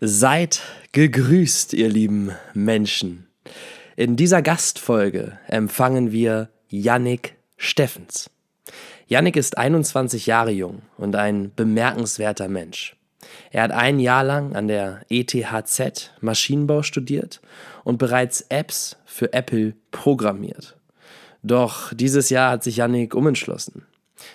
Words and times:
Seid 0.00 0.60
gegrüßt, 0.92 1.72
ihr 1.72 1.88
lieben 1.88 2.32
Menschen. 2.52 3.28
In 3.96 4.16
dieser 4.16 4.42
Gastfolge 4.42 5.38
empfangen 5.48 6.12
wir 6.12 6.50
Yannick 6.68 7.36
Steffens. 7.56 8.28
Yannick 9.06 9.36
ist 9.36 9.56
21 9.56 10.26
Jahre 10.26 10.50
jung 10.50 10.82
und 10.98 11.16
ein 11.16 11.50
bemerkenswerter 11.56 12.46
Mensch. 12.46 12.94
Er 13.50 13.62
hat 13.62 13.70
ein 13.70 13.98
Jahr 13.98 14.22
lang 14.22 14.54
an 14.54 14.68
der 14.68 15.00
ETHZ 15.08 16.10
Maschinenbau 16.20 16.82
studiert 16.82 17.40
und 17.82 17.96
bereits 17.96 18.42
Apps 18.50 18.98
für 19.06 19.32
Apple 19.32 19.76
programmiert. 19.92 20.76
Doch 21.42 21.94
dieses 21.94 22.28
Jahr 22.28 22.50
hat 22.50 22.64
sich 22.64 22.76
Yannick 22.76 23.14
umentschlossen. 23.14 23.86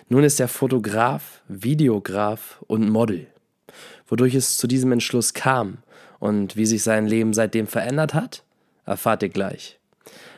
Nun 0.10 0.24
ist 0.24 0.40
er 0.40 0.48
Fotograf, 0.48 1.44
Videograf 1.48 2.64
und 2.66 2.90
Model. 2.90 3.28
Wodurch 4.08 4.36
es 4.36 4.58
zu 4.58 4.68
diesem 4.68 4.92
Entschluss 4.92 5.34
kam 5.34 5.78
und 6.20 6.56
wie 6.56 6.66
sich 6.66 6.84
sein 6.84 7.08
Leben 7.08 7.34
seitdem 7.34 7.68
verändert 7.68 8.14
hat, 8.14 8.44
erfahrt 8.86 9.24
ihr 9.24 9.30
gleich. 9.30 9.80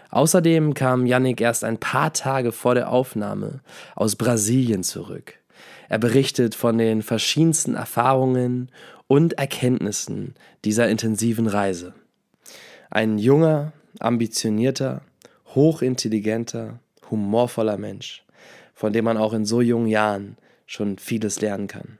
Außerdem 0.09 0.75
kam 0.75 1.07
Yannick 1.07 1.41
erst 1.41 1.63
ein 1.63 1.79
paar 1.79 2.13
Tage 2.13 2.51
vor 2.51 2.75
der 2.75 2.89
Aufnahme 2.89 3.61
aus 3.95 4.15
Brasilien 4.15 4.83
zurück. 4.83 5.39
Er 5.89 5.97
berichtet 5.97 6.55
von 6.55 6.77
den 6.77 7.01
verschiedensten 7.01 7.75
Erfahrungen 7.75 8.69
und 9.07 9.33
Erkenntnissen 9.33 10.35
dieser 10.65 10.87
intensiven 10.87 11.47
Reise. 11.47 11.93
Ein 12.89 13.17
junger, 13.17 13.73
ambitionierter, 13.99 15.01
hochintelligenter, 15.55 16.79
humorvoller 17.09 17.77
Mensch, 17.77 18.23
von 18.73 18.93
dem 18.93 19.05
man 19.05 19.17
auch 19.17 19.33
in 19.33 19.45
so 19.45 19.61
jungen 19.61 19.87
Jahren 19.87 20.37
schon 20.65 20.97
vieles 20.97 21.41
lernen 21.41 21.67
kann. 21.67 21.97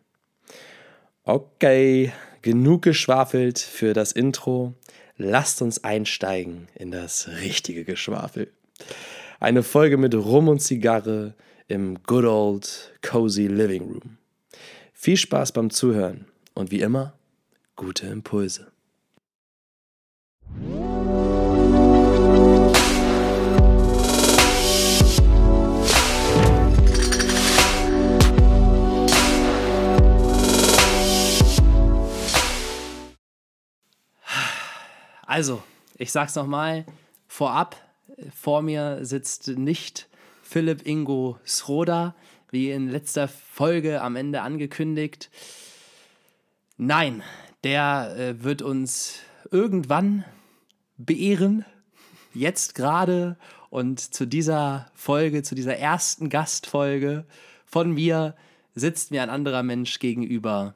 Okay, 1.26 2.12
genug 2.42 2.82
geschwafelt 2.82 3.58
für 3.58 3.94
das 3.94 4.12
Intro. 4.12 4.74
Lasst 5.16 5.62
uns 5.62 5.82
einsteigen 5.82 6.68
in 6.76 6.92
das 6.92 7.30
richtige 7.42 7.86
Geschwafel. 7.86 8.52
Eine 9.40 9.64
Folge 9.64 9.96
mit 9.96 10.14
Rum 10.16 10.50
und 10.50 10.60
Zigarre 10.60 11.34
im 11.70 12.04
good 12.04 12.26
old 12.26 13.00
cozy 13.02 13.48
living 13.48 13.84
room. 13.84 14.18
Viel 14.92 15.16
Spaß 15.16 15.54
beim 15.54 15.70
Zuhören 15.70 16.26
und 16.56 16.72
wie 16.72 16.82
immer, 16.82 17.14
gute 17.78 18.08
Impulse. 18.08 18.73
Also, 35.34 35.64
ich 35.98 36.12
sag's 36.12 36.36
nochmal, 36.36 36.86
vorab, 37.28 37.76
vor 38.36 38.62
mir 38.62 39.04
sitzt 39.04 39.48
nicht 39.48 40.08
Philipp 40.44 40.86
Ingo 40.86 41.40
Sroda, 41.44 42.14
wie 42.52 42.70
in 42.70 42.88
letzter 42.88 43.28
Folge 43.28 44.04
am 44.04 44.16
Ende 44.16 44.44
angekündigt. 44.44 45.32
Nein, 46.78 47.24
der 47.64 48.16
äh, 48.16 48.44
wird 48.44 48.62
uns 48.62 49.22
irgendwann 49.50 50.24
beehren, 50.98 51.66
jetzt 52.36 52.76
gerade 52.76 53.36
und 53.72 54.14
zu 54.14 54.28
dieser 54.28 54.92
Folge, 54.94 55.42
zu 55.42 55.56
dieser 55.56 55.78
ersten 55.78 56.30
Gastfolge 56.30 57.26
von 57.66 57.92
mir 57.92 58.36
sitzt 58.76 59.10
mir 59.10 59.24
ein 59.24 59.32
anderer 59.32 59.64
Mensch 59.64 59.98
gegenüber. 59.98 60.76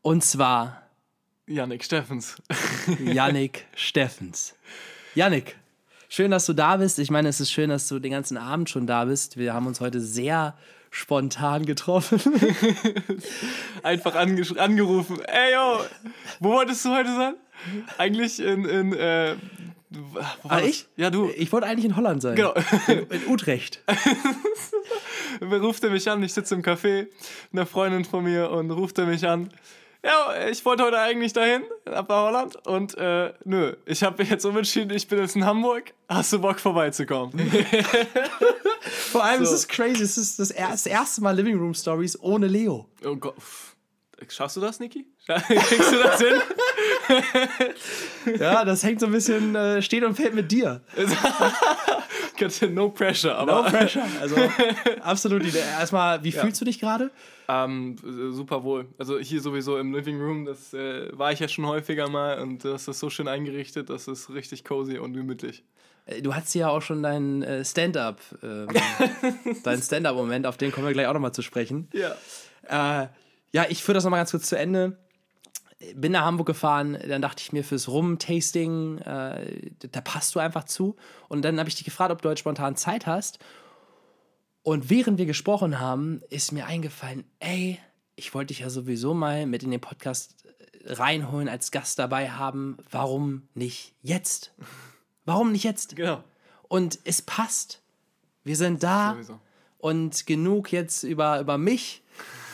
Und 0.00 0.24
zwar 0.24 0.87
Yannick 1.48 1.82
Steffens. 1.82 2.36
Yannick 3.04 3.66
Steffens. 3.74 4.54
Yannick, 5.14 5.56
schön, 6.08 6.30
dass 6.30 6.46
du 6.46 6.52
da 6.52 6.76
bist. 6.76 6.98
Ich 6.98 7.10
meine, 7.10 7.28
es 7.28 7.40
ist 7.40 7.50
schön, 7.50 7.70
dass 7.70 7.88
du 7.88 7.98
den 7.98 8.12
ganzen 8.12 8.36
Abend 8.36 8.68
schon 8.68 8.86
da 8.86 9.06
bist. 9.06 9.38
Wir 9.38 9.54
haben 9.54 9.66
uns 9.66 9.80
heute 9.80 10.00
sehr 10.00 10.54
spontan 10.90 11.64
getroffen. 11.64 12.20
Einfach 13.82 14.14
ange 14.14 14.42
angerufen. 14.58 15.20
Ey, 15.24 15.54
yo, 15.54 15.80
wo 16.40 16.50
wolltest 16.50 16.84
du 16.84 16.90
heute 16.90 17.14
sein? 17.14 17.34
Eigentlich 17.96 18.40
in, 18.40 18.64
in 18.64 18.92
äh, 18.92 19.34
ah, 20.48 20.60
ich? 20.60 20.86
Ja, 20.96 21.10
du. 21.10 21.30
Ich 21.30 21.50
wollte 21.50 21.66
eigentlich 21.66 21.86
in 21.86 21.96
Holland 21.96 22.22
sein. 22.22 22.36
Genau. 22.36 22.54
In, 22.86 23.06
in 23.10 23.26
Utrecht. 23.28 23.82
ruft 25.40 25.82
er 25.82 25.90
mich 25.90 26.08
an, 26.10 26.22
ich 26.22 26.32
sitze 26.32 26.54
im 26.54 26.62
Café 26.62 27.06
mit 27.06 27.10
einer 27.52 27.66
Freundin 27.66 28.04
von 28.04 28.22
mir 28.24 28.50
und 28.50 28.70
ruft 28.70 28.98
er 28.98 29.06
mich 29.06 29.26
an 29.26 29.50
ja, 30.04 30.48
ich 30.48 30.64
wollte 30.64 30.84
heute 30.84 30.98
eigentlich 30.98 31.32
dahin, 31.32 31.62
ab 31.84 32.08
nach 32.08 32.16
Holland. 32.16 32.66
Und 32.66 32.96
äh, 32.96 33.32
nö, 33.44 33.74
ich 33.84 34.02
habe 34.02 34.22
mich 34.22 34.30
jetzt 34.30 34.44
umentschieden, 34.44 34.96
ich 34.96 35.08
bin 35.08 35.18
jetzt 35.18 35.36
in 35.36 35.44
Hamburg. 35.44 35.92
Hast 36.08 36.32
du 36.32 36.40
Bock 36.40 36.60
vorbeizukommen? 36.60 37.32
Vor 39.10 39.24
allem 39.24 39.44
so. 39.44 39.52
ist 39.52 39.60
es 39.60 39.68
crazy, 39.68 40.02
es 40.02 40.16
ist 40.16 40.38
das, 40.38 40.48
das 40.48 40.86
erste 40.86 41.20
Mal 41.20 41.34
Living 41.36 41.58
Room 41.58 41.74
Stories 41.74 42.20
ohne 42.20 42.46
Leo. 42.46 42.88
Oh 43.04 43.16
Gott. 43.16 43.36
Schaffst 44.28 44.56
du 44.56 44.60
das, 44.60 44.80
Niki? 44.80 45.06
Kriegst 45.26 45.92
du 45.92 46.02
das 46.02 46.20
hin? 46.20 46.40
ja, 48.40 48.64
das 48.64 48.82
hängt 48.82 49.00
so 49.00 49.06
ein 49.06 49.12
bisschen, 49.12 49.54
äh, 49.54 49.80
steht 49.80 50.02
und 50.02 50.16
fällt 50.16 50.34
mit 50.34 50.50
dir. 50.50 50.82
No 52.70 52.90
pressure, 52.90 53.34
aber. 53.34 53.62
No 53.62 53.70
pressure. 53.70 54.04
Also 54.20 54.36
absolut. 55.02 55.42
Erstmal, 55.54 56.22
wie 56.24 56.30
ja. 56.30 56.42
fühlst 56.42 56.60
du 56.60 56.64
dich 56.64 56.78
gerade? 56.78 57.10
Ähm, 57.48 57.96
super 58.30 58.62
wohl. 58.62 58.86
Also 58.98 59.18
hier 59.18 59.40
sowieso 59.40 59.78
im 59.78 59.94
Living 59.94 60.20
Room, 60.20 60.44
das 60.44 60.74
äh, 60.74 61.08
war 61.16 61.32
ich 61.32 61.40
ja 61.40 61.48
schon 61.48 61.66
häufiger 61.66 62.08
mal 62.08 62.40
und 62.40 62.64
das 62.64 62.88
ist 62.88 62.98
so 62.98 63.08
schön 63.08 63.26
eingerichtet, 63.26 63.88
das 63.88 64.06
ist 64.06 64.30
richtig 64.30 64.64
cozy 64.64 64.98
und 64.98 65.14
gemütlich. 65.14 65.64
Äh, 66.04 66.22
du 66.22 66.34
hattest 66.34 66.54
ja 66.54 66.68
auch 66.68 66.82
schon 66.82 67.02
deinen 67.02 67.42
äh, 67.42 67.64
Stand-up, 67.64 68.20
ähm, 68.42 68.68
deinen 69.64 69.82
Stand-up-Moment, 69.82 70.46
auf 70.46 70.56
den 70.56 70.72
kommen 70.72 70.86
wir 70.86 70.92
gleich 70.92 71.06
auch 71.06 71.14
nochmal 71.14 71.32
zu 71.32 71.42
sprechen. 71.42 71.88
Ja. 71.92 73.02
Äh, 73.02 73.08
ja, 73.52 73.64
ich 73.68 73.82
führe 73.82 73.94
das 73.94 74.04
nochmal 74.04 74.20
ganz 74.20 74.30
kurz 74.30 74.48
zu 74.48 74.58
Ende. 74.58 74.98
Bin 75.94 76.12
nach 76.12 76.24
Hamburg 76.24 76.46
gefahren, 76.46 76.98
dann 77.08 77.22
dachte 77.22 77.42
ich 77.42 77.52
mir 77.52 77.62
fürs 77.62 77.88
Rum-Tasting, 77.88 78.98
äh, 78.98 79.70
da 79.92 80.00
passt 80.00 80.34
du 80.34 80.40
einfach 80.40 80.64
zu. 80.64 80.96
Und 81.28 81.42
dann 81.42 81.58
habe 81.58 81.68
ich 81.68 81.76
dich 81.76 81.84
gefragt, 81.84 82.10
ob 82.10 82.20
du 82.20 82.28
heute 82.28 82.40
spontan 82.40 82.74
Zeit 82.74 83.06
hast. 83.06 83.38
Und 84.62 84.90
während 84.90 85.18
wir 85.18 85.26
gesprochen 85.26 85.78
haben, 85.78 86.20
ist 86.30 86.52
mir 86.52 86.66
eingefallen, 86.66 87.24
ey, 87.38 87.78
ich 88.16 88.34
wollte 88.34 88.48
dich 88.48 88.60
ja 88.60 88.70
sowieso 88.70 89.14
mal 89.14 89.46
mit 89.46 89.62
in 89.62 89.70
den 89.70 89.80
Podcast 89.80 90.34
äh, 90.84 90.92
reinholen, 90.94 91.48
als 91.48 91.70
Gast 91.70 91.98
dabei 91.98 92.30
haben. 92.30 92.78
Warum 92.90 93.48
nicht 93.54 93.94
jetzt? 94.02 94.52
Warum 95.24 95.52
nicht 95.52 95.64
jetzt? 95.64 95.94
Genau. 95.94 96.24
Und 96.66 96.98
es 97.04 97.22
passt. 97.22 97.82
Wir 98.42 98.56
sind 98.56 98.82
da. 98.82 99.12
Sowieso. 99.12 99.40
Und 99.78 100.26
genug 100.26 100.72
jetzt 100.72 101.04
über, 101.04 101.40
über 101.40 101.56
mich. 101.56 102.02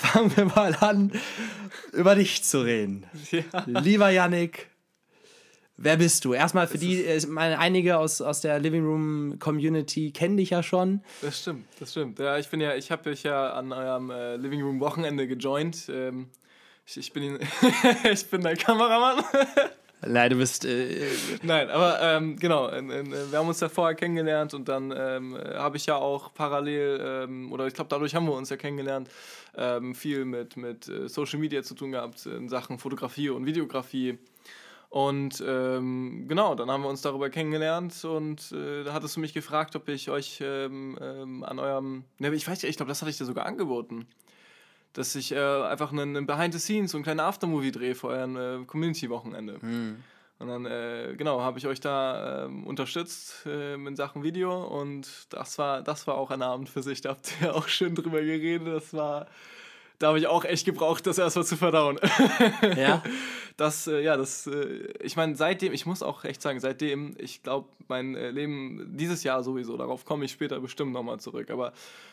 Fangen 0.04 0.36
wir 0.36 0.44
mal 0.46 0.76
an, 0.80 1.12
über 1.92 2.14
dich 2.14 2.44
zu 2.44 2.60
reden. 2.62 3.06
Ja. 3.30 3.64
Lieber 3.66 4.10
Yannick, 4.10 4.68
Wer 5.76 5.96
bist 5.96 6.24
du? 6.24 6.34
Erstmal 6.34 6.68
für 6.68 6.78
die, 6.78 7.04
äh, 7.04 7.20
meine, 7.26 7.58
einige 7.58 7.98
aus, 7.98 8.20
aus 8.20 8.40
der 8.40 8.60
Living 8.60 8.84
Room 8.84 9.38
Community 9.40 10.12
kennen 10.12 10.36
dich 10.36 10.50
ja 10.50 10.62
schon. 10.62 11.02
Das 11.20 11.40
stimmt, 11.40 11.66
das 11.80 11.90
stimmt. 11.90 12.20
Ja, 12.20 12.38
ich 12.38 12.48
bin 12.48 12.60
ja, 12.60 12.76
ich 12.76 12.92
habe 12.92 13.10
euch 13.10 13.24
ja 13.24 13.52
an 13.52 13.72
eurem 13.72 14.10
äh, 14.10 14.36
Living 14.36 14.62
Room 14.62 14.78
Wochenende 14.78 15.26
gejoint. 15.26 15.88
Ähm, 15.88 16.28
ich, 16.86 16.96
ich, 16.96 17.12
bin, 17.12 17.40
ich 18.12 18.26
bin 18.26 18.42
der 18.42 18.56
Kameramann. 18.56 19.24
Nein, 20.06 20.30
du 20.30 20.36
bist. 20.36 20.64
Äh, 20.64 21.06
Nein, 21.42 21.70
aber 21.70 22.00
ähm, 22.00 22.36
genau, 22.36 22.68
äh, 22.68 22.82
wir 23.30 23.38
haben 23.38 23.48
uns 23.48 23.60
ja 23.60 23.68
vorher 23.68 23.94
kennengelernt 23.94 24.54
und 24.54 24.68
dann 24.68 24.92
ähm, 24.96 25.38
habe 25.54 25.76
ich 25.76 25.86
ja 25.86 25.96
auch 25.96 26.32
parallel, 26.34 27.00
ähm, 27.02 27.52
oder 27.52 27.66
ich 27.66 27.74
glaube, 27.74 27.88
dadurch 27.88 28.14
haben 28.14 28.26
wir 28.26 28.34
uns 28.34 28.50
ja 28.50 28.56
kennengelernt, 28.56 29.08
ähm, 29.56 29.94
viel 29.94 30.24
mit, 30.24 30.56
mit 30.56 30.88
äh, 30.88 31.08
Social 31.08 31.38
Media 31.38 31.62
zu 31.62 31.74
tun 31.74 31.92
gehabt 31.92 32.26
in 32.26 32.48
Sachen 32.48 32.78
Fotografie 32.78 33.30
und 33.30 33.46
Videografie. 33.46 34.18
Und 34.94 35.42
ähm, 35.44 36.26
genau, 36.28 36.54
dann 36.54 36.70
haben 36.70 36.82
wir 36.82 36.88
uns 36.88 37.02
darüber 37.02 37.28
kennengelernt 37.28 38.04
und 38.04 38.52
äh, 38.52 38.84
da 38.84 38.92
hattest 38.92 39.16
du 39.16 39.20
mich 39.20 39.34
gefragt, 39.34 39.74
ob 39.74 39.88
ich 39.88 40.08
euch 40.08 40.40
ähm, 40.40 40.96
ähm, 41.00 41.42
an 41.42 41.58
eurem, 41.58 42.04
ne, 42.18 42.32
ich 42.32 42.46
weiß 42.46 42.62
nicht, 42.62 42.70
ich 42.70 42.76
glaube, 42.76 42.90
das 42.90 43.00
hatte 43.00 43.10
ich 43.10 43.18
dir 43.18 43.24
sogar 43.24 43.44
angeboten, 43.44 44.06
dass 44.94 45.14
ich 45.14 45.32
äh, 45.32 45.38
einfach 45.38 45.92
einen, 45.92 46.26
Behind 46.26 46.54
the 46.54 46.60
Scenes, 46.60 46.92
so 46.92 46.96
einen 46.96 47.04
kleinen 47.04 47.20
Aftermovie 47.20 47.72
drehe 47.72 47.94
für 47.94 48.08
euren 48.08 48.36
äh, 48.36 48.64
Community-Wochenende. 48.64 49.60
Hm. 49.60 50.02
Und 50.38 50.48
dann, 50.48 50.66
äh, 50.66 51.14
genau, 51.16 51.40
habe 51.40 51.58
ich 51.58 51.66
euch 51.66 51.80
da 51.80 52.46
ähm, 52.46 52.66
unterstützt 52.66 53.46
äh, 53.46 53.74
in 53.74 53.96
Sachen 53.96 54.22
Video 54.22 54.64
und 54.64 55.06
das 55.30 55.58
war, 55.58 55.82
das 55.82 56.06
war 56.06 56.16
auch 56.16 56.30
ein 56.30 56.42
Abend 56.42 56.68
für 56.68 56.82
sich, 56.82 57.00
da 57.00 57.10
habt 57.10 57.32
ihr 57.40 57.54
auch 57.54 57.68
schön 57.68 57.94
drüber 57.94 58.20
geredet, 58.20 58.66
das 58.66 58.92
war 58.94 59.26
da 59.98 60.08
habe 60.08 60.18
ich 60.18 60.26
auch 60.26 60.44
echt 60.44 60.64
gebraucht, 60.64 61.06
das 61.06 61.18
erstmal 61.18 61.44
zu 61.44 61.56
verdauen. 61.56 61.98
Ja. 62.76 63.02
das, 63.56 63.86
äh, 63.86 64.02
ja, 64.02 64.16
das, 64.16 64.46
äh, 64.46 64.92
ich 65.00 65.16
meine, 65.16 65.36
seitdem, 65.36 65.72
ich 65.72 65.86
muss 65.86 66.02
auch 66.02 66.24
echt 66.24 66.42
sagen, 66.42 66.60
seitdem, 66.60 67.14
ich 67.18 67.42
glaube, 67.42 67.68
mein 67.88 68.14
äh, 68.14 68.30
Leben 68.30 68.96
dieses 68.96 69.24
Jahr 69.24 69.42
sowieso, 69.42 69.76
darauf 69.76 70.04
komme 70.04 70.24
ich 70.24 70.32
später 70.32 70.60
bestimmt 70.60 70.92
nochmal 70.92 71.20
zurück, 71.20 71.50
aber 71.50 71.72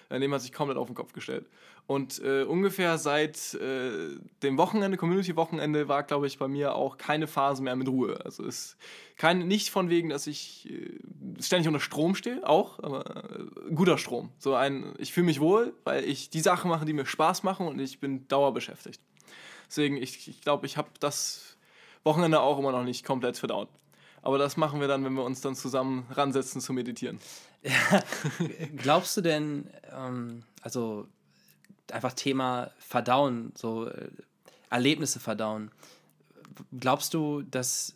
mein 0.09 0.21
Leben 0.21 0.33
hat 0.33 0.41
sich 0.41 0.53
komplett 0.53 0.77
auf 0.77 0.87
den 0.87 0.95
Kopf 0.95 1.13
gestellt. 1.13 1.45
Und 1.87 2.21
äh, 2.23 2.43
ungefähr 2.43 2.97
seit 2.97 3.53
äh, 3.55 4.17
dem 4.43 4.57
Wochenende, 4.57 4.97
Community-Wochenende, 4.97 5.87
war, 5.87 6.03
glaube 6.03 6.27
ich, 6.27 6.37
bei 6.37 6.47
mir 6.47 6.75
auch 6.75 6.97
keine 6.97 7.27
Phase 7.27 7.63
mehr 7.63 7.75
mit 7.75 7.87
Ruhe. 7.87 8.19
Also 8.23 8.45
es 8.45 8.77
kein, 9.17 9.47
nicht 9.47 9.69
von 9.69 9.89
wegen, 9.89 10.09
dass 10.09 10.27
ich 10.27 10.69
äh, 10.69 11.41
ständig 11.41 11.67
unter 11.67 11.79
Strom 11.79 12.15
stehe, 12.15 12.47
auch, 12.47 12.79
aber 12.79 13.23
guter 13.73 13.97
Strom. 13.97 14.31
So 14.37 14.55
ein, 14.55 14.93
ich 14.97 15.13
fühle 15.13 15.25
mich 15.25 15.39
wohl, 15.39 15.73
weil 15.83 16.03
ich 16.03 16.29
die 16.29 16.39
Sachen 16.39 16.69
mache, 16.69 16.85
die 16.85 16.93
mir 16.93 17.05
Spaß 17.05 17.43
machen 17.43 17.67
und 17.67 17.79
ich 17.79 17.99
bin 17.99 18.27
dauerbeschäftigt. 18.27 19.01
Deswegen, 19.67 19.97
ich, 19.97 20.27
ich 20.27 20.41
glaube, 20.41 20.65
ich 20.65 20.75
habe 20.75 20.89
das 20.99 21.57
Wochenende 22.03 22.41
auch 22.41 22.59
immer 22.59 22.71
noch 22.71 22.83
nicht 22.83 23.05
komplett 23.05 23.37
verdaut. 23.37 23.69
Aber 24.21 24.37
das 24.37 24.57
machen 24.57 24.79
wir 24.79 24.87
dann, 24.87 25.03
wenn 25.03 25.13
wir 25.13 25.23
uns 25.23 25.41
dann 25.41 25.55
zusammen 25.55 26.05
ransetzen 26.11 26.61
zu 26.61 26.73
meditieren. 26.73 27.19
Glaubst 28.77 29.17
du 29.17 29.21
denn, 29.21 29.69
ähm, 29.91 30.43
also 30.61 31.07
einfach 31.91 32.13
Thema 32.13 32.71
Verdauen, 32.79 33.51
so 33.55 33.87
äh, 33.87 34.09
Erlebnisse 34.69 35.19
verdauen, 35.19 35.71
glaubst 36.77 37.13
du, 37.13 37.41
das 37.41 37.95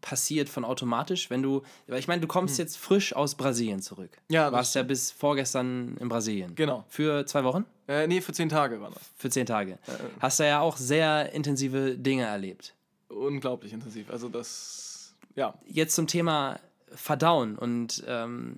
passiert 0.00 0.48
von 0.48 0.64
automatisch, 0.64 1.30
wenn 1.30 1.42
du, 1.42 1.62
ich 1.86 2.08
meine, 2.08 2.20
du 2.20 2.26
kommst 2.26 2.56
hm. 2.56 2.64
jetzt 2.64 2.78
frisch 2.78 3.14
aus 3.14 3.34
Brasilien 3.34 3.82
zurück. 3.82 4.10
Ja. 4.28 4.48
Du 4.48 4.56
warst 4.56 4.74
ja 4.74 4.82
bis 4.82 5.10
vorgestern 5.10 5.96
in 5.98 6.08
Brasilien. 6.08 6.54
Genau. 6.54 6.84
Für 6.88 7.26
zwei 7.26 7.44
Wochen? 7.44 7.64
Äh, 7.86 8.06
nee, 8.06 8.20
für 8.20 8.32
zehn 8.32 8.48
Tage 8.48 8.80
war 8.80 8.90
das. 8.90 9.02
Für 9.16 9.30
zehn 9.30 9.46
Tage. 9.46 9.72
Äh, 9.72 9.92
Hast 10.20 10.40
du 10.40 10.46
ja 10.46 10.60
auch 10.60 10.76
sehr 10.76 11.32
intensive 11.32 11.96
Dinge 11.96 12.24
erlebt. 12.24 12.74
Unglaublich 13.08 13.72
intensiv. 13.72 14.10
Also 14.10 14.28
das, 14.28 14.89
ja. 15.34 15.54
Jetzt 15.66 15.94
zum 15.94 16.06
Thema 16.06 16.58
Verdauen 16.92 17.56
und 17.56 18.02
ähm, 18.06 18.56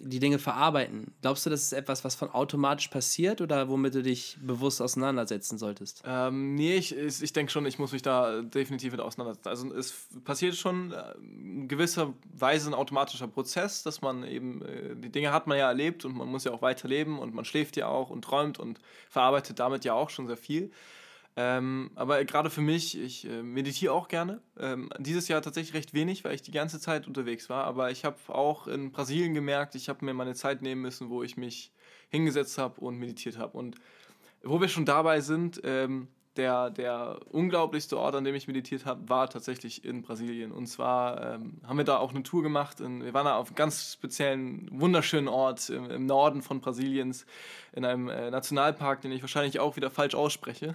die 0.00 0.20
Dinge 0.20 0.38
verarbeiten. 0.38 1.12
Glaubst 1.22 1.44
du, 1.44 1.50
das 1.50 1.62
ist 1.62 1.72
etwas, 1.72 2.04
was 2.04 2.14
von 2.14 2.30
automatisch 2.30 2.88
passiert 2.88 3.40
oder 3.40 3.68
womit 3.68 3.94
du 3.94 4.02
dich 4.02 4.38
bewusst 4.40 4.80
auseinandersetzen 4.80 5.58
solltest? 5.58 6.02
Ähm, 6.06 6.54
nee, 6.54 6.76
ich, 6.76 6.94
ich 6.96 7.32
denke 7.32 7.50
schon, 7.50 7.66
ich 7.66 7.78
muss 7.78 7.92
mich 7.92 8.02
da 8.02 8.42
definitiv 8.42 8.92
mit 8.92 9.00
auseinandersetzen. 9.00 9.48
Also 9.48 9.74
es 9.74 10.06
passiert 10.24 10.54
schon 10.54 10.92
äh, 10.92 11.14
in 11.20 11.68
gewisser 11.68 12.14
Weise 12.32 12.70
ein 12.70 12.74
automatischer 12.74 13.26
Prozess, 13.26 13.82
dass 13.82 14.00
man 14.00 14.24
eben, 14.24 14.62
äh, 14.62 14.94
die 14.94 15.10
Dinge 15.10 15.32
hat 15.32 15.46
man 15.46 15.58
ja 15.58 15.68
erlebt 15.68 16.04
und 16.04 16.16
man 16.16 16.28
muss 16.28 16.44
ja 16.44 16.52
auch 16.52 16.62
weiterleben 16.62 17.18
und 17.18 17.34
man 17.34 17.44
schläft 17.44 17.76
ja 17.76 17.88
auch 17.88 18.10
und 18.10 18.22
träumt 18.22 18.58
und 18.58 18.78
verarbeitet 19.10 19.58
damit 19.58 19.84
ja 19.84 19.94
auch 19.94 20.10
schon 20.10 20.28
sehr 20.28 20.36
viel. 20.36 20.70
Ähm, 21.40 21.92
aber 21.94 22.24
gerade 22.24 22.50
für 22.50 22.62
mich, 22.62 23.00
ich 23.00 23.24
äh, 23.24 23.44
meditiere 23.44 23.92
auch 23.92 24.08
gerne. 24.08 24.42
Ähm, 24.58 24.90
dieses 24.98 25.28
Jahr 25.28 25.40
tatsächlich 25.40 25.72
recht 25.72 25.94
wenig, 25.94 26.24
weil 26.24 26.34
ich 26.34 26.42
die 26.42 26.50
ganze 26.50 26.80
Zeit 26.80 27.06
unterwegs 27.06 27.48
war. 27.48 27.62
Aber 27.62 27.92
ich 27.92 28.04
habe 28.04 28.16
auch 28.26 28.66
in 28.66 28.90
Brasilien 28.90 29.34
gemerkt, 29.34 29.76
ich 29.76 29.88
habe 29.88 30.04
mir 30.04 30.14
meine 30.14 30.34
Zeit 30.34 30.62
nehmen 30.62 30.82
müssen, 30.82 31.10
wo 31.10 31.22
ich 31.22 31.36
mich 31.36 31.70
hingesetzt 32.08 32.58
habe 32.58 32.80
und 32.80 32.98
meditiert 32.98 33.38
habe. 33.38 33.56
Und 33.56 33.76
wo 34.42 34.60
wir 34.60 34.66
schon 34.66 34.84
dabei 34.84 35.20
sind, 35.20 35.60
ähm, 35.62 36.08
der, 36.38 36.70
der 36.70 37.18
unglaublichste 37.30 37.98
Ort, 37.98 38.14
an 38.14 38.24
dem 38.24 38.34
ich 38.34 38.46
meditiert 38.46 38.86
habe, 38.86 39.08
war 39.08 39.28
tatsächlich 39.28 39.84
in 39.84 40.02
Brasilien. 40.02 40.52
Und 40.52 40.66
zwar 40.68 41.34
ähm, 41.34 41.60
haben 41.66 41.76
wir 41.76 41.84
da 41.84 41.98
auch 41.98 42.14
eine 42.14 42.22
Tour 42.22 42.42
gemacht. 42.42 42.80
In, 42.80 43.04
wir 43.04 43.12
waren 43.12 43.26
da 43.26 43.36
auf 43.36 43.48
einem 43.48 43.56
ganz 43.56 43.92
speziellen, 43.92 44.68
wunderschönen 44.70 45.28
Ort 45.28 45.68
im, 45.68 45.90
im 45.90 46.06
Norden 46.06 46.40
von 46.40 46.60
Brasiliens, 46.60 47.26
in 47.72 47.84
einem 47.84 48.08
äh, 48.08 48.30
Nationalpark, 48.30 49.02
den 49.02 49.12
ich 49.12 49.20
wahrscheinlich 49.20 49.60
auch 49.60 49.76
wieder 49.76 49.90
falsch 49.90 50.14
ausspreche. 50.14 50.74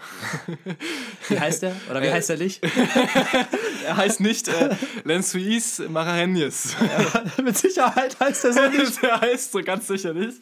Wie 1.30 1.40
heißt 1.40 1.64
der? 1.64 1.76
Oder 1.90 2.02
wie 2.04 2.12
heißt 2.12 2.30
er 2.30 2.38
nicht? 2.38 2.62
er 3.86 3.98
heißt 3.98 4.20
nicht 4.20 4.48
äh, 4.48 4.70
Lensuis 5.04 5.80
Maranhães. 5.80 6.76
Ja, 6.80 7.24
mit 7.44 7.58
Sicherheit 7.58 8.18
heißt 8.20 8.46
er 8.46 8.54
so 8.54 8.68
nicht. 8.78 9.02
der 9.02 9.22
heißt 9.22 9.52
so 9.52 9.62
ganz 9.62 9.88
sicher 9.88 10.14
nicht. 10.14 10.38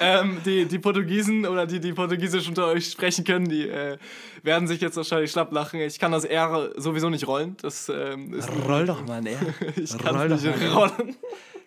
Ähm, 0.00 0.38
die, 0.44 0.66
die 0.66 0.78
Portugiesen 0.78 1.46
oder 1.46 1.66
die, 1.66 1.80
die 1.80 1.92
Portugiesisch 1.92 2.48
unter 2.48 2.66
euch 2.68 2.90
sprechen 2.90 3.24
können, 3.24 3.48
die 3.48 3.68
äh, 3.68 3.98
werden 4.42 4.68
sich 4.68 4.80
jetzt 4.80 4.96
wahrscheinlich 4.96 5.30
schlapp 5.30 5.52
lachen. 5.52 5.80
Ich 5.80 5.98
kann 5.98 6.12
das 6.12 6.24
R 6.24 6.70
sowieso 6.76 7.10
nicht 7.10 7.26
rollen. 7.26 7.56
Das, 7.62 7.88
ähm, 7.88 8.34
Roll 8.66 8.86
doch 8.86 9.04
mal 9.06 9.18
ein 9.18 9.26
R. 9.26 9.38
ich 9.76 9.96
kann 9.98 10.16
Roll 10.16 10.28
nicht 10.28 10.46
rollen. 10.74 11.16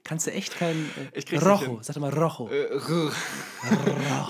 Kannst 0.04 0.28
du 0.28 0.31
echt 0.31 0.57
kein. 0.57 0.90
Äh, 1.13 1.19
ich 1.19 1.31
Rojo, 1.34 1.80
sag 1.81 1.96
doch 1.96 2.01
mal 2.01 2.13
Rojo. 2.13 2.50
Äh, 2.50 2.74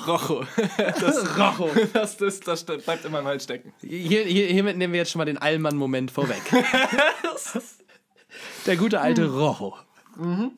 Rojo. 0.07 0.45
Das, 0.77 1.37
Rojo. 1.37 1.69
Das, 1.93 2.17
das, 2.17 2.39
das, 2.39 2.63
bleibt 2.63 3.05
in 3.05 3.11
meinem 3.11 3.25
Hals 3.25 3.43
stecken. 3.43 3.73
Hier, 3.81 4.23
hier, 4.23 4.47
hiermit 4.47 4.77
nehmen 4.77 4.93
wir 4.93 4.99
jetzt 4.99 5.11
schon 5.11 5.19
mal 5.19 5.25
den 5.25 5.37
Allmann-Moment 5.37 6.11
vorweg. 6.11 6.41
Der 8.65 8.77
gute 8.77 9.01
alte 9.01 9.23
hm. 9.23 9.35
Rojo. 9.35 9.75
Mhm. 10.17 10.51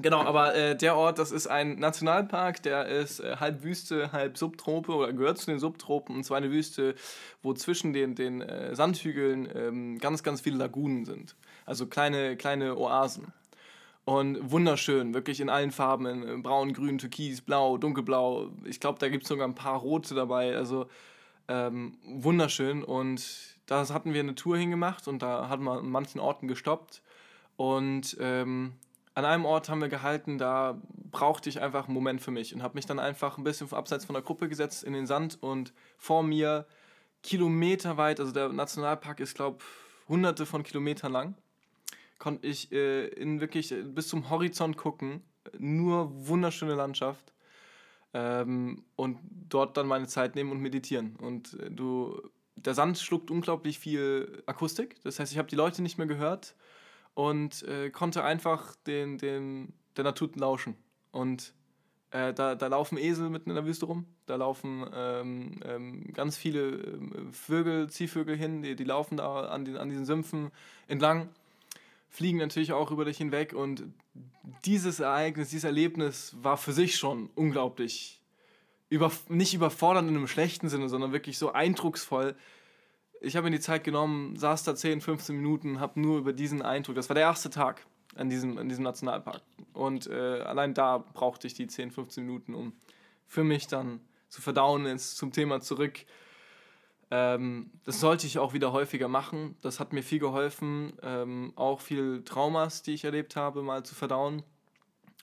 Genau, 0.00 0.22
aber 0.22 0.54
äh, 0.54 0.76
der 0.76 0.96
Ort, 0.96 1.18
das 1.18 1.30
ist 1.30 1.46
ein 1.46 1.78
Nationalpark, 1.78 2.62
der 2.62 2.86
ist 2.86 3.20
äh, 3.20 3.36
halb 3.38 3.62
Wüste, 3.62 4.10
halb 4.10 4.36
Subtrope 4.36 4.92
oder 4.92 5.12
gehört 5.12 5.38
zu 5.38 5.46
den 5.46 5.58
Subtropen. 5.58 6.16
Und 6.16 6.24
zwar 6.24 6.38
eine 6.38 6.50
Wüste, 6.50 6.94
wo 7.42 7.52
zwischen 7.54 7.92
den, 7.92 8.14
den 8.14 8.40
äh, 8.40 8.74
Sandhügeln 8.74 9.48
ähm, 9.54 9.98
ganz, 9.98 10.22
ganz 10.22 10.40
viele 10.40 10.56
Lagunen 10.56 11.04
sind. 11.04 11.36
Also 11.66 11.86
kleine, 11.86 12.36
kleine 12.36 12.76
Oasen. 12.76 13.32
Und 14.04 14.50
wunderschön, 14.50 15.14
wirklich 15.14 15.40
in 15.40 15.48
allen 15.48 15.70
Farben, 15.70 16.06
in 16.06 16.42
braun, 16.42 16.72
grün, 16.72 16.98
türkis, 16.98 17.40
blau, 17.40 17.76
dunkelblau. 17.78 18.50
Ich 18.64 18.80
glaube, 18.80 18.98
da 18.98 19.08
gibt 19.08 19.22
es 19.24 19.28
sogar 19.28 19.46
ein 19.46 19.54
paar 19.54 19.78
rote 19.78 20.14
dabei. 20.14 20.56
Also 20.56 20.86
ähm, 21.48 21.98
wunderschön. 22.04 22.82
Und 22.82 23.56
da 23.66 23.88
hatten 23.88 24.12
wir 24.12 24.20
eine 24.20 24.34
Tour 24.34 24.56
hingemacht 24.56 25.06
und 25.06 25.22
da 25.22 25.48
hatten 25.48 25.64
wir 25.64 25.78
an 25.78 25.88
manchen 25.88 26.20
Orten 26.20 26.48
gestoppt. 26.48 27.02
Und 27.56 28.16
ähm, 28.20 28.72
an 29.14 29.24
einem 29.24 29.44
Ort 29.44 29.68
haben 29.68 29.80
wir 29.80 29.88
gehalten, 29.88 30.38
da 30.38 30.80
brauchte 31.10 31.48
ich 31.48 31.60
einfach 31.60 31.86
einen 31.86 31.94
Moment 31.94 32.22
für 32.22 32.30
mich 32.30 32.54
und 32.54 32.62
habe 32.62 32.74
mich 32.74 32.86
dann 32.86 32.98
einfach 32.98 33.38
ein 33.38 33.44
bisschen 33.44 33.70
abseits 33.72 34.06
von 34.06 34.14
der 34.14 34.22
Gruppe 34.22 34.48
gesetzt 34.48 34.84
in 34.84 34.94
den 34.94 35.06
Sand 35.06 35.38
und 35.42 35.72
vor 35.98 36.22
mir 36.22 36.66
kilometerweit, 37.22 38.18
also 38.20 38.32
der 38.32 38.48
Nationalpark 38.48 39.20
ist, 39.20 39.34
glaube 39.34 39.58
hunderte 40.08 40.46
von 40.46 40.62
Kilometern 40.62 41.12
lang, 41.12 41.34
konnte 42.22 42.46
ich 42.46 42.70
äh, 42.70 43.08
in 43.08 43.40
wirklich 43.40 43.72
äh, 43.72 43.82
bis 43.82 44.06
zum 44.06 44.30
Horizont 44.30 44.76
gucken, 44.76 45.22
nur 45.58 46.28
wunderschöne 46.28 46.76
Landschaft. 46.76 47.32
Ähm, 48.14 48.84
und 48.94 49.18
dort 49.48 49.76
dann 49.76 49.88
meine 49.88 50.06
Zeit 50.06 50.36
nehmen 50.36 50.52
und 50.52 50.60
meditieren. 50.60 51.16
Und 51.16 51.58
äh, 51.58 51.68
du, 51.68 52.22
der 52.54 52.74
Sand 52.74 52.98
schluckt 52.98 53.32
unglaublich 53.32 53.80
viel 53.80 54.40
Akustik, 54.46 55.02
das 55.02 55.18
heißt, 55.18 55.32
ich 55.32 55.38
habe 55.38 55.48
die 55.48 55.56
Leute 55.56 55.82
nicht 55.82 55.98
mehr 55.98 56.06
gehört 56.06 56.54
und 57.14 57.64
äh, 57.64 57.90
konnte 57.90 58.22
einfach 58.22 58.76
den, 58.86 59.18
den, 59.18 59.72
der 59.96 60.04
Natur 60.04 60.30
lauschen. 60.36 60.76
Und 61.10 61.52
äh, 62.12 62.32
da, 62.32 62.54
da 62.54 62.66
laufen 62.68 62.98
Esel 62.98 63.30
mitten 63.30 63.50
in 63.50 63.56
der 63.56 63.66
Wüste 63.66 63.86
rum, 63.86 64.06
da 64.26 64.36
laufen 64.36 64.86
ähm, 64.94 65.58
ähm, 65.64 66.12
ganz 66.12 66.36
viele 66.36 66.68
ähm, 66.68 67.32
Vögel, 67.32 67.90
Ziehvögel 67.90 68.36
hin, 68.36 68.62
die, 68.62 68.76
die 68.76 68.84
laufen 68.84 69.16
da 69.16 69.46
an, 69.46 69.64
den, 69.64 69.76
an 69.76 69.88
diesen 69.88 70.04
Sümpfen 70.04 70.52
entlang, 70.86 71.30
fliegen 72.12 72.38
natürlich 72.38 72.72
auch 72.72 72.90
über 72.90 73.04
dich 73.04 73.16
hinweg 73.16 73.54
und 73.54 73.84
dieses 74.64 75.00
Ereignis, 75.00 75.48
dieses 75.48 75.64
Erlebnis 75.64 76.36
war 76.40 76.56
für 76.56 76.72
sich 76.72 76.96
schon 76.96 77.30
unglaublich, 77.34 78.20
über, 78.90 79.10
nicht 79.28 79.54
überfordernd 79.54 80.08
in 80.08 80.16
einem 80.16 80.28
schlechten 80.28 80.68
Sinne, 80.68 80.90
sondern 80.90 81.12
wirklich 81.12 81.38
so 81.38 81.52
eindrucksvoll, 81.52 82.36
ich 83.22 83.36
habe 83.36 83.44
mir 83.48 83.56
die 83.56 83.62
Zeit 83.62 83.84
genommen, 83.84 84.36
saß 84.36 84.64
da 84.64 84.74
10, 84.74 85.00
15 85.00 85.36
Minuten, 85.36 85.80
habe 85.80 86.00
nur 86.00 86.18
über 86.18 86.32
diesen 86.32 86.60
Eindruck, 86.60 86.96
das 86.96 87.08
war 87.08 87.14
der 87.14 87.24
erste 87.24 87.50
Tag 87.50 87.86
an 88.14 88.28
diesem, 88.28 88.58
an 88.58 88.68
diesem 88.68 88.84
Nationalpark. 88.84 89.40
Und 89.72 90.08
äh, 90.08 90.40
allein 90.40 90.74
da 90.74 90.98
brauchte 90.98 91.46
ich 91.46 91.54
die 91.54 91.66
10, 91.66 91.92
15 91.92 92.26
Minuten, 92.26 92.54
um 92.54 92.74
für 93.26 93.44
mich 93.44 93.68
dann 93.68 94.00
zu 94.28 94.42
verdauen, 94.42 94.86
ins, 94.86 95.14
zum 95.14 95.32
Thema 95.32 95.60
zurück. 95.60 96.04
Ähm, 97.14 97.70
das 97.84 98.00
sollte 98.00 98.26
ich 98.26 98.38
auch 98.38 98.54
wieder 98.54 98.72
häufiger 98.72 99.06
machen. 99.06 99.54
Das 99.60 99.80
hat 99.80 99.92
mir 99.92 100.02
viel 100.02 100.18
geholfen, 100.18 100.94
ähm, 101.02 101.52
auch 101.56 101.82
viel 101.82 102.24
Traumas, 102.24 102.82
die 102.82 102.94
ich 102.94 103.04
erlebt 103.04 103.36
habe, 103.36 103.62
mal 103.62 103.84
zu 103.84 103.94
verdauen 103.94 104.42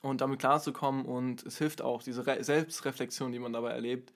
und 0.00 0.20
damit 0.20 0.38
klarzukommen. 0.38 1.04
Und 1.04 1.42
es 1.42 1.58
hilft 1.58 1.82
auch, 1.82 2.04
diese 2.04 2.28
Re 2.28 2.44
Selbstreflexion, 2.44 3.32
die 3.32 3.40
man 3.40 3.52
dabei 3.52 3.72
erlebt, 3.72 4.12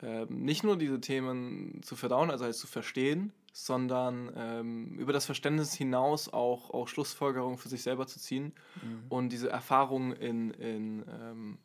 ähm, 0.00 0.44
nicht 0.44 0.62
nur 0.62 0.78
diese 0.78 1.00
Themen 1.00 1.80
zu 1.82 1.96
verdauen, 1.96 2.30
also 2.30 2.44
heißt 2.44 2.60
zu 2.60 2.68
verstehen, 2.68 3.32
sondern 3.52 4.30
ähm, 4.36 4.96
über 4.96 5.12
das 5.12 5.26
Verständnis 5.26 5.74
hinaus 5.74 6.32
auch, 6.32 6.70
auch 6.70 6.86
Schlussfolgerungen 6.86 7.58
für 7.58 7.68
sich 7.68 7.82
selber 7.82 8.06
zu 8.06 8.20
ziehen 8.20 8.52
mhm. 8.80 9.02
und 9.08 9.30
diese 9.30 9.50
Erfahrungen 9.50 10.12
in, 10.12 10.52
in, 10.52 11.04
ähm, 11.08 11.58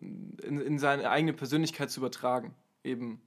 in, 0.00 0.60
in, 0.60 0.78
seine 0.78 1.10
eigene 1.10 1.34
Persönlichkeit 1.34 1.90
zu 1.90 2.00
übertragen. 2.00 2.54
Eben 2.82 3.20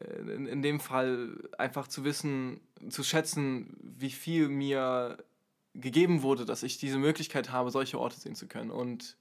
in, 0.00 0.46
in 0.46 0.62
dem 0.62 0.80
Fall 0.80 1.36
einfach 1.58 1.88
zu 1.88 2.04
wissen, 2.04 2.60
zu 2.90 3.02
schätzen, 3.02 3.76
wie 3.80 4.10
viel 4.10 4.48
mir 4.48 5.18
gegeben 5.74 6.22
wurde, 6.22 6.44
dass 6.44 6.62
ich 6.62 6.78
diese 6.78 6.98
Möglichkeit 6.98 7.50
habe, 7.50 7.70
solche 7.70 7.98
Orte 7.98 8.18
sehen 8.18 8.34
zu 8.34 8.46
können 8.46 8.70
und 8.70 9.16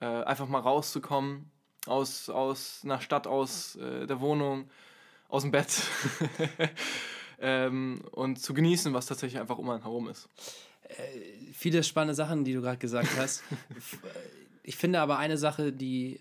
äh, 0.00 0.06
einfach 0.06 0.48
mal 0.48 0.60
rauszukommen 0.60 1.50
aus, 1.86 2.28
aus 2.28 2.80
einer 2.84 3.00
Stadt, 3.00 3.26
aus 3.26 3.76
äh, 3.76 4.06
der 4.06 4.20
Wohnung, 4.20 4.70
aus 5.28 5.42
dem 5.42 5.50
Bett 5.50 5.82
ähm, 7.40 8.00
und 8.12 8.40
zu 8.40 8.54
genießen, 8.54 8.92
was 8.94 9.06
tatsächlich 9.06 9.40
einfach 9.40 9.58
um 9.58 9.68
einen 9.70 9.82
herum 9.82 10.08
ist. 10.08 10.28
Äh, 10.82 11.52
viele 11.52 11.82
spannende 11.82 12.14
Sachen, 12.14 12.44
die 12.44 12.54
du 12.54 12.62
gerade 12.62 12.78
gesagt 12.78 13.10
hast. 13.16 13.42
ich 14.62 14.76
finde 14.76 15.00
aber 15.00 15.18
eine 15.18 15.38
Sache, 15.38 15.72
die 15.72 16.20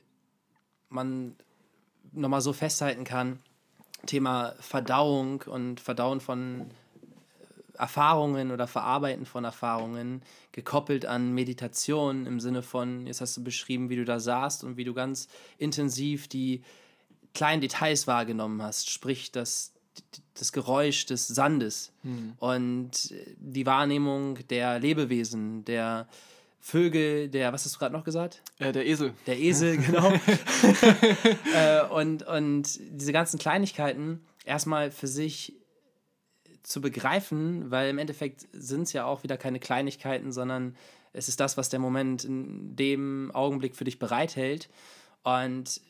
man 0.90 1.36
nochmal 2.12 2.42
so 2.42 2.54
festhalten 2.54 3.04
kann, 3.04 3.40
Thema 4.08 4.56
Verdauung 4.60 5.44
und 5.44 5.80
Verdauen 5.80 6.20
von 6.20 6.62
äh, 6.62 7.78
Erfahrungen 7.78 8.52
oder 8.52 8.68
Verarbeiten 8.68 9.26
von 9.26 9.44
Erfahrungen, 9.44 10.24
gekoppelt 10.52 11.06
an 11.06 11.34
Meditation 11.34 12.26
im 12.26 12.40
Sinne 12.40 12.64
von, 12.64 13.06
jetzt 13.06 13.22
hast 13.22 13.38
du 13.38 13.44
beschrieben, 13.44 13.90
wie 13.90 13.98
du 13.98 14.06
da 14.06 14.20
saßt 14.20 14.64
und 14.64 14.78
wie 14.78 14.84
du 14.84 14.94
ganz 14.94 15.28
intensiv 15.60 16.28
die 16.28 16.64
kleinen 17.36 17.62
Details 17.62 18.08
wahrgenommen 18.08 18.64
hast, 18.64 18.90
sprich 18.90 19.32
das, 19.32 19.74
das 20.34 20.52
Geräusch 20.52 21.06
des 21.06 21.28
Sandes 21.28 21.92
mhm. 22.02 22.34
und 22.40 23.14
die 23.38 23.68
Wahrnehmung 23.68 24.40
der 24.48 24.80
Lebewesen, 24.80 25.64
der 25.66 26.08
Vögel, 26.60 27.30
der, 27.30 27.54
was 27.54 27.66
hast 27.66 27.76
du 27.76 27.80
gerade 27.80 27.94
noch 27.94 28.04
gesagt? 28.04 28.42
Äh, 28.60 28.72
der 28.72 28.86
Esel. 28.86 29.14
Der 29.26 29.40
Esel, 29.40 29.78
genau. 29.86 30.12
äh, 31.56 31.88
und, 31.90 32.24
und 32.24 32.80
diese 32.92 33.14
ganzen 33.14 33.40
Kleinigkeiten 33.40 34.26
erstmal 34.46 34.92
für 34.92 35.08
sich 35.08 35.54
zu 36.64 36.82
begreifen, 36.82 37.72
weil 37.72 37.90
im 37.90 37.98
Endeffekt 37.98 38.48
sind 38.52 38.84
es 38.84 38.94
ja 38.94 39.06
auch 39.06 39.24
wieder 39.24 39.38
keine 39.38 39.60
Kleinigkeiten, 39.60 40.34
sondern 40.34 40.76
es 41.14 41.30
ist 41.30 41.40
das, 41.40 41.58
was 41.58 41.70
der 41.70 41.80
Moment 41.80 42.26
in 42.26 42.76
dem 42.76 43.32
Augenblick 43.34 43.76
für 43.76 43.86
dich 43.86 44.00
bereithält. 44.00 44.70
Und 45.24 45.82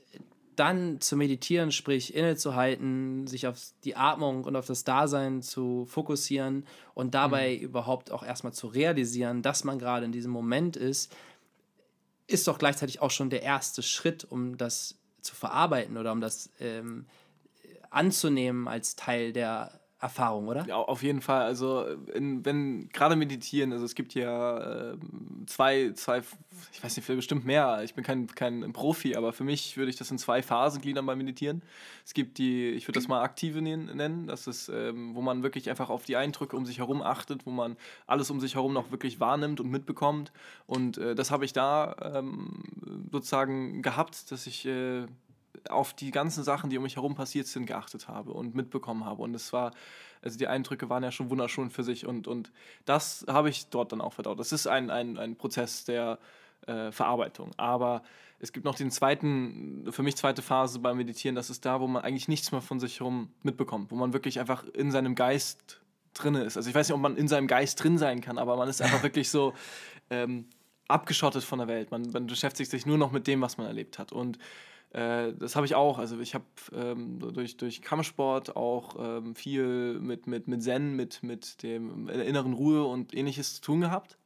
dann 0.58 1.00
zu 1.00 1.16
meditieren, 1.16 1.72
sprich 1.72 2.14
innezuhalten, 2.14 3.28
sich 3.28 3.48
auf 3.48 3.60
die 3.84 3.96
Atmung 3.96 4.44
und 4.44 4.56
auf 4.56 4.66
das 4.66 4.84
Dasein 4.84 5.42
zu 5.42 5.86
fokussieren 5.86 6.66
und 6.94 7.14
dabei 7.14 7.56
mhm. 7.56 7.62
überhaupt 7.64 8.12
auch 8.12 8.24
erstmal 8.24 8.54
zu 8.54 8.68
realisieren, 8.68 9.42
dass 9.42 9.64
man 9.64 9.80
gerade 9.80 10.06
in 10.06 10.12
diesem 10.12 10.32
Moment 10.32 10.76
ist, 10.76 11.16
ist 12.26 12.48
doch 12.48 12.58
gleichzeitig 12.58 13.02
auch 13.02 13.12
schon 13.12 13.30
der 13.30 13.44
erste 13.44 13.84
Schritt, 13.84 14.26
um 14.26 14.58
das 14.58 15.00
zu 15.22 15.36
verarbeiten 15.36 15.98
oder 15.98 16.12
um 16.12 16.22
das 16.22 16.50
ähm, 16.60 17.06
anzunehmen 17.90 18.68
als 18.68 18.96
Teil 18.96 19.34
der 19.34 19.77
Erfahrung, 20.00 20.48
oder? 20.48 20.64
Ja, 20.68 20.76
auf 20.76 21.02
jeden 21.02 21.22
Fall. 21.22 21.42
Also, 21.42 21.86
in, 22.14 22.46
wenn 22.46 22.88
gerade 22.90 23.16
meditieren, 23.16 23.74
also 23.74 23.84
es 23.84 23.96
gibt 23.96 24.14
ja 24.14 24.92
äh, 24.92 24.98
zwei, 25.48 25.92
zwei, 25.94 26.22
ich 26.72 26.84
weiß 26.84 26.96
nicht, 26.98 27.08
bestimmt 27.08 27.46
mehr. 27.46 27.82
Ich 27.84 27.96
bin 27.96 28.04
kein, 28.04 28.28
kein 28.28 28.74
Profi, 28.74 29.16
aber 29.16 29.34
für 29.34 29.44
mich 29.44 29.76
würde 29.76 29.90
ich 29.90 29.96
das 29.96 30.12
in 30.12 30.20
zwei 30.20 30.44
Phasen 30.44 30.82
gliedern 30.82 31.08
beim 31.08 31.18
Meditieren. 31.18 31.64
Es 32.06 32.14
gibt 32.14 32.38
die, 32.38 32.70
ich 32.70 32.88
würde 32.88 33.00
das 33.00 33.08
mal 33.08 33.24
aktive 33.24 33.60
nennen, 33.62 34.28
das 34.28 34.46
ist, 34.46 34.70
ähm, 34.70 35.16
wo 35.16 35.22
man 35.22 35.42
wirklich 35.42 35.68
einfach 35.70 35.90
auf 35.90 36.06
die 36.06 36.16
Eindrücke 36.16 36.56
um 36.56 36.66
sich 36.68 36.78
herum 36.78 37.02
achtet, 37.02 37.48
wo 37.48 37.50
man 37.50 37.76
alles 38.06 38.30
um 38.30 38.40
sich 38.40 38.54
herum 38.54 38.74
noch 38.74 38.92
wirklich 38.92 39.20
wahrnimmt 39.20 39.60
und 39.60 39.72
mitbekommt. 39.72 40.32
Und 40.68 41.00
äh, 41.00 41.16
das 41.16 41.32
habe 41.32 41.44
ich 41.44 41.54
da 41.54 41.96
ähm, 42.02 42.64
sozusagen 43.12 43.82
gehabt, 43.82 44.32
dass 44.32 44.46
ich. 44.46 44.66
Äh, 44.68 45.08
auf 45.70 45.94
die 45.94 46.12
ganzen 46.12 46.44
Sachen, 46.44 46.70
die 46.70 46.78
um 46.78 46.84
mich 46.84 46.96
herum 46.96 47.16
passiert 47.16 47.48
sind, 47.48 47.66
geachtet 47.66 48.08
habe 48.08 48.32
und 48.34 48.56
mitbekommen 48.56 49.06
habe. 49.06 49.22
Und 49.24 49.36
es 49.36 49.54
war, 49.54 49.72
also 50.22 50.38
die 50.38 50.48
Eindrücke 50.48 50.90
waren 50.90 51.04
ja 51.04 51.12
schon 51.12 51.30
wunderschön 51.30 51.70
für 51.70 51.84
sich 51.84 52.06
und, 52.06 52.28
und 52.28 52.52
das 52.86 53.26
habe 53.28 53.50
ich 53.50 53.70
dort 53.70 53.92
dann 53.92 54.02
auch 54.02 54.14
verdaut. 54.14 54.40
Das 54.40 54.52
ist 54.52 54.68
ein, 54.68 54.90
ein, 54.90 55.18
ein 55.18 55.36
Prozess 55.36 55.86
der 55.86 56.20
äh, 56.66 56.92
Verarbeitung. 56.92 57.52
Aber 57.58 58.04
es 58.40 58.54
gibt 58.54 58.66
noch 58.66 58.76
den 58.76 58.92
zweiten, 58.92 59.88
für 59.92 60.04
mich 60.04 60.16
zweite 60.16 60.42
Phase 60.42 60.80
beim 60.80 60.98
Meditieren, 60.98 61.36
das 61.36 61.50
ist 61.50 61.66
da, 61.66 61.80
wo 61.80 61.88
man 61.88 62.04
eigentlich 62.04 62.28
nichts 62.28 62.52
mehr 62.52 62.62
von 62.62 62.80
sich 62.80 63.00
herum 63.00 63.32
mitbekommt, 63.44 63.92
wo 63.92 63.96
man 63.96 64.14
wirklich 64.14 64.40
einfach 64.40 64.64
in 64.64 64.92
seinem 64.92 65.16
Geist 65.16 65.82
drin 66.14 66.36
ist. 66.36 66.58
Also 66.58 66.70
ich 66.70 66.76
weiß 66.76 66.88
nicht, 66.90 66.96
ob 66.96 67.02
man 67.02 67.18
in 67.18 67.28
seinem 67.28 67.48
Geist 67.48 67.84
drin 67.84 67.98
sein 67.98 68.22
kann, 68.22 68.38
aber 68.38 68.56
man 68.58 68.70
ist 68.70 68.82
einfach 68.82 69.04
wirklich 69.04 69.30
so 69.30 69.54
ähm, 70.10 70.46
abgeschottet 70.88 71.44
von 71.44 71.60
der 71.60 71.68
Welt. 71.68 71.92
Man, 71.92 72.04
man 72.12 72.28
beschäftigt 72.28 72.70
sich 72.70 72.86
nur 72.86 72.98
noch 72.98 73.12
mit 73.12 73.28
dem, 73.28 73.42
was 73.42 73.58
man 73.58 73.68
erlebt 73.68 74.00
hat. 74.00 74.12
Und 74.12 74.38
äh, 74.98 75.34
das 75.38 75.56
habe 75.56 75.68
ich 75.68 75.76
auch. 75.76 76.00
Also 76.00 76.20
ich 76.20 76.34
habe 76.34 76.46
ähm, 76.74 77.20
durch, 77.20 77.56
durch 77.58 77.84
Kampfsport 77.84 78.56
auch 78.56 78.96
ähm, 79.00 79.36
viel 79.36 80.00
mit, 80.00 80.26
mit, 80.26 80.48
mit 80.48 80.64
Zen, 80.64 80.96
mit, 80.96 81.22
mit 81.22 81.62
dem 81.62 82.10
inneren 82.10 82.54
Ruhe 82.54 82.84
und 82.84 83.14
ähnliches 83.14 83.56
zu 83.56 83.62
tun 83.62 83.82
gehabt. 83.82 84.18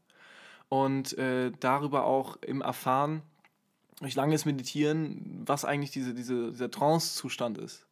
Und 0.70 1.18
äh, 1.18 1.52
darüber 1.60 2.06
auch 2.06 2.38
im 2.42 2.62
Erfahren, 2.62 3.22
durch 4.00 4.16
langes 4.16 4.46
Meditieren, 4.46 5.44
was 5.46 5.66
eigentlich 5.66 5.92
diese, 5.92 6.14
diese, 6.14 6.52
dieser 6.52 6.72
Trance-Zustand 6.72 7.58
ist. 7.58 7.86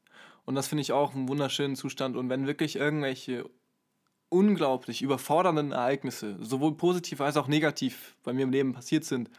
Und 0.45 0.55
das 0.55 0.67
finde 0.67 0.81
ich 0.81 0.93
auch 0.93 1.13
einen 1.13 1.27
wunderschönen 1.27 1.75
Zustand. 1.75 2.15
Und 2.15 2.29
wenn 2.29 2.47
wirklich 2.47 2.77
irgendwelche 2.77 3.47
unglaublich 4.29 5.01
überfordernden 5.01 5.73
Ereignisse, 5.73 6.37
sowohl 6.39 6.75
positiv 6.77 7.19
als 7.19 7.35
auch 7.35 7.47
negativ 7.47 8.15
bei 8.23 8.31
mir 8.31 8.43
im 8.43 8.51
Leben 8.51 8.73
passiert 8.73 9.03
sind, 9.03 9.29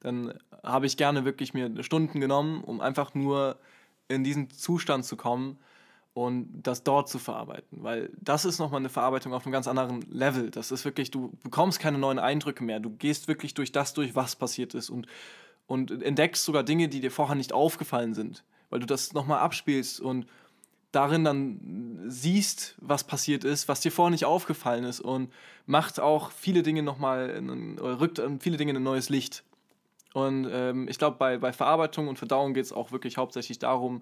dann 0.00 0.34
habe 0.62 0.86
ich 0.86 0.96
gerne 0.96 1.24
wirklich 1.24 1.54
mir 1.54 1.82
Stunden 1.82 2.20
genommen, 2.20 2.62
um 2.62 2.80
einfach 2.80 3.14
nur 3.14 3.58
in 4.08 4.24
diesen 4.24 4.50
Zustand 4.50 5.04
zu 5.04 5.16
kommen 5.16 5.58
und 6.14 6.62
das 6.62 6.82
dort 6.82 7.08
zu 7.08 7.18
verarbeiten. 7.18 7.82
Weil 7.82 8.10
das 8.18 8.44
ist 8.44 8.58
nochmal 8.58 8.80
eine 8.80 8.88
Verarbeitung 8.88 9.34
auf 9.34 9.44
einem 9.44 9.52
ganz 9.52 9.68
anderen 9.68 10.00
Level. 10.10 10.50
Das 10.50 10.70
ist 10.70 10.84
wirklich, 10.84 11.10
du 11.10 11.36
bekommst 11.42 11.78
keine 11.78 11.98
neuen 11.98 12.18
Eindrücke 12.18 12.64
mehr. 12.64 12.80
Du 12.80 12.90
gehst 12.90 13.28
wirklich 13.28 13.52
durch 13.54 13.70
das 13.70 13.92
durch, 13.92 14.14
was 14.14 14.34
passiert 14.34 14.74
ist 14.74 14.88
und, 14.88 15.06
und 15.66 15.90
entdeckst 16.02 16.44
sogar 16.44 16.62
Dinge, 16.62 16.88
die 16.88 17.00
dir 17.00 17.10
vorher 17.10 17.36
nicht 17.36 17.52
aufgefallen 17.52 18.14
sind. 18.14 18.44
Weil 18.70 18.80
du 18.80 18.86
das 18.86 19.12
nochmal 19.12 19.40
abspielst 19.40 20.00
und 20.00 20.26
darin 20.90 21.24
dann 21.24 22.04
siehst, 22.06 22.76
was 22.80 23.04
passiert 23.04 23.44
ist, 23.44 23.68
was 23.68 23.80
dir 23.80 23.92
vorher 23.92 24.10
nicht 24.10 24.24
aufgefallen 24.24 24.84
ist 24.84 25.00
und 25.00 25.30
macht 25.66 26.00
auch 26.00 26.30
viele 26.30 26.62
Dinge 26.62 26.82
nochmal, 26.82 27.38
rückt 27.78 28.22
viele 28.40 28.56
Dinge 28.56 28.70
in 28.70 28.76
ein 28.78 28.82
neues 28.82 29.10
Licht. 29.10 29.44
Und 30.16 30.48
ähm, 30.50 30.88
ich 30.88 30.96
glaube, 30.96 31.18
bei, 31.18 31.36
bei 31.36 31.52
Verarbeitung 31.52 32.08
und 32.08 32.16
Verdauung 32.18 32.54
geht 32.54 32.64
es 32.64 32.72
auch 32.72 32.90
wirklich 32.90 33.18
hauptsächlich 33.18 33.58
darum, 33.58 34.00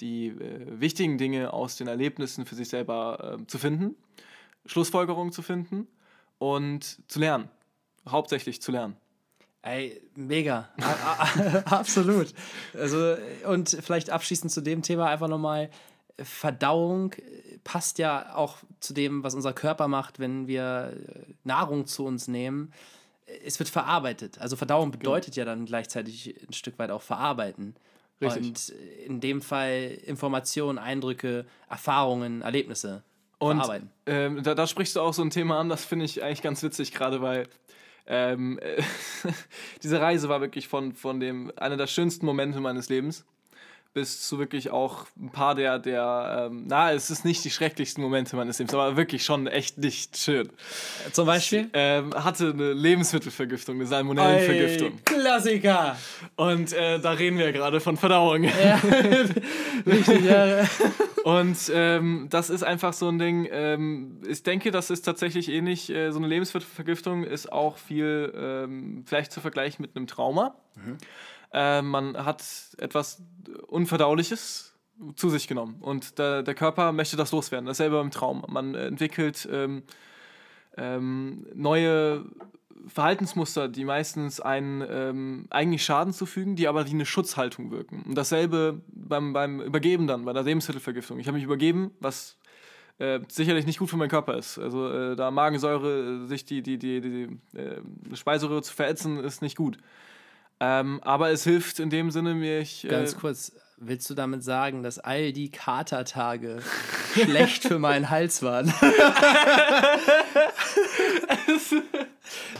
die 0.00 0.28
äh, 0.28 0.80
wichtigen 0.80 1.18
Dinge 1.18 1.52
aus 1.52 1.76
den 1.76 1.88
Erlebnissen 1.88 2.46
für 2.46 2.54
sich 2.54 2.70
selber 2.70 3.36
äh, 3.38 3.46
zu 3.46 3.58
finden, 3.58 3.94
Schlussfolgerungen 4.64 5.30
zu 5.30 5.42
finden 5.42 5.88
und 6.38 7.02
zu 7.06 7.20
lernen. 7.20 7.50
Hauptsächlich 8.08 8.62
zu 8.62 8.72
lernen. 8.72 8.96
Ey, 9.60 10.00
mega. 10.14 10.70
Absolut. 11.66 12.32
Also, 12.72 13.16
und 13.46 13.76
vielleicht 13.82 14.08
abschließend 14.08 14.50
zu 14.50 14.62
dem 14.62 14.80
Thema 14.80 15.08
einfach 15.10 15.28
nochmal: 15.28 15.68
Verdauung 16.18 17.14
passt 17.62 17.98
ja 17.98 18.34
auch 18.36 18.56
zu 18.80 18.94
dem, 18.94 19.22
was 19.22 19.34
unser 19.34 19.52
Körper 19.52 19.86
macht, 19.86 20.18
wenn 20.18 20.46
wir 20.46 20.94
äh, 20.96 21.34
Nahrung 21.44 21.84
zu 21.84 22.06
uns 22.06 22.26
nehmen 22.26 22.72
es 23.44 23.58
wird 23.58 23.68
verarbeitet. 23.68 24.38
Also 24.40 24.56
Verdauung 24.56 24.90
genau. 24.90 24.98
bedeutet 24.98 25.34
genau. 25.34 25.46
ja 25.46 25.54
dann 25.54 25.66
gleichzeitig 25.66 26.34
ein 26.46 26.52
Stück 26.52 26.78
weit 26.78 26.90
auch 26.90 27.02
verarbeiten. 27.02 27.74
Richtig. 28.20 28.46
Und 28.46 28.68
in 29.06 29.20
dem 29.20 29.42
Fall 29.42 29.98
Informationen, 30.04 30.78
Eindrücke, 30.78 31.44
Erfahrungen, 31.68 32.42
Erlebnisse 32.42 33.02
und, 33.38 33.56
verarbeiten. 33.56 33.90
Ähm, 34.06 34.42
da, 34.42 34.54
da, 34.54 34.66
sprichst 34.66 34.96
du 34.96 35.00
auch 35.00 35.12
so 35.12 35.22
ein 35.22 35.30
Thema 35.30 35.58
an, 35.58 35.68
das 35.68 35.84
finde 35.84 36.04
ich 36.04 36.22
eigentlich 36.22 36.42
ganz 36.42 36.62
witzig, 36.62 36.92
gerade 36.92 37.20
weil 37.20 37.48
ähm, 38.06 38.60
diese 39.82 40.00
Reise 40.00 40.28
war 40.28 40.40
wirklich 40.40 40.68
von, 40.68 40.92
von 40.92 41.18
dem, 41.18 41.52
einer 41.56 41.76
der 41.76 41.86
schönsten 41.86 42.26
Momente 42.26 42.60
meines 42.60 42.88
Lebens 42.88 43.24
bis 43.94 44.26
zu 44.26 44.38
wirklich 44.38 44.70
auch 44.70 45.06
ein 45.20 45.30
paar 45.30 45.54
der, 45.54 45.78
der 45.78 46.48
ähm, 46.50 46.64
na, 46.66 46.92
es 46.92 47.10
ist 47.10 47.24
nicht 47.24 47.44
die 47.44 47.50
schrecklichsten 47.50 48.02
Momente 48.02 48.36
meines 48.36 48.58
Lebens, 48.58 48.74
aber 48.74 48.96
wirklich 48.96 49.24
schon 49.24 49.46
echt 49.46 49.78
nicht 49.78 50.16
schön. 50.16 50.48
Zum 51.12 51.26
Beispiel? 51.26 51.64
Ich, 51.64 51.70
ähm, 51.74 52.14
hatte 52.14 52.50
eine 52.50 52.72
Lebensmittelvergiftung, 52.72 53.76
eine 53.76 53.86
Salmonellenvergiftung. 53.86 54.98
Klassiker! 55.04 55.96
Und 56.36 56.72
äh, 56.72 56.98
da 57.00 57.12
reden 57.12 57.38
wir 57.38 57.52
gerade 57.52 57.80
von 57.80 57.96
Verdauung. 57.96 58.44
Ja, 58.44 58.80
richtig, 59.86 60.24
ja. 60.24 60.64
Und 61.24 61.58
ähm, 61.72 62.26
das 62.30 62.50
ist 62.50 62.62
einfach 62.62 62.92
so 62.92 63.08
ein 63.08 63.18
Ding, 63.18 63.48
ähm, 63.50 64.20
ich 64.26 64.42
denke, 64.42 64.70
das 64.70 64.90
ist 64.90 65.02
tatsächlich 65.02 65.48
ähnlich, 65.48 65.90
äh, 65.90 66.10
so 66.10 66.18
eine 66.18 66.26
Lebensmittelvergiftung 66.26 67.24
ist 67.24 67.52
auch 67.52 67.76
viel 67.76 68.32
ähm, 68.36 69.04
vielleicht 69.06 69.32
zu 69.32 69.40
vergleichen 69.40 69.82
mit 69.82 69.96
einem 69.96 70.06
Trauma. 70.06 70.56
Mhm. 70.76 70.98
Äh, 71.52 71.82
man 71.82 72.16
hat 72.16 72.44
etwas 72.78 73.22
Unverdauliches 73.66 74.74
zu 75.16 75.30
sich 75.30 75.48
genommen 75.48 75.76
und 75.80 76.18
der, 76.18 76.42
der 76.42 76.54
Körper 76.54 76.92
möchte 76.92 77.16
das 77.16 77.32
loswerden. 77.32 77.66
Dasselbe 77.66 78.00
im 78.00 78.10
Traum. 78.10 78.44
Man 78.48 78.74
entwickelt 78.74 79.48
ähm, 79.50 79.82
ähm, 80.76 81.46
neue 81.54 82.24
Verhaltensmuster, 82.88 83.68
die 83.68 83.84
meistens 83.84 84.40
einen 84.40 84.84
ähm, 84.88 85.46
eigentlich 85.50 85.84
Schaden 85.84 86.12
zufügen, 86.12 86.56
die 86.56 86.68
aber 86.68 86.86
wie 86.86 86.90
eine 86.90 87.06
Schutzhaltung 87.06 87.70
wirken. 87.70 88.02
Und 88.02 88.16
dasselbe 88.16 88.80
beim, 88.88 89.32
beim 89.32 89.60
Übergeben 89.60 90.06
dann, 90.06 90.24
bei 90.24 90.32
der 90.32 90.42
Lebensmittelvergiftung. 90.42 91.18
Ich 91.18 91.26
habe 91.26 91.36
mich 91.36 91.44
übergeben, 91.44 91.92
was 92.00 92.38
äh, 92.98 93.20
sicherlich 93.28 93.66
nicht 93.66 93.78
gut 93.78 93.90
für 93.90 93.96
meinen 93.96 94.08
Körper 94.10 94.36
ist. 94.36 94.58
Also 94.58 94.90
äh, 94.90 95.16
da 95.16 95.30
Magensäure, 95.30 96.26
sich 96.26 96.44
die, 96.44 96.62
die, 96.62 96.78
die, 96.78 97.00
die, 97.00 97.28
die 97.52 97.58
äh, 97.58 97.80
Speiseröhre 98.14 98.62
zu 98.62 98.74
verätzen, 98.74 99.18
ist 99.22 99.42
nicht 99.42 99.56
gut. 99.56 99.78
Ähm, 100.64 101.00
aber 101.02 101.30
es 101.30 101.42
hilft 101.42 101.80
in 101.80 101.90
dem 101.90 102.12
Sinne, 102.12 102.34
mich. 102.34 102.84
Äh, 102.84 102.88
Ganz 102.88 103.16
kurz, 103.18 103.52
Willst 103.84 104.08
du 104.08 104.14
damit 104.14 104.44
sagen, 104.44 104.84
dass 104.84 105.00
all 105.00 105.32
die 105.32 105.50
Katertage 105.50 106.58
schlecht 107.14 107.64
für 107.64 107.80
meinen 107.80 108.10
Hals 108.10 108.40
waren? 108.40 108.72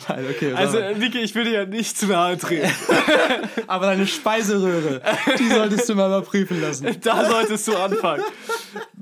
Nein, 0.09 0.27
okay. 0.29 0.53
Also, 0.53 0.81
Niki, 0.99 1.21
ich 1.21 1.37
will 1.37 1.45
dir 1.45 1.53
ja 1.53 1.65
nicht 1.65 1.97
zu 1.97 2.07
nahe 2.07 2.37
treten. 2.37 2.69
Aber 3.69 3.87
deine 3.87 4.09
Speiseröhre, 4.09 5.01
die 5.39 5.49
solltest 5.49 5.89
du 5.89 5.95
mal 5.95 6.09
überprüfen 6.09 6.61
lassen. 6.61 6.89
Da 7.01 7.25
solltest 7.31 7.69
du 7.69 7.77
anfangen. 7.77 8.25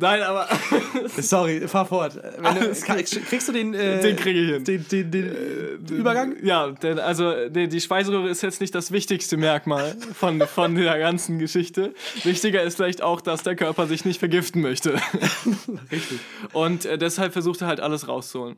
Nein, 0.00 0.22
aber. 0.22 0.48
Sorry, 1.18 1.68
fahr 1.68 1.86
fort. 1.86 2.14
Du, 2.16 2.72
kriegst 2.72 3.48
du 3.48 3.52
den. 3.52 3.74
Äh, 3.74 4.00
den 4.00 4.16
kriege 4.16 4.40
ich 4.40 4.50
hin. 4.50 4.64
Den, 4.64 4.86
den, 4.88 5.10
den, 5.10 5.86
den, 5.86 5.96
Übergang? 5.98 6.36
Ja, 6.42 6.70
denn 6.70 6.98
also 6.98 7.48
die, 7.48 7.68
die 7.68 7.80
Speiseröhre 7.80 8.28
ist 8.28 8.42
jetzt 8.42 8.60
nicht 8.60 8.74
das 8.74 8.92
wichtigste 8.92 9.36
Merkmal 9.36 9.96
von, 10.14 10.40
von 10.42 10.74
der 10.74 10.98
ganzen 10.98 11.38
Geschichte. 11.38 11.94
Wichtiger 12.24 12.62
ist 12.62 12.76
vielleicht 12.76 13.02
auch, 13.02 13.20
dass 13.20 13.42
der 13.42 13.56
Körper 13.56 13.86
sich 13.86 14.04
nicht 14.04 14.18
vergiften 14.18 14.62
möchte. 14.62 14.94
Richtig. 15.92 16.20
Und 16.52 16.86
äh, 16.86 16.96
deshalb 16.96 17.32
versucht 17.32 17.60
er 17.60 17.66
halt 17.66 17.80
alles 17.80 18.08
rauszuholen. 18.08 18.56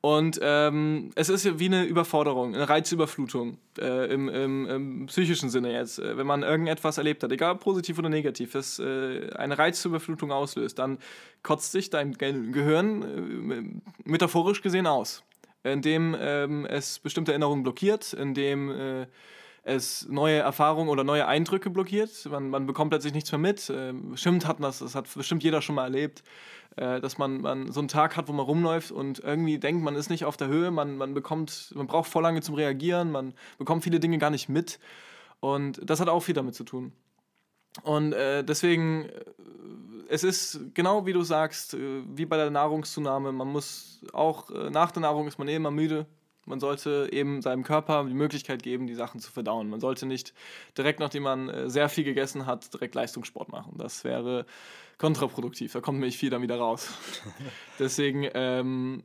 Und 0.00 0.40
ähm, 0.42 1.10
es 1.14 1.28
ist 1.28 1.60
wie 1.60 1.66
eine 1.66 1.84
Überforderung, 1.84 2.54
eine 2.54 2.68
Reizüberflutung 2.68 3.58
äh, 3.78 4.12
im, 4.12 4.28
im, 4.28 4.66
im, 4.66 5.06
psychischen 5.06 5.48
Sinne 5.48 5.72
jetzt. 5.72 6.00
Äh, 6.00 6.16
wenn 6.16 6.26
man 6.26 6.42
irgendetwas 6.42 6.98
erlebt 6.98 7.22
hat, 7.22 7.30
egal 7.30 7.54
positiv 7.56 8.00
oder 8.00 8.08
negativ, 8.08 8.52
das 8.52 8.80
äh, 8.80 9.30
eine 9.34 9.58
Reizüberflutung 9.58 10.32
auslöst, 10.32 10.80
dann 10.82 10.98
kotzt 11.42 11.72
sich 11.72 11.90
dein 11.90 12.12
Gehirn 12.12 13.02
äh, 13.02 14.08
metaphorisch 14.08 14.62
gesehen 14.62 14.86
aus, 14.86 15.24
indem 15.64 16.16
ähm, 16.18 16.66
es 16.66 16.98
bestimmte 16.98 17.32
Erinnerungen 17.32 17.62
blockiert, 17.62 18.12
indem 18.12 18.70
äh, 18.70 19.06
es 19.64 20.08
neue 20.08 20.38
Erfahrungen 20.38 20.88
oder 20.88 21.04
neue 21.04 21.26
Eindrücke 21.26 21.70
blockiert. 21.70 22.26
Man, 22.30 22.50
man 22.50 22.66
bekommt 22.66 22.90
plötzlich 22.90 23.14
nichts 23.14 23.30
mehr 23.32 23.38
mit. 23.38 23.72
Ähm, 23.74 24.10
bestimmt 24.10 24.46
hat 24.46 24.58
das, 24.60 24.80
das 24.80 24.94
hat 24.94 25.12
bestimmt 25.14 25.42
jeder 25.42 25.62
schon 25.62 25.76
mal 25.76 25.84
erlebt 25.84 26.22
äh, 26.76 27.00
dass 27.00 27.18
man, 27.18 27.40
man 27.40 27.70
so 27.70 27.80
einen 27.80 27.88
Tag 27.88 28.16
hat, 28.16 28.28
wo 28.28 28.32
man 28.32 28.46
rumläuft 28.46 28.90
und 28.90 29.18
irgendwie 29.20 29.58
denkt, 29.58 29.82
man 29.82 29.94
ist 29.94 30.10
nicht 30.10 30.24
auf 30.24 30.36
der 30.36 30.48
Höhe, 30.48 30.70
man, 30.70 30.96
man 30.96 31.14
bekommt, 31.14 31.72
man 31.74 31.86
braucht 31.86 32.10
voll 32.10 32.22
lange 32.22 32.40
zum 32.40 32.54
Reagieren, 32.54 33.10
man 33.10 33.34
bekommt 33.58 33.84
viele 33.84 34.00
Dinge 34.00 34.18
gar 34.18 34.30
nicht 34.30 34.48
mit. 34.48 34.78
Und 35.40 35.80
das 35.84 36.00
hat 36.00 36.08
auch 36.08 36.20
viel 36.20 36.34
damit 36.34 36.54
zu 36.54 36.64
tun. 36.64 36.92
Und 37.82 38.12
äh, 38.12 38.44
deswegen, 38.44 39.06
äh, 39.06 39.24
es 40.08 40.24
ist 40.24 40.60
genau 40.74 41.06
wie 41.06 41.12
du 41.12 41.22
sagst, 41.22 41.74
äh, 41.74 42.02
wie 42.06 42.26
bei 42.26 42.36
der 42.36 42.50
Nahrungszunahme, 42.50 43.32
man 43.32 43.48
muss 43.48 44.00
auch 44.12 44.50
äh, 44.50 44.70
nach 44.70 44.90
der 44.90 45.02
Nahrung 45.02 45.26
ist 45.26 45.38
man 45.38 45.48
eh 45.48 45.56
immer 45.56 45.70
müde. 45.70 46.06
Man 46.44 46.58
sollte 46.58 47.08
eben 47.12 47.40
seinem 47.40 47.62
Körper 47.62 48.04
die 48.04 48.14
Möglichkeit 48.14 48.64
geben, 48.64 48.88
die 48.88 48.94
Sachen 48.96 49.20
zu 49.20 49.30
verdauen. 49.30 49.70
Man 49.70 49.78
sollte 49.78 50.06
nicht 50.06 50.34
direkt, 50.76 50.98
nachdem 50.98 51.22
man 51.22 51.70
sehr 51.70 51.88
viel 51.88 52.02
gegessen 52.02 52.46
hat, 52.46 52.74
direkt 52.74 52.96
Leistungssport 52.96 53.48
machen. 53.48 53.74
Das 53.78 54.02
wäre 54.02 54.44
kontraproduktiv. 54.98 55.72
Da 55.72 55.80
kommt 55.80 56.00
nämlich 56.00 56.18
viel 56.18 56.30
dann 56.30 56.42
wieder 56.42 56.56
raus. 56.58 56.92
Deswegen, 57.78 58.28
ähm, 58.34 59.04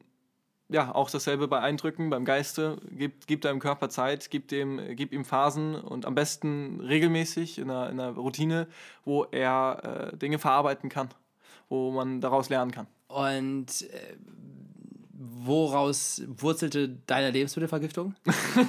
ja, 0.70 0.94
auch 0.94 1.10
dasselbe 1.10 1.48
bei 1.48 1.60
Eindrücken, 1.60 2.10
beim 2.10 2.26
Geiste. 2.26 2.78
Gib, 2.92 3.26
gib 3.28 3.42
deinem 3.42 3.60
Körper 3.60 3.90
Zeit, 3.90 4.30
gib, 4.30 4.50
dem, 4.50 4.82
gib 4.96 5.14
ihm 5.14 5.24
Phasen 5.24 5.76
und 5.76 6.06
am 6.06 6.16
besten 6.16 6.82
regelmäßig 6.82 7.60
in 7.60 7.70
einer, 7.70 7.90
in 7.90 8.00
einer 8.00 8.12
Routine, 8.12 8.68
wo 9.06 9.24
er 9.26 10.12
äh, 10.14 10.18
Dinge 10.18 10.40
verarbeiten 10.40 10.90
kann, 10.90 11.10
wo 11.70 11.92
man 11.92 12.20
daraus 12.20 12.50
lernen 12.50 12.72
kann. 12.72 12.88
Und 13.08 13.84
äh, 13.84 14.18
woraus 15.20 16.22
wurzelte 16.28 16.90
deine 17.08 17.32
Lebensmittelvergiftung? 17.32 18.14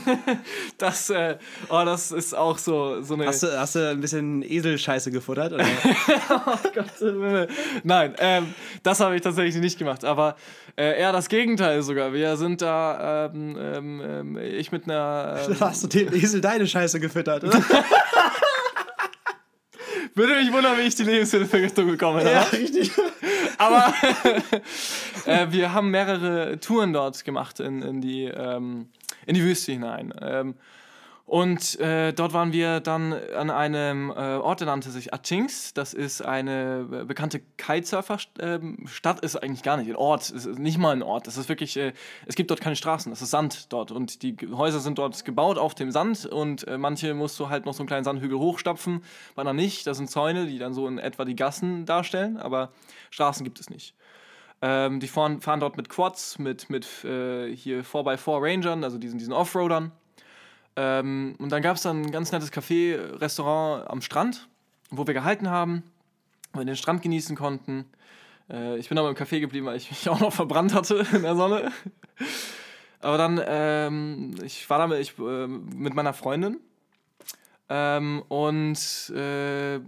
das, 0.79 1.11
äh, 1.11 1.37
oh, 1.69 1.83
das 1.85 2.11
ist 2.11 2.35
auch 2.35 2.57
so, 2.57 3.03
so 3.03 3.15
eine. 3.15 3.27
Hast 3.27 3.43
du, 3.43 3.59
hast 3.59 3.75
du 3.75 3.91
ein 3.91 4.01
bisschen 4.01 4.43
Eselscheiße 4.43 5.11
gefuttert? 5.11 5.53
Oder? 5.53 5.67
oh 6.31 6.57
Gott, 6.75 7.49
nein, 7.85 8.15
ähm, 8.19 8.55
das 8.83 9.01
habe 9.01 9.17
ich 9.17 9.23
tatsächlich 9.23 9.57
nicht 9.57 9.79
gemacht. 9.79 10.05
Aber 10.05 10.37
äh, 10.77 10.99
eher 10.99 11.13
das 11.13 11.29
Gegenteil 11.29 11.83
sogar. 11.83 12.15
Wir 12.15 12.37
sind 12.39 12.63
da, 12.63 13.31
ähm, 13.35 13.57
ähm, 13.61 14.03
ähm 14.03 14.39
ich 14.39 14.73
mit 14.73 14.85
einer. 14.85 15.41
Ähm, 15.49 15.57
hast 15.61 15.85
du 15.85 15.89
dem 15.89 16.15
Esel 16.15 16.41
deine 16.41 16.67
Scheiße 16.67 16.99
gefüttert, 16.99 17.45
oder? 17.45 17.63
Würde 20.15 20.35
mich 20.35 20.53
wundern, 20.53 20.77
wie 20.79 20.83
ich 20.83 20.95
die 20.95 21.05
Lebensmittelvergiftung 21.05 21.87
bekomme. 21.87 22.25
Ja, 22.25 22.43
richtig. 22.43 22.91
Aber 23.59 23.93
äh, 25.27 25.47
wir 25.51 25.73
haben 25.73 25.91
mehrere 25.91 26.59
Touren 26.61 26.93
dort 26.93 27.25
gemacht 27.25 27.61
in, 27.61 27.83
in, 27.83 28.01
die, 28.01 28.25
ähm, 28.25 28.89
in 29.27 29.35
die 29.35 29.43
Wüste 29.43 29.73
hinein. 29.73 30.15
Ähm, 30.21 30.55
und 31.29 31.79
äh, 31.79 32.15
dort 32.15 32.33
waren 32.33 32.55
wir 32.55 32.81
dann 32.81 33.13
an 33.13 33.51
einem 33.51 34.09
äh, 34.09 34.15
Ort, 34.15 34.61
der 34.61 34.67
nannte 34.67 34.91
sich 34.91 35.13
Atchings. 35.13 35.75
Das 35.75 35.93
ist 35.93 36.23
eine 36.23 36.89
äh, 36.91 37.05
bekannte 37.05 37.41
Kitesurfer-Stadt. 37.59 38.39
Ähm, 38.41 38.87
ist 39.21 39.37
eigentlich 39.37 39.63
gar 39.63 39.77
nicht 39.77 39.91
ein 39.91 39.97
Ort. 39.97 40.31
Ist 40.31 40.47
nicht 40.59 40.79
mal 40.79 40.93
ein 40.93 41.03
Ort. 41.03 41.27
Das 41.27 41.37
ist 41.37 41.51
wirklich, 41.51 41.77
äh, 41.77 41.93
es 42.25 42.35
gibt 42.35 42.51
dort 42.51 42.63
keine 42.63 42.77
Straßen. 42.77 43.13
Es 43.13 43.21
ist 43.21 43.29
Sand 43.29 43.71
dort. 43.75 43.91
Und 43.91 44.23
die 44.23 44.39
Häuser 44.53 44.81
sind 44.81 44.97
dort 44.97 45.23
gebaut 45.27 45.59
auf 45.59 45.75
dem 45.75 45.91
Sand. 45.91 46.25
Und 46.25 46.67
äh, 46.67 46.79
manche 46.79 47.13
musst 47.13 47.39
du 47.39 47.51
halt 47.51 47.67
noch 47.67 47.75
so 47.75 47.83
einen 47.83 47.89
kleinen 47.89 48.05
Sandhügel 48.05 48.39
hochstapfen, 48.39 49.05
bei 49.35 49.43
einer 49.43 49.53
nicht. 49.53 49.87
Das 49.87 49.99
sind 49.99 50.11
Zäune, 50.11 50.47
die 50.47 50.57
dann 50.57 50.73
so 50.73 50.89
in 50.89 50.97
etwa 50.97 51.27
die 51.27 51.37
Gassen 51.37 51.85
darstellen. 51.85 52.39
Aber 52.39 52.71
Straßen 53.11 53.45
gibt 53.45 53.61
es 53.61 53.69
nicht. 53.69 53.95
Ähm, 54.63 54.99
die 54.99 55.09
fahren, 55.09 55.43
fahren 55.43 55.61
dort 55.61 55.77
mit 55.77 55.91
Quads, 55.91 56.39
mit, 56.39 56.71
mit 56.71 56.87
äh, 57.05 57.55
hier 57.55 57.85
4x4 57.85 58.43
Rangern, 58.43 58.83
also 58.83 58.97
diesen, 58.97 59.19
diesen 59.19 59.35
Offroadern. 59.35 59.93
Ähm, 60.81 61.35
und 61.41 61.51
dann 61.51 61.61
gab 61.61 61.75
es 61.75 61.83
dann 61.83 62.03
ein 62.03 62.13
ganz 62.13 62.31
nettes 62.31 62.53
Café, 62.53 63.21
Restaurant 63.21 63.91
am 63.91 64.01
Strand, 64.01 64.47
wo 64.91 65.09
wir 65.09 65.15
gehalten 65.15 65.51
haben, 65.51 65.83
wo 66.53 66.61
wir 66.61 66.67
den 66.67 66.77
Strand 66.77 67.03
genießen 67.03 67.35
konnten. 67.35 67.87
Äh, 68.49 68.79
ich 68.79 68.89
bin 68.89 68.97
aber 68.97 69.09
im 69.09 69.17
Café 69.17 69.41
geblieben, 69.41 69.67
weil 69.67 69.77
ich 69.77 69.91
mich 69.91 70.09
auch 70.09 70.21
noch 70.21 70.33
verbrannt 70.33 70.75
hatte 70.75 71.05
in 71.13 71.23
der 71.23 71.35
Sonne. 71.35 71.73
aber 73.01 73.19
dann, 73.19 73.41
ähm, 73.45 74.37
ich 74.45 74.71
war 74.71 74.79
da 74.79 74.87
mit, 74.87 75.01
ich, 75.01 75.19
äh, 75.19 75.49
mit 75.49 75.95
meiner 75.95 76.13
Freundin 76.13 76.61
ähm, 77.69 78.23
und 78.29 79.11
äh, 79.17 79.81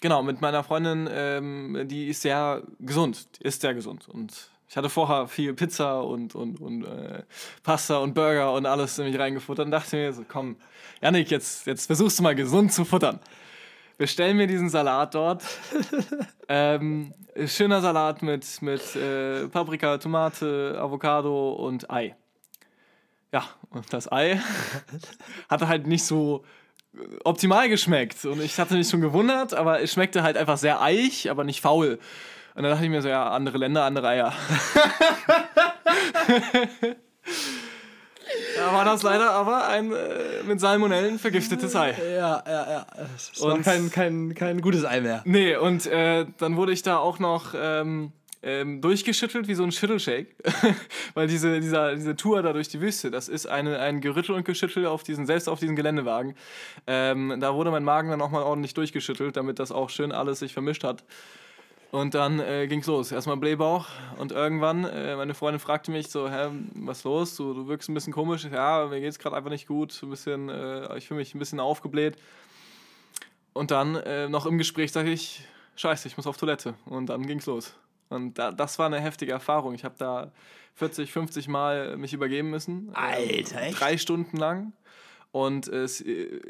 genau, 0.00 0.22
mit 0.22 0.40
meiner 0.40 0.64
Freundin, 0.64 1.10
ähm, 1.12 1.88
die 1.88 2.08
ist 2.08 2.22
sehr 2.22 2.62
gesund, 2.80 3.28
ist 3.40 3.60
sehr 3.60 3.74
gesund 3.74 4.08
und 4.08 4.50
ich 4.68 4.76
hatte 4.76 4.88
vorher 4.88 5.28
viel 5.28 5.54
Pizza 5.54 6.02
und, 6.02 6.34
und, 6.34 6.60
und 6.60 6.84
äh, 6.84 7.22
Pasta 7.62 7.98
und 7.98 8.14
Burger 8.14 8.52
und 8.52 8.66
alles 8.66 8.98
in 8.98 9.06
mich 9.06 9.18
reingefuttert 9.18 9.66
und 9.66 9.70
dachte 9.70 9.96
mir 9.96 10.12
so, 10.12 10.24
komm, 10.26 10.56
Janik, 11.00 11.30
jetzt, 11.30 11.66
jetzt 11.66 11.86
versuchst 11.86 12.18
du 12.18 12.22
mal 12.22 12.34
gesund 12.34 12.72
zu 12.72 12.84
futtern. 12.84 13.20
Wir 13.98 14.06
stellen 14.06 14.36
mir 14.36 14.46
diesen 14.46 14.68
Salat 14.68 15.14
dort. 15.14 15.42
ähm, 16.48 17.14
schöner 17.46 17.80
Salat 17.80 18.22
mit, 18.22 18.60
mit 18.60 18.96
äh, 18.96 19.48
Paprika, 19.48 19.98
Tomate, 19.98 20.76
Avocado 20.78 21.52
und 21.52 21.90
Ei. 21.90 22.14
Ja, 23.32 23.44
und 23.70 23.90
das 23.92 24.10
Ei 24.10 24.40
hatte 25.48 25.68
halt 25.68 25.86
nicht 25.86 26.04
so 26.04 26.44
optimal 27.24 27.68
geschmeckt. 27.68 28.24
Und 28.24 28.42
ich 28.42 28.58
hatte 28.58 28.74
mich 28.74 28.88
schon 28.88 29.00
gewundert, 29.00 29.54
aber 29.54 29.80
es 29.80 29.92
schmeckte 29.92 30.22
halt 30.22 30.36
einfach 30.36 30.58
sehr 30.58 30.80
eich, 30.82 31.30
aber 31.30 31.44
nicht 31.44 31.60
faul. 31.60 31.98
Und 32.56 32.62
dann 32.62 32.72
dachte 32.72 32.84
ich 32.84 32.90
mir 32.90 33.02
so, 33.02 33.08
ja, 33.08 33.28
andere 33.30 33.58
Länder, 33.58 33.84
andere 33.84 34.08
Eier. 34.08 34.32
Da 38.56 38.72
war 38.72 38.84
das 38.84 39.02
leider 39.02 39.30
aber 39.30 39.68
ein 39.68 39.92
äh, 39.92 40.42
mit 40.46 40.58
Salmonellen 40.58 41.18
vergiftetes 41.18 41.76
Ei. 41.76 41.90
Ja, 41.90 42.42
ja, 42.46 42.70
ja. 42.70 42.86
Das 42.96 43.38
und 43.38 43.62
kein, 43.62 43.90
kein, 43.90 44.34
kein 44.34 44.60
gutes 44.60 44.84
Ei 44.84 45.00
mehr. 45.00 45.22
Nee, 45.24 45.56
und 45.56 45.86
äh, 45.86 46.26
dann 46.38 46.56
wurde 46.56 46.72
ich 46.72 46.82
da 46.82 46.96
auch 46.96 47.18
noch 47.18 47.54
ähm, 47.56 48.12
ähm, 48.42 48.80
durchgeschüttelt 48.80 49.46
wie 49.48 49.54
so 49.54 49.62
ein 49.62 49.72
Schüttelshake. 49.72 50.34
Weil 51.14 51.28
diese, 51.28 51.60
dieser, 51.60 51.94
diese 51.94 52.16
Tour 52.16 52.42
da 52.42 52.52
durch 52.52 52.68
die 52.68 52.80
Wüste, 52.80 53.10
das 53.10 53.28
ist 53.28 53.46
eine, 53.46 53.78
ein 53.78 54.00
Gerüttel 54.00 54.34
und 54.34 54.44
Geschüttel 54.44 54.86
auf 54.86 55.02
diesen, 55.02 55.26
selbst 55.26 55.48
auf 55.48 55.60
diesen 55.60 55.76
Geländewagen. 55.76 56.34
Ähm, 56.86 57.36
da 57.40 57.54
wurde 57.54 57.70
mein 57.70 57.84
Magen 57.84 58.10
dann 58.10 58.22
auch 58.22 58.30
mal 58.30 58.42
ordentlich 58.42 58.74
durchgeschüttelt, 58.74 59.36
damit 59.36 59.58
das 59.58 59.70
auch 59.70 59.90
schön 59.90 60.12
alles 60.12 60.40
sich 60.40 60.52
vermischt 60.52 60.84
hat. 60.84 61.04
Und 61.92 62.14
dann 62.14 62.40
äh, 62.40 62.66
ging's 62.66 62.86
los. 62.86 63.12
Erstmal 63.12 63.36
Blähbauch 63.36 63.86
und 64.18 64.32
irgendwann, 64.32 64.84
äh, 64.84 65.16
meine 65.16 65.34
Freundin 65.34 65.60
fragte 65.60 65.90
mich 65.90 66.08
so, 66.08 66.28
hä, 66.28 66.48
was 66.74 66.98
ist 66.98 67.04
los? 67.04 67.36
Du, 67.36 67.54
du 67.54 67.68
wirkst 67.68 67.88
ein 67.88 67.94
bisschen 67.94 68.12
komisch. 68.12 68.44
Ja, 68.44 68.86
mir 68.86 69.00
geht's 69.00 69.18
gerade 69.18 69.36
einfach 69.36 69.50
nicht 69.50 69.66
gut. 69.66 69.98
Ein 70.02 70.10
bisschen, 70.10 70.48
äh, 70.48 70.96
ich 70.98 71.06
fühle 71.06 71.20
mich 71.20 71.34
ein 71.34 71.38
bisschen 71.38 71.60
aufgebläht. 71.60 72.16
Und 73.52 73.70
dann 73.70 73.94
äh, 73.94 74.28
noch 74.28 74.46
im 74.46 74.58
Gespräch 74.58 74.92
sage 74.92 75.10
ich, 75.10 75.42
scheiße, 75.76 76.08
ich 76.08 76.16
muss 76.16 76.26
auf 76.26 76.36
Toilette. 76.36 76.74
Und 76.84 77.06
dann 77.06 77.26
ging's 77.26 77.46
los. 77.46 77.74
Und 78.08 78.34
da, 78.38 78.52
das 78.52 78.78
war 78.78 78.86
eine 78.86 79.00
heftige 79.00 79.32
Erfahrung. 79.32 79.74
Ich 79.74 79.84
habe 79.84 79.94
da 79.98 80.32
40, 80.74 81.10
50 81.12 81.48
Mal 81.48 81.96
mich 81.96 82.12
übergeben 82.12 82.50
müssen. 82.50 82.90
Alter, 82.94 83.62
echt? 83.62 83.80
Drei 83.80 83.96
Stunden 83.96 84.36
lang. 84.36 84.72
Und 85.32 85.68
es 85.68 86.00
äh, 86.00 86.40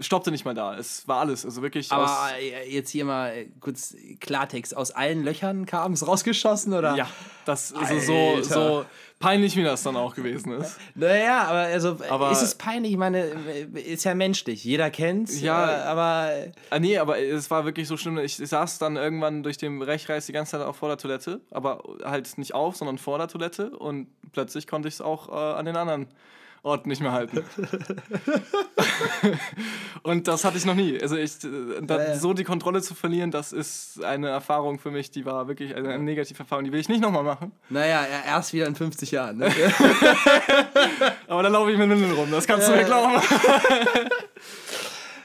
stoppte 0.00 0.30
nicht 0.30 0.44
mal 0.44 0.54
da. 0.54 0.76
Es 0.76 1.06
war 1.08 1.20
alles. 1.20 1.44
Also 1.44 1.62
wirklich. 1.62 1.90
Aber 1.92 2.30
äh, 2.38 2.70
jetzt 2.70 2.90
hier 2.90 3.04
mal 3.04 3.30
äh, 3.30 3.48
kurz 3.60 3.94
Klartext. 4.20 4.76
Aus 4.76 4.90
allen 4.90 5.24
Löchern 5.24 5.66
kam 5.66 5.92
es 5.92 6.06
rausgeschossen, 6.06 6.72
oder? 6.72 6.96
Ja, 6.96 7.08
das 7.44 7.70
ist 7.70 7.76
also 7.76 7.98
so, 8.00 8.42
so 8.42 8.84
peinlich, 9.18 9.56
wie 9.56 9.62
das 9.62 9.82
dann 9.82 9.96
auch 9.96 10.14
gewesen 10.14 10.52
ist. 10.52 10.78
Naja, 10.94 11.44
aber 11.44 11.58
also 11.58 11.98
aber 12.08 12.30
ist 12.30 12.42
es 12.42 12.54
peinlich? 12.54 12.92
Ich 12.92 12.98
meine, 12.98 13.20
ist 13.74 14.04
ja 14.04 14.14
menschlich. 14.14 14.64
Jeder 14.64 14.90
kennt's. 14.90 15.40
Ja, 15.40 15.70
äh, 15.70 15.82
aber. 15.84 16.32
Ah, 16.70 16.78
nee, 16.78 16.98
aber 16.98 17.18
es 17.18 17.50
war 17.50 17.64
wirklich 17.64 17.88
so 17.88 17.96
schlimm. 17.96 18.18
Ich, 18.18 18.40
ich 18.40 18.48
saß 18.48 18.78
dann 18.78 18.96
irgendwann 18.96 19.42
durch 19.42 19.58
den 19.58 19.80
Rechreis 19.82 20.26
die 20.26 20.32
ganze 20.32 20.52
Zeit 20.52 20.62
auch 20.62 20.76
vor 20.76 20.88
der 20.88 20.98
Toilette, 20.98 21.40
aber 21.50 21.82
halt 22.04 22.36
nicht 22.38 22.54
auf, 22.54 22.76
sondern 22.76 22.98
vor 22.98 23.18
der 23.18 23.28
Toilette 23.28 23.70
und 23.70 24.08
plötzlich 24.32 24.66
konnte 24.66 24.88
ich 24.88 24.94
es 24.94 25.00
auch 25.00 25.28
äh, 25.28 25.58
an 25.58 25.64
den 25.64 25.76
anderen 25.76 26.08
Ort 26.64 26.86
nicht 26.86 27.02
mehr 27.02 27.12
halten. 27.12 27.42
und 30.02 30.26
das 30.26 30.46
hatte 30.46 30.56
ich 30.56 30.64
noch 30.64 30.74
nie. 30.74 30.98
Also 30.98 31.14
ich, 31.14 31.44
äh, 31.44 31.82
da, 31.82 32.16
so 32.16 32.32
die 32.32 32.42
Kontrolle 32.42 32.80
zu 32.80 32.94
verlieren, 32.94 33.30
das 33.30 33.52
ist 33.52 34.02
eine 34.02 34.30
Erfahrung 34.30 34.78
für 34.78 34.90
mich, 34.90 35.10
die 35.10 35.26
war 35.26 35.46
wirklich 35.46 35.76
eine, 35.76 35.90
eine 35.90 36.02
negative 36.02 36.38
Erfahrung, 36.38 36.64
die 36.64 36.72
will 36.72 36.80
ich 36.80 36.88
nicht 36.88 37.02
nochmal 37.02 37.22
machen. 37.22 37.52
Naja, 37.68 38.06
erst 38.26 38.54
wieder 38.54 38.66
in 38.66 38.74
50 38.74 39.10
Jahren. 39.10 39.36
Ne? 39.36 39.46
Aber 41.28 41.42
dann 41.42 41.52
laufe 41.52 41.70
ich 41.70 41.76
mit 41.76 41.86
Nudeln 41.86 42.12
rum, 42.12 42.30
das 42.30 42.46
kannst 42.46 42.66
du 42.66 42.72
mir 42.72 42.84
glauben. 42.84 43.12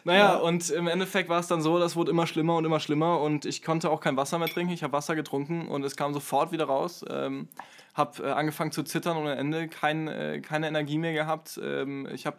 Naja, 0.09 0.33
ja. 0.33 0.35
und 0.37 0.71
im 0.71 0.87
Endeffekt 0.87 1.29
war 1.29 1.39
es 1.39 1.45
dann 1.45 1.61
so, 1.61 1.77
das 1.77 1.95
wurde 1.95 2.09
immer 2.09 2.25
schlimmer 2.25 2.55
und 2.55 2.65
immer 2.65 2.79
schlimmer 2.79 3.21
und 3.21 3.45
ich 3.45 3.61
konnte 3.61 3.91
auch 3.91 4.01
kein 4.01 4.17
Wasser 4.17 4.39
mehr 4.39 4.47
trinken. 4.47 4.73
Ich 4.73 4.81
habe 4.81 4.91
Wasser 4.91 5.15
getrunken 5.15 5.67
und 5.67 5.83
es 5.83 5.95
kam 5.95 6.15
sofort 6.15 6.51
wieder 6.51 6.65
raus. 6.65 7.05
Ähm, 7.07 7.47
habe 7.93 8.23
äh, 8.23 8.31
angefangen 8.31 8.71
zu 8.71 8.81
zittern 8.81 9.17
ohne 9.17 9.35
Ende, 9.35 9.67
kein, 9.67 10.07
äh, 10.07 10.41
keine 10.41 10.67
Energie 10.67 10.97
mehr 10.97 11.13
gehabt. 11.13 11.59
Ähm, 11.63 12.07
ich 12.11 12.25
habe 12.25 12.37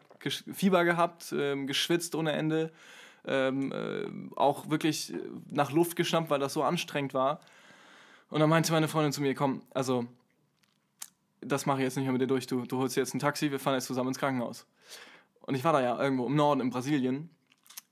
Fieber 0.52 0.85
gehabt, 0.85 1.33
ähm, 1.33 1.68
geschwitzt 1.68 2.16
ohne 2.16 2.33
Ende. 2.33 2.72
Ähm, 3.24 3.70
äh, 3.70 4.37
auch 4.37 4.68
wirklich 4.68 5.12
nach 5.48 5.70
Luft 5.70 5.94
geschnappt, 5.94 6.28
weil 6.28 6.40
das 6.40 6.54
so 6.54 6.64
anstrengend 6.64 7.14
war. 7.14 7.38
Und 8.30 8.40
dann 8.40 8.50
meinte 8.50 8.72
meine 8.72 8.88
Freundin 8.88 9.12
zu 9.12 9.22
mir, 9.22 9.37
komm, 9.37 9.62
also 9.72 10.06
das 11.40 11.66
mache 11.66 11.78
ich 11.78 11.85
jetzt 11.85 11.96
nicht 11.96 12.06
mehr 12.06 12.12
mit 12.12 12.22
dir 12.22 12.26
durch, 12.26 12.48
du, 12.48 12.66
du 12.66 12.78
holst 12.78 12.96
jetzt 12.96 13.14
ein 13.14 13.20
Taxi, 13.20 13.52
wir 13.52 13.61
fahren 13.61 13.74
jetzt 13.74 13.87
zusammen 13.87 14.09
ins 14.09 14.18
Krankenhaus. 14.18 14.66
Und 15.42 15.54
ich 15.54 15.62
war 15.62 15.72
da 15.72 15.80
ja 15.80 16.02
irgendwo 16.02 16.26
im 16.26 16.35
Norden 16.35 16.61
in 16.61 16.70
Brasilien 16.70 17.30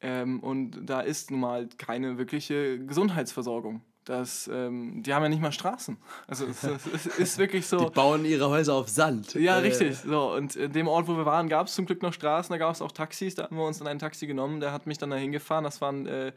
ähm, 0.00 0.40
und 0.40 0.88
da 0.88 1.00
ist 1.00 1.30
nun 1.30 1.40
mal 1.40 1.68
keine 1.78 2.18
wirkliche 2.18 2.78
Gesundheitsversorgung. 2.84 3.82
Das, 4.08 4.48
ähm, 4.50 5.02
die 5.02 5.12
haben 5.12 5.22
ja 5.22 5.28
nicht 5.28 5.42
mal 5.42 5.52
Straßen. 5.52 5.98
Also 6.26 6.46
es, 6.46 6.64
es, 6.64 7.06
ist 7.06 7.36
wirklich 7.36 7.66
so. 7.66 7.76
Die 7.90 7.90
bauen 7.90 8.24
ihre 8.24 8.48
Häuser 8.48 8.72
auf 8.72 8.88
Sand. 8.88 9.34
Ja, 9.34 9.56
äh. 9.56 9.60
richtig. 9.60 9.98
So, 9.98 10.32
und 10.32 10.56
in 10.56 10.72
dem 10.72 10.88
Ort, 10.88 11.08
wo 11.08 11.16
wir 11.18 11.26
waren, 11.26 11.50
gab 11.50 11.66
es 11.66 11.74
zum 11.74 11.84
Glück 11.84 12.00
noch 12.00 12.14
Straßen, 12.14 12.50
da 12.50 12.56
gab 12.56 12.74
es 12.74 12.80
auch 12.80 12.90
Taxis. 12.90 13.34
Da 13.34 13.44
haben 13.44 13.56
wir 13.56 13.66
uns 13.66 13.82
in 13.82 13.86
ein 13.86 13.98
Taxi 13.98 14.26
genommen, 14.26 14.60
der 14.60 14.72
hat 14.72 14.86
mich 14.86 14.96
dann 14.96 15.10
dahin 15.10 15.30
gefahren. 15.30 15.62
Das 15.62 15.82
waren 15.82 16.06
äh, 16.06 16.32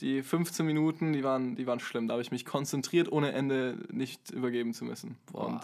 die 0.00 0.22
15 0.22 0.64
Minuten, 0.64 1.12
die 1.14 1.24
waren, 1.24 1.56
die 1.56 1.66
waren 1.66 1.80
schlimm. 1.80 2.06
Da 2.06 2.12
habe 2.12 2.22
ich 2.22 2.30
mich 2.30 2.44
konzentriert, 2.44 3.10
ohne 3.10 3.32
Ende 3.32 3.76
nicht 3.90 4.30
übergeben 4.30 4.72
zu 4.72 4.84
müssen. 4.84 5.16
Boah. 5.32 5.46
Und 5.46 5.60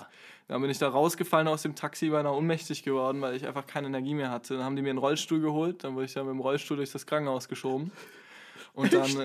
dann 0.48 0.62
bin 0.62 0.68
ich 0.68 0.78
da 0.78 0.88
rausgefallen 0.88 1.46
aus 1.46 1.62
dem 1.62 1.76
Taxi, 1.76 2.08
beinahe 2.08 2.34
ohnmächtig 2.34 2.82
geworden, 2.82 3.20
weil 3.20 3.36
ich 3.36 3.46
einfach 3.46 3.68
keine 3.68 3.86
Energie 3.86 4.14
mehr 4.14 4.32
hatte. 4.32 4.54
Dann 4.54 4.64
haben 4.64 4.74
die 4.74 4.82
mir 4.82 4.90
einen 4.90 4.98
Rollstuhl 4.98 5.40
geholt, 5.40 5.84
dann 5.84 5.94
wurde 5.94 6.06
ich 6.06 6.14
dann 6.14 6.26
mit 6.26 6.34
dem 6.34 6.40
Rollstuhl 6.40 6.76
durch 6.76 6.90
das 6.90 7.06
Krankenhaus 7.06 7.48
geschoben. 7.48 7.92
Und 8.74 8.92
dann, 8.92 9.08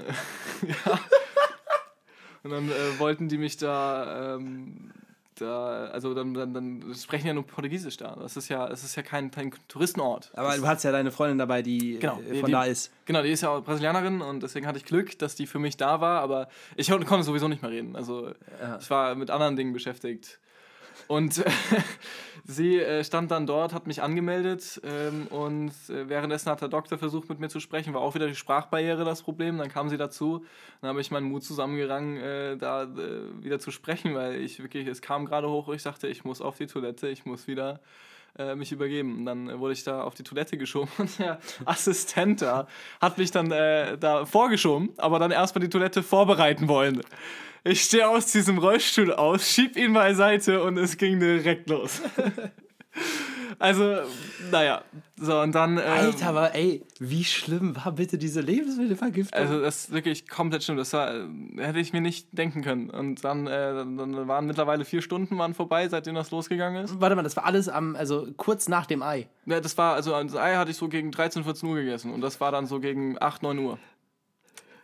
ja. 0.85 0.99
Und 2.47 2.53
dann 2.53 2.69
äh, 2.69 2.97
wollten 2.97 3.27
die 3.27 3.37
mich 3.37 3.57
da, 3.57 4.35
ähm, 4.35 4.91
da 5.35 5.87
also 5.87 6.13
dann, 6.13 6.33
dann, 6.33 6.53
dann 6.53 6.95
sprechen 6.95 7.27
ja 7.27 7.33
nur 7.33 7.45
Portugiesisch 7.45 7.97
da. 7.97 8.15
Das 8.15 8.37
ist 8.37 8.47
ja, 8.47 8.69
das 8.69 8.85
ist 8.85 8.95
ja 8.95 9.03
kein, 9.03 9.31
kein 9.31 9.51
Touristenort. 9.67 10.31
Aber 10.33 10.49
das 10.49 10.61
du 10.61 10.67
hast 10.67 10.83
ja 10.83 10.93
deine 10.93 11.11
Freundin 11.11 11.39
dabei, 11.39 11.61
die 11.61 11.99
genau, 11.99 12.21
äh, 12.21 12.39
von 12.39 12.45
die, 12.45 12.51
da 12.53 12.63
ist. 12.63 12.93
Genau, 13.03 13.21
die 13.21 13.31
ist 13.31 13.41
ja 13.41 13.49
auch 13.49 13.61
Brasilianerin 13.61 14.21
und 14.21 14.43
deswegen 14.43 14.65
hatte 14.65 14.77
ich 14.77 14.85
Glück, 14.85 15.19
dass 15.19 15.35
die 15.35 15.45
für 15.45 15.59
mich 15.59 15.75
da 15.75 15.99
war, 15.99 16.21
aber 16.21 16.47
ich 16.77 16.89
konnte 16.89 17.23
sowieso 17.23 17.49
nicht 17.49 17.61
mehr 17.61 17.71
reden. 17.71 17.97
Also 17.97 18.29
ja. 18.61 18.77
ich 18.79 18.89
war 18.89 19.13
mit 19.15 19.29
anderen 19.29 19.57
Dingen 19.57 19.73
beschäftigt. 19.73 20.39
Und 21.07 21.43
sie 22.43 22.79
äh, 22.79 23.03
stand 23.03 23.31
dann 23.31 23.45
dort, 23.45 23.73
hat 23.73 23.87
mich 23.87 24.01
angemeldet 24.01 24.81
ähm, 24.83 25.27
und 25.27 25.71
äh, 25.89 26.09
währenddessen 26.09 26.49
hat 26.49 26.61
der 26.61 26.67
Doktor 26.69 26.97
versucht, 26.97 27.29
mit 27.29 27.39
mir 27.39 27.49
zu 27.49 27.59
sprechen. 27.59 27.93
War 27.93 28.01
auch 28.01 28.15
wieder 28.15 28.27
die 28.27 28.35
Sprachbarriere 28.35 29.05
das 29.05 29.21
Problem. 29.21 29.57
Dann 29.57 29.69
kam 29.69 29.89
sie 29.89 29.97
dazu. 29.97 30.45
Dann 30.81 30.89
habe 30.89 31.01
ich 31.01 31.11
meinen 31.11 31.29
Mut 31.29 31.43
zusammengerangen, 31.43 32.17
äh, 32.17 32.57
da 32.57 32.83
äh, 32.83 33.43
wieder 33.43 33.59
zu 33.59 33.71
sprechen, 33.71 34.15
weil 34.15 34.35
ich 34.35 34.61
wirklich, 34.61 34.87
es 34.87 35.01
kam 35.01 35.25
gerade 35.25 35.49
hoch, 35.49 35.69
ich 35.69 35.81
sagte, 35.81 36.07
ich 36.07 36.23
muss 36.23 36.41
auf 36.41 36.57
die 36.57 36.67
Toilette, 36.67 37.07
ich 37.07 37.25
muss 37.25 37.47
wieder 37.47 37.79
äh, 38.37 38.55
mich 38.55 38.71
übergeben. 38.71 39.19
Und 39.19 39.25
dann 39.25 39.59
wurde 39.59 39.73
ich 39.73 39.83
da 39.83 40.03
auf 40.03 40.13
die 40.13 40.23
Toilette 40.23 40.57
geschoben 40.57 40.89
und 40.97 41.19
der 41.19 41.39
Assistent 41.65 42.41
da 42.41 42.67
hat 43.01 43.17
mich 43.17 43.31
dann 43.31 43.51
äh, 43.51 43.97
da 43.97 44.25
vorgeschoben, 44.25 44.89
aber 44.97 45.19
dann 45.19 45.31
erstmal 45.31 45.61
die 45.61 45.69
Toilette 45.69 46.03
vorbereiten 46.03 46.67
wollen. 46.67 47.01
Ich 47.67 47.81
stehe 47.81 48.07
aus 48.07 48.27
diesem 48.27 48.59
Rollstuhl 48.59 49.11
aus, 49.11 49.49
schieb 49.49 49.75
ihn 49.75 49.93
beiseite 49.93 50.63
und 50.63 50.77
es 50.77 50.97
ging 50.97 51.19
direkt 51.19 51.69
los. 51.69 52.01
also, 53.59 53.97
naja. 54.51 54.83
So, 55.17 55.41
und 55.41 55.53
dann. 55.53 55.77
Ähm, 55.77 55.83
Alter, 55.85 56.29
aber 56.29 56.55
ey, 56.55 56.85
wie 56.99 57.25
schlimm 57.25 57.75
war 57.75 57.91
bitte 57.91 58.17
diese 58.17 58.39
Lebensmittelvergiftung? 58.39 59.37
Also, 59.37 59.59
das 59.59 59.85
ist 59.85 59.91
wirklich 59.91 60.29
komplett 60.29 60.63
schlimm. 60.63 60.77
Das 60.77 60.93
war, 60.93 61.27
hätte 61.57 61.79
ich 61.79 61.91
mir 61.91 61.99
nicht 61.99 62.29
denken 62.31 62.61
können. 62.61 62.89
Und 62.89 63.25
dann, 63.25 63.47
äh, 63.47 63.73
dann 63.73 64.27
waren 64.27 64.45
mittlerweile 64.45 64.85
vier 64.85 65.01
Stunden 65.01 65.37
waren 65.37 65.53
vorbei, 65.53 65.89
seitdem 65.89 66.15
das 66.15 66.31
losgegangen 66.31 66.85
ist. 66.85 67.01
Warte 67.01 67.17
mal, 67.17 67.23
das 67.23 67.35
war 67.35 67.45
alles 67.45 67.67
am, 67.67 67.97
also 67.97 68.27
kurz 68.37 68.69
nach 68.69 68.85
dem 68.85 69.03
Ei. 69.03 69.27
Ja, 69.45 69.59
das 69.59 69.77
war, 69.77 69.95
also 69.95 70.11
das 70.11 70.35
Ei 70.35 70.55
hatte 70.55 70.71
ich 70.71 70.77
so 70.77 70.87
gegen 70.87 71.11
13, 71.11 71.43
14 71.43 71.67
Uhr 71.67 71.75
gegessen. 71.75 72.13
Und 72.13 72.21
das 72.21 72.39
war 72.39 72.51
dann 72.51 72.65
so 72.65 72.79
gegen 72.79 73.21
8, 73.21 73.43
9 73.43 73.59
Uhr. 73.59 73.77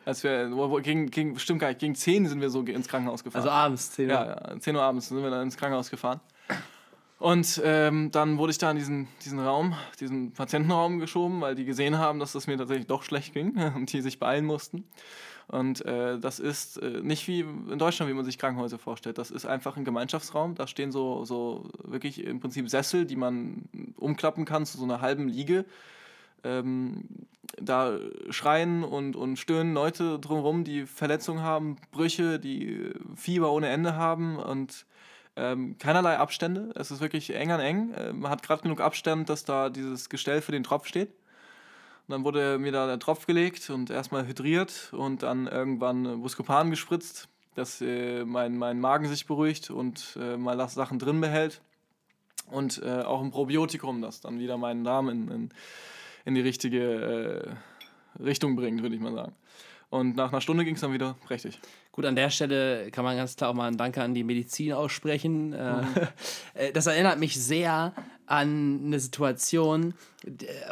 Als 0.06 0.24
wir, 0.24 0.50
gegen, 0.82 1.10
gegen, 1.10 1.40
stimmt 1.40 1.60
gar 1.60 1.70
nicht, 1.70 1.80
gegen 1.80 1.96
10 1.96 2.28
sind 2.28 2.42
wir 2.42 2.50
so 2.50 2.62
ins 2.62 2.88
Krankenhaus 2.88 3.24
gefahren. 3.24 3.42
Also 3.42 3.52
abends, 3.52 3.92
10 3.92 4.10
Uhr? 4.10 4.14
Ja, 4.14 4.26
ja 4.26 4.60
10 4.60 4.76
Uhr 4.76 4.82
abends 4.82 5.08
sind 5.08 5.22
wir 5.22 5.30
dann 5.30 5.44
ins 5.44 5.58
Krankenhaus 5.58 5.90
gefahren. 5.90 6.20
Und 7.20 7.62
ähm, 7.64 8.12
dann 8.12 8.38
wurde 8.38 8.52
ich 8.52 8.58
da 8.58 8.70
in 8.72 8.78
diesen, 8.78 9.08
diesen 9.24 9.40
Raum, 9.40 9.76
diesen 10.02 10.34
Patientenraum 10.34 11.00
geschoben, 11.00 11.40
weil 11.40 11.56
die 11.56 11.64
gesehen 11.64 11.98
haben, 11.98 12.20
dass 12.20 12.36
es 12.36 12.48
mir 12.48 12.58
tatsächlich 12.58 12.88
doch 12.88 13.04
schlecht 13.04 13.34
ging 13.34 13.58
und 13.76 13.94
die 13.94 14.02
sich 14.02 14.20
beeilen 14.20 14.46
mussten. 14.46 14.84
Und 15.48 15.86
äh, 15.86 16.20
das 16.20 16.40
ist 16.40 16.78
äh, 16.78 17.02
nicht 17.02 17.28
wie 17.28 17.42
in 17.42 17.78
Deutschland, 17.80 18.10
wie 18.10 18.14
man 18.14 18.26
sich 18.26 18.38
Krankenhäuser 18.38 18.78
vorstellt. 18.78 19.18
Das 19.18 19.32
ist 19.32 19.46
einfach 19.46 19.78
ein 19.78 19.86
Gemeinschaftsraum. 19.86 20.56
Da 20.56 20.68
stehen 20.68 20.92
so, 20.92 21.24
so 21.24 21.70
wirklich 21.84 22.24
im 22.24 22.42
Prinzip 22.42 22.70
Sessel, 22.70 23.06
die 23.06 23.16
man 23.16 23.70
umklappen 23.96 24.44
kann 24.44 24.66
zu 24.66 24.78
so 24.78 24.84
einer 24.84 25.00
halben 25.00 25.28
Liege 25.30 25.64
ähm, 26.44 27.28
da 27.62 27.98
schreien 28.30 28.84
und, 28.84 29.16
und 29.16 29.38
stöhnen 29.38 29.74
Leute 29.74 30.20
drumherum, 30.20 30.64
die 30.64 30.86
Verletzungen 30.86 31.42
haben, 31.42 31.78
Brüche, 31.92 32.40
die 32.40 32.92
Fieber 33.16 33.52
ohne 33.52 33.70
Ende 33.70 33.96
haben 33.96 34.38
und 34.38 34.86
ähm, 35.36 35.78
keinerlei 35.78 36.18
Abstände. 36.18 36.72
Es 36.76 36.92
ist 36.92 37.02
wirklich 37.02 37.34
eng 37.36 37.52
an 37.52 37.60
eng. 37.60 37.94
Äh, 37.94 38.14
man 38.14 38.32
hat 38.32 38.44
gerade 38.44 38.64
genug 38.64 38.82
Abstand, 38.82 39.30
dass 39.30 39.46
da 39.46 39.70
dieses 39.70 40.10
Gestell 40.10 40.42
für 40.42 40.52
den 40.52 40.64
Tropf 40.64 40.88
steht. 40.88 41.10
Und 42.08 42.12
dann 42.12 42.24
wurde 42.24 42.60
mir 42.60 42.72
da 42.72 42.86
der 42.86 43.00
Tropf 43.00 43.26
gelegt 43.26 43.70
und 43.70 43.90
erstmal 43.90 44.28
hydriert 44.28 44.92
und 44.92 45.24
dann 45.24 45.48
irgendwann 45.48 46.22
Buscopan 46.22 46.70
gespritzt, 46.70 47.30
dass 47.56 47.82
äh, 47.82 48.26
mein, 48.26 48.58
mein 48.58 48.80
Magen 48.80 49.08
sich 49.08 49.26
beruhigt 49.26 49.70
und 49.70 50.18
äh, 50.20 50.38
mal 50.38 50.68
Sachen 50.70 51.00
drin 51.00 51.22
behält. 51.22 51.62
Und 52.52 52.82
äh, 52.84 53.02
auch 53.02 53.22
ein 53.22 53.32
Probiotikum, 53.32 54.02
das 54.02 54.20
dann 54.20 54.38
wieder 54.38 54.58
meinen 54.58 54.84
Darm 54.84 55.08
in, 55.08 55.32
in 55.32 55.50
in 56.26 56.36
die 56.36 56.42
richtige 56.42 57.58
äh, 58.20 58.24
Richtung 58.24 58.56
bringt, 58.56 58.82
würde 58.82 58.96
ich 58.96 59.02
mal 59.02 59.14
sagen. 59.14 59.34
Und 59.94 60.16
nach 60.16 60.32
einer 60.32 60.42
Stunde 60.42 60.66
ging 60.66 60.74
es 60.74 60.82
dann 60.82 60.92
wieder 60.92 61.16
prächtig. 61.24 61.60
Gut, 61.92 62.06
an 62.06 62.16
der 62.16 62.32
Stelle 62.32 62.90
kann 62.90 63.04
man 63.04 63.16
ganz 63.16 63.36
klar 63.36 63.52
auch 63.52 63.54
mal 63.54 63.68
ein 63.68 63.78
Danke 63.78 64.02
an 64.02 64.16
die 64.16 64.24
Medizin 64.24 64.74
aussprechen. 64.74 65.52
Mhm. 65.52 65.86
Das 66.74 66.88
erinnert 66.88 67.20
mich 67.20 67.40
sehr 67.40 67.94
an 68.26 68.82
eine 68.86 69.00
Situation. 69.00 69.94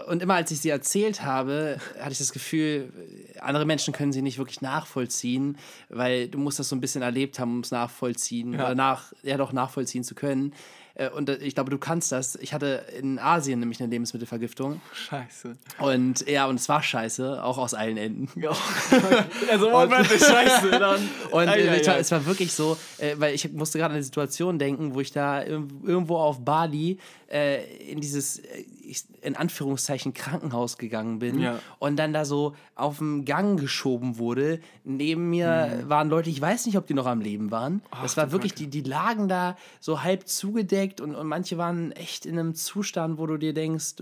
Und 0.08 0.24
immer 0.24 0.34
als 0.34 0.50
ich 0.50 0.62
sie 0.62 0.70
erzählt 0.70 1.24
habe, 1.24 1.78
hatte 2.00 2.14
ich 2.14 2.18
das 2.18 2.32
Gefühl, 2.32 2.92
andere 3.40 3.66
Menschen 3.66 3.94
können 3.94 4.12
sie 4.12 4.24
nicht 4.24 4.40
wirklich 4.40 4.62
nachvollziehen, 4.62 5.58
weil 5.90 6.28
du 6.28 6.40
musst 6.40 6.58
das 6.58 6.70
so 6.70 6.76
ein 6.76 6.82
bisschen 6.82 7.04
erlebt 7.04 7.38
haben, 7.38 7.56
um 7.56 7.60
es 7.60 7.70
nachvollziehen 7.70 8.54
ja. 8.54 8.66
oder 8.66 8.76
nach, 8.76 9.14
ja 9.22 9.38
doch 9.38 9.54
nachvollziehen 9.54 10.04
zu 10.04 10.16
können. 10.16 10.54
Äh, 11.02 11.10
und 11.10 11.30
äh, 11.30 11.38
ich 11.38 11.56
glaube, 11.56 11.72
du 11.72 11.78
kannst 11.78 12.12
das. 12.12 12.36
Ich 12.36 12.54
hatte 12.54 12.86
in 13.00 13.20
Asien 13.20 13.60
nämlich 13.60 13.80
eine 13.82 13.90
Lebensmittelvergiftung. 13.90 14.82
Scheiße. 14.94 15.58
Und 15.80 16.28
ja, 16.28 16.46
und 16.46 16.56
es 16.56 16.70
war 16.70 16.84
scheiße, 16.84 17.44
auch 17.44 17.58
aus 17.58 17.74
allen 17.74 17.98
Enden. 17.98 18.30
Ja. 18.40 18.52
also 19.52 19.72
wortwörtlich 19.72 20.24
scheiße. 20.24 20.72
Dann. 20.72 21.10
Und 21.32 21.48
ei, 21.48 21.70
ei, 21.70 21.88
ei. 21.88 22.00
es 22.00 22.12
war 22.12 22.26
wirklich 22.26 22.52
so, 22.54 22.78
äh, 22.98 23.16
weil 23.18 23.34
ich 23.34 23.52
musste 23.52 23.78
gerade 23.78 23.92
an 23.92 23.96
eine 23.96 24.04
Situation 24.04 24.60
denken, 24.60 24.94
wo 24.94 25.00
ich 25.00 25.12
da 25.12 25.44
irgendwo 25.44 26.18
auf 26.18 26.44
Bali 26.44 27.00
äh, 27.32 27.64
in 27.90 28.00
dieses, 28.02 28.42
äh, 28.91 29.27
in 29.27 29.36
Anführungszeichen, 29.36 30.13
Krankenhaus 30.13 30.77
gegangen 30.77 31.19
bin 31.19 31.39
ja. 31.39 31.60
und 31.80 31.97
dann 31.97 32.13
da 32.13 32.25
so 32.25 32.56
auf 32.75 32.97
dem 32.97 33.25
Gang 33.25 33.60
geschoben 33.60 34.17
wurde. 34.17 34.60
Neben 34.84 35.30
mir 35.30 35.82
mhm. 35.84 35.89
waren 35.89 36.10
Leute, 36.10 36.30
ich 36.30 36.41
weiß 36.41 36.65
nicht, 36.65 36.77
ob 36.77 36.88
die 36.88 36.93
noch 36.93 37.06
am 37.06 37.21
Leben 37.21 37.51
waren. 37.51 37.82
Ach, 37.91 38.04
das 38.04 38.17
war 38.17 38.32
wirklich, 38.32 38.54
die, 38.54 38.67
die 38.67 38.82
lagen 38.82 39.27
da 39.27 39.58
so 39.80 40.04
halb 40.04 40.27
zugedeckt 40.27 41.01
und, 41.01 41.15
und 41.15 41.27
manche 41.27 41.58
waren 41.58 41.91
echt 41.91 42.25
in 42.25 42.38
einem 42.38 42.56
Zustand, 42.56 43.17
wo 43.17 43.25
du 43.25 43.38
dir 43.38 43.54
denkst, 43.54 43.95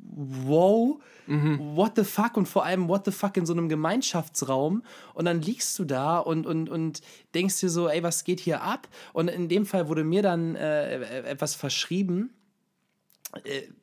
wow, 0.00 0.98
what 1.28 1.92
the 1.96 2.04
fuck 2.04 2.36
und 2.36 2.48
vor 2.48 2.64
allem 2.64 2.88
what 2.88 3.04
the 3.04 3.10
fuck 3.10 3.36
in 3.36 3.46
so 3.46 3.52
einem 3.52 3.68
Gemeinschaftsraum 3.68 4.82
und 5.14 5.24
dann 5.26 5.42
liegst 5.42 5.78
du 5.78 5.84
da 5.84 6.18
und, 6.18 6.46
und, 6.46 6.68
und 6.68 7.02
denkst 7.34 7.60
dir 7.60 7.68
so, 7.68 7.88
ey, 7.88 8.02
was 8.02 8.24
geht 8.24 8.40
hier 8.40 8.62
ab? 8.62 8.88
Und 9.12 9.28
in 9.28 9.48
dem 9.48 9.66
Fall 9.66 9.88
wurde 9.88 10.04
mir 10.04 10.22
dann 10.22 10.56
äh, 10.56 11.22
etwas 11.24 11.54
verschrieben, 11.54 12.30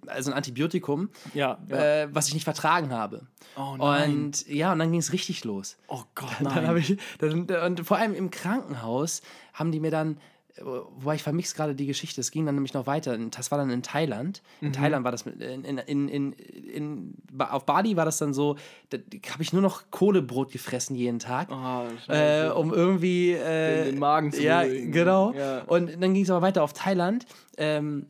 also 0.08 0.32
ein 0.32 0.38
Antibiotikum, 0.38 1.10
Ja, 1.34 1.60
ja. 1.70 1.76
Äh, 2.04 2.08
was 2.12 2.28
ich 2.28 2.34
nicht 2.34 2.44
vertragen 2.46 2.92
habe. 2.92 3.28
Oh 3.58 3.76
nein. 3.78 4.12
Und 4.26 4.48
ja, 4.48 4.72
und 4.74 4.80
dann 4.80 4.92
ging 4.92 5.00
es 5.00 5.14
richtig 5.14 5.44
los. 5.46 5.78
Oh 5.88 6.04
Gott, 6.16 6.30
Dann 6.42 6.54
nein. 6.56 6.68
habe 6.68 6.80
ich, 6.80 6.98
dann, 7.20 7.46
und 7.50 7.86
vor 7.86 7.98
allem 7.98 8.14
im 8.14 8.32
Krankenhaus 8.32 9.22
haben 9.54 9.72
die 9.72 9.80
mir 9.80 9.92
dann, 9.92 10.18
äh, 10.58 10.62
wobei 10.64 11.16
ich 11.16 11.24
vermix 11.24 11.54
gerade 11.54 11.76
die 11.76 11.86
Geschichte, 11.86 12.20
es 12.22 12.32
ging 12.32 12.46
dann 12.46 12.56
nämlich 12.56 12.74
noch 12.74 12.88
weiter. 12.88 13.18
Das 13.18 13.52
war 13.52 13.58
dann 13.58 13.70
in 13.70 13.84
Thailand. 13.84 14.42
Mhm. 14.62 14.68
In 14.68 14.74
Thailand 14.74 15.04
war 15.06 15.12
das, 15.12 15.22
in, 15.22 15.64
in, 15.64 15.78
in, 15.78 16.34
in, 16.34 17.14
auf 17.38 17.66
Bali 17.66 17.96
war 17.96 18.06
das 18.06 18.18
dann 18.18 18.34
so, 18.34 18.56
da 18.90 18.98
habe 19.32 19.44
ich 19.44 19.54
nur 19.54 19.62
noch 19.62 19.84
Kohlebrot 19.92 20.52
gefressen 20.52 20.96
jeden 20.96 21.20
Tag. 21.20 21.50
Oh, 21.52 22.12
Äh, 22.12 22.50
um 22.50 22.74
irgendwie 22.74 23.32
äh, 23.34 23.84
Den- 23.86 23.92
den 23.94 24.00
Magen 24.00 24.32
zu 24.32 24.42
ja 24.42 24.64
beruhigen. 24.64 24.92
genau 24.92 25.34
Ja. 25.34 25.62
und 25.64 25.92
dann 26.02 26.14
ging 26.14 26.24
es 26.24 26.30
aber 26.30 26.42
weiter 26.42 26.64
auf 26.64 26.74
Thailand 26.74 27.26
ähm, 27.58 28.08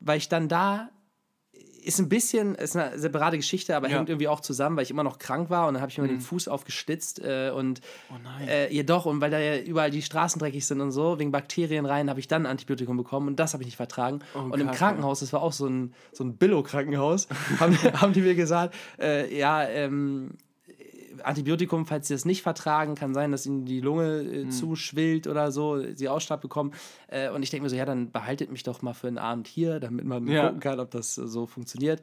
weil 0.00 0.18
ich 0.18 0.28
dann 0.28 0.48
da 0.48 0.90
ist 1.84 1.98
ein 2.00 2.08
bisschen, 2.10 2.54
ist 2.54 2.76
eine 2.76 2.98
separate 2.98 3.38
Geschichte, 3.38 3.74
aber 3.74 3.88
Ja. 3.88 3.96
hängt 3.96 4.10
irgendwie 4.10 4.28
auch 4.28 4.40
zusammen, 4.40 4.76
weil 4.76 4.82
ich 4.82 4.90
immer 4.90 5.04
noch 5.04 5.18
krank 5.18 5.48
war 5.48 5.68
und 5.68 5.74
dann 5.74 5.80
habe 5.80 5.90
ich 5.90 5.96
mir 5.96 6.06
den 6.06 6.20
Fuß 6.20 6.46
aufgeschlitzt 6.48 7.20
äh, 7.24 7.50
und 7.54 7.80
Oh 8.10 8.46
äh, 8.46 8.74
ja 8.74 8.82
doch, 8.82 9.06
und 9.06 9.22
weil 9.22 9.30
da 9.30 9.38
ja 9.38 9.58
überall 9.58 9.90
die 9.90 10.02
Straßen 10.02 10.38
dreckig 10.38 10.66
sind 10.66 10.82
und 10.82 10.90
so, 10.92 11.18
wegen 11.18 11.32
Bakterien 11.32 11.86
rein, 11.86 12.10
habe 12.10 12.20
ich 12.20 12.28
dann 12.28 12.42
ein 12.44 12.50
Antibiotikum 12.50 12.96
bekommen 12.98 13.28
und 13.28 13.40
das 13.40 13.54
habe 13.54 13.62
ich 13.62 13.68
nicht 13.68 13.76
vertragen. 13.76 14.20
und 14.34 14.60
im. 14.60 14.70
Krankenhaus, 14.70 15.20
das 15.20 15.32
war 15.32 15.40
auch 15.40 15.52
so 15.52 15.66
ein, 15.66 15.94
so 16.12 16.24
ein 16.24 16.36
Billo-Krankenhaus, 16.36 17.26
haben, 17.60 17.74
haben 17.94 18.12
die 18.12 18.20
mir 18.20 18.34
gesagt, 18.34 18.74
äh, 19.00 19.34
ja, 19.34 19.66
ähm, 19.66 20.32
Antibiotikum, 21.24 21.86
falls 21.86 22.08
sie 22.08 22.14
das 22.14 22.24
nicht 22.24 22.42
vertragen, 22.42 22.94
kann 22.94 23.14
sein, 23.14 23.32
dass 23.32 23.46
ihnen 23.46 23.64
die 23.64 23.80
Lunge 23.80 24.22
äh, 24.22 24.42
Hm. 24.44 24.50
zuschwillt 24.50 25.26
oder 25.26 25.50
so, 25.52 25.82
sie 25.94 26.08
Ausschlag 26.08 26.40
bekommen. 26.40 26.72
Äh, 27.08 27.30
und 27.30 27.42
ich 27.42 27.50
denke 27.50 27.64
mir 27.64 27.70
so, 27.70 27.76
ja, 27.76 27.84
dann 27.84 28.10
behaltet 28.10 28.50
mich 28.50 28.62
doch 28.62 28.82
mal 28.82 28.94
für 28.94 29.08
einen 29.08 29.18
Abend 29.18 29.46
hier, 29.48 29.80
damit 29.80 30.04
man 30.04 30.26
Ja. 30.26 30.46
gucken 30.46 30.60
kann, 30.60 30.80
ob 30.80 30.90
das 30.90 31.18
äh, 31.18 31.26
so 31.26 31.46
funktioniert. 31.46 32.00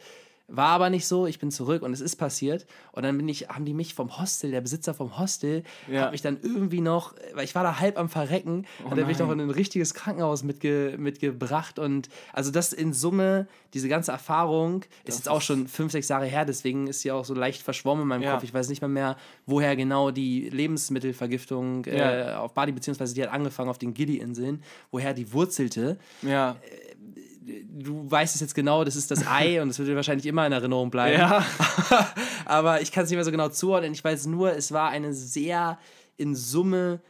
War 0.47 0.67
aber 0.69 0.91
nicht 0.91 1.07
so, 1.07 1.25
ich 1.25 1.39
bin 1.39 1.49
zurück 1.49 1.81
und 1.81 1.91
es 1.91 2.01
ist 2.01 2.17
passiert. 2.17 2.67
Und 2.91 3.01
dann 3.03 3.17
bin 3.17 3.27
ich, 3.27 3.49
haben 3.49 3.65
die 3.65 3.73
mich 3.73 3.95
vom 3.95 4.19
Hostel, 4.19 4.51
der 4.51 4.61
Besitzer 4.61 4.93
vom 4.93 5.17
Hostel, 5.17 5.63
Ja. 5.91 6.01
hat 6.01 6.11
mich 6.11 6.21
dann 6.21 6.37
irgendwie 6.41 6.81
noch, 6.81 7.15
weil 7.33 7.45
ich 7.45 7.55
war 7.55 7.63
da 7.63 7.79
halb 7.79 7.97
am 7.97 8.09
Verrecken, 8.09 8.67
hat 8.89 8.97
er 8.97 9.05
mich 9.07 9.17
noch 9.17 9.31
in 9.31 9.39
ein 9.39 9.49
richtiges 9.49 9.93
Krankenhaus 9.95 10.43
mitge 10.43 10.95
mitgebracht. 10.99 11.79
Und 11.79 12.09
also 12.31 12.51
das 12.51 12.73
in 12.73 12.93
Summe, 12.93 13.47
diese 13.73 13.89
ganze 13.89 14.11
Erfahrung, 14.11 14.83
ist 15.03 15.17
jetzt 15.17 15.29
auch 15.29 15.41
schon 15.41 15.67
fünf, 15.67 15.91
sechs 15.91 16.07
Jahre 16.09 16.25
her, 16.27 16.45
deswegen 16.45 16.87
ist 16.87 17.01
sie 17.01 17.11
auch 17.11 17.25
so 17.25 17.33
leicht 17.33 17.63
verschwommen 17.63 18.03
in 18.03 18.07
meinem 18.07 18.21
Ja. 18.21 18.33
Kopf. 18.35 18.43
Ich 18.43 18.53
weiß 18.53 18.69
nicht 18.69 18.81
mehr 18.81 18.87
mehr, 18.89 19.17
woher 19.47 19.75
genau 19.75 20.11
die 20.11 20.49
Lebensmittelvergiftung 20.51 21.85
äh, 21.85 21.97
Ja. 22.29 22.39
auf 22.39 22.53
Bali, 22.53 22.71
beziehungsweise 22.71 23.13
die 23.15 23.23
hat 23.23 23.31
angefangen 23.31 23.69
auf 23.69 23.77
den 23.77 23.93
Gili-Inseln, 23.93 24.61
woher 24.91 25.13
die 25.13 25.33
wurzelte 25.33 25.97
ja. 26.21 26.55
Du 27.45 28.09
weißt 28.09 28.35
es 28.35 28.41
jetzt 28.41 28.55
genau, 28.55 28.83
das 28.83 28.95
ist 28.95 29.11
das 29.11 29.25
Ei 29.29 29.61
und 29.61 29.69
es 29.69 29.79
wird 29.79 29.87
dir 29.87 29.95
wahrscheinlich 29.95 30.25
immer 30.25 30.45
in 30.45 30.53
Erinnerung 30.53 30.89
bleiben. 30.89 31.19
Ja. 31.19 31.45
Aber 32.45 32.81
ich 32.81 32.91
kann 32.91 33.03
es 33.03 33.09
nicht 33.09 33.17
mehr 33.17 33.25
so 33.25 33.31
genau 33.31 33.49
zuordnen. 33.49 33.93
Ich 33.93 34.03
weiß 34.03 34.25
nur, 34.27 34.53
es 34.53 34.71
war 34.71 34.89
eine 34.89 35.13
sehr 35.13 35.77
in 36.17 36.35
Summe 36.35 37.01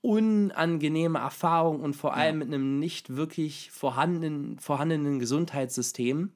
unangenehme 0.00 1.20
Erfahrung 1.20 1.80
und 1.80 1.94
vor 1.94 2.14
allem 2.14 2.38
mit 2.38 2.48
einem 2.48 2.78
nicht 2.80 3.14
wirklich 3.16 3.70
vorhandenen, 3.70 4.58
vorhandenen 4.58 5.20
Gesundheitssystem 5.20 6.30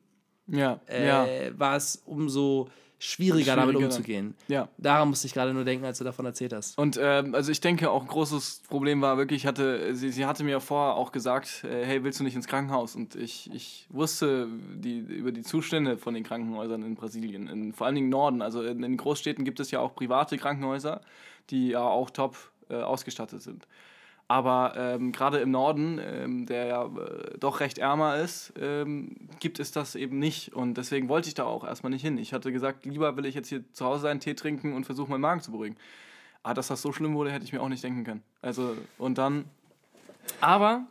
Ja. 0.47 0.81
äh, 0.89 1.07
ja. 1.07 1.59
war 1.59 1.77
es 1.77 2.01
umso 2.07 2.69
schwieriger, 2.99 3.57
damit 3.57 3.75
Schwieriger. 3.75 3.87
umzugehen. 3.87 4.35
Ja. 4.49 4.69
Daran 4.79 5.09
musste 5.09 5.27
ich 5.27 5.35
gerade 5.35 5.53
nur 5.53 5.65
denken, 5.65 5.85
als 5.85 5.99
du 5.99 6.05
davon 6.05 6.25
erzählt 6.25 6.53
hast. 6.53 6.79
Und 6.79 6.99
ähm, 7.01 7.35
also 7.35 7.53
ich 7.53 7.61
denke 7.61 7.91
auch 7.91 8.03
ein 8.03 8.09
großes 8.09 8.63
Problem 8.69 9.03
war 9.03 9.19
wirklich, 9.19 9.43
ich 9.43 9.47
hatte, 9.47 9.95
sie, 9.95 10.11
sie 10.11 10.25
hatte 10.25 10.45
mir 10.45 10.61
vorher 10.61 10.95
auch 10.95 11.13
gesagt, 11.13 11.65
äh, 11.65 11.85
hey, 11.85 12.03
willst 12.05 12.21
du 12.21 12.25
nicht 12.25 12.37
ins 12.37 12.47
Krankenhaus? 12.47 12.97
Und 12.97 13.15
ich, 13.15 13.51
ich 13.53 13.87
wusste 13.91 14.49
die, 14.75 14.99
über 14.99 15.33
die 15.33 15.43
Zustände 15.43 15.99
von 15.99 16.15
den 16.15 16.25
Krankenhäusern 16.25 16.83
in 16.83 16.95
Brasilien, 16.95 17.49
in, 17.49 17.73
vor 17.73 17.87
allen 17.87 17.97
Dingen 17.97 18.09
Norden. 18.09 18.41
Also 18.41 18.63
in, 18.63 18.83
in 18.83 18.97
Großstädten 18.97 19.45
gibt 19.45 19.61
es 19.61 19.71
ja 19.71 19.81
auch 19.81 19.95
private 19.95 20.39
Krankenhäuser, 20.39 21.03
die 21.51 21.69
ja 21.69 21.83
auch 21.83 22.11
top 22.11 22.37
äh, 22.71 22.77
ausgestattet 22.77 23.43
sind. 23.43 23.67
Aber 24.29 24.73
ähm, 24.77 25.13
gerade 25.13 25.39
im 25.39 25.53
Norden, 25.53 26.01
ähm, 26.03 26.47
der 26.47 26.67
ja 26.67 26.85
äh, 26.85 27.39
doch 27.39 27.61
recht 27.61 27.79
ärmer 27.79 28.17
ist, 28.17 28.53
ähm, 28.61 29.29
gibt 29.39 29.61
es 29.61 29.71
das 29.71 29.95
eben 29.95 30.19
nicht. 30.19 30.53
Und 30.53 30.75
deswegen 30.75 31.09
wollte 31.09 31.29
ich 31.29 31.35
da 31.35 31.45
auch 31.45 31.63
erstmal 31.63 31.91
nicht 31.91 32.03
hin. 32.03 32.19
Ich 32.19 32.33
hatte 32.33 32.51
gesagt, 32.51 32.85
lieber 32.87 33.17
will 33.17 33.27
ich 33.27 33.37
jetzt 33.37 33.49
hier 33.49 33.63
zu 33.73 33.85
Hause 33.85 34.03
sein, 34.03 34.19
Tee 34.19 34.35
trinken 34.35 34.73
und 34.73 34.85
versuchen, 34.85 35.13
meinen 35.13 35.21
Magen 35.21 35.41
zu 35.43 35.53
beruhigen. 35.53 35.77
Aber 36.43 36.55
dass 36.55 36.69
das 36.69 36.83
so 36.83 36.93
schlimm 36.93 37.15
wurde, 37.15 37.31
hätte 37.31 37.45
ich 37.45 37.53
mir 37.53 37.61
auch 37.61 37.69
nicht 37.69 37.85
denken 37.85 38.03
können. 38.03 38.23
Also, 38.43 38.77
und 38.99 39.19
dann. 39.19 39.45
Aber 40.41 40.87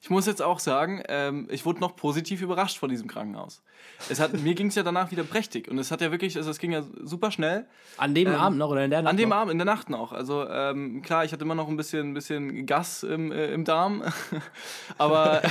ich 0.00 0.10
muss 0.10 0.26
jetzt 0.26 0.40
auch 0.42 0.60
sagen, 0.60 1.02
ähm, 1.08 1.48
ich 1.50 1.66
wurde 1.66 1.80
noch 1.80 1.96
positiv 1.96 2.40
überrascht 2.40 2.78
von 2.78 2.88
diesem 2.88 3.08
Krankenhaus. 3.08 3.62
Es 4.08 4.20
hat, 4.20 4.32
mir 4.32 4.54
ging 4.54 4.68
es 4.68 4.76
ja 4.76 4.84
danach 4.84 5.10
wieder 5.10 5.24
prächtig. 5.24 5.68
Und 5.68 5.78
es 5.78 5.90
hat 5.90 6.00
ja 6.00 6.12
wirklich, 6.12 6.36
also 6.36 6.50
es 6.50 6.58
ging 6.58 6.70
ja 6.70 6.82
super 7.02 7.30
schnell. 7.32 7.66
An 7.96 8.14
dem 8.14 8.28
Abend 8.28 8.58
noch 8.58 8.70
oder 8.70 8.84
in 8.84 8.90
der 8.90 9.02
Nacht 9.02 9.10
An 9.10 9.16
dem 9.16 9.30
noch? 9.30 9.36
Abend, 9.36 9.52
in 9.52 9.58
der 9.58 9.64
Nacht 9.64 9.90
noch. 9.90 10.12
Also 10.12 10.48
ähm, 10.48 11.02
klar, 11.02 11.24
ich 11.24 11.32
hatte 11.32 11.42
immer 11.44 11.56
noch 11.56 11.68
ein 11.68 11.76
bisschen, 11.76 12.14
bisschen 12.14 12.64
Gas 12.64 13.02
im, 13.02 13.32
äh, 13.32 13.52
im 13.52 13.64
Darm, 13.64 14.04
aber 14.98 15.42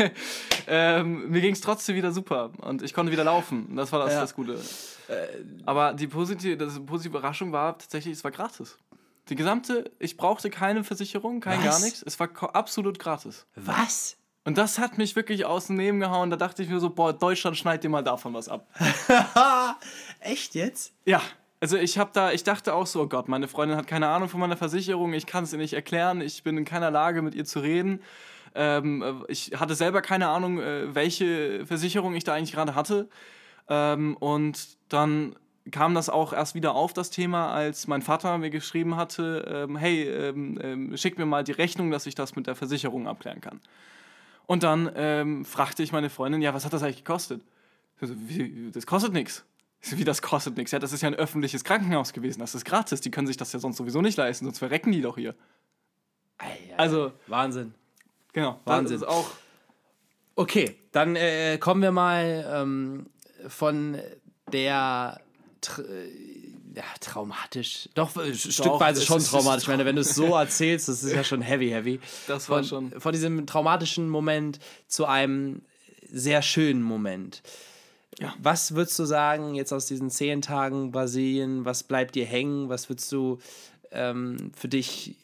ähm, 0.68 1.30
mir 1.30 1.40
ging 1.40 1.52
es 1.52 1.60
trotzdem 1.60 1.96
wieder 1.96 2.12
super 2.12 2.50
und 2.58 2.82
ich 2.82 2.94
konnte 2.94 3.10
wieder 3.12 3.24
laufen. 3.24 3.74
Das 3.76 3.92
war 3.92 4.04
das, 4.04 4.14
Ja. 4.14 4.20
das 4.20 4.34
Gute. 4.34 4.58
aber 5.66 5.92
die 5.94 6.06
positive, 6.06 6.56
das 6.56 6.78
positive 6.84 7.16
Überraschung 7.18 7.50
war 7.52 7.76
tatsächlich, 7.76 8.14
es 8.14 8.24
war 8.24 8.30
gratis. 8.30 8.78
Die 9.30 9.36
gesamte, 9.36 9.92
ich 10.00 10.16
brauchte 10.16 10.50
keine 10.50 10.82
Versicherung, 10.82 11.40
kein 11.40 11.58
Was? 11.60 11.64
gar 11.64 11.80
nichts. 11.80 12.02
Es 12.02 12.18
war 12.18 12.28
absolut 12.54 12.98
gratis. 12.98 13.46
Was? 13.54 14.16
Und 14.44 14.58
das 14.58 14.78
hat 14.78 14.98
mich 14.98 15.14
wirklich 15.14 15.44
aus 15.44 15.68
dem 15.68 15.78
Leben 15.78 16.00
gehauen. 16.00 16.30
Da 16.30 16.36
dachte 16.36 16.62
ich 16.62 16.68
mir 16.68 16.80
so, 16.80 16.90
boah, 16.90 17.12
Deutschland 17.12 17.56
schneidet 17.56 17.84
dir 17.84 17.90
mal 17.90 18.02
davon 18.02 18.34
was 18.34 18.48
ab. 18.48 18.66
Echt 20.20 20.54
jetzt? 20.56 20.92
Ja, 21.04 21.22
also 21.60 21.76
ich 21.76 21.98
habe 21.98 22.10
da, 22.12 22.32
ich 22.32 22.42
dachte 22.42 22.74
auch 22.74 22.86
so, 22.86 23.02
oh 23.02 23.06
Gott, 23.06 23.28
meine 23.28 23.46
Freundin 23.46 23.76
hat 23.76 23.86
keine 23.86 24.08
Ahnung 24.08 24.28
von 24.28 24.40
meiner 24.40 24.56
Versicherung, 24.56 25.12
ich 25.12 25.26
kann 25.26 25.44
es 25.44 25.52
ihr 25.52 25.58
nicht 25.58 25.74
erklären, 25.74 26.22
ich 26.22 26.42
bin 26.42 26.56
in 26.56 26.64
keiner 26.64 26.90
Lage, 26.90 27.22
mit 27.22 27.34
ihr 27.34 27.44
zu 27.44 27.60
reden. 27.60 28.00
Ähm, 28.54 29.02
äh, 29.02 29.30
ich 29.30 29.52
hatte 29.56 29.76
selber 29.76 30.02
keine 30.02 30.28
Ahnung, 30.28 30.58
äh, 30.58 30.92
welche 30.94 31.64
Versicherung 31.66 32.14
ich 32.16 32.24
da 32.24 32.34
eigentlich 32.34 32.52
gerade 32.52 32.74
hatte. 32.74 33.08
Ähm, 33.68 34.16
und 34.16 34.78
dann 34.88 35.36
kam 35.70 35.94
das 35.94 36.08
auch 36.08 36.32
erst 36.32 36.54
wieder 36.54 36.74
auf, 36.74 36.92
das 36.92 37.10
Thema, 37.10 37.52
als 37.52 37.86
mein 37.86 38.02
Vater 38.02 38.36
mir 38.38 38.50
geschrieben 38.50 38.96
hatte, 38.96 39.66
ähm, 39.68 39.76
hey, 39.76 40.04
ähm, 40.08 40.58
ähm, 40.62 40.96
schick 40.96 41.18
mir 41.18 41.26
mal 41.26 41.44
die 41.44 41.52
Rechnung, 41.52 41.90
dass 41.90 42.06
ich 42.06 42.14
das 42.14 42.36
mit 42.36 42.46
der 42.46 42.54
Versicherung 42.54 43.06
abklären 43.08 43.40
kann. 43.40 43.60
Und 44.46 44.62
dann 44.62 44.90
ähm, 44.96 45.44
fragte 45.44 45.82
ich 45.82 45.92
meine 45.92 46.10
Freundin, 46.10 46.42
ja, 46.42 46.52
was 46.54 46.64
hat 46.64 46.72
das 46.72 46.82
eigentlich 46.82 47.04
gekostet? 47.04 47.42
Sie 48.00 48.06
so, 48.06 48.14
wie, 48.16 48.70
das 48.72 48.86
kostet 48.86 49.12
nichts. 49.12 49.44
Wie 49.82 50.04
das 50.04 50.20
kostet 50.22 50.56
nichts? 50.56 50.72
Ja, 50.72 50.78
das 50.78 50.92
ist 50.92 51.02
ja 51.02 51.08
ein 51.08 51.14
öffentliches 51.14 51.64
Krankenhaus 51.64 52.12
gewesen. 52.12 52.40
Das 52.40 52.54
ist 52.54 52.64
gratis. 52.64 53.00
Die 53.00 53.10
können 53.10 53.26
sich 53.26 53.36
das 53.36 53.52
ja 53.52 53.58
sonst 53.58 53.78
sowieso 53.78 54.02
nicht 54.02 54.16
leisten, 54.16 54.44
sonst 54.44 54.58
verrecken 54.58 54.92
die 54.92 55.00
doch 55.00 55.16
hier. 55.16 55.34
Also, 56.76 57.12
Wahnsinn. 57.26 57.74
genau. 58.32 58.58
Wahnsinn. 58.64 59.04
Auch. 59.04 59.30
Okay, 60.34 60.76
dann 60.92 61.16
äh, 61.16 61.58
kommen 61.58 61.82
wir 61.82 61.92
mal 61.92 62.46
ähm, 62.52 63.06
von 63.48 63.98
der 64.52 65.20
tr 65.60 65.80
äh, 65.80 66.08
ja, 66.74 66.84
traumatisch, 67.00 67.88
doch 67.94 68.16
äh, 68.16 68.32
stückweise 68.34 69.00
es 69.00 69.06
schon 69.06 69.22
traumatisch. 69.22 69.64
Ich 69.64 69.68
meine, 69.68 69.84
wenn 69.84 69.96
du 69.96 70.02
es 70.02 70.14
so 70.14 70.36
erzählst, 70.36 70.88
das 70.88 71.02
ist 71.02 71.12
ja 71.12 71.24
schon 71.24 71.42
heavy, 71.42 71.70
heavy. 71.70 71.98
Das 72.28 72.48
war 72.48 72.58
von, 72.58 72.90
schon- 72.90 73.00
Von 73.00 73.12
diesem 73.12 73.46
traumatischen 73.46 74.08
Moment 74.08 74.60
zu 74.86 75.06
einem 75.06 75.62
sehr 76.12 76.42
schönen 76.42 76.82
Moment. 76.82 77.42
Ja. 78.18 78.34
Was 78.42 78.74
würdest 78.74 78.98
du 78.98 79.04
sagen, 79.04 79.54
jetzt 79.54 79.72
aus 79.72 79.86
diesen 79.86 80.10
zehn 80.10 80.42
Tagen 80.42 80.92
Brasilien, 80.92 81.64
was 81.64 81.82
bleibt 81.82 82.14
dir 82.14 82.26
hängen? 82.26 82.68
Was 82.68 82.88
würdest 82.88 83.10
du 83.12 83.38
ähm, 83.92 84.52
für 84.56 84.68
dich 84.68 85.16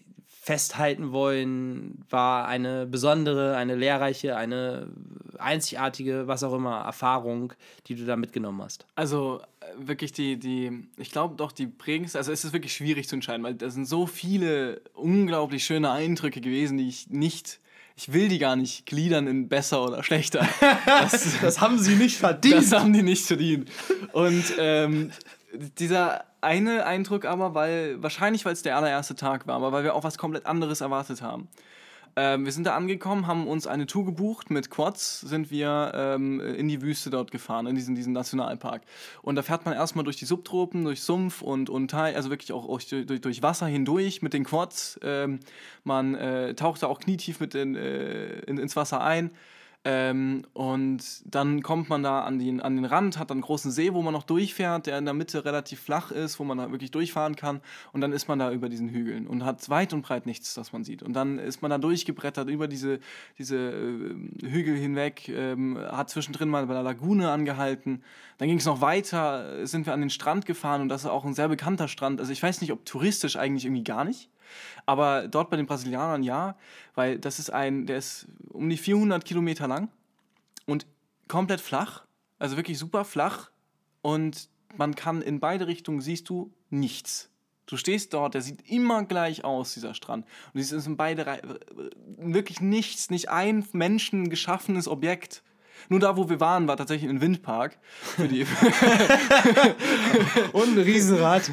festhalten 0.46 1.10
wollen? 1.10 2.04
War 2.08 2.46
eine 2.46 2.86
besondere, 2.86 3.56
eine 3.56 3.74
lehrreiche, 3.74 4.36
eine 4.36 4.86
einzigartige, 5.38 6.28
was 6.28 6.44
auch 6.44 6.54
immer, 6.54 6.82
Erfahrung, 6.82 7.52
die 7.88 7.96
du 7.96 8.04
da 8.04 8.14
mitgenommen 8.14 8.62
hast? 8.62 8.86
Also 8.94 9.40
äh, 9.58 9.64
wirklich 9.88 10.12
die, 10.12 10.38
die, 10.38 10.86
ich 10.98 11.10
glaube 11.10 11.34
doch 11.36 11.50
die 11.50 11.66
prägendste, 11.66 12.18
also 12.18 12.30
es 12.30 12.44
ist 12.44 12.52
wirklich 12.52 12.74
schwierig 12.74 13.08
zu 13.08 13.16
entscheiden, 13.16 13.42
weil 13.42 13.56
da 13.56 13.68
sind 13.70 13.86
so 13.86 14.06
viele 14.06 14.82
unglaublich 14.94 15.64
schöne 15.64 15.90
Eindrücke 15.90 16.40
gewesen, 16.40 16.78
die 16.78 16.88
ich 16.88 17.10
nicht, 17.10 17.58
ich 17.96 18.12
will 18.12 18.28
die 18.28 18.38
gar 18.38 18.54
nicht 18.54 18.86
gliedern 18.86 19.26
in 19.26 19.48
besser 19.48 19.84
oder 19.84 20.04
schlechter. 20.04 20.48
Das, 20.86 21.40
Das 21.40 21.60
haben 21.60 21.80
sie 21.80 21.96
nicht 21.96 22.18
verdient. 22.18 22.54
Das 22.54 22.72
haben 22.72 22.92
die 22.92 23.02
nicht 23.02 23.26
verdient. 23.26 23.68
Und 24.12 24.44
ähm, 24.58 25.10
dieser 25.78 26.24
eine 26.40 26.86
Eindruck 26.86 27.24
aber, 27.24 27.54
weil, 27.54 28.02
wahrscheinlich 28.02 28.44
weil 28.44 28.52
es 28.52 28.62
der 28.62 28.76
allererste 28.76 29.14
Tag 29.14 29.46
war, 29.46 29.56
aber 29.56 29.72
weil 29.72 29.84
wir 29.84 29.94
auch 29.94 30.04
was 30.04 30.18
komplett 30.18 30.46
anderes 30.46 30.80
erwartet 30.80 31.22
haben. 31.22 31.48
Ähm, 32.18 32.46
wir 32.46 32.52
sind 32.52 32.66
da 32.66 32.74
angekommen, 32.74 33.26
haben 33.26 33.46
uns 33.46 33.66
eine 33.66 33.86
Tour 33.86 34.06
gebucht. 34.06 34.50
Mit 34.50 34.70
Quads 34.70 35.20
sind 35.20 35.50
wir 35.50 35.92
ähm, 35.94 36.40
in 36.40 36.66
die 36.66 36.80
Wüste 36.80 37.10
dort 37.10 37.30
gefahren, 37.30 37.66
in 37.66 37.74
diesen, 37.74 37.94
diesen 37.94 38.14
Nationalpark. 38.14 38.82
Und 39.20 39.36
da 39.36 39.42
fährt 39.42 39.66
man 39.66 39.74
erstmal 39.74 40.04
durch 40.04 40.16
die 40.16 40.24
Subtropen, 40.24 40.84
durch 40.84 41.02
Sumpf 41.02 41.42
und, 41.42 41.68
und 41.68 41.90
Teil, 41.90 42.16
also 42.16 42.30
wirklich 42.30 42.54
auch, 42.54 42.66
auch 42.66 42.80
durch, 42.80 43.20
durch 43.20 43.42
Wasser 43.42 43.66
hindurch 43.66 44.22
mit 44.22 44.32
den 44.32 44.44
Quads. 44.44 44.98
Ähm, 45.02 45.40
man 45.84 46.14
äh, 46.14 46.54
taucht 46.54 46.82
da 46.82 46.86
auch 46.86 47.00
knietief 47.00 47.38
mit 47.38 47.54
in, 47.54 47.76
äh, 47.76 48.40
in, 48.46 48.56
ins 48.56 48.76
Wasser 48.76 49.02
ein. 49.02 49.30
Ähm, 49.88 50.42
und 50.52 51.22
dann 51.32 51.62
kommt 51.62 51.88
man 51.88 52.02
da 52.02 52.24
an 52.24 52.40
den, 52.40 52.60
an 52.60 52.74
den 52.74 52.84
Rand, 52.84 53.20
hat 53.20 53.30
dann 53.30 53.36
einen 53.36 53.42
großen 53.42 53.70
See, 53.70 53.94
wo 53.94 54.02
man 54.02 54.12
noch 54.12 54.24
durchfährt, 54.24 54.86
der 54.88 54.98
in 54.98 55.04
der 55.04 55.14
Mitte 55.14 55.44
relativ 55.44 55.78
flach 55.78 56.10
ist, 56.10 56.40
wo 56.40 56.44
man 56.44 56.58
da 56.58 56.72
wirklich 56.72 56.90
durchfahren 56.90 57.36
kann. 57.36 57.60
Und 57.92 58.00
dann 58.00 58.10
ist 58.10 58.26
man 58.26 58.40
da 58.40 58.50
über 58.50 58.68
diesen 58.68 58.88
Hügeln 58.88 59.28
und 59.28 59.44
hat 59.44 59.70
weit 59.70 59.92
und 59.92 60.02
breit 60.02 60.26
nichts, 60.26 60.54
das 60.54 60.72
man 60.72 60.82
sieht. 60.82 61.04
Und 61.04 61.12
dann 61.12 61.38
ist 61.38 61.62
man 61.62 61.70
da 61.70 61.78
durchgebrettert 61.78 62.48
über 62.48 62.66
diese, 62.66 62.98
diese 63.38 63.56
äh, 63.56 64.48
Hügel 64.48 64.74
hinweg, 64.76 65.28
ähm, 65.28 65.78
hat 65.78 66.10
zwischendrin 66.10 66.48
mal 66.48 66.66
bei 66.66 66.74
der 66.74 66.82
Lagune 66.82 67.30
angehalten. 67.30 68.02
Dann 68.38 68.48
ging 68.48 68.58
es 68.58 68.64
noch 68.64 68.80
weiter, 68.80 69.64
sind 69.68 69.86
wir 69.86 69.92
an 69.92 70.00
den 70.00 70.10
Strand 70.10 70.46
gefahren 70.46 70.82
und 70.82 70.88
das 70.88 71.04
ist 71.04 71.10
auch 71.10 71.24
ein 71.24 71.34
sehr 71.34 71.46
bekannter 71.46 71.86
Strand. 71.86 72.18
Also 72.18 72.32
ich 72.32 72.42
weiß 72.42 72.60
nicht, 72.60 72.72
ob 72.72 72.84
touristisch 72.86 73.36
eigentlich 73.36 73.66
irgendwie 73.66 73.84
gar 73.84 74.04
nicht. 74.04 74.30
Aber 74.86 75.28
dort 75.28 75.50
bei 75.50 75.56
den 75.56 75.66
Brasilianern 75.66 76.22
ja, 76.22 76.56
weil 76.94 77.18
das 77.18 77.38
ist 77.38 77.50
ein, 77.50 77.86
der 77.86 77.98
ist 77.98 78.26
um 78.50 78.68
die 78.68 78.76
400 78.76 79.24
Kilometer 79.24 79.68
lang 79.68 79.88
und 80.66 80.86
komplett 81.28 81.60
flach, 81.60 82.04
also 82.38 82.56
wirklich 82.56 82.78
super 82.78 83.04
flach 83.04 83.50
und 84.02 84.48
man 84.76 84.94
kann 84.94 85.22
in 85.22 85.40
beide 85.40 85.66
Richtungen 85.66 86.00
siehst 86.00 86.28
du 86.28 86.52
nichts. 86.70 87.30
Du 87.66 87.76
stehst 87.76 88.14
dort, 88.14 88.34
der 88.34 88.42
sieht 88.42 88.68
immer 88.70 89.04
gleich 89.04 89.44
aus, 89.44 89.74
dieser 89.74 89.92
Strand. 89.94 90.24
Und 90.54 90.60
es 90.60 90.68
sind 90.68 90.96
beide 90.96 91.58
wirklich 92.16 92.60
nichts, 92.60 93.10
nicht 93.10 93.28
ein 93.28 93.66
menschengeschaffenes 93.72 94.86
Objekt. 94.86 95.42
Nur 95.88 96.00
da, 96.00 96.16
wo 96.16 96.28
wir 96.28 96.40
waren, 96.40 96.68
war 96.68 96.76
tatsächlich 96.76 97.08
ein 97.08 97.20
Windpark. 97.20 97.76
Für 97.90 98.28
die 98.28 98.42
Und 100.52 100.76
ein 100.76 100.78
Riesenrad. 100.78 101.48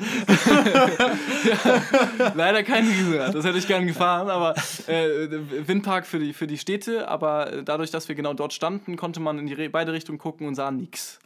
ja, 1.46 2.34
leider 2.36 2.64
kein 2.64 2.88
Riesenrad, 2.88 3.36
das 3.36 3.46
hätte 3.46 3.58
ich 3.58 3.68
gern 3.68 3.88
gefahren, 3.88 4.30
aber 4.30 4.56
äh, 4.88 5.28
Windpark 5.68 6.06
für 6.06 6.20
die, 6.20 6.34
für 6.34 6.48
die 6.48 6.58
Städte, 6.58 7.08
aber 7.08 7.64
dadurch, 7.64 7.92
dass 7.92 8.08
wir 8.08 8.16
genau 8.16 8.34
dort 8.34 8.54
standen, 8.54 8.96
konnte 8.96 9.20
man 9.20 9.40
in 9.40 9.48
die 9.48 9.70
beide 9.70 9.94
Richtungen 9.94 10.18
gucken 10.18 10.48
und 10.48 10.56
sah 10.56 10.72
nichts. 10.72 11.20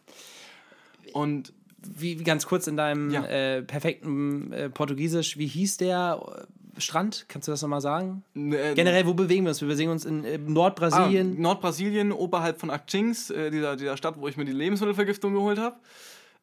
Und 1.13 1.53
wie, 1.81 2.15
ganz 2.15 2.45
kurz 2.45 2.67
in 2.67 2.75
deinem 2.75 3.11
ja. 3.11 3.23
äh, 3.25 3.61
perfekten 3.61 4.51
äh, 4.51 4.69
Portugiesisch, 4.69 5.37
wie 5.37 5.47
hieß 5.47 5.77
der 5.77 6.45
Strand? 6.77 7.25
Kannst 7.27 7.47
du 7.47 7.51
das 7.51 7.61
nochmal 7.61 7.81
sagen? 7.81 8.23
Äh, 8.35 8.73
Generell, 8.73 9.05
wo 9.05 9.13
bewegen 9.13 9.45
wir 9.45 9.49
uns? 9.49 9.61
Wir 9.61 9.67
bewegen 9.67 9.91
uns 9.91 10.05
in 10.05 10.23
äh, 10.23 10.37
Nordbrasilien. 10.37 11.35
Ah, 11.37 11.41
Nordbrasilien, 11.41 12.11
oberhalb 12.11 12.59
von 12.59 12.69
Actins, 12.69 13.29
äh, 13.29 13.51
dieser, 13.51 13.75
dieser 13.75 13.97
Stadt, 13.97 14.15
wo 14.19 14.27
ich 14.27 14.37
mir 14.37 14.45
die 14.45 14.51
Lebensmittelvergiftung 14.51 15.33
geholt 15.33 15.59
habe. 15.59 15.77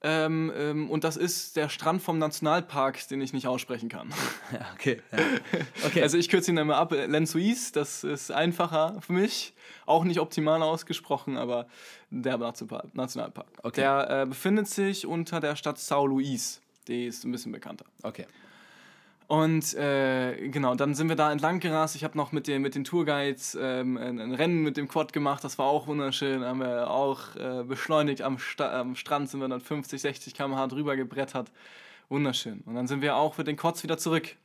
Ähm, 0.06 0.52
ähm, 0.54 0.90
und 0.90 1.02
das 1.02 1.16
ist 1.16 1.56
der 1.56 1.70
Strand 1.70 2.02
vom 2.02 2.18
Nationalpark, 2.18 3.08
den 3.08 3.22
ich 3.22 3.32
nicht 3.32 3.46
aussprechen 3.46 3.88
kann. 3.88 4.10
Ja, 4.52 4.66
okay. 4.74 5.00
Ja. 5.10 5.18
okay. 5.86 6.02
Also 6.02 6.18
ich 6.18 6.28
kürze 6.28 6.50
ihn 6.50 6.58
einmal 6.58 6.76
ab. 6.76 6.92
Lensuis, 6.92 7.72
das 7.72 8.04
ist 8.04 8.30
einfacher 8.30 9.00
für 9.00 9.14
mich. 9.14 9.54
Auch 9.86 10.04
nicht 10.04 10.20
optimal 10.20 10.62
ausgesprochen, 10.62 11.38
aber 11.38 11.66
der 12.10 12.36
Nationalpark. 12.36 13.46
Okay. 13.62 13.80
Der 13.80 14.22
äh, 14.22 14.26
befindet 14.26 14.68
sich 14.68 15.06
unter 15.06 15.40
der 15.40 15.56
Stadt 15.56 15.78
São 15.78 16.06
Luís. 16.06 16.60
Die 16.86 17.06
ist 17.06 17.24
ein 17.24 17.32
bisschen 17.32 17.52
bekannter. 17.52 17.86
Okay. 18.02 18.26
Und 19.26 19.72
äh, 19.74 20.48
genau, 20.48 20.74
dann 20.74 20.94
sind 20.94 21.08
wir 21.08 21.16
da 21.16 21.32
entlang 21.32 21.58
gerast. 21.60 21.96
Ich 21.96 22.04
habe 22.04 22.16
noch 22.16 22.32
mit, 22.32 22.46
den, 22.46 22.60
mit 22.60 22.74
den 22.74 22.84
Tourguides 22.84 23.56
ähm, 23.58 23.96
ein, 23.96 24.20
ein, 24.20 24.34
Rennen 24.34 24.62
mit 24.62 24.76
dem 24.76 24.87
Quad 24.87 25.12
gemacht. 25.12 25.42
Das 25.42 25.58
war 25.58 25.66
auch 25.66 25.87
wunderschön. 25.87 26.44
Haben 26.44 26.60
wir 26.60 26.90
auch 26.90 27.34
äh, 27.37 27.64
beschleunigt 27.64 28.20
am, 28.20 28.38
Sta 28.38 28.80
am 28.80 28.96
Strand, 28.96 29.30
sind 29.30 29.40
wir 29.40 29.48
dann 29.48 29.60
50, 29.60 30.00
60 30.00 30.34
km/h 30.34 30.66
drüber 30.66 30.96
gebrettert. 30.96 31.50
Wunderschön. 32.10 32.60
Und 32.66 32.74
dann 32.74 32.87
sind 32.87 33.00
wir 33.00 33.16
auch 33.16 33.38
mit 33.38 33.46
den 33.46 33.56
Quads 33.56 33.82
wieder 33.82 33.96
zurück. 33.96 34.37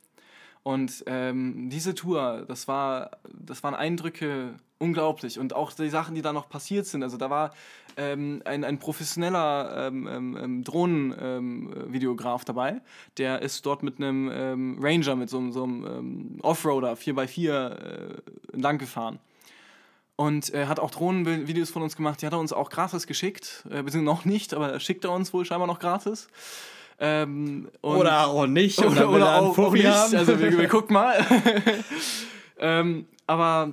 Und 0.62 1.04
ähm, 1.06 1.70
diese 1.70 1.94
Tour, 1.94 2.44
das, 2.46 2.68
war, 2.68 3.12
das 3.32 3.62
waren 3.62 3.74
Eindrücke 3.74 4.54
unglaublich. 4.78 5.38
Und 5.38 5.54
auch 5.54 5.72
die 5.72 5.88
Sachen, 5.88 6.14
die 6.14 6.22
da 6.22 6.32
noch 6.32 6.48
passiert 6.48 6.86
sind. 6.86 7.02
Also 7.02 7.16
da 7.16 7.30
war 7.30 7.52
ähm, 7.96 8.42
ein, 8.44 8.64
ein 8.64 8.78
professioneller 8.78 9.86
ähm, 9.86 10.06
ähm, 10.06 10.38
ähm 10.40 10.64
Drohnenvideograf 10.64 12.44
dabei. 12.44 12.80
Der 13.16 13.42
ist 13.42 13.64
dort 13.64 13.82
mit 13.82 13.98
einem 13.98 14.30
ähm, 14.32 14.78
Ranger, 14.80 15.16
mit 15.16 15.30
so, 15.30 15.50
so 15.50 15.64
einem 15.64 16.38
Offroader 16.42 16.94
4x4 16.94 17.68
äh, 17.68 18.14
lang 18.52 18.78
gefahren. 18.78 19.18
Und 20.16 20.50
er 20.50 20.68
hat 20.68 20.80
auch 20.80 20.90
Drohnenvideos 20.90 21.70
von 21.70 21.82
uns 21.82 21.96
gemacht. 21.96 22.20
Die 22.20 22.26
hat 22.26 22.34
er 22.34 22.38
uns 22.38 22.52
auch 22.52 22.68
gratis 22.68 23.06
geschickt. 23.06 23.64
Äh, 23.70 23.88
sind 23.90 24.04
noch 24.04 24.26
nicht, 24.26 24.52
aber 24.52 24.78
schickt 24.78 25.04
er 25.04 25.12
uns 25.12 25.32
wohl 25.32 25.46
scheinbar 25.46 25.66
noch 25.66 25.78
gratis. 25.78 26.28
Ähm, 27.00 27.70
oder 27.80 28.26
auch 28.26 28.46
nicht. 28.46 28.78
Oder, 28.84 29.10
oder 29.10 29.40
auch, 29.40 29.58
auch 29.58 29.72
nicht. 29.72 29.86
Haben. 29.86 30.16
Also 30.16 30.38
wir, 30.38 30.56
wir 30.56 30.68
gucken 30.68 30.94
mal. 30.94 31.24
ähm, 32.58 33.06
aber 33.26 33.72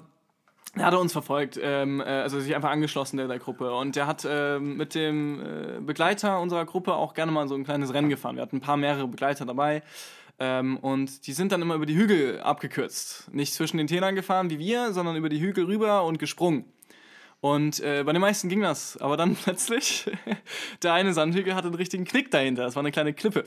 er 0.76 0.86
hat 0.86 0.94
uns 0.94 1.12
verfolgt, 1.12 1.60
ähm, 1.62 2.00
äh, 2.00 2.04
also 2.04 2.40
sich 2.40 2.56
einfach 2.56 2.70
angeschlossen 2.70 3.18
der, 3.18 3.28
der 3.28 3.40
Gruppe. 3.40 3.74
Und 3.74 3.96
der 3.96 4.08
hat 4.08 4.26
ähm, 4.30 4.78
mit 4.78 4.96
dem 4.96 5.42
äh, 5.42 5.80
Begleiter 5.82 6.40
unserer 6.40 6.66
Gruppe 6.66 6.94
auch 6.94 7.14
gerne 7.14 7.32
mal 7.32 7.48
so 7.48 7.56
ein 7.56 7.66
kleines 7.66 7.94
Rennen 7.94 8.10
gefahren. 8.10 8.36
Wir 8.36 8.44
hatten 8.44 8.58
ein 8.58 8.62
paar 8.62 8.78
mehrere 8.78 9.08
Begleiter 9.08 9.46
dabei. 9.46 9.84
Ähm, 10.40 10.78
und 10.78 11.26
die 11.28 11.34
sind 11.34 11.52
dann 11.52 11.62
immer 11.62 11.76
über 11.76 11.86
die 11.86 11.96
Hügel 11.96 12.40
abgekürzt. 12.42 13.28
Nicht 13.34 13.54
zwischen 13.54 13.78
den 13.78 13.88
Tälern 13.88 14.16
gefahren 14.16 14.50
wie 14.50 14.60
wir, 14.60 14.94
sondern 14.94 15.16
über 15.16 15.30
die 15.30 15.42
Hügel 15.42 15.66
rüber 15.66 16.04
und 16.06 16.20
gesprungen. 16.20 16.66
Und 17.40 17.80
äh, 17.82 18.04
bei 18.04 18.14
den 18.14 18.22
meisten 18.22 18.50
ging 18.50 18.62
das. 18.62 18.98
Aber 18.98 19.18
dann 19.18 19.36
plötzlich, 19.44 20.06
der 20.84 20.94
eine 20.94 21.14
Sandhügel 21.14 21.56
hatte 21.56 21.68
einen 21.68 21.76
richtigen 21.76 22.06
Knick 22.06 22.32
dahinter. 22.32 22.64
Das 22.64 22.76
war 22.76 22.82
eine 22.82 22.92
kleine 22.92 23.14
Klippe. 23.14 23.46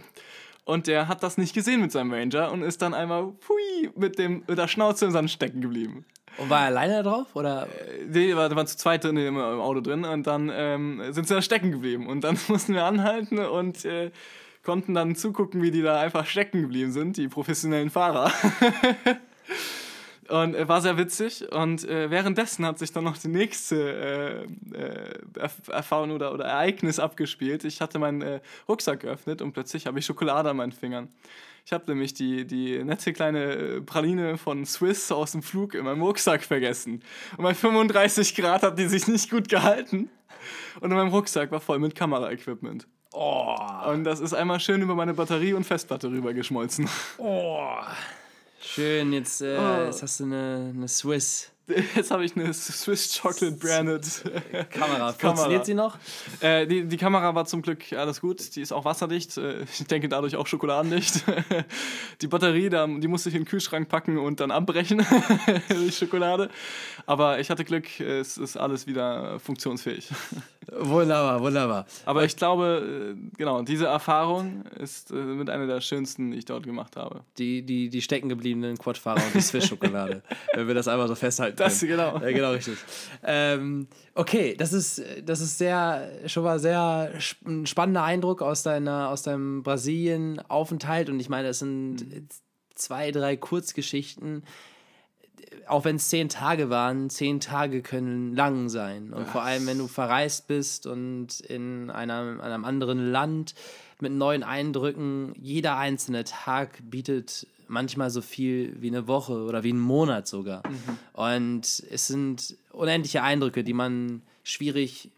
Und 0.64 0.86
der 0.86 1.08
hat 1.08 1.22
das 1.22 1.38
nicht 1.38 1.54
gesehen 1.54 1.80
mit 1.80 1.90
seinem 1.90 2.12
Ranger 2.12 2.52
und 2.52 2.62
ist 2.62 2.82
dann 2.82 2.94
einmal 2.94 3.32
pui, 3.32 3.90
mit, 3.96 4.18
dem, 4.18 4.44
mit 4.46 4.58
der 4.58 4.68
Schnauze 4.68 5.06
im 5.06 5.10
Sand 5.10 5.30
stecken 5.30 5.60
geblieben. 5.60 6.04
Und 6.36 6.48
war 6.48 6.60
er 6.60 6.66
alleine 6.66 7.02
drauf? 7.02 7.34
Oder? 7.34 7.66
Äh, 7.66 8.06
die 8.06 8.36
war, 8.36 8.54
waren 8.54 8.66
zu 8.66 8.76
zweit 8.76 9.04
in 9.04 9.16
dem 9.16 9.36
Auto 9.36 9.80
drin 9.80 10.04
und 10.04 10.26
dann 10.26 10.50
ähm, 10.52 11.02
sind 11.10 11.26
sie 11.26 11.34
da 11.34 11.42
stecken 11.42 11.72
geblieben. 11.72 12.06
Und 12.06 12.22
dann 12.22 12.38
mussten 12.48 12.74
wir 12.74 12.84
anhalten 12.84 13.38
und 13.38 13.84
äh, 13.84 14.10
konnten 14.62 14.94
dann 14.94 15.16
zugucken, 15.16 15.62
wie 15.62 15.70
die 15.70 15.82
da 15.82 16.00
einfach 16.00 16.26
stecken 16.26 16.62
geblieben 16.62 16.92
sind, 16.92 17.16
die 17.16 17.28
professionellen 17.28 17.90
Fahrer. 17.90 18.30
Und 20.30 20.54
äh, 20.54 20.68
war 20.68 20.80
sehr 20.80 20.96
witzig. 20.96 21.50
Und 21.52 21.84
äh, 21.88 22.10
währenddessen 22.10 22.64
hat 22.64 22.78
sich 22.78 22.92
dann 22.92 23.04
noch 23.04 23.18
die 23.18 23.28
nächste 23.28 24.46
äh, 24.74 24.78
äh 24.78 25.48
Erfahrung 25.68 26.12
oder, 26.12 26.32
oder 26.32 26.44
Ereignis 26.44 26.98
abgespielt. 26.98 27.64
Ich 27.64 27.80
hatte 27.80 27.98
meinen 27.98 28.22
äh, 28.22 28.40
Rucksack 28.68 29.00
geöffnet 29.00 29.42
und 29.42 29.52
plötzlich 29.52 29.86
habe 29.86 29.98
ich 29.98 30.06
Schokolade 30.06 30.50
an 30.50 30.56
meinen 30.56 30.72
Fingern. 30.72 31.08
Ich 31.66 31.72
habe 31.72 31.84
nämlich 31.88 32.14
die, 32.14 32.46
die 32.46 32.82
nette 32.82 33.12
kleine 33.12 33.52
äh, 33.52 33.80
Praline 33.80 34.38
von 34.38 34.64
Swiss 34.64 35.10
aus 35.12 35.32
dem 35.32 35.42
Flug 35.42 35.74
in 35.74 35.84
meinem 35.84 36.02
Rucksack 36.02 36.42
vergessen. 36.42 37.02
Und 37.36 37.44
bei 37.44 37.54
35 37.54 38.34
Grad 38.34 38.62
hat 38.62 38.78
die 38.78 38.86
sich 38.86 39.08
nicht 39.08 39.30
gut 39.30 39.48
gehalten. 39.48 40.10
Und 40.80 40.90
in 40.90 40.96
meinem 40.96 41.08
Rucksack 41.10 41.50
war 41.50 41.60
voll 41.60 41.78
mit 41.78 41.94
Kameraequipment. 41.94 42.86
Oh. 43.12 43.56
Und 43.86 44.04
das 44.04 44.20
ist 44.20 44.34
einmal 44.34 44.60
schön 44.60 44.82
über 44.82 44.94
meine 44.94 45.14
Batterie 45.14 45.52
und 45.52 45.64
Festplatte 45.64 46.10
rübergeschmolzen. 46.10 46.88
Oh. 47.18 47.68
Schön, 48.60 49.12
jetzt, 49.14 49.40
äh, 49.40 49.58
oh. 49.58 49.84
jetzt 49.86 50.02
hast 50.02 50.20
du 50.20 50.24
eine, 50.24 50.72
eine 50.74 50.88
Swiss. 50.88 51.50
Jetzt 51.94 52.10
habe 52.10 52.24
ich 52.24 52.36
eine 52.36 52.52
Swiss 52.52 53.20
Chocolate 53.20 53.52
Branded 53.52 54.04
Kamera. 54.70 55.12
Funktioniert 55.12 55.64
sie 55.64 55.74
noch? 55.74 55.98
Äh, 56.40 56.66
die, 56.66 56.84
die 56.84 56.96
Kamera 56.96 57.34
war 57.36 57.46
zum 57.46 57.62
Glück 57.62 57.92
alles 57.92 58.20
gut. 58.20 58.56
Die 58.56 58.60
ist 58.60 58.72
auch 58.72 58.84
wasserdicht. 58.84 59.36
Äh, 59.36 59.62
ich 59.62 59.86
denke 59.86 60.08
dadurch 60.08 60.34
auch 60.34 60.48
schokoladendicht. 60.48 61.24
die 62.20 62.26
Batterie, 62.26 62.70
da, 62.70 62.88
die 62.88 63.06
musste 63.06 63.28
ich 63.28 63.36
in 63.36 63.42
den 63.42 63.48
Kühlschrank 63.48 63.88
packen 63.88 64.18
und 64.18 64.40
dann 64.40 64.50
abbrechen. 64.50 65.06
die 65.70 65.92
Schokolade. 65.92 66.50
Aber 67.06 67.38
ich 67.38 67.50
hatte 67.50 67.64
Glück, 67.64 68.00
es 68.00 68.36
ist 68.36 68.56
alles 68.56 68.88
wieder 68.88 69.38
funktionsfähig. 69.38 70.08
Wunderbar, 70.68 71.40
wunderbar. 71.40 71.86
Aber 72.04 72.24
ich 72.24 72.36
glaube, 72.36 73.16
äh, 73.16 73.30
genau, 73.36 73.62
diese 73.62 73.86
Erfahrung 73.86 74.64
ist 74.78 75.10
äh, 75.10 75.14
mit 75.14 75.48
einer 75.48 75.66
der 75.66 75.80
schönsten, 75.80 76.30
die 76.30 76.38
ich 76.38 76.44
dort 76.44 76.64
gemacht 76.64 76.96
habe. 76.96 77.24
Die, 77.38 77.62
die, 77.62 77.88
die 77.88 78.02
stecken 78.02 78.28
gebliebenen 78.28 78.76
Quadfahrer 78.76 79.24
und 79.24 79.34
die 79.34 79.40
Swiss-Schokolade. 79.40 80.22
wenn 80.54 80.66
wir 80.66 80.74
das 80.74 80.86
einmal 80.86 81.08
so 81.08 81.14
festhalten 81.14 81.56
das, 81.56 81.80
genau. 81.80 82.18
Ja, 82.18 82.30
genau, 82.30 82.52
richtig. 82.52 82.76
Ähm, 83.24 83.88
okay, 84.14 84.54
das 84.56 84.72
ist, 84.72 85.02
das 85.24 85.40
ist 85.40 85.56
sehr, 85.58 86.10
schon 86.26 86.44
mal 86.44 86.58
sehr 86.58 87.12
ein 87.46 87.66
spannender 87.66 88.04
Eindruck 88.04 88.42
aus, 88.42 88.62
deiner, 88.62 89.08
aus 89.08 89.22
deinem 89.22 89.62
Brasilien-Aufenthalt. 89.62 91.08
Und 91.08 91.20
ich 91.20 91.30
meine, 91.30 91.48
es 91.48 91.60
sind 91.60 92.06
mhm. 92.06 92.28
zwei, 92.74 93.12
drei 93.12 93.36
Kurzgeschichten. 93.36 94.44
Auch 95.66 95.84
wenn 95.84 95.96
es 95.96 96.08
zehn 96.08 96.28
Tage 96.28 96.70
waren, 96.70 97.10
zehn 97.10 97.40
Tage 97.40 97.82
können 97.82 98.34
lang 98.34 98.68
sein. 98.68 99.12
Und 99.12 99.22
Was? 99.24 99.30
vor 99.32 99.42
allem, 99.42 99.66
wenn 99.66 99.78
du 99.78 99.86
verreist 99.88 100.46
bist 100.48 100.86
und 100.86 101.40
in 101.40 101.90
einem, 101.90 102.40
einem 102.40 102.64
anderen 102.64 103.10
Land 103.10 103.54
mit 104.00 104.12
neuen 104.12 104.42
Eindrücken, 104.42 105.34
jeder 105.40 105.76
einzelne 105.76 106.24
Tag 106.24 106.78
bietet 106.82 107.46
manchmal 107.68 108.10
so 108.10 108.20
viel 108.22 108.74
wie 108.80 108.88
eine 108.88 109.06
Woche 109.06 109.44
oder 109.44 109.62
wie 109.62 109.70
einen 109.70 109.80
Monat 109.80 110.26
sogar. 110.26 110.62
Und 111.12 111.62
es 111.90 112.06
sind 112.08 112.56
unendliche 112.72 113.22
Eindrücke, 113.22 113.62
die 113.62 113.74
man 113.74 114.22
schwierig 114.42 115.10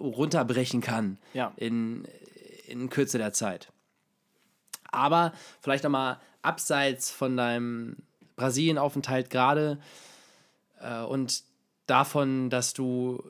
runterbrechen 0.00 0.80
kann 0.80 1.18
Ja. 1.34 1.52
in, 1.56 2.04
in 2.66 2.88
Kürze 2.90 3.18
der 3.18 3.32
Zeit. 3.32 3.70
Aber 4.90 5.32
vielleicht 5.60 5.84
nochmal 5.84 6.18
abseits 6.42 7.10
von 7.10 7.36
deinem 7.36 7.96
Brasilienaufenthalt 8.42 9.30
gerade 9.30 9.78
äh, 10.80 11.02
und 11.02 11.44
davon, 11.86 12.50
dass 12.50 12.74
du 12.74 13.22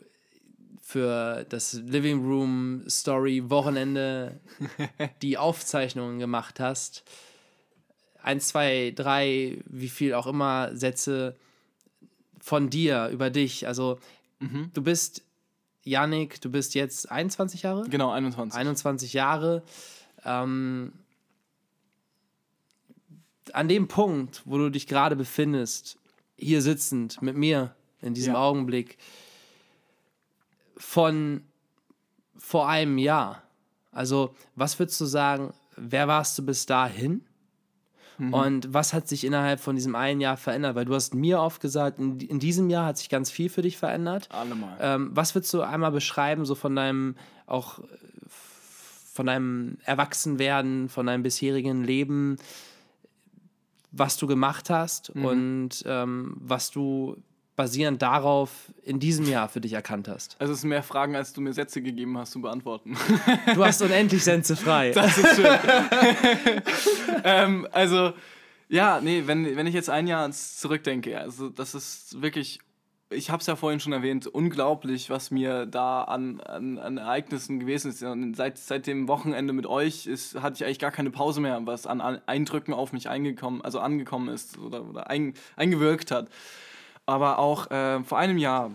für 0.81 1.45
das 1.51 1.75
Living 1.75 2.25
Room 2.25 2.85
Story 2.89 3.51
Wochenende 3.51 4.41
die 5.23 5.37
Aufzeichnungen 5.37 6.19
gemacht 6.19 6.61
hast. 6.61 7.05
Eins, 8.23 8.49
zwei, 8.49 8.93
drei, 8.97 9.59
wie 9.67 9.91
viel 9.91 10.15
auch 10.15 10.27
immer 10.27 10.75
Sätze 10.75 11.37
von 12.41 12.71
dir, 12.71 13.09
über 13.13 13.29
dich. 13.29 13.67
Also 13.67 13.99
du 14.73 14.83
bist 14.83 15.23
Yannick, 15.85 16.41
du 16.41 16.51
bist 16.51 16.75
jetzt 16.75 17.11
21 17.11 17.63
Jahre? 17.63 17.87
Genau, 17.89 18.13
21. 18.13 18.59
21 18.59 19.13
Jahre. 19.13 19.63
Ähm, 20.25 20.93
an 23.53 23.69
dem 23.69 23.89
Punkt, 23.89 24.43
wo 24.45 24.59
du 24.59 24.71
dich 24.71 24.87
gerade 24.87 25.17
befindest, 25.17 25.99
hier 26.37 26.63
sitzend 26.63 27.21
mit 27.23 27.37
mir 27.37 27.75
in 28.01 28.15
diesem 28.15 28.35
Ja. 28.35 28.41
Augenblick, 28.41 28.99
von 30.77 31.43
vor 32.37 32.69
einem 32.69 32.99
Jahr. 32.99 33.43
Also, 33.93 34.35
was 34.57 34.79
würdest 34.79 35.01
du 35.01 35.05
sagen, 35.05 35.53
wer 35.77 36.09
warst 36.09 36.37
du 36.39 36.45
bis 36.45 36.67
dahin? 36.67 37.25
Und 38.31 38.73
was 38.73 38.93
hat 38.93 39.09
sich 39.09 39.25
innerhalb 39.25 39.59
von 39.59 39.75
diesem 39.75 39.97
einen 39.97 40.21
Jahr 40.21 40.37
verändert? 40.37 40.77
Weil 40.77 40.85
du 40.85 40.95
hast 40.95 41.13
mir 41.13 41.41
oft 41.41 41.61
gesagt, 41.61 41.99
in, 41.99 42.21
in 42.21 42.39
diesem 42.39 42.71
Jahr 42.71 42.87
hat 42.87 42.99
sich 42.99 43.09
ganz 43.09 43.31
viel 43.31 43.49
für 43.49 43.63
dich 43.63 43.77
verändert. 43.79 44.29
Allemal. 44.31 44.77
Ähm, 44.81 45.11
was 45.13 45.35
würdest 45.35 45.53
du 45.55 45.63
einmal 45.63 45.91
beschreiben, 45.91 46.45
so 46.45 46.55
von 46.55 46.77
deinem 46.77 47.17
auch 47.47 47.81
äh, 47.81 47.83
von 49.13 49.27
deinem 49.27 49.79
Erwachsenwerden, 49.85 50.89
von 50.89 51.07
deinem 51.07 51.23
bisherigen 51.23 51.83
Leben, 51.83 52.37
was 53.93 54.17
du 54.17 54.27
gemacht 54.27 54.71
hast 54.71 55.11
und 55.11 55.85
ähm, 55.87 56.37
was 56.41 56.71
du 56.71 57.17
basierend 57.55 58.01
darauf 58.01 58.73
in 58.83 58.99
diesem 58.99 59.29
Jahr 59.29 59.49
für 59.49 59.61
dich 59.61 59.75
erkannt 59.75 60.09
hast? 60.09 60.37
Also 60.39 60.55
es 60.55 60.63
sind 60.63 60.71
mehr 60.71 60.83
Fragen, 60.83 61.15
als 61.15 61.33
du 61.33 61.41
mir 61.41 61.53
Sätze 61.53 61.83
gegeben 61.83 62.17
hast 62.19 62.33
zu 62.33 62.41
beantworten. 62.41 62.97
Du 63.55 63.65
hast 63.65 63.83
unendlich 63.83 64.25
Sense 64.25 64.57
frei. 64.57 64.91
Das 64.95 65.19
ist 65.19 65.37
schön. 65.37 65.47
ähm, 67.25 67.69
also, 67.73 68.15
ja, 68.69 69.01
nee, 69.03 69.25
wenn, 69.27 69.57
wenn 69.57 69.67
ich 69.67 69.75
jetzt 69.75 69.91
ein 69.91 70.07
Jahr 70.07 70.31
zurückdenke, 70.33 71.19
also 71.19 71.51
das 71.51 71.75
ist 71.75 72.21
wirklich, 72.23 72.59
ich 73.15 73.31
habe 73.31 73.41
es 73.41 73.47
ja 73.47 73.57
vorhin 73.57 73.81
schon 73.81 73.93
erwähnt, 73.93 74.27
unglaublich, 74.27 75.11
was 75.11 75.31
mir 75.31 75.67
da 75.67 76.03
an, 76.03 76.41
an, 76.41 76.79
an 76.79 76.99
Ereignissen 76.99 77.61
gewesen 77.61 77.91
ist. 77.91 78.05
Seit, 78.37 78.59
seit 78.59 78.87
dem 78.87 79.09
Wochenende 79.09 79.53
mit 79.53 79.67
euch 79.67 80.07
ist, 80.07 80.41
hatte 80.41 80.57
ich 80.57 80.65
eigentlich 80.65 80.79
gar 80.79 80.91
keine 80.91 81.11
Pause 81.11 81.41
mehr, 81.41 81.61
was 81.65 81.87
an 81.87 82.01
Eindrücken 82.01 82.75
auf 82.75 82.93
mich 82.93 83.09
eingekommen, 83.09 83.63
also 83.63 83.81
angekommen 83.81 84.29
ist 84.29 84.59
oder, 84.59 84.89
oder 84.89 85.11
ein, 85.11 85.35
eingewirkt 85.57 86.11
hat. 86.11 86.29
Aber 87.07 87.39
auch 87.39 87.71
äh, 87.71 88.03
vor 88.05 88.19
einem 88.19 88.39
Jahr 88.39 88.71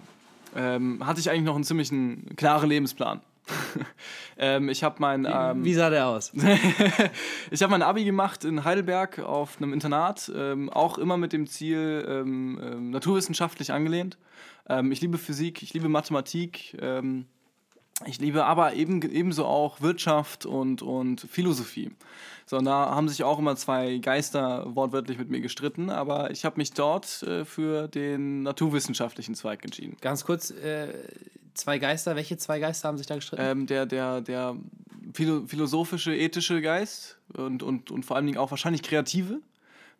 ähm, 0.55 1.05
hatte 1.05 1.19
ich 1.19 1.29
eigentlich 1.29 1.43
noch 1.43 1.55
einen 1.55 1.63
ziemlich 1.63 1.91
klaren 2.35 2.69
Lebensplan. 2.69 3.21
ähm, 4.37 4.69
ich 4.69 4.83
habe 4.83 4.95
mein 4.99 5.27
ähm, 5.29 5.63
Wie 5.63 5.73
sah 5.73 5.89
der 5.89 6.07
aus? 6.07 6.31
ich 7.51 7.61
habe 7.61 7.71
mein 7.71 7.81
Abi 7.81 8.03
gemacht 8.03 8.45
in 8.45 8.63
Heidelberg 8.63 9.19
auf 9.19 9.57
einem 9.57 9.73
Internat, 9.73 10.31
ähm, 10.35 10.69
auch 10.69 10.97
immer 10.97 11.17
mit 11.17 11.33
dem 11.33 11.47
Ziel 11.47 12.05
ähm, 12.07 12.59
ähm, 12.61 12.89
naturwissenschaftlich 12.89 13.71
angelehnt. 13.71 14.17
Ähm, 14.69 14.91
ich 14.91 15.01
liebe 15.01 15.17
Physik, 15.17 15.63
ich 15.63 15.73
liebe 15.73 15.89
Mathematik, 15.89 16.77
ich 18.05 18.19
liebe 18.19 18.45
aber 18.45 18.73
eben, 18.75 19.01
ebenso 19.01 19.45
auch 19.45 19.81
Wirtschaft 19.81 20.45
und, 20.45 20.83
und 20.83 21.21
Philosophie. 21.21 21.91
So, 22.45 22.57
und 22.57 22.65
da 22.65 22.91
haben 22.91 23.09
sich 23.09 23.23
auch 23.23 23.39
immer 23.39 23.55
zwei 23.55 23.97
Geister 23.97 24.75
wortwörtlich 24.75 25.17
mit 25.17 25.29
mir 25.29 25.41
gestritten, 25.41 25.89
aber 25.89 26.31
ich 26.31 26.45
habe 26.45 26.57
mich 26.57 26.71
dort 26.71 27.23
äh, 27.23 27.43
für 27.43 27.87
den 27.87 28.43
naturwissenschaftlichen 28.43 29.35
Zweig 29.35 29.65
entschieden. 29.65 29.97
Ganz 29.99 30.23
kurz, 30.23 30.51
äh, 30.51 30.93
zwei 31.57 31.79
Geister, 31.79 32.15
welche 32.15 32.37
zwei 32.37 32.59
Geister 32.59 32.87
haben 32.87 32.97
sich 32.97 33.07
da 33.07 33.15
gestritten? 33.15 33.43
ähm, 33.43 33.67
der, 33.67 33.85
der, 33.85 34.21
der 34.21 34.55
philo 35.13 35.45
philosophische, 35.47 36.15
ethische 36.15 36.61
Geist 36.61 37.17
und, 37.33 37.63
und, 37.63 37.91
und 37.91 38.05
vor 38.05 38.15
allen 38.15 38.25
Dingen 38.25 38.37
auch 38.37 38.51
wahrscheinlich 38.51 38.83
kreative 38.83 39.39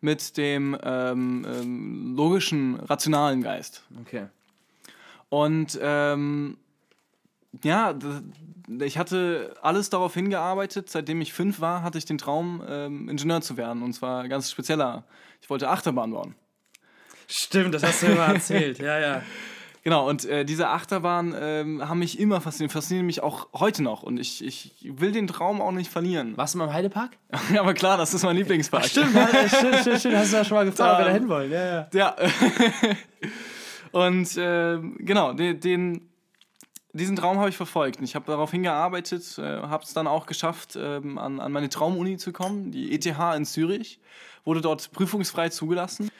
mit 0.00 0.36
dem 0.36 0.76
ähm, 0.82 1.46
ähm, 1.48 2.14
logischen, 2.16 2.76
rationalen 2.76 3.42
Geist. 3.42 3.82
okay. 4.00 4.26
Und 5.28 5.78
ähm, 5.82 6.56
ja, 7.62 7.94
ich 8.80 8.98
hatte 8.98 9.54
alles 9.62 9.90
darauf 9.90 10.14
hingearbeitet. 10.14 10.90
Seitdem 10.90 11.20
ich 11.20 11.32
fünf 11.32 11.60
war, 11.60 11.82
hatte 11.82 11.98
ich 11.98 12.04
den 12.04 12.18
Traum, 12.18 12.62
ähm, 12.66 13.08
Ingenieur 13.08 13.40
zu 13.40 13.56
werden. 13.56 13.82
Und 13.82 13.92
zwar 13.92 14.28
ganz 14.28 14.50
spezieller. 14.50 15.04
Ich 15.40 15.50
wollte 15.50 15.68
Achterbahn 15.68 16.10
bauen. 16.12 16.34
Stimmt, 17.26 17.74
das 17.74 17.82
hast 17.82 18.02
du 18.02 18.06
immer 18.06 18.26
erzählt. 18.26 18.78
Ja, 18.82 18.98
ja. 18.98 19.22
Genau, 19.88 20.06
und 20.06 20.26
äh, 20.26 20.44
diese 20.44 20.68
Achterbahnen 20.68 21.34
ähm, 21.40 21.88
haben 21.88 22.00
mich 22.00 22.18
immer 22.20 22.42
fasziniert, 22.42 22.72
faszinieren 22.72 23.06
mich 23.06 23.22
auch 23.22 23.48
heute 23.54 23.82
noch. 23.82 24.02
Und 24.02 24.18
ich, 24.20 24.44
ich 24.44 24.74
will 24.82 25.12
den 25.12 25.26
Traum 25.26 25.62
auch 25.62 25.72
nicht 25.72 25.90
verlieren. 25.90 26.36
Warst 26.36 26.52
du 26.52 26.58
mal 26.58 26.66
im 26.66 26.74
Heidepark? 26.74 27.16
Aber 27.58 27.72
klar, 27.72 27.96
das 27.96 28.12
ist 28.12 28.22
mein 28.22 28.36
Lieblingspark. 28.36 28.84
Stimmt, 28.84 29.14
ja, 29.14 29.26
stimmt, 29.48 29.76
stimmt, 29.76 29.98
stimmt. 30.00 30.16
Hast 30.16 30.32
du 30.34 30.36
ja 30.36 30.44
schon 30.44 30.56
mal 30.58 30.66
gefragt, 30.66 30.92
ob 30.92 30.98
wir 30.98 31.04
da 31.06 31.10
Da- 31.10 31.18
hin 31.18 31.28
wollen. 31.30 31.50
Ja, 31.50 31.64
ja. 31.64 31.88
Ja. 31.94 32.16
und 33.92 34.28
ähm, 34.36 34.96
genau, 35.00 35.32
den, 35.32 35.58
den, 35.58 36.10
diesen 36.92 37.16
Traum 37.16 37.38
habe 37.38 37.48
ich 37.48 37.56
verfolgt. 37.56 37.98
Ich 38.02 38.14
habe 38.14 38.26
darauf 38.26 38.50
hingearbeitet, 38.50 39.38
äh, 39.38 39.42
habe 39.42 39.84
es 39.84 39.94
dann 39.94 40.06
auch 40.06 40.26
geschafft, 40.26 40.76
ähm, 40.78 41.16
an, 41.16 41.40
an 41.40 41.50
meine 41.50 41.70
Traumuni 41.70 42.18
zu 42.18 42.32
kommen, 42.32 42.72
die 42.72 42.92
ETH 42.94 43.06
in 43.36 43.46
Zürich. 43.46 44.00
Wurde 44.44 44.60
dort 44.60 44.92
prüfungsfrei 44.92 45.48
zugelassen. 45.48 46.10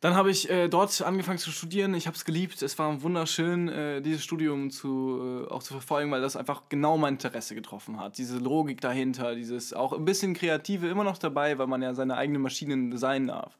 Dann 0.00 0.14
habe 0.14 0.30
ich 0.30 0.50
äh, 0.50 0.68
dort 0.68 1.00
angefangen 1.00 1.38
zu 1.38 1.50
studieren. 1.50 1.94
Ich 1.94 2.06
habe 2.06 2.16
es 2.16 2.24
geliebt. 2.24 2.60
Es 2.60 2.78
war 2.78 3.02
wunderschön, 3.02 3.68
äh, 3.68 4.02
dieses 4.02 4.22
Studium 4.22 4.70
zu, 4.70 5.46
äh, 5.48 5.50
auch 5.50 5.62
zu 5.62 5.72
verfolgen, 5.72 6.10
weil 6.10 6.20
das 6.20 6.36
einfach 6.36 6.64
genau 6.68 6.98
mein 6.98 7.14
Interesse 7.14 7.54
getroffen 7.54 7.98
hat. 7.98 8.18
Diese 8.18 8.38
Logik 8.38 8.80
dahinter, 8.82 9.34
dieses 9.34 9.72
auch 9.72 9.94
ein 9.94 10.04
bisschen 10.04 10.34
Kreative 10.34 10.88
immer 10.88 11.04
noch 11.04 11.16
dabei, 11.16 11.56
weil 11.58 11.66
man 11.66 11.80
ja 11.80 11.94
seine 11.94 12.16
eigenen 12.16 12.42
Maschinen 12.42 12.90
designen 12.90 13.28
darf. 13.28 13.56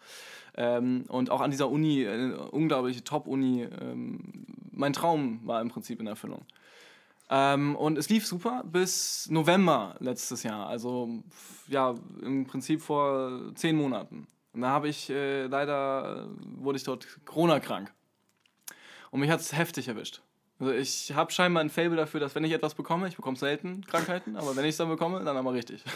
Ähm, 0.57 1.05
und 1.09 1.30
auch 1.30 1.41
an 1.41 1.51
dieser 1.51 1.70
Uni, 1.70 2.03
äh, 2.03 2.32
unglaubliche 2.51 3.03
Top-Uni, 3.03 3.62
ähm, 3.62 4.47
mein 4.72 4.93
Traum 4.93 5.41
war 5.45 5.62
im 5.62 5.68
Prinzip 5.68 6.01
in 6.01 6.07
Erfüllung. 6.07 6.45
Ähm, 7.30 7.76
und 7.76 7.99
es 7.99 8.09
lief 8.09 8.26
super 8.26 8.62
bis 8.64 9.28
November 9.30 9.97
letztes 10.01 10.43
Jahr, 10.43 10.68
also 10.68 11.22
ja, 11.66 11.95
im 12.22 12.47
Prinzip 12.47 12.82
vor 12.82 13.53
zehn 13.55 13.76
Monaten. 13.76 14.28
Und 14.57 14.63
da 14.63 14.71
habe 14.71 14.89
ich 14.89 15.11
äh, 15.11 15.47
leider, 15.49 16.25
äh, 16.25 16.65
wurde 16.65 16.79
ich 16.79 16.83
dort 16.83 17.07
Corona-krank. 17.27 17.93
Und 19.11 19.21
mich 19.21 19.29
hat 19.31 19.41
es 19.41 19.55
heftig 19.55 19.87
erwischt. 19.87 20.23
Also 20.59 20.73
ich 20.73 21.13
habe 21.15 21.31
scheinbar 21.31 21.63
ein 21.63 21.69
Fable 21.69 21.97
dafür, 21.97 22.21
dass 22.21 22.35
wenn 22.35 22.43
ich 22.43 22.53
etwas 22.53 22.75
bekomme, 22.75 23.07
ich 23.07 23.17
bekomme 23.17 23.37
selten 23.37 23.85
Krankheiten, 23.87 24.35
aber 24.35 24.57
wenn 24.57 24.65
ich 24.65 24.71
es 24.71 24.77
dann 24.79 24.89
bekomme, 24.89 25.23
dann 25.23 25.37
aber 25.37 25.53
richtig. 25.53 25.85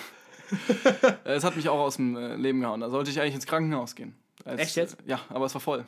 Äh, 1.24 1.34
es 1.34 1.44
hat 1.44 1.54
mich 1.54 1.68
auch 1.68 1.78
aus 1.78 1.94
dem 1.94 2.16
äh, 2.16 2.34
Leben 2.34 2.60
gehauen. 2.60 2.80
Da 2.80 2.90
sollte 2.90 3.08
ich 3.08 3.20
eigentlich 3.20 3.36
ins 3.36 3.46
Krankenhaus 3.46 3.94
gehen. 3.94 4.16
Als, 4.44 4.60
Echt 4.60 4.74
jetzt? 4.74 4.96
Ja, 5.06 5.20
aber 5.28 5.46
es 5.46 5.54
war 5.54 5.60
voll. 5.60 5.86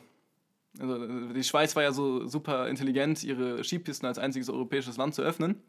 Also, 0.79 1.03
äh, 1.03 1.33
die 1.33 1.43
Schweiz 1.43 1.75
war 1.75 1.83
ja 1.83 1.91
so 1.91 2.27
super 2.27 2.67
intelligent, 2.67 3.23
ihre 3.23 3.63
Skipisten 3.63 4.07
als 4.07 4.17
einziges 4.17 4.49
europäisches 4.49 4.97
Land 4.97 5.13
zu 5.13 5.21
öffnen, 5.21 5.61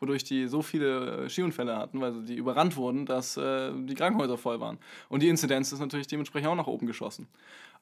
wodurch 0.00 0.24
die 0.24 0.46
so 0.48 0.62
viele 0.62 1.24
äh, 1.24 1.28
Skiunfälle 1.28 1.76
hatten, 1.76 2.00
weil 2.00 2.24
die 2.24 2.36
überrannt 2.36 2.76
wurden, 2.76 3.06
dass 3.06 3.36
äh, 3.36 3.72
die 3.74 3.94
Krankenhäuser 3.94 4.36
voll 4.36 4.60
waren. 4.60 4.78
Und 5.08 5.22
die 5.22 5.28
Inzidenz 5.28 5.72
ist 5.72 5.80
natürlich 5.80 6.08
dementsprechend 6.08 6.48
auch 6.48 6.56
nach 6.56 6.66
oben 6.66 6.86
geschossen. 6.86 7.28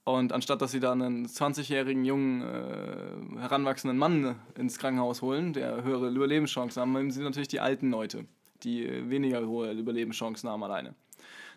Und 0.04 0.32
anstatt 0.32 0.62
dass 0.62 0.70
sie 0.70 0.80
dann 0.80 1.02
einen 1.02 1.26
20-jährigen 1.26 2.04
jungen, 2.04 2.42
äh, 2.42 3.40
heranwachsenden 3.40 3.98
Mann 3.98 4.36
ins 4.56 4.78
Krankenhaus 4.78 5.22
holen, 5.22 5.52
der 5.52 5.82
höhere 5.82 6.08
Überlebenschancen 6.08 6.80
haben, 6.80 6.92
nehmen 6.92 7.10
sie 7.10 7.22
natürlich 7.22 7.48
die 7.48 7.60
alten 7.60 7.90
Leute, 7.90 8.26
die 8.62 9.10
weniger 9.10 9.44
hohe 9.46 9.72
Überlebenschancen 9.72 10.48
haben 10.48 10.62
alleine. 10.62 10.94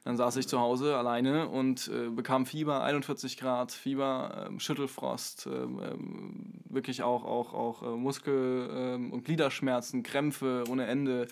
Dann 0.06 0.18
saß 0.18 0.38
ich 0.38 0.48
zu 0.48 0.60
Hause 0.60 0.98
alleine 0.98 1.50
und 1.50 1.90
äh, 1.90 2.10
bekam 2.10 2.46
Fieber, 2.46 2.84
41 2.84 3.38
Grad, 3.38 3.72
Fieber, 3.72 4.46
ähm, 4.48 4.60
Schüttelfrost, 4.60 5.48
ähm, 5.48 6.62
wirklich 6.70 7.04
auch, 7.04 7.26
auch, 7.26 7.54
auch 7.54 7.84
äh, 7.84 7.96
Muskel- 7.98 8.70
ähm, 8.72 9.12
und 9.12 9.26
Gliederschmerzen, 9.26 10.04
Krämpfe 10.04 10.64
ohne 10.70 10.86
Ende 10.86 11.28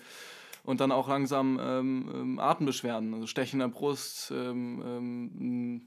und 0.64 0.80
dann 0.80 0.92
auch 0.92 1.08
langsam 1.08 1.58
ähm, 1.60 2.10
ähm, 2.14 2.38
Atembeschwerden, 2.38 3.14
also 3.14 3.26
Stechen 3.26 3.60
in 3.60 3.70
der 3.70 3.74
Brust, 3.74 4.30
ähm, 4.30 5.82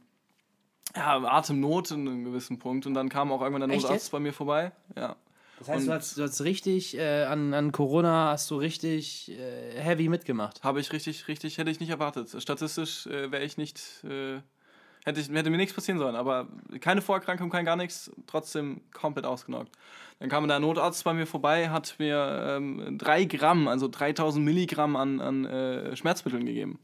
ja, 0.95 1.17
Atemnot 1.23 1.91
in 1.91 2.07
einem 2.07 2.23
gewissen 2.25 2.59
Punkt 2.59 2.85
und 2.85 2.93
dann 2.93 3.09
kam 3.09 3.31
auch 3.31 3.41
irgendwann 3.41 3.69
der 3.69 3.77
Notarzt 3.77 4.11
bei 4.11 4.19
mir 4.19 4.33
vorbei. 4.33 4.71
Ja. 4.97 5.15
Das 5.61 5.69
heißt, 5.69 5.87
du 5.87 5.93
hast, 5.93 6.17
du 6.17 6.23
hast 6.23 6.41
richtig, 6.41 6.97
äh, 6.97 7.23
an, 7.25 7.53
an 7.53 7.71
Corona 7.71 8.31
hast 8.31 8.49
du 8.49 8.55
richtig 8.55 9.31
äh, 9.31 9.79
heavy 9.79 10.09
mitgemacht. 10.09 10.63
Habe 10.63 10.79
ich 10.79 10.91
richtig, 10.91 11.27
richtig, 11.27 11.59
hätte 11.59 11.69
ich 11.69 11.79
nicht 11.79 11.91
erwartet. 11.91 12.35
Statistisch 12.41 13.05
äh, 13.05 13.31
wäre 13.31 13.43
ich 13.43 13.57
nicht, 13.57 14.03
äh, 14.03 14.39
Hätte, 15.03 15.19
ich, 15.19 15.29
hätte 15.29 15.49
mir 15.49 15.57
nichts 15.57 15.73
passieren 15.73 15.97
sollen, 15.97 16.15
aber 16.15 16.47
keine 16.79 17.01
Vorerkrankung, 17.01 17.49
kein 17.49 17.65
gar 17.65 17.75
nichts, 17.75 18.11
trotzdem 18.27 18.81
komplett 18.93 19.25
ausgenockt. 19.25 19.71
Dann 20.19 20.29
kam 20.29 20.47
der 20.47 20.59
Notarzt 20.59 21.03
bei 21.03 21.13
mir 21.13 21.25
vorbei, 21.25 21.69
hat 21.69 21.95
mir 21.97 22.57
ähm, 22.57 22.99
drei 22.99 23.25
Gramm, 23.25 23.67
also 23.67 23.87
3000 23.87 24.45
Milligramm 24.45 24.95
an, 24.95 25.19
an 25.19 25.45
äh, 25.45 25.95
Schmerzmitteln 25.95 26.45
gegeben. 26.45 26.79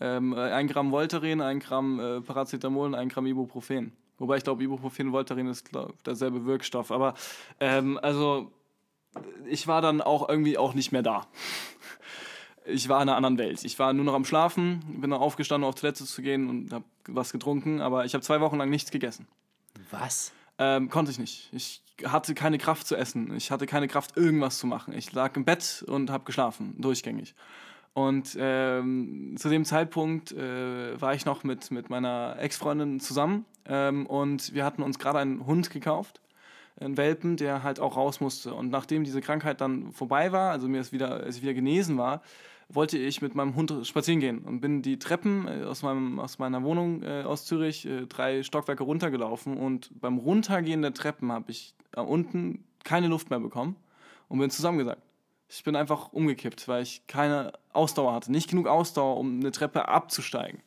Ähm, 0.00 0.34
ein 0.34 0.66
Gramm 0.66 0.90
Voltaren, 0.90 1.40
ein 1.40 1.60
Gramm 1.60 2.00
äh, 2.00 2.20
Paracetamol 2.20 2.88
und 2.88 2.94
ein 2.96 3.08
Gramm 3.08 3.26
Ibuprofen. 3.26 3.92
Wobei 4.20 4.36
ich 4.36 4.44
glaube, 4.44 4.62
Ibuprofen 4.62 5.08
und 5.08 5.12
Voltaren 5.12 5.46
ist 5.46 5.70
glaub, 5.70 6.04
derselbe 6.04 6.44
Wirkstoff. 6.44 6.92
Aber 6.92 7.14
ähm, 7.58 7.98
also 8.02 8.52
ich 9.48 9.66
war 9.66 9.80
dann 9.80 10.00
auch 10.02 10.28
irgendwie 10.28 10.58
auch 10.58 10.74
nicht 10.74 10.92
mehr 10.92 11.02
da. 11.02 11.26
Ich 12.66 12.88
war 12.90 13.02
in 13.02 13.08
einer 13.08 13.16
anderen 13.16 13.38
Welt. 13.38 13.64
Ich 13.64 13.78
war 13.78 13.94
nur 13.94 14.04
noch 14.04 14.12
am 14.12 14.26
Schlafen, 14.26 14.80
bin 15.00 15.10
dann 15.10 15.20
aufgestanden, 15.20 15.66
auf 15.66 15.74
Toilette 15.74 16.04
zu 16.04 16.22
gehen 16.22 16.48
und 16.50 16.72
habe 16.72 16.84
was 17.08 17.32
getrunken, 17.32 17.80
aber 17.80 18.04
ich 18.04 18.12
habe 18.12 18.22
zwei 18.22 18.40
Wochen 18.42 18.58
lang 18.58 18.68
nichts 18.68 18.90
gegessen. 18.90 19.26
Was? 19.90 20.32
Ähm, 20.58 20.90
konnte 20.90 21.10
ich 21.10 21.18
nicht. 21.18 21.48
Ich 21.52 21.82
hatte 22.04 22.34
keine 22.34 22.58
Kraft 22.58 22.86
zu 22.86 22.96
essen. 22.96 23.34
Ich 23.34 23.50
hatte 23.50 23.66
keine 23.66 23.88
Kraft, 23.88 24.18
irgendwas 24.18 24.58
zu 24.58 24.66
machen. 24.66 24.92
Ich 24.92 25.12
lag 25.12 25.34
im 25.36 25.46
Bett 25.46 25.82
und 25.88 26.10
habe 26.10 26.24
geschlafen, 26.24 26.74
durchgängig. 26.78 27.34
Und 27.92 28.36
ähm, 28.38 29.34
zu 29.36 29.48
dem 29.48 29.64
Zeitpunkt 29.64 30.32
äh, 30.32 31.00
war 31.00 31.14
ich 31.14 31.24
noch 31.24 31.42
mit, 31.42 31.70
mit 31.70 31.90
meiner 31.90 32.36
Ex-Freundin 32.38 33.00
zusammen 33.00 33.46
ähm, 33.66 34.06
und 34.06 34.54
wir 34.54 34.64
hatten 34.64 34.82
uns 34.82 34.98
gerade 34.98 35.18
einen 35.18 35.44
Hund 35.44 35.70
gekauft, 35.70 36.20
einen 36.78 36.96
Welpen, 36.96 37.36
der 37.36 37.64
halt 37.64 37.80
auch 37.80 37.96
raus 37.96 38.20
musste. 38.20 38.54
Und 38.54 38.70
nachdem 38.70 39.02
diese 39.02 39.20
Krankheit 39.20 39.60
dann 39.60 39.92
vorbei 39.92 40.30
war, 40.30 40.52
also 40.52 40.68
mir 40.68 40.80
es 40.80 40.92
wieder, 40.92 41.26
es 41.26 41.42
wieder 41.42 41.52
genesen 41.52 41.98
war, 41.98 42.22
wollte 42.68 42.96
ich 42.96 43.20
mit 43.20 43.34
meinem 43.34 43.56
Hund 43.56 43.74
spazieren 43.82 44.20
gehen 44.20 44.38
und 44.38 44.60
bin 44.60 44.82
die 44.82 44.98
Treppen 44.98 45.48
äh, 45.48 45.64
aus, 45.64 45.82
meinem, 45.82 46.20
aus 46.20 46.38
meiner 46.38 46.62
Wohnung 46.62 47.02
äh, 47.02 47.22
aus 47.22 47.44
Zürich 47.44 47.86
äh, 47.86 48.06
drei 48.06 48.44
Stockwerke 48.44 48.84
runtergelaufen 48.84 49.56
und 49.56 49.90
beim 50.00 50.18
Runtergehen 50.18 50.82
der 50.82 50.94
Treppen 50.94 51.32
habe 51.32 51.50
ich 51.50 51.74
unten 51.96 52.64
keine 52.84 53.08
Luft 53.08 53.30
mehr 53.30 53.40
bekommen 53.40 53.74
und 54.28 54.38
bin 54.38 54.48
zusammengesagt. 54.48 55.02
Ich 55.52 55.64
bin 55.64 55.74
einfach 55.74 56.12
umgekippt, 56.12 56.68
weil 56.68 56.84
ich 56.84 57.04
keine 57.08 57.52
Ausdauer 57.72 58.12
hatte. 58.12 58.30
Nicht 58.30 58.48
genug 58.48 58.68
Ausdauer, 58.68 59.16
um 59.16 59.40
eine 59.40 59.50
Treppe 59.50 59.88
abzusteigen. 59.88 60.62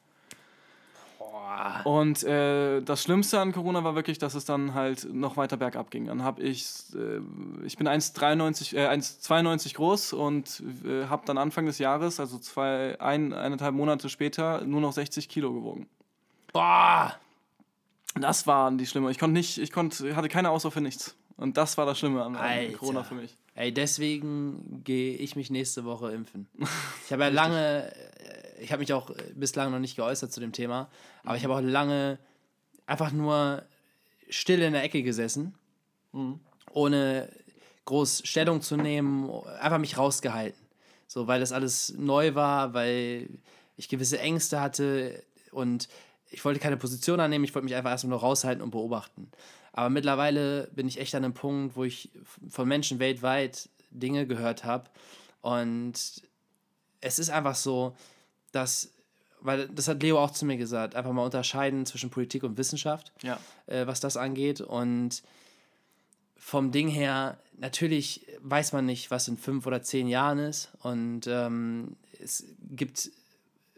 Boah. 1.18 1.82
Und 1.86 2.22
äh, 2.24 2.82
das 2.82 3.02
Schlimmste 3.02 3.40
an 3.40 3.54
Corona 3.54 3.86
war 3.86 3.96
wirklich, 3.96 4.18
dass 4.18 4.34
es 4.36 4.44
dann 4.44 4.74
halt 4.74 5.08
noch 5.14 5.38
weiter 5.38 5.56
bergab 5.56 5.90
ging. 5.90 6.08
Dann 6.08 6.24
habe 6.24 6.42
ich, 6.42 6.66
äh, 6.96 7.22
ich 7.66 7.78
bin 7.78 7.88
1,93, 7.88 8.76
äh, 8.76 8.90
1,92 8.90 9.74
groß 9.76 10.12
und 10.12 10.62
äh, 10.86 11.06
habe 11.06 11.24
dann 11.26 11.38
Anfang 11.38 11.66
des 11.66 11.80
Jahres, 11.80 12.20
also 12.20 12.38
zwei, 12.38 13.00
ein, 13.00 13.32
eineinhalb 13.32 13.74
Monate 13.74 14.10
später, 14.10 14.66
nur 14.66 14.82
noch 14.82 14.92
60 14.92 15.30
Kilo 15.30 15.54
gewogen. 15.54 15.88
Boah! 16.52 17.16
Das 18.16 18.48
waren 18.48 18.78
die 18.78 18.86
Schlimme. 18.86 19.12
Ich 19.12 19.18
konnte 19.18 19.34
nicht, 19.34 19.58
ich 19.58 19.72
konnte, 19.72 20.14
hatte 20.18 20.28
keine 20.28 20.50
Ausdauer 20.50 20.74
für 20.74 20.82
nichts. 20.82 21.16
Und 21.38 21.56
das 21.56 21.78
war 21.78 21.86
das 21.86 21.98
Schlimme 21.98 22.22
an, 22.22 22.36
Alter. 22.36 22.78
Corona 22.78 23.04
für 23.04 23.16
mich. 23.16 23.38
Ey, 23.56 23.72
deswegen 23.72 24.82
gehe 24.84 25.16
ich 25.16 25.36
mich 25.36 25.52
nächste 25.52 25.86
Woche 25.86 26.12
impfen. 26.12 26.48
Ich 27.06 27.12
habe 27.12 27.24
ja 27.24 27.30
lange, 27.30 27.94
äh, 27.94 28.64
ich 28.64 28.72
habe 28.72 28.80
mich 28.80 28.94
auch 28.94 29.12
bislang 29.36 29.72
noch 29.72 29.80
nicht 29.80 29.96
geäußert 29.96 30.32
zu 30.32 30.40
dem 30.40 30.54
Thema, 30.54 30.90
aber 31.24 31.38
ich 31.38 31.44
habe 31.44 31.56
auch 31.56 31.62
lange 31.62 32.18
einfach 32.86 33.12
nur 33.12 33.64
still 34.30 34.62
in 34.62 34.74
der 34.74 34.84
Ecke 34.84 35.04
gesessen, 35.04 35.54
ohne 36.72 37.30
groß 37.86 38.24
Stellung 38.26 38.62
zu 38.62 38.78
nehmen, 38.78 39.30
einfach 39.60 39.78
mich 39.78 39.98
rausgehalten. 39.98 40.60
So, 41.08 41.28
weil 41.28 41.40
das 41.40 41.52
alles 41.52 41.94
neu 41.98 42.34
war, 42.34 42.74
weil 42.74 43.30
ich 43.78 43.90
gewisse 43.90 44.20
Ängste 44.20 44.62
hatte 44.62 45.24
und 45.52 45.88
ich 46.32 46.44
wollte 46.44 46.60
keine 46.60 46.78
Position 46.78 47.20
annehmen, 47.20 47.46
ich 47.46 47.54
wollte 47.54 47.66
mich 47.66 47.76
einfach 47.76 47.92
erstmal 47.92 48.12
nur 48.12 48.22
raushalten 48.22 48.64
und 48.64 48.72
beobachten. 48.72 49.30
Aber 49.74 49.90
mittlerweile 49.90 50.70
bin 50.74 50.88
ich 50.88 51.00
echt 51.00 51.14
an 51.16 51.26
einem 51.26 51.34
Punkt, 51.34 51.76
wo 51.76 51.84
ich 51.84 52.10
von 52.48 52.68
Menschen 52.68 53.00
weltweit 53.00 53.70
Dinge 53.90 54.26
gehört 54.28 54.64
habe. 54.64 54.90
Und 55.42 55.94
es 57.02 57.20
ist 57.20 57.30
einfach 57.30 57.56
so, 57.56 57.96
dass, 58.52 58.94
weil 59.42 59.68
das 59.70 59.88
hat 59.88 60.02
Leo 60.02 60.20
auch 60.20 60.32
zu 60.32 60.46
mir 60.46 60.58
gesagt, 60.58 60.96
einfach 60.96 61.12
mal 61.12 61.26
unterscheiden 61.26 61.86
zwischen 61.86 62.10
Politik 62.12 62.44
und 62.44 62.58
Wissenschaft, 62.58 63.12
Ja. 63.24 63.40
äh, 63.66 63.86
was 63.88 64.00
das 64.00 64.16
angeht. 64.16 64.62
Und 64.62 65.24
vom 66.38 66.72
Ding 66.72 66.88
her, 66.88 67.40
natürlich 67.58 68.28
weiß 68.42 68.74
man 68.74 68.86
nicht, 68.86 69.10
was 69.12 69.28
in 69.28 69.38
fünf 69.38 69.66
oder 69.66 69.82
zehn 69.82 70.08
Jahren 70.08 70.40
ist. 70.40 70.70
Und 70.82 71.26
ähm, 71.28 71.96
es 72.22 72.46
gibt 72.70 73.10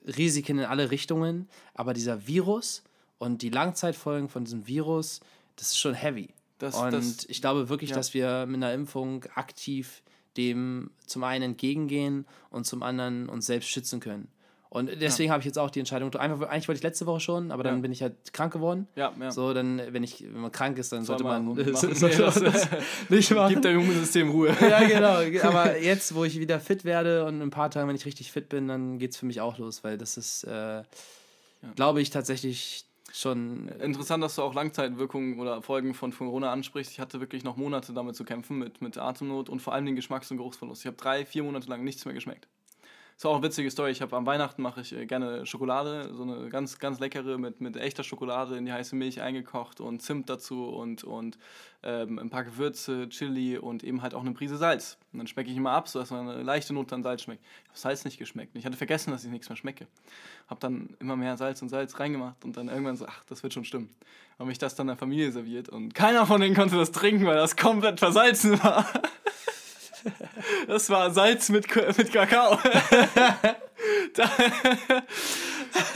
Risiken 0.06 0.60
in 0.60 0.66
alle 0.66 0.92
Richtungen. 0.92 1.48
Aber 1.74 1.94
dieser 1.94 2.28
Virus 2.28 2.84
und 3.18 3.42
die 3.42 3.50
Langzeitfolgen 3.50 4.28
von 4.30 4.44
diesem 4.44 4.68
Virus, 4.68 5.22
das 5.56 5.68
ist 5.72 5.80
schon 5.80 5.94
heavy. 5.94 6.30
Das- 6.60 6.76
und 6.76 6.92
das- 6.94 7.26
ich 7.28 7.42
glaube 7.42 7.70
wirklich, 7.70 7.90
ja. 7.92 7.96
dass 7.96 8.14
wir 8.14 8.46
mit 8.46 8.56
einer 8.58 8.74
Impfung 8.74 9.26
aktiv 9.36 10.02
dem 10.38 10.92
zum 11.06 11.24
einen 11.24 11.44
entgegengehen 11.52 12.26
und 12.50 12.66
zum 12.66 12.84
anderen 12.84 13.30
uns 13.30 13.46
selbst 13.46 13.70
schützen 13.70 14.00
können. 14.00 14.28
Und 14.70 14.90
deswegen 15.00 15.32
habe 15.32 15.40
ich 15.40 15.46
jetzt 15.46 15.58
auch 15.58 15.70
die 15.70 15.80
Entscheidung, 15.80 16.14
einfach, 16.16 16.50
eigentlich 16.50 16.68
wollte 16.68 16.80
ich 16.80 16.84
letzte 16.84 17.06
Woche 17.06 17.22
schon, 17.22 17.50
aber 17.52 17.64
dann 17.64 17.76
Ja. 17.76 17.82
bin 17.82 17.94
ich 17.94 18.02
halt 18.02 18.34
krank 18.34 18.52
geworden. 18.52 18.90
Ja, 18.98 19.14
ja. 19.18 19.32
So, 19.32 19.54
dann, 19.54 19.82
wenn 19.92 20.04
ich, 20.04 20.22
wenn 20.26 20.42
man 20.42 20.52
krank 20.52 20.78
ist, 20.78 20.92
dann 20.92 21.06
Soll 21.06 21.18
sollte 21.20 21.24
man, 21.24 21.46
man 21.46 21.56
machen. 21.72 21.96
sollte 21.96 22.22
man 22.22 22.44
das 22.44 22.68
nicht 23.10 23.32
machen. 23.32 23.54
Gibt 23.54 23.64
deinem 23.64 23.80
Immunsystem 23.80 24.30
Ruhe. 24.30 24.50
ja, 24.62 24.84
genau. 24.86 25.48
Aber 25.48 25.80
jetzt, 25.80 26.14
wo 26.14 26.26
ich 26.26 26.38
wieder 26.40 26.60
fit 26.60 26.84
werde 26.84 27.24
und 27.24 27.36
in 27.36 27.42
ein 27.44 27.50
paar 27.52 27.72
Tagen, 27.72 27.88
wenn 27.88 27.96
ich 27.96 28.06
richtig 28.06 28.34
fit 28.34 28.50
bin, 28.50 28.68
dann 28.68 29.00
geht 29.00 29.12
es 29.12 29.18
für 29.18 29.26
mich 29.26 29.40
auch 29.40 29.58
los, 29.58 29.86
weil 29.86 29.98
das 29.98 30.18
ist, 30.18 30.44
äh, 30.44 30.84
glaube 31.78 32.02
ich, 32.02 32.10
tatsächlich 32.10 32.84
schon. 33.20 33.70
Interessant, 33.80 34.24
dass 34.24 34.36
du 34.36 34.42
auch 34.42 34.54
Langzeitwirkungen 34.54 35.40
oder 35.40 35.62
Folgen 35.62 35.94
von 35.94 36.12
Corona 36.12 36.52
ansprichst. 36.52 36.92
Ich 36.92 37.00
hatte 37.00 37.20
wirklich 37.20 37.44
noch 37.44 37.58
Monate 37.58 37.94
damit 37.94 38.16
zu 38.16 38.24
kämpfen, 38.24 38.58
mit, 38.58 38.82
mit 38.82 38.98
Atemnot 38.98 39.50
und 39.50 39.62
vor 39.62 39.74
allem 39.74 39.86
den 39.86 39.96
Geschmacks- 39.96 40.32
und 40.32 40.38
Geruchsverlust. 40.38 40.82
Ich 40.82 40.88
habe 40.88 40.98
drei, 40.98 41.26
vier 41.26 41.44
Monate 41.44 41.70
lang 41.70 41.84
nichts 41.84 42.06
mehr 42.06 42.14
geschmeckt. 42.14 42.48
Das 43.16 43.22
ist 43.22 43.26
auch 43.28 43.36
eine 43.36 43.44
witzige 43.44 43.72
Story. 43.72 43.92
Ich 43.92 44.02
habe 44.02 44.14
am 44.18 44.26
Weihnachten 44.26 44.62
mache 44.62 44.82
ich 44.82 44.92
äh, 44.92 45.06
gerne 45.06 45.46
Schokolade, 45.46 46.14
so 46.14 46.24
eine 46.24 46.50
ganz, 46.50 46.80
ganz 46.80 47.00
leckere 47.00 47.38
mit, 47.38 47.62
mit 47.62 47.78
echter 47.78 48.04
Schokolade 48.04 48.58
in 48.58 48.66
die 48.66 48.74
heiße 48.74 48.94
Milch 48.94 49.22
eingekocht 49.22 49.80
und 49.80 50.02
Zimt 50.02 50.30
dazu 50.30 50.66
und, 50.66 51.06
und 51.06 51.38
ähm, 51.82 52.20
ein 52.20 52.30
paar 52.30 52.44
Gewürze, 52.44 53.08
Chili 53.08 53.58
und 53.58 53.86
eben 53.86 54.02
halt 54.02 54.16
auch 54.16 54.20
eine 54.20 54.34
Prise 54.34 54.58
Salz. 54.58 54.98
Und 55.14 55.20
dann 55.20 55.28
schmecke 55.28 55.50
ich 55.50 55.56
immer 55.56 55.72
ab, 55.72 55.88
sodass 55.88 56.12
man 56.12 56.28
eine 56.28 56.44
leichte 56.44 56.74
Note 56.74 56.94
an 56.94 57.04
Salz 57.04 57.22
schmeckt. 57.22 57.42
Ich 57.64 57.70
habe 57.70 57.80
Salz 57.80 58.04
nicht 58.04 58.18
geschmeckt. 58.18 58.54
Und 58.54 58.60
ich 58.60 58.66
hatte 58.66 58.76
vergessen, 58.76 59.12
dass 59.12 59.24
ich 59.24 59.32
nichts 59.32 59.48
mehr 59.48 59.56
schmecke. 59.56 59.88
Habe 60.50 60.60
dann 60.60 60.98
immer 61.00 61.16
mehr 61.16 61.38
Salz 61.38 61.62
und 61.62 61.70
Salz 61.70 61.98
reingemacht 61.98 62.44
und 62.44 62.58
dann 62.58 62.68
irgendwann 62.68 62.98
so, 62.98 63.06
ach, 63.08 63.24
das 63.30 63.44
wird 63.44 63.54
schon 63.54 63.64
stimmen. 63.64 63.96
Habe 64.38 64.50
mich 64.50 64.58
das 64.58 64.76
dann 64.76 64.88
der 64.88 64.98
Familie 64.98 65.32
serviert 65.32 65.70
und 65.70 65.96
keiner 65.96 66.26
von 66.26 66.42
denen 66.42 66.54
konnte 66.54 66.76
das 66.76 66.92
trinken, 66.92 67.26
weil 67.26 67.38
das 67.38 67.56
komplett 67.56 68.00
versalzen 68.00 68.62
war. 68.62 68.86
Das 70.68 70.90
war 70.90 71.12
Salz 71.12 71.50
mit, 71.50 71.68
mit 71.98 72.12
Kakao. 72.12 72.58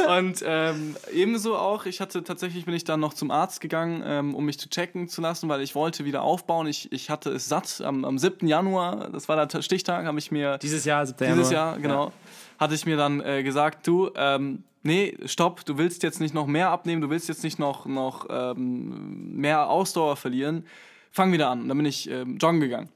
Und 0.07 0.43
ähm, 0.45 0.95
ebenso 1.13 1.55
auch, 1.55 1.85
ich 1.85 2.01
hatte 2.01 2.23
tatsächlich 2.23 2.65
bin 2.65 2.73
ich 2.73 2.83
dann 2.83 2.99
noch 2.99 3.13
zum 3.13 3.31
Arzt 3.31 3.61
gegangen, 3.61 4.03
ähm, 4.05 4.35
um 4.35 4.45
mich 4.45 4.59
zu 4.59 4.69
checken 4.69 5.07
zu 5.07 5.21
lassen, 5.21 5.47
weil 5.49 5.61
ich 5.61 5.75
wollte 5.75 6.05
wieder 6.05 6.21
aufbauen. 6.21 6.67
Ich, 6.67 6.91
ich 6.91 7.09
hatte 7.09 7.29
es 7.31 7.47
satt. 7.47 7.81
Am, 7.81 8.03
am 8.05 8.17
7. 8.17 8.47
Januar, 8.47 9.09
das 9.09 9.29
war 9.29 9.45
der 9.45 9.61
Stichtag, 9.61 10.05
habe 10.05 10.19
ich 10.19 10.31
mir 10.31 10.57
Dieses 10.57 10.85
Jahr, 10.85 11.05
September. 11.05 11.35
dieses 11.35 11.51
Jahr, 11.51 11.77
genau, 11.79 12.11
hatte 12.57 12.75
ich 12.75 12.85
mir 12.85 12.97
dann 12.97 13.21
äh, 13.21 13.43
gesagt, 13.43 13.87
du, 13.87 14.09
ähm, 14.15 14.63
nee, 14.83 15.17
stopp, 15.25 15.65
du 15.65 15.77
willst 15.77 16.03
jetzt 16.03 16.19
nicht 16.19 16.33
noch 16.33 16.47
mehr 16.47 16.69
abnehmen, 16.69 17.01
du 17.01 17.09
willst 17.09 17.29
jetzt 17.29 17.43
nicht 17.43 17.59
noch, 17.59 17.85
noch 17.85 18.27
ähm, 18.29 19.35
mehr 19.35 19.69
Ausdauer 19.69 20.15
verlieren. 20.17 20.65
Fang 21.11 21.31
wieder 21.31 21.49
an. 21.49 21.61
Und 21.61 21.69
dann 21.69 21.77
bin 21.77 21.85
ich 21.85 22.09
ähm, 22.09 22.37
joggen 22.37 22.59
gegangen. 22.59 22.89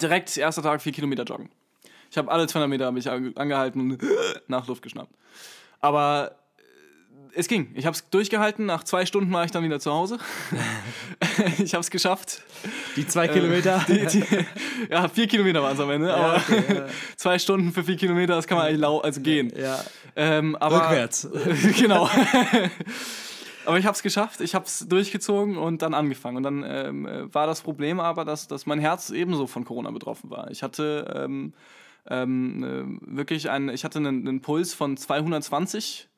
Direkt, 0.00 0.36
erster 0.36 0.62
Tag, 0.62 0.82
vier 0.82 0.92
Kilometer 0.92 1.24
joggen. 1.24 1.48
Ich 2.10 2.16
habe 2.18 2.30
alle 2.30 2.46
200 2.46 2.68
Meter 2.70 2.92
mich 2.92 3.08
ange- 3.10 3.36
angehalten 3.36 3.80
und 3.80 4.02
nach 4.48 4.66
Luft 4.68 4.82
geschnappt. 4.82 5.12
Aber 5.80 6.36
äh, 6.58 7.38
es 7.38 7.48
ging. 7.48 7.72
Ich 7.74 7.84
habe 7.86 7.94
es 7.96 8.08
durchgehalten. 8.10 8.64
Nach 8.66 8.84
zwei 8.84 9.04
Stunden 9.06 9.32
war 9.32 9.44
ich 9.44 9.50
dann 9.50 9.64
wieder 9.64 9.80
zu 9.80 9.92
Hause. 9.92 10.18
ich 11.58 11.74
habe 11.74 11.80
es 11.80 11.90
geschafft. 11.90 12.42
Die 12.96 13.06
zwei 13.06 13.28
Kilometer. 13.28 13.84
Die, 13.88 14.06
die, 14.06 14.24
ja, 14.90 15.08
vier 15.08 15.26
Kilometer 15.26 15.62
waren 15.62 15.74
es 15.74 15.80
am 15.80 15.90
Ende. 15.90 16.14
aber 16.14 16.36
okay, 16.36 16.62
ja. 16.74 16.86
zwei 17.16 17.38
Stunden 17.38 17.72
für 17.72 17.84
vier 17.84 17.96
Kilometer, 17.96 18.34
das 18.36 18.46
kann 18.46 18.56
man 18.58 18.66
eigentlich 18.68 18.80
lau 18.80 19.00
also 19.00 19.20
gehen. 19.20 19.52
ja. 19.56 19.84
Ähm, 20.18 20.56
aber, 20.56 20.80
Rückwärts. 20.82 21.28
genau. 21.76 22.08
Aber 23.66 23.78
ich 23.78 23.86
habe 23.86 23.94
es 23.94 24.02
geschafft, 24.02 24.40
ich 24.40 24.54
habe 24.54 24.64
es 24.64 24.86
durchgezogen 24.88 25.56
und 25.56 25.82
dann 25.82 25.94
angefangen. 25.94 26.38
Und 26.38 26.42
dann 26.42 26.64
ähm, 26.66 27.06
äh, 27.06 27.34
war 27.34 27.46
das 27.46 27.60
Problem 27.60 28.00
aber, 28.00 28.24
dass, 28.24 28.48
dass 28.48 28.66
mein 28.66 28.78
Herz 28.78 29.10
ebenso 29.10 29.46
von 29.46 29.64
Corona 29.64 29.90
betroffen 29.90 30.30
war. 30.30 30.50
Ich 30.50 30.62
hatte 30.62 31.12
ähm, 31.16 31.52
ähm, 32.08 33.00
äh, 33.02 33.16
wirklich 33.16 33.50
einen, 33.50 33.68
ich 33.68 33.84
hatte 33.84 33.98
einen, 33.98 34.26
einen 34.26 34.40
Puls 34.40 34.74
von 34.74 34.96
220 34.96 36.08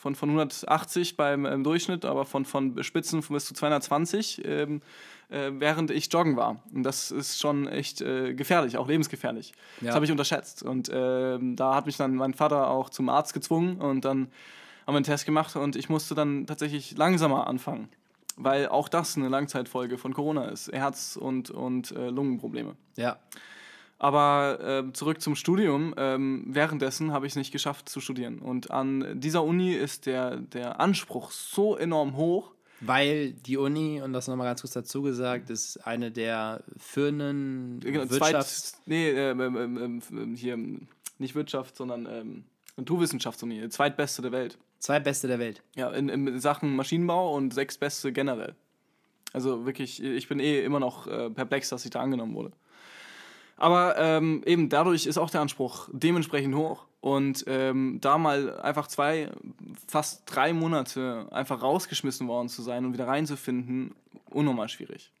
von, 0.00 0.14
von 0.14 0.30
180 0.30 1.18
beim 1.18 1.44
ähm, 1.44 1.62
Durchschnitt, 1.62 2.06
aber 2.06 2.24
von, 2.24 2.46
von 2.46 2.82
Spitzen 2.82 3.20
bis 3.20 3.44
zu 3.44 3.52
220, 3.52 4.42
ähm, 4.46 4.80
äh, 5.28 5.50
während 5.52 5.90
ich 5.90 6.10
joggen 6.10 6.36
war. 6.36 6.62
Und 6.74 6.84
das 6.84 7.10
ist 7.10 7.38
schon 7.38 7.68
echt 7.68 8.00
äh, 8.00 8.32
gefährlich, 8.32 8.78
auch 8.78 8.88
lebensgefährlich. 8.88 9.52
Ja. 9.80 9.88
Das 9.88 9.96
habe 9.96 10.06
ich 10.06 10.10
unterschätzt. 10.10 10.62
Und 10.62 10.90
ähm, 10.90 11.54
da 11.54 11.74
hat 11.74 11.84
mich 11.84 11.98
dann 11.98 12.14
mein 12.14 12.32
Vater 12.32 12.70
auch 12.70 12.88
zum 12.88 13.10
Arzt 13.10 13.34
gezwungen 13.34 13.76
und 13.76 14.06
dann 14.06 14.28
haben 14.90 14.96
einen 14.96 15.04
Test 15.04 15.24
gemacht 15.24 15.54
und 15.54 15.76
ich 15.76 15.88
musste 15.88 16.14
dann 16.16 16.46
tatsächlich 16.46 16.96
langsamer 16.96 17.46
anfangen, 17.46 17.88
weil 18.36 18.68
auch 18.68 18.88
das 18.88 19.16
eine 19.16 19.28
Langzeitfolge 19.28 19.98
von 19.98 20.12
Corona 20.12 20.46
ist, 20.46 20.72
Herz- 20.72 21.16
und, 21.16 21.50
und 21.50 21.92
äh, 21.92 22.10
Lungenprobleme. 22.10 22.74
Ja. 22.96 23.18
Aber 24.00 24.58
äh, 24.60 24.92
zurück 24.92 25.20
zum 25.20 25.36
Studium. 25.36 25.94
Ähm, 25.96 26.44
währenddessen 26.48 27.12
habe 27.12 27.26
ich 27.26 27.32
es 27.32 27.36
nicht 27.36 27.52
geschafft 27.52 27.88
zu 27.88 28.00
studieren. 28.00 28.38
Und 28.38 28.70
an 28.70 29.20
dieser 29.20 29.44
Uni 29.44 29.74
ist 29.74 30.06
der, 30.06 30.36
der 30.36 30.80
Anspruch 30.80 31.30
so 31.30 31.76
enorm 31.76 32.16
hoch. 32.16 32.50
Weil 32.80 33.32
die 33.32 33.58
Uni, 33.58 34.00
und 34.00 34.14
das 34.14 34.26
nochmal 34.26 34.46
ganz 34.46 34.62
kurz 34.62 34.72
dazu 34.72 35.02
gesagt, 35.02 35.50
ist 35.50 35.86
eine 35.86 36.10
der 36.10 36.64
führenden 36.78 37.78
Genau, 37.80 38.08
Wirtschafts... 38.08 38.72
Zweit, 38.72 38.80
nee, 38.86 39.10
äh, 39.10 39.30
ähm, 39.32 40.02
hier 40.34 40.58
nicht 41.18 41.34
Wirtschaft, 41.34 41.76
sondern 41.76 42.06
ähm, 42.06 42.44
Naturwissenschaftsuni, 42.78 43.68
zweitbeste 43.68 44.22
der 44.22 44.32
Welt. 44.32 44.58
Zweitbeste 44.80 45.28
der 45.28 45.38
Welt. 45.38 45.62
Ja, 45.76 45.90
in, 45.90 46.08
in 46.08 46.40
Sachen 46.40 46.74
Maschinenbau 46.74 47.34
und 47.34 47.54
sechstbeste 47.54 48.12
generell. 48.12 48.56
Also 49.32 49.64
wirklich, 49.64 50.02
ich 50.02 50.28
bin 50.28 50.40
eh 50.40 50.64
immer 50.64 50.80
noch 50.80 51.06
äh, 51.06 51.30
perplex, 51.30 51.68
dass 51.68 51.84
ich 51.84 51.90
da 51.90 52.00
angenommen 52.00 52.34
wurde. 52.34 52.52
Aber 53.56 53.96
ähm, 53.98 54.42
eben 54.46 54.70
dadurch 54.70 55.06
ist 55.06 55.18
auch 55.18 55.30
der 55.30 55.42
Anspruch 55.42 55.88
dementsprechend 55.92 56.54
hoch. 56.54 56.86
Und 57.02 57.44
ähm, 57.46 57.98
da 58.00 58.18
mal 58.18 58.58
einfach 58.60 58.86
zwei, 58.86 59.30
fast 59.86 60.22
drei 60.26 60.52
Monate 60.52 61.28
einfach 61.30 61.62
rausgeschmissen 61.62 62.26
worden 62.26 62.48
zu 62.48 62.62
sein 62.62 62.84
und 62.84 62.92
wieder 62.92 63.06
reinzufinden, 63.06 63.94
unnormal 64.30 64.68
schwierig. 64.68 65.12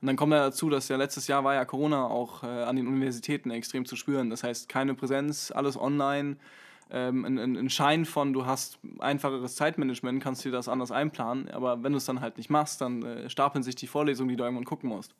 Und 0.00 0.06
dann 0.06 0.16
kommt 0.16 0.32
ja 0.32 0.38
dazu, 0.38 0.70
dass 0.70 0.88
ja 0.88 0.96
letztes 0.96 1.26
Jahr 1.26 1.44
war 1.44 1.54
ja 1.54 1.64
Corona 1.64 2.06
auch 2.06 2.42
äh, 2.42 2.46
an 2.46 2.76
den 2.76 2.86
Universitäten 2.86 3.50
extrem 3.50 3.84
zu 3.84 3.96
spüren. 3.96 4.30
Das 4.30 4.42
heißt, 4.42 4.68
keine 4.68 4.94
Präsenz, 4.94 5.52
alles 5.54 5.76
online. 5.78 6.36
Ähm, 6.92 7.24
ein, 7.24 7.38
ein, 7.38 7.56
ein 7.56 7.70
Schein 7.70 8.04
von, 8.04 8.32
du 8.32 8.46
hast 8.46 8.78
einfacheres 8.98 9.54
Zeitmanagement, 9.54 10.22
kannst 10.22 10.44
dir 10.44 10.52
das 10.52 10.68
anders 10.68 10.90
einplanen. 10.90 11.50
Aber 11.50 11.82
wenn 11.82 11.92
du 11.92 11.98
es 11.98 12.04
dann 12.04 12.20
halt 12.20 12.36
nicht 12.36 12.50
machst, 12.50 12.80
dann 12.80 13.02
äh, 13.02 13.30
stapeln 13.30 13.62
sich 13.62 13.74
die 13.74 13.86
Vorlesungen, 13.86 14.28
die 14.28 14.36
du 14.36 14.44
irgendwann 14.44 14.64
gucken 14.64 14.88
musst. 14.88 15.14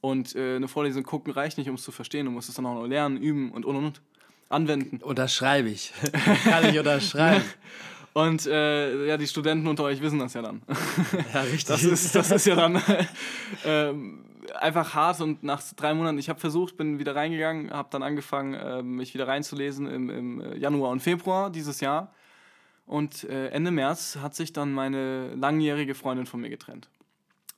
Und 0.00 0.34
äh, 0.36 0.56
eine 0.56 0.68
Vorlesung 0.68 1.02
gucken 1.02 1.32
reicht 1.32 1.58
nicht, 1.58 1.68
um 1.68 1.76
es 1.76 1.82
zu 1.82 1.92
verstehen. 1.92 2.26
Du 2.26 2.32
musst 2.32 2.48
es 2.48 2.54
dann 2.54 2.66
auch 2.66 2.74
noch 2.74 2.86
lernen, 2.86 3.16
üben 3.16 3.50
und 3.52 3.64
und 3.64 3.76
und 3.76 4.00
anwenden. 4.48 4.98
Unterschreibe 5.02 5.68
ich. 5.68 5.92
Kann 6.44 6.68
ich 6.68 6.78
unterschreiben. 6.78 7.44
Und 8.14 8.46
äh, 8.46 9.08
ja, 9.08 9.16
die 9.16 9.26
Studenten 9.26 9.66
unter 9.66 9.82
euch 9.82 10.00
wissen 10.00 10.20
das 10.20 10.34
ja 10.34 10.42
dann. 10.42 10.62
Ja, 11.32 11.40
richtig. 11.40 11.66
Das 11.68 11.82
ist, 11.82 12.14
das 12.14 12.30
ist 12.30 12.46
ja 12.46 12.54
dann 12.54 12.80
ähm, 13.64 14.20
einfach 14.54 14.94
hart 14.94 15.20
und 15.20 15.42
nach 15.42 15.62
drei 15.74 15.94
Monaten, 15.94 16.18
ich 16.18 16.28
habe 16.28 16.40
versucht, 16.40 16.76
bin 16.76 16.98
wieder 16.98 17.14
reingegangen, 17.14 17.70
habe 17.70 17.88
dann 17.90 18.02
angefangen, 18.02 18.54
äh, 18.54 18.82
mich 18.82 19.14
wieder 19.14 19.28
reinzulesen 19.28 19.86
im, 19.86 20.10
im 20.10 20.58
Januar 20.58 20.90
und 20.90 21.00
Februar 21.00 21.50
dieses 21.50 21.80
Jahr. 21.80 22.12
Und 22.86 23.24
äh, 23.24 23.48
Ende 23.48 23.70
März 23.70 24.18
hat 24.20 24.34
sich 24.34 24.52
dann 24.52 24.72
meine 24.72 25.34
langjährige 25.34 25.94
Freundin 25.94 26.26
von 26.26 26.40
mir 26.40 26.50
getrennt 26.50 26.88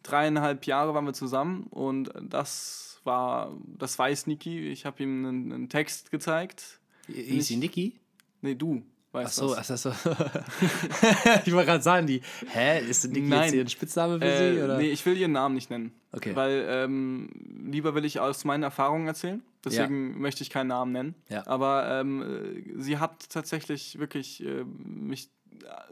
dreieinhalb 0.07 0.67
Jahre 0.67 0.95
waren 0.95 1.05
wir 1.05 1.13
zusammen 1.13 1.65
und 1.65 2.11
das 2.21 3.01
war, 3.05 3.57
das 3.65 3.99
weiß 3.99 4.27
Niki. 4.27 4.69
Ich 4.69 4.87
habe 4.87 5.03
ihm 5.03 5.27
einen, 5.27 5.53
einen, 5.53 5.69
Text 5.69 6.11
gezeigt. 6.11 6.81
Hieß 7.09 7.47
sie 7.47 7.57
Niki? 7.57 7.99
Nee, 8.41 8.55
du. 8.55 8.83
Ach 9.25 9.29
so, 9.29 9.57
ach 9.57 9.65
so. 9.65 9.91
ich 11.45 11.53
wollte 11.53 11.67
gerade 11.67 11.83
sagen, 11.83 12.07
die, 12.07 12.21
hä, 12.49 12.81
ist 12.81 13.07
Niki 13.09 13.21
Nein. 13.23 13.53
jetzt 13.53 13.67
ein 13.67 13.69
Spitzname 13.69 14.19
für 14.19 14.25
äh, 14.25 14.55
sie? 14.55 14.63
Oder? 14.63 14.79
Nee, 14.79 14.91
ich 14.91 15.05
will 15.07 15.17
ihren 15.17 15.33
Namen 15.33 15.55
nicht 15.55 15.71
nennen. 15.71 15.93
Okay. 16.13 16.35
Weil 16.35 16.67
ähm, 16.69 17.29
lieber 17.71 17.95
will 17.95 18.05
ich 18.05 18.21
aus 18.21 18.45
meinen 18.45 18.63
Erfahrungen 18.63 19.07
erzählen. 19.07 19.43
Deswegen 19.65 20.13
ja. 20.13 20.19
möchte 20.19 20.43
ich 20.43 20.51
keinen 20.51 20.69
Namen 20.69 20.93
nennen. 20.93 21.15
Ja. 21.29 21.47
Aber 21.47 21.89
ähm, 21.91 22.63
sie 22.77 22.99
hat 22.99 23.29
tatsächlich 23.31 23.99
wirklich 23.99 24.45
äh, 24.45 24.65
mich 24.65 25.31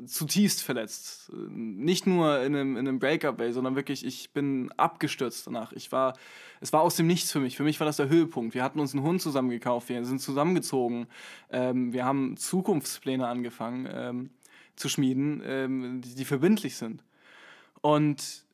zutiefst 0.07 0.63
verletzt. 0.63 1.31
Nicht 1.33 2.07
nur 2.07 2.41
in 2.41 2.55
einem, 2.55 2.77
in 2.77 2.89
einem 2.89 2.99
Breakup, 2.99 3.41
sondern 3.51 3.77
wirklich, 3.77 4.05
ich 4.05 4.33
bin 4.33 4.71
abgestürzt 4.77 5.47
danach. 5.47 5.73
Ich 5.73 5.93
war, 5.93 6.15
es 6.61 6.73
war 6.73 6.81
aus 6.81 6.97
dem 6.97 7.07
Nichts 7.07 7.31
für 7.31 7.41
mich. 7.41 7.57
Für 7.57 7.63
mich 7.63 7.81
war 7.81 7.87
das 7.87 7.97
der 7.97 8.09
Höhepunkt. 8.09 8.55
Wir 8.55 8.63
hatten 8.63 8.81
uns 8.81 8.95
einen 8.95 9.03
Hund 9.03 9.23
zusammen 9.23 9.51
gekauft, 9.51 9.89
wir 9.89 10.05
sind 10.05 10.21
zusammengezogen, 10.21 11.07
ähm, 11.51 11.93
wir 11.93 12.05
haben 12.05 12.37
Zukunftspläne 12.37 13.27
angefangen 13.27 13.89
ähm, 13.91 14.31
zu 14.77 14.89
schmieden, 14.89 15.43
ähm, 15.45 16.01
die, 16.01 16.15
die 16.15 16.25
verbindlich 16.25 16.77
sind. 16.77 17.03
Und 17.81 18.45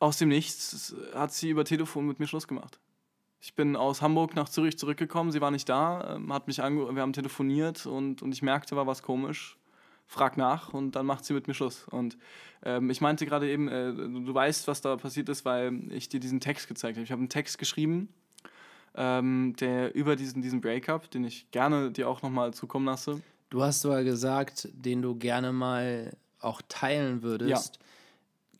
aus 0.00 0.18
dem 0.18 0.28
Nichts 0.28 0.94
hat 1.14 1.32
sie 1.32 1.50
über 1.50 1.64
Telefon 1.64 2.06
mit 2.06 2.20
mir 2.20 2.26
Schluss 2.26 2.48
gemacht. 2.48 2.78
Ich 3.40 3.54
bin 3.54 3.76
aus 3.76 4.02
Hamburg 4.02 4.34
nach 4.34 4.48
Zürich 4.48 4.78
zurückgekommen, 4.78 5.30
sie 5.30 5.40
war 5.40 5.50
nicht 5.50 5.68
da, 5.68 6.16
ähm, 6.16 6.32
hat 6.32 6.48
mich 6.48 6.62
ange 6.62 6.94
wir 6.94 7.02
haben 7.02 7.12
telefoniert 7.12 7.86
und, 7.86 8.22
und 8.22 8.32
ich 8.32 8.42
merkte, 8.42 8.74
war 8.74 8.86
was 8.86 9.02
komisch 9.02 9.57
frag 10.08 10.36
nach 10.38 10.72
und 10.72 10.96
dann 10.96 11.06
macht 11.06 11.24
sie 11.24 11.34
mit 11.34 11.46
mir 11.46 11.54
Schluss. 11.54 11.86
Und 11.90 12.16
ähm, 12.64 12.90
ich 12.90 13.00
meinte 13.00 13.26
gerade 13.26 13.48
eben, 13.48 13.68
äh, 13.68 13.92
du 13.92 14.34
weißt, 14.34 14.66
was 14.66 14.80
da 14.80 14.96
passiert 14.96 15.28
ist, 15.28 15.44
weil 15.44 15.92
ich 15.92 16.08
dir 16.08 16.18
diesen 16.18 16.40
Text 16.40 16.66
gezeigt 16.66 16.96
habe. 16.96 17.04
Ich 17.04 17.12
habe 17.12 17.20
einen 17.20 17.28
Text 17.28 17.58
geschrieben, 17.58 18.08
ähm, 18.96 19.54
der 19.60 19.94
über 19.94 20.16
diesen, 20.16 20.40
diesen 20.42 20.60
Breakup, 20.62 21.10
den 21.10 21.24
ich 21.24 21.50
gerne 21.50 21.92
dir 21.92 22.08
auch 22.08 22.22
nochmal 22.22 22.54
zukommen 22.54 22.86
lasse. 22.86 23.20
Du 23.50 23.62
hast 23.62 23.82
sogar 23.82 24.02
gesagt, 24.02 24.68
den 24.72 25.02
du 25.02 25.14
gerne 25.14 25.52
mal 25.52 26.16
auch 26.40 26.62
teilen 26.68 27.22
würdest. 27.22 27.76
Ja. 27.76 27.82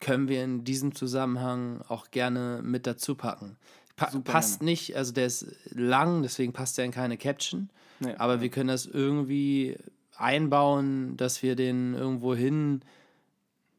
Können 0.00 0.28
wir 0.28 0.44
in 0.44 0.64
diesem 0.64 0.94
Zusammenhang 0.94 1.80
auch 1.88 2.10
gerne 2.10 2.60
mit 2.62 2.86
dazu 2.86 3.14
packen. 3.14 3.56
Pa 3.96 4.10
Super 4.10 4.32
passt 4.32 4.60
gerne. 4.60 4.70
nicht, 4.70 4.96
also 4.96 5.12
der 5.12 5.26
ist 5.26 5.46
lang, 5.70 6.22
deswegen 6.22 6.52
passt 6.52 6.78
er 6.78 6.84
in 6.84 6.92
keine 6.92 7.16
Caption. 7.16 7.68
Nee, 8.00 8.14
aber 8.14 8.36
ja. 8.36 8.40
wir 8.42 8.48
können 8.48 8.68
das 8.68 8.86
irgendwie 8.86 9.76
einbauen, 10.18 11.16
dass 11.16 11.42
wir 11.42 11.56
den 11.56 11.94
irgendwo 11.94 12.34
hin. 12.34 12.82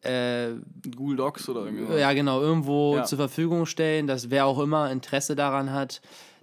Äh, 0.01 0.51
Google 0.95 1.17
Docs 1.17 1.49
oder 1.49 1.65
irgendwie. 1.65 1.93
Ja, 1.97 2.13
genau, 2.13 2.41
irgendwo 2.41 2.95
ja. 2.95 3.03
zur 3.03 3.17
Verfügung 3.17 3.65
stellen, 3.65 4.07
dass 4.07 4.29
wer 4.29 4.45
auch 4.45 4.59
immer 4.59 4.89
Interesse 4.91 5.35
daran 5.35 5.71
hat, 5.71 6.01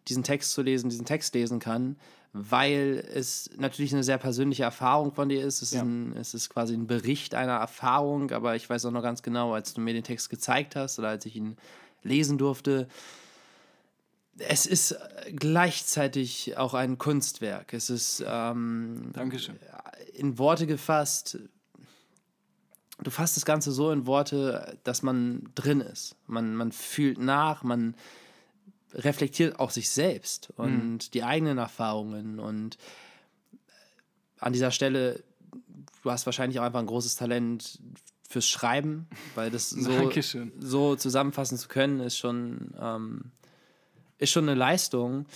diesen 0.09 0.23
Text 0.23 0.53
zu 0.53 0.63
lesen, 0.63 0.91
diesen 0.91 1.07
Text 1.07 1.35
lesen 1.35 1.59
kann, 1.59 1.97
weil 2.33 3.03
es 3.15 3.51
natürlich 3.57 3.95
eine 3.95 4.05
sehr 4.05 4.19
persönliche 4.19 4.65
Erfahrung 4.65 5.15
von 5.15 5.31
dir 5.31 5.43
ist. 5.43 5.63
Es, 5.63 5.73
ja. 5.73 5.81
ist, 5.81 5.87
ein, 5.87 6.17
es 6.17 6.35
ist 6.35 6.51
quasi 6.51 6.75
ein 6.75 6.87
Bericht 6.87 7.35
einer 7.35 7.55
Erfahrung, 7.55 8.31
aber 8.31 8.57
ich 8.57 8.69
weiß 8.69 8.85
auch 8.85 8.91
noch 8.91 9.03
ganz 9.03 9.23
genau, 9.23 9.55
als 9.55 9.73
du 9.73 9.81
mir 9.81 9.95
den 9.95 10.05
Text 10.05 10.29
gezeigt 10.29 10.77
hast 10.77 10.99
oder 10.99 11.09
als 11.09 11.25
ich 11.25 11.37
ihn 11.37 11.57
lesen 12.03 12.37
durfte, 12.37 12.89
es 14.39 14.67
ist 14.67 14.97
gleichzeitig 15.35 16.57
auch 16.57 16.75
ein 16.75 16.99
Kunstwerk. 16.99 17.73
Es 17.73 17.91
ist 17.91 18.25
ähm, 18.27 19.11
Dankeschön. 19.13 19.57
in 20.15 20.39
Worte 20.39 20.67
gefasst. 20.67 21.39
Du 23.03 23.11
fasst 23.11 23.37
das 23.37 23.45
Ganze 23.45 23.73
so 23.73 23.91
in 23.91 24.07
Worte, 24.07 24.79
dass 24.85 25.03
man 25.03 25.51
drin 25.55 25.81
ist. 25.81 26.17
Man, 26.27 26.55
man 26.55 26.73
fühlt 26.73 27.19
nach, 27.19 27.63
man 27.63 27.95
reflektiert 28.93 29.61
auch 29.61 29.71
sich 29.71 29.91
selbst 29.91 30.53
und 30.57 30.93
mhm. 30.93 30.99
die 31.13 31.23
eigenen 31.23 31.59
Erfahrungen. 31.59 32.39
Und 32.39 32.79
an 34.39 34.53
dieser 34.53 34.71
Stelle, 34.71 35.23
du 36.03 36.11
hast 36.11 36.27
wahrscheinlich 36.27 36.59
auch 36.59 36.65
einfach 36.65 36.81
ein 36.81 36.87
großes 36.87 37.17
Talent 37.17 37.79
fürs 38.29 38.49
Schreiben, 38.49 39.09
weil 39.35 39.51
das 39.51 39.71
so, 39.71 40.11
so 40.59 40.97
zusammenfassen 40.97 41.59
zu 41.59 41.69
können, 41.69 42.01
ist 42.01 42.19
schon. 42.19 42.75
Ähm, 42.79 43.33
ist 44.19 44.31
schon 44.31 44.49
eine 44.49 44.59
Leistung. 44.59 45.27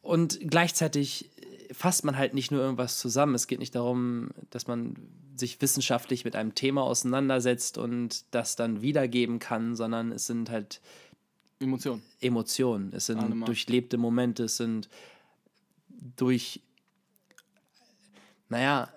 Und 0.00 0.38
gleichzeitig 0.48 1.30
fasst 1.72 2.04
man 2.04 2.16
halt 2.16 2.34
nicht 2.34 2.50
nur 2.50 2.60
irgendwas 2.60 2.98
zusammen. 2.98 3.34
Es 3.34 3.46
geht 3.46 3.58
nicht 3.58 3.74
darum, 3.74 4.30
dass 4.50 4.66
man 4.66 4.96
sich 5.36 5.60
wissenschaftlich 5.60 6.24
mit 6.24 6.36
einem 6.36 6.54
Thema 6.54 6.82
auseinandersetzt 6.82 7.78
und 7.78 8.24
das 8.32 8.56
dann 8.56 8.82
wiedergeben 8.82 9.38
kann, 9.38 9.74
sondern 9.74 10.12
es 10.12 10.26
sind 10.26 10.50
halt 10.50 10.80
Emotionen. 11.60 12.02
Emotionen. 12.20 12.92
Es 12.92 13.06
sind 13.06 13.18
Allemal. 13.18 13.46
durchlebte 13.46 13.96
Momente, 13.96 14.44
es 14.44 14.56
sind 14.56 14.88
durch, 16.16 16.60
naja, 18.48 18.92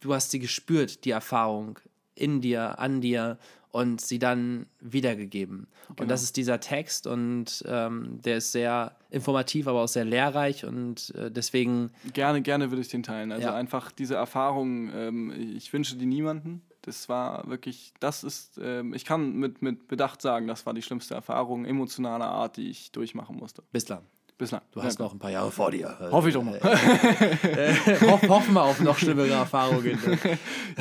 du 0.00 0.14
hast 0.14 0.30
sie 0.30 0.38
gespürt, 0.38 1.04
die 1.04 1.10
Erfahrung 1.10 1.78
in 2.14 2.40
dir, 2.40 2.78
an 2.78 3.00
dir 3.00 3.38
und 3.72 4.00
sie 4.00 4.18
dann 4.18 4.66
wiedergegeben. 4.80 5.68
Genau. 5.88 6.02
Und 6.02 6.08
das 6.08 6.22
ist 6.22 6.36
dieser 6.36 6.60
Text 6.60 7.06
und 7.06 7.64
ähm, 7.66 8.20
der 8.22 8.38
ist 8.38 8.52
sehr 8.52 8.96
informativ, 9.10 9.66
aber 9.66 9.82
auch 9.82 9.88
sehr 9.88 10.04
lehrreich 10.04 10.64
und 10.64 11.14
äh, 11.14 11.30
deswegen. 11.30 11.90
Gerne, 12.12 12.42
gerne 12.42 12.70
würde 12.70 12.82
ich 12.82 12.88
den 12.88 13.02
teilen. 13.02 13.32
Also 13.32 13.48
ja. 13.48 13.54
einfach 13.54 13.92
diese 13.92 14.14
Erfahrung, 14.14 14.90
ähm, 14.94 15.32
ich 15.56 15.72
wünsche 15.72 15.96
die 15.96 16.06
niemanden. 16.06 16.62
Das 16.82 17.08
war 17.08 17.48
wirklich, 17.48 17.92
das 18.00 18.24
ist, 18.24 18.58
ähm, 18.62 18.94
ich 18.94 19.04
kann 19.04 19.34
mit, 19.34 19.60
mit 19.60 19.86
Bedacht 19.86 20.22
sagen, 20.22 20.46
das 20.46 20.64
war 20.64 20.72
die 20.72 20.82
schlimmste 20.82 21.14
Erfahrung 21.14 21.66
emotionaler 21.66 22.28
Art, 22.28 22.56
die 22.56 22.70
ich 22.70 22.90
durchmachen 22.92 23.36
musste. 23.36 23.62
Bislang. 23.70 24.02
Bislang. 24.40 24.62
Du 24.72 24.82
hast 24.82 24.98
noch 24.98 25.12
ein 25.12 25.18
paar 25.18 25.30
Jahre 25.30 25.50
vor 25.50 25.70
dir. 25.70 25.94
Hoffe 26.10 26.28
ich 26.28 26.34
doch 26.34 26.42
mal. 26.42 26.56
Äh, 26.56 27.74
hoff, 28.10 28.26
hoffen 28.26 28.54
wir 28.54 28.62
auf 28.62 28.80
noch 28.80 28.96
schlimmere 28.96 29.28
Erfahrungen. 29.28 29.98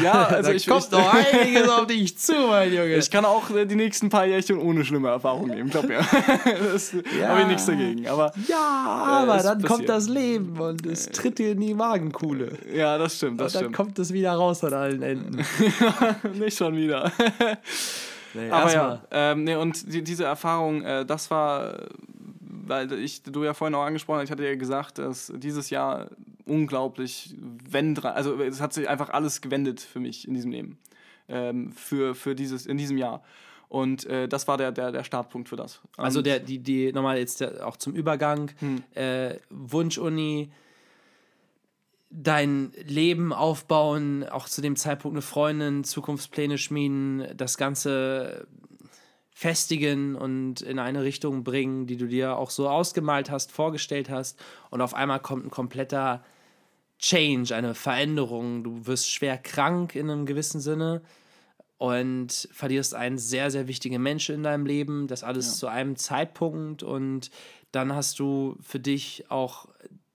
Ja, 0.01 0.28
also 0.28 0.51
ich, 0.51 0.66
kommt 0.66 0.89
noch 0.93 1.14
einiges 1.14 1.68
auf 1.68 1.88
dich 1.88 2.18
zu, 2.18 2.34
mein 2.47 2.72
Junge. 2.72 2.95
ich 2.95 3.12
kann 3.12 3.26
auch 3.26 3.49
äh, 3.49 3.66
die 3.66 3.76
nächsten 3.76 4.07
paar 4.10 4.26
Jährchen 4.26 4.57
ohne 4.57 4.86
schlimme 4.86 5.10
Erfahrungen 5.10 5.53
geben, 5.53 5.70
glaub 5.70 5.89
mir. 5.89 5.97
das 6.72 6.93
habe 6.93 7.41
ich 7.41 7.47
nichts 7.47 7.66
dagegen. 7.66 8.07
Aber 8.07 8.32
ja, 8.47 8.57
aber 8.57 9.36
es 9.36 9.43
dann 9.43 9.62
kommt 9.62 9.88
passiert. 9.88 9.89
das 9.89 10.07
Leben 10.07 10.57
und 10.57 10.86
es 10.86 11.07
tritt 11.07 11.38
dir 11.38 11.51
in 11.51 11.60
die 11.60 11.74
Magenkuhle. 11.74 12.60
ja, 12.74 12.97
das 12.97 13.18
stimmt, 13.18 13.41
das 13.41 13.47
und 13.47 13.55
dann 13.55 13.64
stimmt. 13.64 13.76
kommt 13.76 13.99
es 13.99 14.14
wieder 14.14 14.32
raus 14.34 14.64
an 14.64 14.74
allen 14.74 15.01
Enden. 15.01 15.45
Nicht 16.39 16.57
schon 16.57 16.78
wieder. 16.78 17.12
Nee, 18.34 18.51
Aber 18.51 18.74
ja, 18.74 19.01
ähm, 19.12 19.43
nee, 19.43 19.55
und 19.55 19.91
die, 19.91 20.03
diese 20.03 20.26
Erfahrung, 20.26 20.84
äh, 20.84 21.05
das 21.05 21.32
war, 21.32 21.74
äh, 21.74 21.88
weil 22.70 22.91
ich, 22.93 23.24
du 23.24 23.43
ja 23.43 23.53
vorhin 23.53 23.76
auch 23.76 23.84
angesprochen 23.84 24.20
hast, 24.20 24.26
ich 24.26 24.32
hatte 24.32 24.45
ja 24.45 24.55
gesagt, 24.55 24.99
dass 24.99 25.34
dieses 25.36 25.70
Jahr 25.70 26.09
unglaublich 26.45 27.36
wendra, 27.70 28.11
also 28.11 28.39
es 28.41 28.61
hat 28.61 28.74
sich 28.74 28.88
einfach 28.88 29.09
alles 29.09 29.41
gewendet 29.41 29.82
für 29.82 29.99
mich 29.99 30.28
in 30.28 30.34
diesem 30.34 30.51
Leben, 30.51 30.78
ähm, 31.28 31.72
für, 31.72 32.15
für 32.15 32.36
dieses, 32.36 32.65
in 32.65 32.78
diesem 32.78 32.97
Jahr. 32.97 33.24
Und 33.67 34.05
äh, 34.05 34.28
das 34.28 34.47
war 34.47 34.57
der, 34.57 34.72
der, 34.72 34.91
der 34.91 35.03
Startpunkt 35.03 35.49
für 35.49 35.55
das. 35.55 35.82
Also 35.97 36.22
der, 36.22 36.39
die, 36.39 36.59
die, 36.59 36.91
nochmal 36.91 37.20
jetzt 37.20 37.41
der, 37.41 37.67
auch 37.67 37.78
zum 37.78 37.93
Übergang, 37.93 38.51
Hm. 38.59 38.84
äh, 38.95 39.36
Wunschuni, 39.49 40.51
dein 42.11 42.72
Leben 42.88 43.32
aufbauen, 43.32 44.28
auch 44.28 44.49
zu 44.49 44.61
dem 44.61 44.76
Zeitpunkt 44.76 45.15
eine 45.15 45.22
Freundin, 45.22 45.84
Zukunftspläne 45.84 46.57
schmieden, 46.57 47.28
das 47.38 47.57
Ganze 47.57 48.47
festigen 49.40 50.16
und 50.16 50.60
in 50.60 50.80
eine 50.80 51.02
Richtung 51.04 51.46
bringen, 51.46 51.88
die 51.88 51.96
du 51.96 52.08
dir 52.08 52.36
auch 52.36 52.50
so 52.50 52.68
ausgemalt 52.68 53.32
hast, 53.32 53.54
vorgestellt 53.54 54.10
hast 54.10 54.38
und 54.70 54.82
auf 54.82 54.94
einmal 54.94 55.22
kommt 55.22 55.46
ein 55.46 55.50
kompletter 55.50 56.26
Change, 57.00 57.56
eine 57.56 57.74
Veränderung. 57.74 58.66
Du 58.66 58.86
wirst 58.86 59.10
schwer 59.10 59.38
krank 59.38 59.96
in 59.96 60.10
einem 60.10 60.26
gewissen 60.26 60.60
Sinne 60.60 61.02
und 61.78 62.50
verlierst 62.52 62.94
einen 62.94 63.18
sehr, 63.18 63.50
sehr 63.50 63.70
wichtigen 63.70 64.04
Menschen 64.04 64.36
in 64.36 64.44
deinem 64.44 64.66
Leben. 64.66 65.08
Das 65.08 65.24
alles 65.24 65.46
Ja. 65.46 65.54
zu 65.54 65.68
einem 65.68 65.96
Zeitpunkt 65.96 66.84
und 66.84 67.32
dann 67.72 67.96
hast 67.96 68.20
du 68.20 68.58
für 68.60 68.82
dich 68.82 69.24
auch 69.32 69.70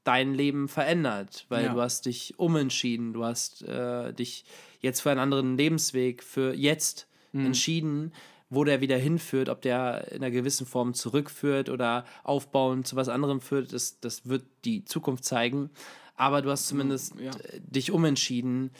dein 0.05 0.35
Leben 0.35 0.68
verändert, 0.68 1.47
weil 1.49 1.64
Ja. 1.64 1.72
du 1.72 1.81
hast 1.81 2.05
dich 2.05 2.39
umentschieden, 2.39 3.14
du 3.14 3.25
hast 3.25 3.62
äh, 3.62 4.12
dich 4.12 4.45
jetzt 4.81 5.01
für 5.01 5.11
einen 5.11 5.20
anderen 5.20 5.57
Lebensweg, 5.57 6.22
für 6.22 6.53
jetzt 6.53 7.07
Mhm. 7.33 7.47
entschieden, 7.47 8.12
wo 8.55 8.64
der 8.64 8.80
wieder 8.80 8.96
hinführt, 8.96 9.48
ob 9.48 9.62
der 9.62 10.12
in 10.12 10.22
einer 10.22 10.30
gewissen 10.30 10.66
Form 10.66 10.94
zurückführt 10.94 11.68
oder 11.68 12.05
aufbauend 12.22 12.86
zu 12.86 12.96
was 12.96 13.09
anderem 13.09 13.40
führt, 13.40 13.72
das, 13.72 14.00
das 14.00 14.26
wird 14.28 14.44
die 14.64 14.84
Zukunft 14.84 15.24
zeigen. 15.24 15.70
Aber 16.16 16.42
du 16.42 16.50
hast 16.50 16.68
zumindest 16.68 17.14
ja. 17.18 17.30
äh, 17.32 17.61
dich 17.61 17.90
umentschieden. 17.90 18.70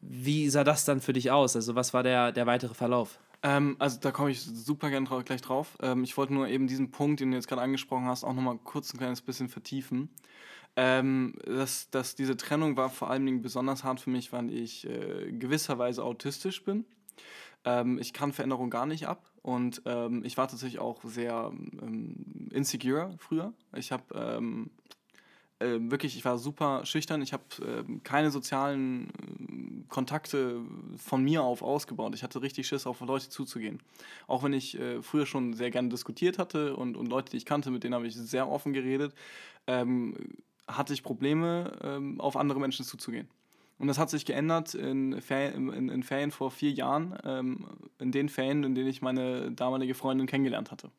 Wie 0.00 0.48
sah 0.48 0.64
das 0.64 0.84
dann 0.84 1.00
für 1.00 1.12
dich 1.12 1.30
aus? 1.30 1.56
Also 1.56 1.74
was 1.74 1.94
war 1.94 2.02
der, 2.02 2.32
der 2.32 2.46
weitere 2.46 2.74
Verlauf? 2.74 3.18
Ähm, 3.42 3.76
also 3.78 3.98
da 4.00 4.10
komme 4.10 4.30
ich 4.30 4.40
super 4.40 4.90
gerne 4.90 5.06
drau 5.06 5.22
gleich 5.22 5.42
drauf. 5.42 5.76
Ähm, 5.82 6.04
ich 6.04 6.16
wollte 6.16 6.32
nur 6.32 6.48
eben 6.48 6.66
diesen 6.66 6.90
Punkt, 6.90 7.20
den 7.20 7.30
du 7.30 7.36
jetzt 7.36 7.48
gerade 7.48 7.62
angesprochen 7.62 8.06
hast, 8.06 8.24
auch 8.24 8.32
nochmal 8.32 8.58
kurz 8.64 8.92
ein 8.92 8.98
kleines 8.98 9.20
bisschen 9.20 9.48
vertiefen. 9.48 10.08
Ähm, 10.76 11.34
dass, 11.46 11.88
dass 11.90 12.16
diese 12.16 12.36
Trennung 12.36 12.76
war 12.76 12.90
vor 12.90 13.08
allen 13.08 13.24
Dingen 13.24 13.42
besonders 13.42 13.84
hart 13.84 14.00
für 14.00 14.10
mich, 14.10 14.32
weil 14.32 14.50
ich 14.50 14.88
äh, 14.88 15.30
gewisserweise 15.30 16.02
autistisch 16.02 16.64
bin. 16.64 16.84
Ähm, 17.64 17.98
ich 17.98 18.12
kann 18.12 18.32
Veränderung 18.32 18.70
gar 18.70 18.86
nicht 18.86 19.06
ab 19.06 19.30
und 19.42 19.82
ähm, 19.86 20.24
ich 20.24 20.36
war 20.36 20.48
tatsächlich 20.48 20.80
auch 20.80 21.02
sehr 21.04 21.52
ähm, 21.52 22.48
insecure 22.52 23.14
früher. 23.18 23.52
Ich 23.74 23.92
habe 23.92 24.04
ähm, 24.14 24.70
äh, 25.60 25.78
wirklich, 25.80 26.16
ich 26.16 26.24
war 26.24 26.38
super 26.38 26.84
schüchtern. 26.84 27.22
Ich 27.22 27.32
habe 27.32 27.44
ähm, 27.64 28.02
keine 28.02 28.30
sozialen 28.30 29.12
ähm, 29.20 29.84
Kontakte 29.88 30.60
von 30.96 31.22
mir 31.22 31.42
auf 31.42 31.62
ausgebaut. 31.62 32.14
Ich 32.14 32.22
hatte 32.22 32.42
richtig 32.42 32.66
Schiss, 32.66 32.86
auf 32.86 33.00
Leute 33.00 33.28
zuzugehen. 33.28 33.80
Auch 34.26 34.42
wenn 34.42 34.52
ich 34.52 34.78
äh, 34.78 35.02
früher 35.02 35.26
schon 35.26 35.54
sehr 35.54 35.70
gerne 35.70 35.88
diskutiert 35.88 36.38
hatte 36.38 36.76
und, 36.76 36.96
und 36.96 37.06
Leute, 37.06 37.30
die 37.30 37.36
ich 37.36 37.46
kannte, 37.46 37.70
mit 37.70 37.84
denen 37.84 37.94
habe 37.94 38.06
ich 38.06 38.14
sehr 38.16 38.48
offen 38.48 38.72
geredet, 38.72 39.14
ähm, 39.66 40.16
hatte 40.66 40.92
ich 40.92 41.02
Probleme, 41.02 41.78
ähm, 41.82 42.20
auf 42.20 42.36
andere 42.36 42.58
Menschen 42.60 42.84
zuzugehen. 42.84 43.28
Und 43.84 43.88
das 43.88 43.98
hat 43.98 44.08
sich 44.08 44.24
geändert 44.24 44.72
in, 44.72 45.20
Ferien, 45.20 45.70
in, 45.70 45.90
in 45.90 46.02
Ferien 46.02 46.30
vor 46.30 46.50
vier 46.50 46.70
Jahren, 46.70 47.18
ähm, 47.22 47.66
in 47.98 48.12
den 48.12 48.30
Ferien, 48.30 48.64
in 48.64 48.74
denen 48.74 48.88
ich 48.88 49.02
meine 49.02 49.52
damalige 49.52 49.92
Freundin 49.92 50.26
kennengelernt 50.26 50.70
hatte. 50.70 50.90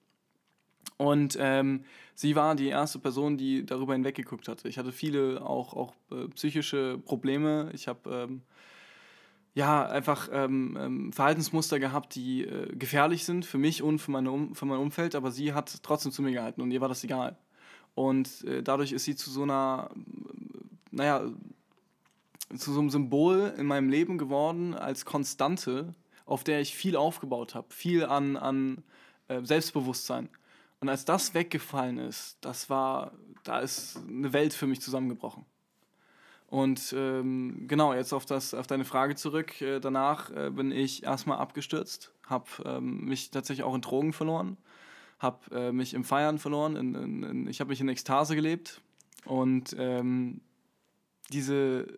Und 0.97 1.35
ähm, 1.41 1.83
sie 2.13 2.35
war 2.35 2.53
die 2.53 2.67
erste 2.67 2.99
Person, 2.99 3.37
die 3.37 3.65
darüber 3.65 3.93
hinweggeguckt 3.93 4.47
hatte. 4.47 4.67
Ich 4.67 4.77
hatte 4.77 4.91
viele 4.91 5.41
auch, 5.41 5.73
auch 5.73 5.95
äh, 6.11 6.27
psychische 6.35 6.99
Probleme. 6.99 7.71
Ich 7.73 7.87
habe 7.87 8.27
ähm, 8.29 8.43
ja 9.55 9.83
einfach 9.87 10.29
ähm, 10.31 10.77
ähm, 10.79 11.11
Verhaltensmuster 11.11 11.79
gehabt, 11.79 12.13
die 12.13 12.43
äh, 12.43 12.67
gefährlich 12.75 13.25
sind 13.25 13.47
für 13.47 13.57
mich 13.57 13.81
und 13.81 13.97
für, 13.97 14.11
meine 14.11 14.29
um 14.29 14.53
für 14.53 14.67
mein 14.67 14.77
Umfeld, 14.77 15.15
aber 15.15 15.31
sie 15.31 15.53
hat 15.53 15.81
trotzdem 15.81 16.11
zu 16.11 16.21
mir 16.21 16.33
gehalten 16.33 16.61
und 16.61 16.69
ihr 16.69 16.81
war 16.81 16.89
das 16.89 17.03
egal. 17.03 17.35
Und 17.95 18.43
äh, 18.43 18.61
dadurch 18.61 18.91
ist 18.91 19.05
sie 19.05 19.15
zu 19.15 19.31
so 19.31 19.41
einer, 19.41 19.89
naja, 20.91 21.23
zu 22.55 22.73
so 22.73 22.79
einem 22.79 22.89
Symbol 22.89 23.53
in 23.57 23.65
meinem 23.65 23.89
Leben 23.89 24.17
geworden 24.17 24.73
als 24.73 25.05
Konstante, 25.05 25.95
auf 26.25 26.43
der 26.43 26.61
ich 26.61 26.75
viel 26.75 26.95
aufgebaut 26.95 27.55
habe, 27.55 27.67
viel 27.73 28.05
an, 28.05 28.37
an 28.37 28.83
äh, 29.27 29.43
Selbstbewusstsein. 29.43 30.29
Und 30.79 30.89
als 30.89 31.05
das 31.05 31.33
weggefallen 31.33 31.97
ist, 31.97 32.37
das 32.41 32.69
war, 32.69 33.13
da 33.43 33.59
ist 33.59 33.97
eine 34.07 34.33
Welt 34.33 34.53
für 34.53 34.67
mich 34.67 34.81
zusammengebrochen. 34.81 35.45
Und 36.47 36.93
ähm, 36.95 37.65
genau, 37.67 37.93
jetzt 37.93 38.13
auf, 38.13 38.25
das, 38.25 38.53
auf 38.53 38.67
deine 38.67 38.85
Frage 38.85 39.15
zurück. 39.15 39.59
Äh, 39.61 39.79
danach 39.79 40.29
äh, 40.29 40.51
bin 40.51 40.71
ich 40.71 41.03
erstmal 41.03 41.39
abgestürzt, 41.39 42.13
habe 42.27 42.45
ähm, 42.65 43.05
mich 43.05 43.31
tatsächlich 43.31 43.63
auch 43.63 43.73
in 43.73 43.81
Drogen 43.81 44.13
verloren, 44.13 44.57
habe 45.19 45.39
äh, 45.55 45.71
mich 45.71 45.93
im 45.93 46.03
Feiern 46.03 46.37
verloren, 46.37 46.75
in, 46.75 46.95
in, 46.95 47.23
in, 47.23 47.47
ich 47.47 47.59
habe 47.61 47.69
mich 47.69 47.81
in 47.81 47.89
Ekstase 47.89 48.35
gelebt. 48.35 48.81
Und 49.25 49.75
ähm, 49.79 50.41
diese, 51.31 51.97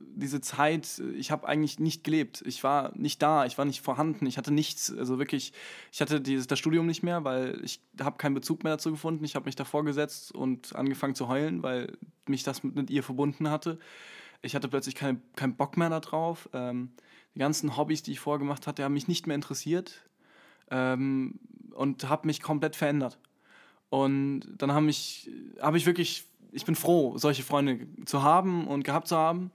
diese 0.00 0.40
Zeit, 0.40 1.02
ich 1.16 1.30
habe 1.30 1.46
eigentlich 1.46 1.78
nicht 1.78 2.04
gelebt. 2.04 2.42
Ich 2.46 2.62
war 2.64 2.92
nicht 2.96 3.22
da, 3.22 3.46
ich 3.46 3.58
war 3.58 3.64
nicht 3.64 3.80
vorhanden, 3.80 4.26
ich 4.26 4.38
hatte 4.38 4.52
nichts. 4.52 4.92
Also 4.96 5.18
wirklich, 5.18 5.52
ich 5.92 6.00
hatte 6.00 6.20
dieses, 6.20 6.46
das 6.46 6.58
Studium 6.58 6.86
nicht 6.86 7.02
mehr, 7.02 7.24
weil 7.24 7.60
ich 7.64 7.80
habe 8.00 8.16
keinen 8.16 8.34
Bezug 8.34 8.64
mehr 8.64 8.74
dazu 8.74 8.90
gefunden. 8.90 9.24
Ich 9.24 9.34
habe 9.34 9.46
mich 9.46 9.56
davor 9.56 9.84
gesetzt 9.84 10.32
und 10.32 10.74
angefangen 10.74 11.14
zu 11.14 11.28
heulen, 11.28 11.62
weil 11.62 11.96
mich 12.26 12.42
das 12.42 12.62
mit, 12.62 12.74
mit 12.74 12.90
ihr 12.90 13.02
verbunden 13.02 13.48
hatte. 13.48 13.78
Ich 14.42 14.54
hatte 14.54 14.68
plötzlich 14.68 14.94
keine, 14.94 15.20
keinen 15.36 15.56
Bock 15.56 15.76
mehr 15.76 15.88
darauf. 15.88 16.48
Ähm, 16.52 16.90
die 17.34 17.40
ganzen 17.40 17.76
Hobbys, 17.76 18.02
die 18.02 18.12
ich 18.12 18.20
vorher 18.20 18.38
gemacht 18.38 18.66
hatte, 18.66 18.84
haben 18.84 18.94
mich 18.94 19.08
nicht 19.08 19.26
mehr 19.26 19.34
interessiert 19.34 20.02
ähm, 20.70 21.38
und 21.72 22.08
habe 22.08 22.26
mich 22.26 22.42
komplett 22.42 22.76
verändert. 22.76 23.18
Und 23.90 24.42
dann 24.58 24.72
habe 24.72 24.88
ich, 24.90 25.30
habe 25.60 25.76
ich 25.76 25.86
wirklich, 25.86 26.24
ich 26.54 26.64
bin 26.64 26.74
froh, 26.74 27.18
solche 27.18 27.42
Freunde 27.42 27.86
zu 28.06 28.22
haben 28.22 28.66
und 28.66 28.84
gehabt 28.84 29.08
zu 29.08 29.16
haben, 29.16 29.50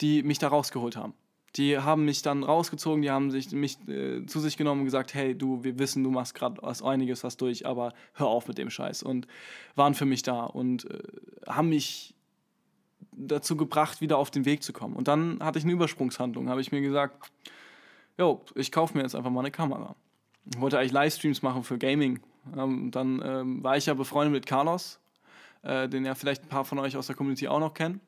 die 0.00 0.22
mich 0.22 0.38
da 0.38 0.48
rausgeholt 0.48 0.96
haben. 0.96 1.14
Die 1.56 1.78
haben 1.78 2.04
mich 2.04 2.22
dann 2.22 2.42
rausgezogen, 2.42 3.02
die 3.02 3.10
haben 3.10 3.30
sich, 3.30 3.52
mich 3.52 3.78
äh, 3.88 4.26
zu 4.26 4.40
sich 4.40 4.56
genommen 4.56 4.80
und 4.80 4.86
gesagt, 4.86 5.14
hey, 5.14 5.36
du, 5.36 5.62
wir 5.62 5.78
wissen, 5.78 6.02
du 6.02 6.10
machst 6.10 6.34
gerade 6.34 6.60
was 6.62 6.82
einiges 6.82 7.22
was 7.22 7.36
durch, 7.36 7.66
aber 7.66 7.92
hör 8.14 8.26
auf 8.26 8.48
mit 8.48 8.58
dem 8.58 8.70
Scheiß. 8.70 9.04
Und 9.04 9.28
waren 9.76 9.94
für 9.94 10.04
mich 10.04 10.22
da 10.22 10.44
und 10.44 10.90
äh, 10.90 10.98
haben 11.46 11.68
mich 11.68 12.14
dazu 13.12 13.56
gebracht, 13.56 14.00
wieder 14.00 14.18
auf 14.18 14.32
den 14.32 14.44
Weg 14.44 14.64
zu 14.64 14.72
kommen. 14.72 14.96
Und 14.96 15.06
dann 15.06 15.38
hatte 15.40 15.58
ich 15.58 15.64
eine 15.64 15.72
Übersprungshandlung, 15.72 16.48
habe 16.48 16.60
ich 16.60 16.72
mir 16.72 16.80
gesagt, 16.80 17.30
jo, 18.18 18.44
ich 18.56 18.72
kaufe 18.72 18.96
mir 18.96 19.04
jetzt 19.04 19.14
einfach 19.14 19.30
mal 19.30 19.40
eine 19.40 19.52
Kamera. 19.52 19.94
Ich 20.52 20.60
wollte 20.60 20.78
eigentlich 20.78 20.92
Livestreams 20.92 21.42
machen 21.42 21.62
für 21.62 21.78
Gaming. 21.78 22.20
Ähm, 22.56 22.90
dann 22.90 23.22
ähm, 23.24 23.62
war 23.62 23.76
ich 23.76 23.86
ja 23.86 23.94
befreundet 23.94 24.32
mit 24.32 24.46
Carlos, 24.46 24.98
äh, 25.64 25.88
den 25.88 26.04
ja 26.04 26.14
vielleicht 26.14 26.44
ein 26.44 26.48
paar 26.48 26.64
von 26.64 26.78
euch 26.78 26.96
aus 26.96 27.06
der 27.06 27.16
Community 27.16 27.48
auch 27.48 27.60
noch 27.60 27.74
kennen. 27.74 28.00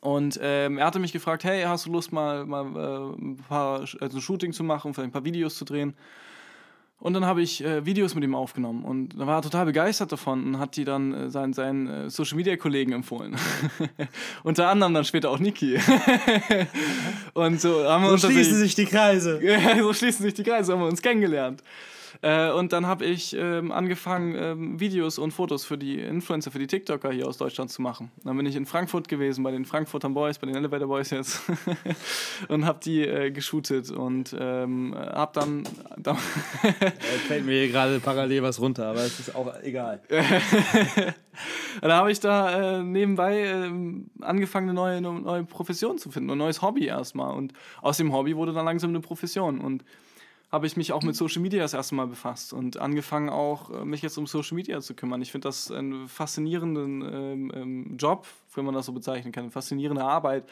Und 0.00 0.38
ähm, 0.42 0.78
er 0.78 0.86
hatte 0.86 0.98
mich 0.98 1.12
gefragt, 1.12 1.44
hey, 1.44 1.62
hast 1.62 1.86
du 1.86 1.92
Lust 1.92 2.12
mal, 2.12 2.44
mal 2.44 2.66
äh, 2.66 3.22
ein 3.22 3.36
paar 3.48 3.84
also 4.00 4.20
Shooting 4.20 4.52
zu 4.52 4.62
machen, 4.62 4.92
vielleicht 4.92 5.08
ein 5.08 5.12
paar 5.12 5.24
Videos 5.24 5.56
zu 5.56 5.64
drehen? 5.64 5.94
Und 6.98 7.12
dann 7.12 7.26
habe 7.26 7.42
ich 7.42 7.62
äh, 7.62 7.84
Videos 7.84 8.14
mit 8.14 8.24
ihm 8.24 8.34
aufgenommen 8.34 8.82
und 8.84 9.20
da 9.20 9.26
war 9.26 9.38
er 9.38 9.42
total 9.42 9.66
begeistert 9.66 10.10
davon 10.10 10.44
und 10.46 10.58
hat 10.58 10.76
die 10.76 10.84
dann 10.84 11.12
äh, 11.12 11.30
seinen, 11.30 11.52
seinen 11.52 11.86
äh, 11.86 12.10
Social 12.10 12.36
Media 12.36 12.56
Kollegen 12.56 12.92
empfohlen. 12.92 13.36
Unter 14.42 14.68
anderem 14.68 14.94
dann 14.94 15.04
später 15.04 15.30
auch 15.30 15.38
Niki. 15.38 15.76
und 17.34 17.60
so 17.60 17.84
haben 17.84 18.04
wir 18.04 18.08
So 18.08 18.14
uns 18.14 18.34
schließen 18.34 18.56
sich 18.56 18.74
die 18.74 18.86
Kreise. 18.86 19.38
so 19.78 19.92
schließen 19.92 20.22
sich 20.22 20.34
die 20.34 20.44
Kreise, 20.44 20.72
haben 20.72 20.80
wir 20.80 20.88
uns 20.88 21.02
kennengelernt. 21.02 21.62
Äh, 22.24 22.50
und 22.52 22.72
dann 22.72 22.86
habe 22.86 23.04
ich 23.04 23.36
ähm, 23.38 23.70
angefangen, 23.70 24.34
ähm, 24.34 24.80
Videos 24.80 25.18
und 25.18 25.32
Fotos 25.32 25.66
für 25.66 25.76
die 25.76 26.00
Influencer, 26.00 26.50
für 26.50 26.58
die 26.58 26.66
TikToker 26.66 27.12
hier 27.12 27.28
aus 27.28 27.36
Deutschland 27.36 27.70
zu 27.70 27.82
machen. 27.82 28.10
Dann 28.24 28.34
bin 28.38 28.46
ich 28.46 28.56
in 28.56 28.64
Frankfurt 28.64 29.08
gewesen, 29.08 29.44
bei 29.44 29.50
den 29.50 29.66
Frankfurter 29.66 30.08
Boys, 30.08 30.38
bei 30.38 30.46
den 30.46 30.56
Elevator 30.56 30.88
Boys 30.88 31.10
jetzt. 31.10 31.42
und 32.48 32.64
habe 32.64 32.80
die 32.82 33.02
äh, 33.02 33.30
geshootet 33.30 33.90
und 33.90 34.34
ähm, 34.38 34.94
habe 34.96 35.32
dann... 35.38 35.64
dann 35.98 36.16
fällt 37.28 37.44
mir 37.44 37.60
hier 37.64 37.68
gerade 37.68 38.00
parallel 38.00 38.42
was 38.42 38.58
runter, 38.58 38.86
aber 38.86 39.00
es 39.00 39.20
ist 39.20 39.34
auch 39.34 39.52
egal. 39.62 40.00
dann 41.82 41.92
habe 41.92 42.10
ich 42.10 42.20
da 42.20 42.78
äh, 42.78 42.82
nebenbei 42.82 43.40
äh, 43.40 43.70
angefangen, 44.22 44.70
eine 44.70 44.74
neue, 44.74 44.96
eine 44.96 45.12
neue 45.12 45.44
Profession 45.44 45.98
zu 45.98 46.10
finden, 46.10 46.30
ein 46.30 46.38
neues 46.38 46.62
Hobby 46.62 46.86
erstmal. 46.86 47.34
Und 47.34 47.52
aus 47.82 47.98
dem 47.98 48.14
Hobby 48.14 48.34
wurde 48.34 48.54
dann 48.54 48.64
langsam 48.64 48.88
eine 48.88 49.00
Profession. 49.00 49.60
Und 49.60 49.84
habe 50.54 50.68
ich 50.68 50.76
mich 50.76 50.92
auch 50.92 51.02
mit 51.02 51.16
Social 51.16 51.42
Media 51.42 51.62
das 51.62 51.74
erste 51.74 51.96
Mal 51.96 52.06
befasst 52.06 52.52
und 52.52 52.76
angefangen 52.76 53.28
auch 53.28 53.70
äh, 53.70 53.84
mich 53.84 54.02
jetzt 54.02 54.16
um 54.18 54.28
Social 54.28 54.54
Media 54.54 54.80
zu 54.80 54.94
kümmern. 54.94 55.20
Ich 55.20 55.32
finde 55.32 55.48
das 55.48 55.72
einen 55.72 56.06
faszinierenden 56.06 57.02
ähm, 57.02 57.52
ähm, 57.52 57.96
Job, 57.98 58.28
wenn 58.54 58.64
man 58.64 58.72
das 58.72 58.86
so 58.86 58.92
bezeichnen 58.92 59.32
kann, 59.32 59.42
eine 59.42 59.50
faszinierende 59.50 60.04
Arbeit. 60.04 60.48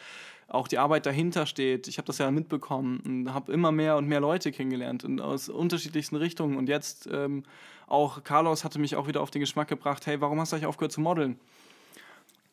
Auch 0.49 0.67
die 0.67 0.79
Arbeit 0.79 1.07
dahinter 1.07 1.47
steht. 1.47 1.87
Ich 1.87 1.99
habe 1.99 2.07
das 2.07 2.19
ja 2.19 2.29
mitbekommen 2.33 3.01
und 3.07 3.33
habe 3.33 3.53
immer 3.53 3.71
mehr 3.71 3.97
und 3.97 4.09
mehr 4.09 4.19
Leute 4.19 4.51
kennengelernt 4.51 5.05
und 5.05 5.21
aus 5.21 5.49
unterschiedlichsten 5.49 6.17
Richtungen. 6.17 6.57
Und 6.57 6.69
jetzt 6.69 7.09
ähm, 7.11 7.45
auch 7.87 8.25
Carlos 8.25 8.65
hatte 8.65 8.81
mich 8.81 8.97
auch 8.97 9.07
wieder 9.07 9.21
auf 9.21 9.31
den 9.31 9.41
Geschmack 9.41 9.69
gebracht, 9.69 10.05
hey, 10.07 10.21
warum 10.21 10.41
hast 10.41 10.51
du 10.51 10.57
eigentlich 10.57 10.67
aufgehört 10.67 10.91
zu 10.91 11.01
modeln? 11.01 11.39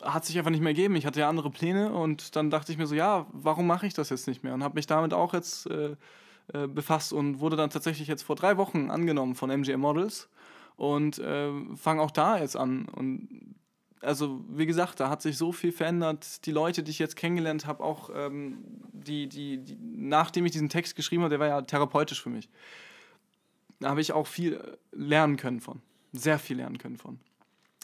Hat 0.03 0.23
sich 0.23 0.37
einfach 0.37 0.51
nicht 0.51 0.61
mehr 0.61 0.75
gegeben. 0.75 0.95
Ich 0.97 1.07
hatte 1.07 1.21
ja 1.21 1.27
andere 1.27 1.49
Pläne 1.49 1.91
und 1.91 2.35
dann 2.35 2.51
dachte 2.51 2.71
ich 2.71 2.77
mir 2.77 2.85
so, 2.85 2.93
ja, 2.93 3.25
warum 3.33 3.65
mache 3.65 3.87
ich 3.87 3.95
das 3.95 4.11
jetzt 4.11 4.27
nicht 4.27 4.43
mehr? 4.43 4.53
Und 4.53 4.63
habe 4.63 4.75
mich 4.75 4.85
damit 4.85 5.15
auch 5.15 5.33
jetzt... 5.33 5.65
Äh, 5.65 5.95
äh, 6.53 6.67
befasst 6.67 7.13
und 7.13 7.39
wurde 7.39 7.55
dann 7.55 7.69
tatsächlich 7.69 8.07
jetzt 8.07 8.23
vor 8.23 8.35
drei 8.35 8.57
Wochen 8.57 8.89
angenommen 8.89 9.35
von 9.35 9.49
MGM 9.49 9.79
Models 9.79 10.29
und 10.75 11.19
äh, 11.19 11.51
fange 11.75 12.01
auch 12.01 12.11
da 12.11 12.39
jetzt 12.39 12.55
an. 12.55 12.85
Und 12.85 13.55
also 14.01 14.43
wie 14.49 14.65
gesagt, 14.65 14.99
da 14.99 15.09
hat 15.09 15.21
sich 15.21 15.37
so 15.37 15.51
viel 15.51 15.71
verändert. 15.71 16.45
Die 16.45 16.51
Leute, 16.51 16.83
die 16.83 16.91
ich 16.91 16.99
jetzt 16.99 17.15
kennengelernt 17.15 17.65
habe, 17.65 17.83
auch 17.83 18.09
ähm, 18.15 18.59
die, 18.93 19.27
die, 19.27 19.57
die, 19.57 19.77
nachdem 19.79 20.45
ich 20.45 20.51
diesen 20.51 20.69
Text 20.69 20.95
geschrieben 20.95 21.23
habe, 21.23 21.31
der 21.31 21.39
war 21.39 21.47
ja 21.47 21.61
therapeutisch 21.61 22.21
für 22.21 22.29
mich. 22.29 22.49
Da 23.79 23.89
habe 23.89 24.01
ich 24.01 24.13
auch 24.13 24.27
viel 24.27 24.77
lernen 24.91 25.37
können 25.37 25.59
von. 25.59 25.81
Sehr 26.13 26.39
viel 26.39 26.57
lernen 26.57 26.77
können 26.77 26.97
von. 26.97 27.19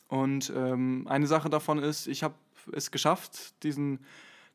Und 0.07 0.51
ähm, 0.55 1.05
eine 1.09 1.28
Sache 1.28 1.49
davon 1.49 1.80
ist, 1.80 2.07
ich 2.07 2.24
habe 2.24 2.36
es 2.72 2.91
geschafft, 2.91 3.61
diesen, 3.63 3.99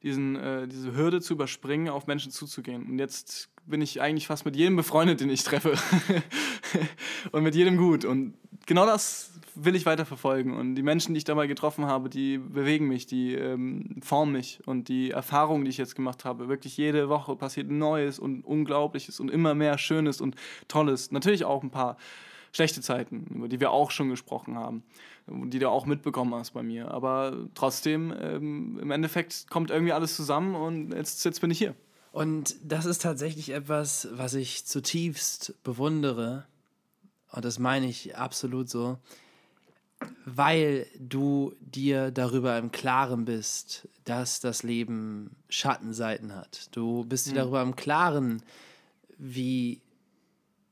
diesen, 0.03 0.36
äh, 0.36 0.66
diese 0.66 0.94
Hürde 0.94 1.20
zu 1.20 1.34
überspringen, 1.34 1.88
auf 1.88 2.07
Menschen 2.07 2.32
zuzugehen. 2.32 2.86
Und 2.86 2.98
jetzt 2.98 3.51
bin 3.66 3.82
ich 3.82 4.01
eigentlich 4.01 4.26
fast 4.26 4.44
mit 4.44 4.57
jedem 4.57 4.76
befreundet, 4.76 5.20
den 5.20 5.30
ich 5.30 5.44
treffe. 5.44 5.74
und 7.32 7.42
mit 7.42 7.55
jedem 7.55 7.76
gut. 7.76 8.05
Und 8.05 8.34
genau 8.66 8.86
das 8.86 9.32
will 9.55 9.76
ich 9.76 9.86
weiter 9.86 10.07
verfolgen. 10.07 10.57
Und 10.57 10.74
die 10.74 10.82
Menschen, 10.82 11.14
die 11.14 11.18
ich 11.18 11.24
dabei 11.24 11.46
getroffen 11.46 11.86
habe, 11.86 12.09
die 12.09 12.38
bewegen 12.38 12.88
mich, 12.88 13.07
die 13.07 13.34
ähm, 13.34 14.01
formen 14.03 14.32
mich. 14.32 14.61
Und 14.66 14.88
die 14.88 15.11
Erfahrungen, 15.11 15.64
die 15.64 15.70
ich 15.70 15.78
jetzt 15.78 15.94
gemacht 15.94 16.24
habe, 16.24 16.48
wirklich 16.48 16.76
jede 16.76 17.09
Woche 17.09 17.36
passiert 17.36 17.70
Neues 17.70 18.18
und 18.18 18.44
Unglaubliches 18.44 19.20
und 19.20 19.30
immer 19.30 19.55
mehr 19.55 19.78
Schönes 19.78 20.20
und 20.20 20.36
Tolles. 20.68 21.11
Natürlich 21.11 21.44
auch 21.44 21.62
ein 21.62 21.70
paar 21.70 21.96
schlechte 22.53 22.80
Zeiten, 22.80 23.26
über 23.34 23.48
die 23.48 23.61
wir 23.61 23.70
auch 23.70 23.90
schon 23.90 24.09
gesprochen 24.09 24.57
haben, 24.57 24.82
die 25.26 25.59
du 25.59 25.68
auch 25.68 25.86
mitbekommen 25.86 26.34
hast 26.34 26.53
bei 26.53 26.62
mir. 26.62 26.90
Aber 26.90 27.48
trotzdem, 27.55 28.12
ähm, 28.18 28.78
im 28.80 28.90
Endeffekt 28.90 29.48
kommt 29.48 29.70
irgendwie 29.70 29.92
alles 29.92 30.16
zusammen 30.16 30.55
und 30.55 30.92
jetzt, 30.92 31.24
jetzt 31.24 31.40
bin 31.40 31.51
ich 31.51 31.59
hier. 31.59 31.74
Und 32.12 32.57
das 32.64 32.86
ist 32.86 33.03
tatsächlich 33.03 33.51
etwas, 33.51 34.09
was 34.12 34.34
ich 34.34 34.66
zutiefst 34.66 35.55
bewundere. 35.62 36.46
Und 37.30 37.44
das 37.44 37.61
meine 37.61 37.86
ich 37.86 38.16
absolut 38.16 38.68
so, 38.68 38.98
weil 40.24 40.86
du 40.98 41.55
dir 41.61 42.11
darüber 42.11 42.59
im 42.59 42.72
Klaren 42.72 43.24
bist, 43.26 43.88
dass 44.05 44.40
das 44.40 44.62
Leben 44.64 45.36
Schattenseiten 45.48 46.34
hat. 46.34 46.74
Du 46.74 47.05
bist 47.05 47.26
dir 47.26 47.32
mhm. 47.32 47.36
darüber 47.36 47.62
im 47.62 47.76
Klaren, 47.76 48.42
wie 49.18 49.80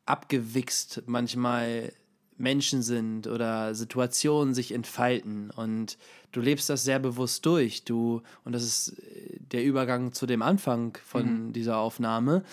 abgewichst 0.08 1.02
manchmal 1.06 1.92
Menschen 2.38 2.82
sind 2.82 3.26
oder 3.26 3.74
Situationen 3.74 4.54
sich 4.54 4.72
entfalten 4.72 5.50
und 5.50 5.98
du 6.32 6.40
lebst 6.40 6.70
das 6.70 6.84
sehr 6.84 7.00
bewusst 7.00 7.44
durch. 7.44 7.84
Du, 7.84 8.22
und 8.44 8.52
das 8.52 8.62
ist 8.62 8.98
äh, 8.98 9.38
der 9.40 9.64
Übergang 9.64 10.12
zu 10.12 10.26
dem 10.26 10.42
Anfang 10.42 10.96
von 11.04 11.48
mhm. 11.48 11.52
dieser 11.52 11.78
Aufnahme, 11.78 12.44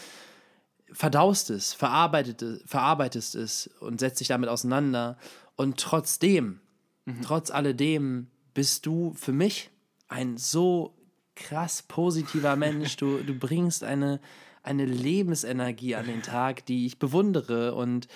verdaust 0.91 1.49
es, 1.49 1.73
verarbeitet, 1.73 2.63
verarbeitest 2.65 3.35
es 3.35 3.69
und 3.79 3.99
setzt 3.99 4.19
dich 4.19 4.29
damit 4.29 4.49
auseinander. 4.49 5.17
Und 5.55 5.77
trotzdem, 5.77 6.59
mhm. 7.05 7.21
trotz 7.21 7.51
alledem, 7.51 8.27
bist 8.53 8.85
du 8.85 9.13
für 9.13 9.33
mich 9.33 9.69
ein 10.07 10.37
so 10.37 10.95
krass 11.35 11.83
positiver 11.83 12.55
Mensch. 12.55 12.95
Du, 12.97 13.17
du 13.17 13.35
bringst 13.35 13.83
eine, 13.83 14.19
eine 14.65 14.85
Lebensenergie 14.85 15.95
an 15.95 16.05
den 16.05 16.21
Tag, 16.21 16.65
die 16.65 16.85
ich 16.85 16.99
bewundere 16.99 17.75
und 17.75 18.07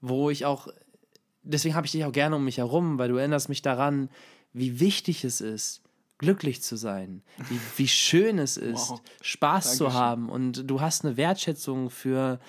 wo 0.00 0.30
ich 0.30 0.44
auch 0.44 0.68
deswegen 1.46 1.74
habe 1.74 1.86
ich 1.86 1.92
dich 1.92 2.04
auch 2.04 2.12
gerne 2.12 2.36
um 2.36 2.44
mich 2.44 2.58
herum, 2.58 2.98
weil 2.98 3.08
du 3.08 3.16
erinnerst 3.16 3.48
mich 3.48 3.62
daran, 3.62 4.10
wie 4.52 4.80
wichtig 4.80 5.24
es 5.24 5.40
ist, 5.40 5.82
glücklich 6.18 6.62
zu 6.62 6.76
sein, 6.76 7.22
wie, 7.48 7.60
wie 7.76 7.88
schön 7.88 8.38
es 8.38 8.56
ist, 8.56 8.90
wow. 8.90 9.00
Spaß 9.20 9.64
Dankeschön. 9.64 9.86
zu 9.86 9.94
haben 9.94 10.28
und 10.28 10.68
du 10.68 10.80
hast 10.80 11.04
eine 11.04 11.16
Wertschätzung 11.16 11.90
für, 11.90 12.40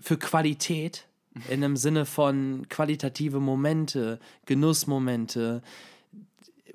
für 0.00 0.18
Qualität 0.18 1.06
in 1.48 1.62
einem 1.62 1.76
Sinne 1.76 2.06
von 2.06 2.66
qualitative 2.68 3.40
Momente, 3.40 4.18
Genussmomente, 4.46 5.62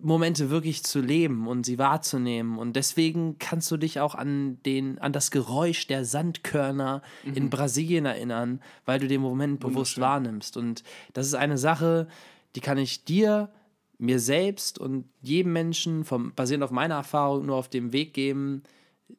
Momente 0.01 0.49
wirklich 0.49 0.83
zu 0.83 0.99
leben 1.01 1.47
und 1.47 1.65
sie 1.65 1.77
wahrzunehmen. 1.77 2.57
Und 2.57 2.75
deswegen 2.75 3.37
kannst 3.39 3.71
du 3.71 3.77
dich 3.77 3.99
auch 3.99 4.15
an, 4.15 4.59
den, 4.65 4.99
an 4.99 5.13
das 5.13 5.31
Geräusch 5.31 5.87
der 5.87 6.05
Sandkörner 6.05 7.01
mhm. 7.23 7.33
in 7.33 7.49
Brasilien 7.49 8.05
erinnern, 8.05 8.61
weil 8.85 8.99
du 8.99 9.07
den 9.07 9.21
Moment 9.21 9.59
bewusst 9.59 9.99
wahrnimmst. 9.99 10.57
Und 10.57 10.83
das 11.13 11.27
ist 11.27 11.35
eine 11.35 11.57
Sache, 11.57 12.07
die 12.55 12.61
kann 12.61 12.77
ich 12.77 13.05
dir, 13.05 13.49
mir 13.97 14.19
selbst 14.19 14.77
und 14.79 15.05
jedem 15.21 15.53
Menschen, 15.53 16.03
vom, 16.03 16.33
basierend 16.33 16.63
auf 16.63 16.71
meiner 16.71 16.95
Erfahrung, 16.95 17.45
nur 17.45 17.55
auf 17.55 17.69
dem 17.69 17.93
Weg 17.93 18.13
geben. 18.13 18.63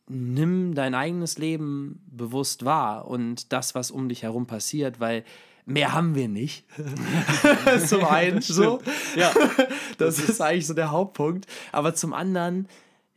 Nimm 0.09 0.74
dein 0.74 0.95
eigenes 0.95 1.39
Leben 1.39 2.03
bewusst 2.07 2.64
wahr 2.64 3.09
und 3.09 3.53
das, 3.53 3.74
was 3.74 3.91
um 3.91 4.09
dich 4.09 4.22
herum 4.22 4.47
passiert, 4.47 5.01
weil 5.01 5.24
mehr 5.67 5.93
haben 5.93 6.14
wir 6.14 6.29
nicht. 6.29 6.64
zum 7.87 8.05
einen 8.05 8.41
so. 8.41 8.81
Ja. 9.14 9.35
Das 9.99 10.19
ist 10.19 10.41
eigentlich 10.41 10.67
so 10.67 10.75
der 10.75 10.91
Hauptpunkt. 10.91 11.47
Aber 11.73 11.95
zum 11.95 12.12
anderen, 12.12 12.69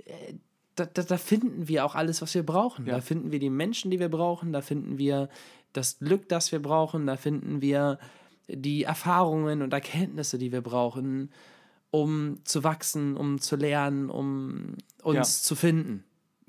äh, 0.05 0.33
da, 0.75 0.85
da, 0.85 1.03
da 1.03 1.17
finden 1.17 1.67
wir 1.67 1.85
auch 1.85 1.95
alles, 1.95 2.21
was 2.21 2.33
wir 2.33 2.43
brauchen. 2.43 2.85
Ja. 2.85 2.95
Da 2.95 3.01
finden 3.01 3.31
wir 3.31 3.39
die 3.39 3.49
Menschen, 3.49 3.91
die 3.91 3.99
wir 3.99 4.09
brauchen. 4.09 4.51
Da 4.51 4.61
finden 4.61 4.97
wir 4.97 5.29
das 5.73 5.99
Glück, 5.99 6.27
das 6.29 6.51
wir 6.51 6.61
brauchen. 6.61 7.05
Da 7.05 7.17
finden 7.17 7.61
wir 7.61 7.99
die 8.47 8.83
Erfahrungen 8.83 9.61
und 9.61 9.73
Erkenntnisse, 9.73 10.37
die 10.37 10.51
wir 10.51 10.61
brauchen, 10.61 11.31
um 11.91 12.39
zu 12.45 12.63
wachsen, 12.63 13.15
um 13.15 13.39
zu 13.39 13.55
lernen, 13.55 14.09
um 14.09 14.75
uns 15.03 15.15
ja. 15.15 15.23
zu 15.23 15.55
finden. 15.55 16.03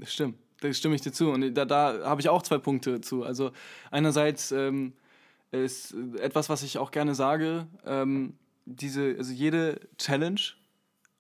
Stimmt. 0.04 0.36
Da 0.60 0.72
stimme 0.72 0.94
ich 0.94 1.00
dir 1.00 1.12
zu. 1.12 1.30
Und 1.30 1.54
da, 1.54 1.64
da 1.64 2.00
habe 2.04 2.20
ich 2.20 2.28
auch 2.28 2.42
zwei 2.42 2.58
Punkte 2.58 3.00
zu. 3.00 3.24
Also 3.24 3.50
einerseits 3.90 4.52
ähm, 4.52 4.92
ist 5.52 5.94
etwas, 6.18 6.48
was 6.48 6.62
ich 6.62 6.78
auch 6.78 6.90
gerne 6.90 7.14
sage. 7.14 7.66
Ähm, 7.84 8.34
diese, 8.66 9.16
also 9.18 9.32
jede 9.32 9.80
Challenge, 9.98 10.40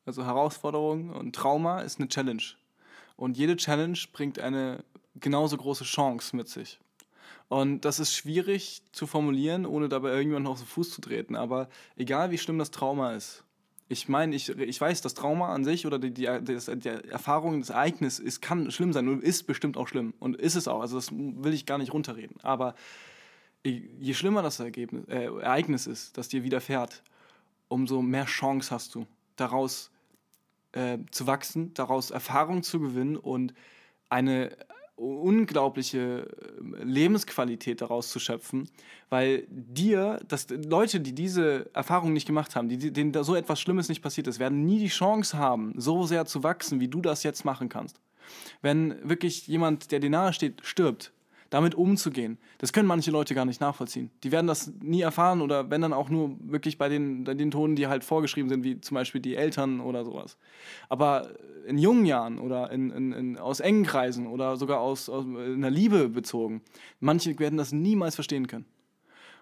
also 0.06 0.24
Herausforderung 0.24 1.10
und 1.10 1.34
Trauma 1.34 1.80
ist 1.80 1.98
eine 1.98 2.08
Challenge. 2.08 2.42
Und 3.16 3.36
jede 3.36 3.56
Challenge 3.56 3.98
bringt 4.12 4.38
eine 4.38 4.84
genauso 5.16 5.56
große 5.56 5.84
Chance 5.84 6.36
mit 6.36 6.48
sich. 6.48 6.78
Und 7.48 7.84
das 7.84 7.98
ist 7.98 8.14
schwierig 8.14 8.82
zu 8.92 9.08
formulieren, 9.08 9.66
ohne 9.66 9.88
dabei 9.88 10.10
irgendjemanden 10.10 10.50
auf 10.50 10.60
den 10.60 10.68
Fuß 10.68 10.90
zu 10.90 11.00
treten. 11.00 11.34
Aber 11.34 11.68
egal 11.96 12.30
wie 12.30 12.38
schlimm 12.38 12.58
das 12.58 12.70
Trauma 12.70 13.14
ist, 13.14 13.44
ich 13.88 14.08
meine, 14.08 14.36
ich, 14.36 14.48
ich 14.48 14.80
weiß, 14.80 15.02
das 15.02 15.14
Trauma 15.14 15.52
an 15.52 15.64
sich 15.64 15.84
oder 15.84 15.98
die, 15.98 16.12
die, 16.14 16.26
das, 16.26 16.70
die 16.72 16.88
Erfahrung, 16.88 17.58
das 17.58 17.70
Ereignis, 17.70 18.20
es 18.20 18.40
kann 18.40 18.70
schlimm 18.70 18.92
sein 18.92 19.08
und 19.08 19.20
ist 19.20 19.48
bestimmt 19.48 19.76
auch 19.76 19.88
schlimm. 19.88 20.14
Und 20.20 20.36
ist 20.36 20.54
es 20.54 20.68
auch. 20.68 20.80
Also 20.80 20.94
das 20.94 21.10
will 21.10 21.52
ich 21.52 21.66
gar 21.66 21.76
nicht 21.76 21.92
runterreden. 21.92 22.36
Aber 22.44 22.76
je 23.64 24.14
schlimmer 24.14 24.42
das 24.42 24.60
Ergebnis, 24.60 25.04
äh, 25.08 25.24
Ereignis 25.24 25.86
ist, 25.86 26.16
das 26.16 26.28
dir 26.28 26.42
widerfährt, 26.42 27.02
umso 27.68 28.02
mehr 28.02 28.24
Chance 28.24 28.70
hast 28.70 28.94
du, 28.94 29.06
daraus 29.36 29.90
äh, 30.72 30.98
zu 31.10 31.26
wachsen, 31.26 31.74
daraus 31.74 32.10
Erfahrung 32.10 32.62
zu 32.62 32.80
gewinnen 32.80 33.16
und 33.16 33.54
eine 34.08 34.56
unglaubliche 34.96 36.28
äh, 36.28 36.84
Lebensqualität 36.84 37.80
daraus 37.80 38.10
zu 38.10 38.18
schöpfen, 38.18 38.68
weil 39.08 39.46
dir, 39.48 40.20
dass 40.28 40.48
Leute, 40.50 41.00
die 41.00 41.14
diese 41.14 41.70
Erfahrung 41.74 42.12
nicht 42.12 42.26
gemacht 42.26 42.54
haben, 42.54 42.68
die, 42.68 42.92
denen 42.92 43.12
so 43.24 43.34
etwas 43.34 43.60
Schlimmes 43.60 43.88
nicht 43.88 44.02
passiert 44.02 44.26
ist, 44.26 44.38
werden 44.38 44.64
nie 44.66 44.78
die 44.78 44.88
Chance 44.88 45.38
haben, 45.38 45.72
so 45.76 46.04
sehr 46.04 46.26
zu 46.26 46.42
wachsen, 46.42 46.80
wie 46.80 46.88
du 46.88 47.00
das 47.00 47.22
jetzt 47.22 47.44
machen 47.44 47.68
kannst. 47.68 47.98
Wenn 48.62 49.08
wirklich 49.08 49.48
jemand, 49.48 49.90
der 49.90 50.00
dir 50.00 50.10
nahe 50.10 50.32
steht, 50.32 50.60
stirbt, 50.64 51.12
damit 51.50 51.74
umzugehen. 51.74 52.38
Das 52.58 52.72
können 52.72 52.86
manche 52.86 53.10
Leute 53.10 53.34
gar 53.34 53.44
nicht 53.44 53.60
nachvollziehen. 53.60 54.10
Die 54.22 54.32
werden 54.32 54.46
das 54.46 54.72
nie 54.80 55.02
erfahren 55.02 55.42
oder 55.42 55.68
wenn 55.68 55.80
dann 55.80 55.92
auch 55.92 56.08
nur 56.08 56.36
wirklich 56.40 56.78
bei 56.78 56.88
den, 56.88 57.24
bei 57.24 57.34
den 57.34 57.50
Tonen, 57.50 57.76
die 57.76 57.88
halt 57.88 58.04
vorgeschrieben 58.04 58.48
sind, 58.48 58.64
wie 58.64 58.80
zum 58.80 58.94
Beispiel 58.94 59.20
die 59.20 59.34
Eltern 59.34 59.80
oder 59.80 60.04
sowas. 60.04 60.38
Aber 60.88 61.30
in 61.66 61.76
jungen 61.76 62.06
Jahren 62.06 62.38
oder 62.38 62.70
in, 62.70 62.90
in, 62.90 63.12
in, 63.12 63.38
aus 63.38 63.60
engen 63.60 63.84
Kreisen 63.84 64.28
oder 64.28 64.56
sogar 64.56 64.80
aus, 64.80 65.08
aus 65.08 65.24
einer 65.24 65.70
Liebe 65.70 66.08
bezogen, 66.08 66.62
manche 67.00 67.36
werden 67.38 67.58
das 67.58 67.72
niemals 67.72 68.14
verstehen 68.14 68.46
können. 68.46 68.66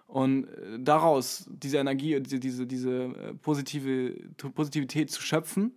Und 0.07 0.45
äh, 0.45 0.79
daraus 0.79 1.45
diese 1.47 1.77
Energie, 1.77 2.19
diese, 2.19 2.65
diese, 2.65 3.03
äh, 3.03 3.33
positive 3.35 4.15
Positivität 4.55 5.11
zu 5.11 5.21
schöpfen, 5.21 5.71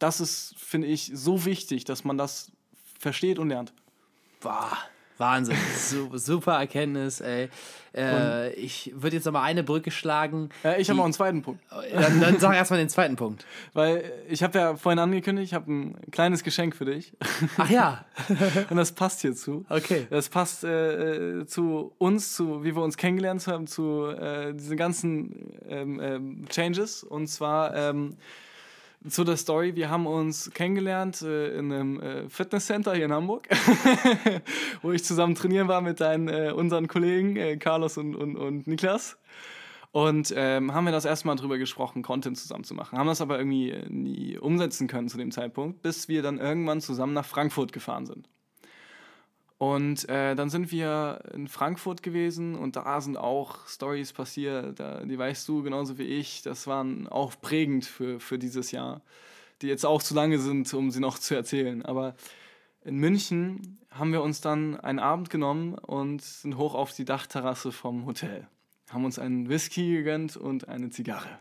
das 0.00 0.20
ist, 0.20 0.54
finde 0.58 0.88
ich, 0.88 1.12
so 1.14 1.44
wichtig, 1.44 1.84
dass 1.84 2.04
man 2.04 2.18
das 2.18 2.50
versteht 2.98 3.38
und 3.38 3.48
lernt. 3.48 3.72
Boah. 4.40 4.76
Wahnsinn, 5.18 5.56
super 6.12 6.58
Erkenntnis, 6.58 7.20
ey. 7.20 7.48
Äh, 7.96 8.52
ich 8.54 8.92
würde 8.94 9.16
jetzt 9.16 9.24
noch 9.24 9.32
mal 9.32 9.42
eine 9.42 9.62
Brücke 9.62 9.90
schlagen. 9.90 10.50
Äh, 10.62 10.80
ich 10.80 10.88
habe 10.90 10.98
noch 10.98 11.04
einen 11.04 11.14
zweiten 11.14 11.42
Punkt. 11.42 11.62
Dann, 11.92 12.20
dann 12.20 12.38
sag 12.38 12.54
erstmal 12.54 12.78
den 12.78 12.90
zweiten 12.90 13.16
Punkt. 13.16 13.46
Weil 13.72 14.12
ich 14.28 14.42
habe 14.42 14.58
ja 14.58 14.76
vorhin 14.76 14.98
angekündigt, 14.98 15.46
ich 15.52 15.54
habe 15.54 15.72
ein 15.72 16.10
kleines 16.10 16.44
Geschenk 16.44 16.76
für 16.76 16.84
dich. 16.84 17.14
Ach 17.56 17.70
ja. 17.70 18.04
Und 18.70 18.76
das 18.76 18.92
passt 18.92 19.22
hierzu. 19.22 19.64
Okay. 19.70 20.06
Das 20.10 20.28
passt 20.28 20.64
äh, 20.64 21.46
zu 21.46 21.94
uns, 21.96 22.34
zu 22.34 22.64
wie 22.64 22.76
wir 22.76 22.82
uns 22.82 22.98
kennengelernt 22.98 23.46
haben, 23.46 23.66
zu 23.66 24.08
äh, 24.08 24.52
diesen 24.52 24.76
ganzen 24.76 25.52
ähm, 25.68 26.00
ähm, 26.00 26.44
Changes. 26.50 27.02
Und 27.02 27.28
zwar 27.28 27.74
ähm, 27.74 28.16
zu 29.08 29.24
der 29.24 29.36
Story. 29.36 29.76
Wir 29.76 29.90
haben 29.90 30.06
uns 30.06 30.50
kennengelernt 30.52 31.22
äh, 31.22 31.58
in 31.58 31.72
einem 31.72 32.00
äh, 32.00 32.28
Fitnesscenter 32.28 32.94
hier 32.94 33.06
in 33.06 33.12
Hamburg, 33.12 33.48
wo 34.82 34.92
ich 34.92 35.04
zusammen 35.04 35.34
trainieren 35.34 35.68
war 35.68 35.80
mit 35.80 36.00
deinen, 36.00 36.28
äh, 36.28 36.52
unseren 36.54 36.88
Kollegen 36.88 37.36
äh, 37.36 37.56
Carlos 37.56 37.98
und, 37.98 38.14
und, 38.14 38.36
und 38.36 38.66
Niklas. 38.66 39.18
Und 39.92 40.32
ähm, 40.36 40.74
haben 40.74 40.84
wir 40.84 40.92
das 40.92 41.06
erstmal 41.06 41.36
drüber 41.36 41.56
gesprochen, 41.56 42.02
Content 42.02 42.36
zusammen 42.36 42.64
zu 42.64 42.74
machen. 42.74 42.98
Haben 42.98 43.06
das 43.06 43.20
aber 43.20 43.38
irgendwie 43.38 43.70
äh, 43.70 43.88
nie 43.88 44.36
umsetzen 44.36 44.88
können 44.88 45.08
zu 45.08 45.16
dem 45.16 45.30
Zeitpunkt, 45.30 45.82
bis 45.82 46.08
wir 46.08 46.22
dann 46.22 46.38
irgendwann 46.38 46.80
zusammen 46.80 47.14
nach 47.14 47.24
Frankfurt 47.24 47.72
gefahren 47.72 48.04
sind. 48.04 48.28
Und 49.58 50.06
äh, 50.10 50.34
dann 50.34 50.50
sind 50.50 50.70
wir 50.70 51.20
in 51.32 51.48
Frankfurt 51.48 52.02
gewesen 52.02 52.56
und 52.56 52.76
da 52.76 53.00
sind 53.00 53.16
auch 53.16 53.66
Stories 53.66 54.12
passiert, 54.12 54.78
da, 54.78 55.02
die 55.02 55.18
weißt 55.18 55.48
du 55.48 55.62
genauso 55.62 55.96
wie 55.96 56.04
ich. 56.04 56.42
Das 56.42 56.66
waren 56.66 57.08
auch 57.08 57.40
prägend 57.40 57.86
für, 57.86 58.20
für 58.20 58.38
dieses 58.38 58.70
Jahr, 58.70 59.00
die 59.62 59.68
jetzt 59.68 59.86
auch 59.86 60.02
zu 60.02 60.14
lange 60.14 60.38
sind, 60.38 60.72
um 60.74 60.90
sie 60.90 61.00
noch 61.00 61.18
zu 61.18 61.34
erzählen. 61.34 61.82
Aber 61.86 62.14
in 62.84 62.96
München 62.96 63.78
haben 63.90 64.12
wir 64.12 64.22
uns 64.22 64.42
dann 64.42 64.78
einen 64.78 64.98
Abend 64.98 65.30
genommen 65.30 65.74
und 65.74 66.20
sind 66.20 66.58
hoch 66.58 66.74
auf 66.74 66.92
die 66.92 67.06
Dachterrasse 67.06 67.72
vom 67.72 68.04
Hotel. 68.04 68.46
Haben 68.90 69.06
uns 69.06 69.18
einen 69.18 69.48
Whisky 69.48 69.90
gegönnt 69.92 70.36
und 70.36 70.68
eine 70.68 70.90
Zigarre. 70.90 71.38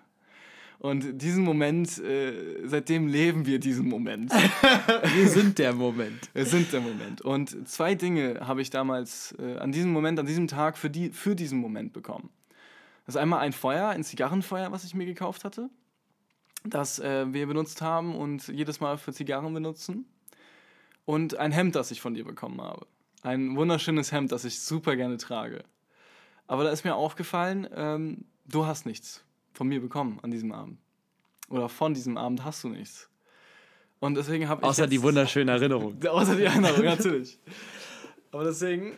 Und 0.80 1.22
diesen 1.22 1.44
Moment, 1.44 1.98
äh, 2.00 2.68
seitdem 2.68 3.08
leben 3.08 3.46
wir 3.46 3.60
diesen 3.60 3.88
Moment. 3.88 4.32
wir 5.16 5.28
sind 5.30 5.58
der 5.58 5.74
Moment. 5.74 6.30
Wir 6.34 6.46
sind 6.46 6.72
der 6.74 6.82
Moment. 6.82 7.22
Und 7.22 7.68
zwei 7.68 7.96
Dinge 7.96 8.42
habe 8.42 8.62
ich 8.62 8.70
damals 8.70 9.36
äh, 9.40 9.58
an 9.58 9.72
diesem 9.72 9.92
Moment, 9.92 10.20
an 10.20 10.26
diesem 10.26 10.48
Tag 10.48 10.78
für, 10.78 10.90
die, 10.90 11.10
für 11.10 11.36
diesen 11.36 11.60
Moment 11.60 11.94
bekommen. 11.94 12.30
Das 13.06 13.16
ist 13.16 13.22
einmal 13.22 13.40
ein 13.40 13.54
Feuer, 13.54 13.90
ein 13.90 14.04
Zigarrenfeuer, 14.04 14.72
was 14.72 14.84
ich 14.84 14.96
mir 14.96 15.06
gekauft 15.06 15.44
hatte, 15.44 15.70
das 16.64 17.00
äh, 17.00 17.32
wir 17.32 17.48
benutzt 17.48 17.82
haben 17.82 18.16
und 18.16 18.48
jedes 18.48 18.80
Mal 18.80 18.98
für 18.98 19.14
Zigarren 19.14 19.54
benutzen. 19.54 20.06
Und 21.06 21.38
ein 21.38 21.52
Hemd, 21.52 21.76
das 21.76 21.92
ich 21.92 22.02
von 22.02 22.16
dir 22.16 22.26
bekommen 22.26 22.60
habe. 22.62 22.88
Ein 23.22 23.56
wunderschönes 23.56 24.12
Hemd, 24.12 24.32
das 24.32 24.44
ich 24.44 24.60
super 24.60 24.96
gerne 24.96 25.18
trage. 25.18 25.64
Aber 26.48 26.64
da 26.64 26.72
ist 26.72 26.84
mir 26.84 26.96
aufgefallen, 26.96 27.68
ähm, 27.76 28.26
du 28.46 28.66
hast 28.66 28.86
nichts 28.86 29.25
von 29.56 29.68
mir 29.68 29.82
bekommen 29.82 30.20
an 30.22 30.32
diesem 30.32 30.52
Abend. 30.52 30.80
Oder 31.50 31.70
von 31.70 31.94
diesem 31.94 32.18
Abend 32.18 32.44
hast 32.44 32.64
du 32.64 32.70
nichts. 32.70 33.10
Und 34.00 34.16
deswegen 34.16 34.48
habe 34.50 34.62
ich. 34.62 34.68
Außer 34.68 34.88
die 34.88 35.02
wunderschöne 35.02 35.52
Erinnerung. 35.52 35.98
außer 36.08 36.36
die 36.36 36.44
Erinnerung, 36.44 36.84
natürlich. 36.86 37.40
Aber 38.32 38.44
deswegen 38.44 38.98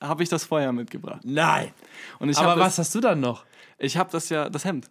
habe 0.00 0.22
ich 0.22 0.28
das 0.28 0.44
Feuer 0.44 0.72
mitgebracht. 0.72 1.22
Nein. 1.24 1.72
Und 2.18 2.28
ich 2.28 2.38
Aber 2.38 2.60
was 2.60 2.76
das, 2.76 2.86
hast 2.86 2.94
du 2.94 3.00
dann 3.00 3.20
noch? 3.20 3.44
Ich 3.78 3.96
habe 3.96 4.10
das 4.10 4.28
ja, 4.28 4.48
das 4.48 4.64
Hemd. 4.64 4.90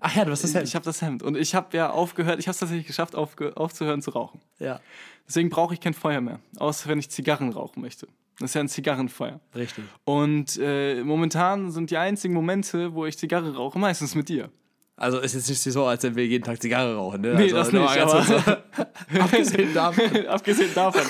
Ach 0.00 0.14
ja, 0.16 0.24
du 0.24 0.32
hast 0.32 0.42
das 0.42 0.54
Hemd. 0.54 0.64
Ich, 0.64 0.70
ich 0.70 0.74
habe 0.74 0.84
das 0.84 1.02
Hemd. 1.02 1.22
Und 1.22 1.36
ich 1.36 1.54
habe 1.54 1.76
ja 1.76 1.90
aufgehört, 1.90 2.38
ich 2.38 2.46
habe 2.46 2.52
es 2.52 2.58
tatsächlich 2.58 2.86
geschafft, 2.86 3.14
aufge, 3.14 3.56
aufzuhören 3.56 4.02
zu 4.02 4.10
rauchen. 4.10 4.40
Ja. 4.58 4.80
Deswegen 5.28 5.50
brauche 5.50 5.74
ich 5.74 5.80
kein 5.80 5.94
Feuer 5.94 6.20
mehr. 6.20 6.40
Außer 6.58 6.88
wenn 6.88 6.98
ich 6.98 7.10
Zigarren 7.10 7.50
rauchen 7.50 7.82
möchte. 7.82 8.08
Das 8.38 8.50
ist 8.50 8.54
ja 8.54 8.60
ein 8.60 8.68
Zigarrenfeuer. 8.68 9.40
Richtig. 9.54 9.84
Und 10.04 10.58
äh, 10.60 11.02
momentan 11.04 11.70
sind 11.70 11.90
die 11.90 11.96
einzigen 11.96 12.34
Momente, 12.34 12.94
wo 12.94 13.06
ich 13.06 13.16
Zigarre 13.18 13.54
rauche, 13.54 13.78
meistens 13.78 14.14
mit 14.14 14.28
dir. 14.28 14.50
Also 14.96 15.18
ist 15.18 15.34
jetzt 15.34 15.48
nicht 15.48 15.60
so, 15.62 15.86
als 15.86 16.02
wenn 16.04 16.14
wir 16.14 16.26
jeden 16.26 16.44
Tag 16.44 16.60
Zigarre 16.60 16.94
rauchen, 16.94 17.22
ne? 17.22 17.34
Nee, 17.34 17.52
also, 17.52 17.56
das 17.56 17.72
nicht. 17.72 17.98
Aber 17.98 18.22
so. 18.22 19.20
abgesehen 19.20 19.74
davon. 19.74 20.26
abgesehen 20.28 20.70
davon. 20.74 21.02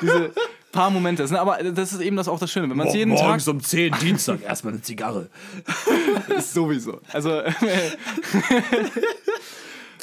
Diese 0.00 0.32
paar 0.72 0.90
Momente. 0.90 1.24
Aber 1.38 1.58
das 1.62 1.92
ist 1.92 2.00
eben 2.00 2.16
das 2.16 2.28
auch 2.28 2.38
das 2.38 2.50
Schöne. 2.50 2.68
Wenn 2.68 2.76
man 2.76 2.92
jeden 2.92 3.10
Morgens 3.10 3.44
Tag 3.44 3.54
um 3.54 3.60
10 3.60 3.94
Dienstag 4.00 4.42
erstmal 4.42 4.74
eine 4.74 4.82
Zigarre. 4.82 5.28
sowieso. 6.40 7.00
Also 7.12 7.42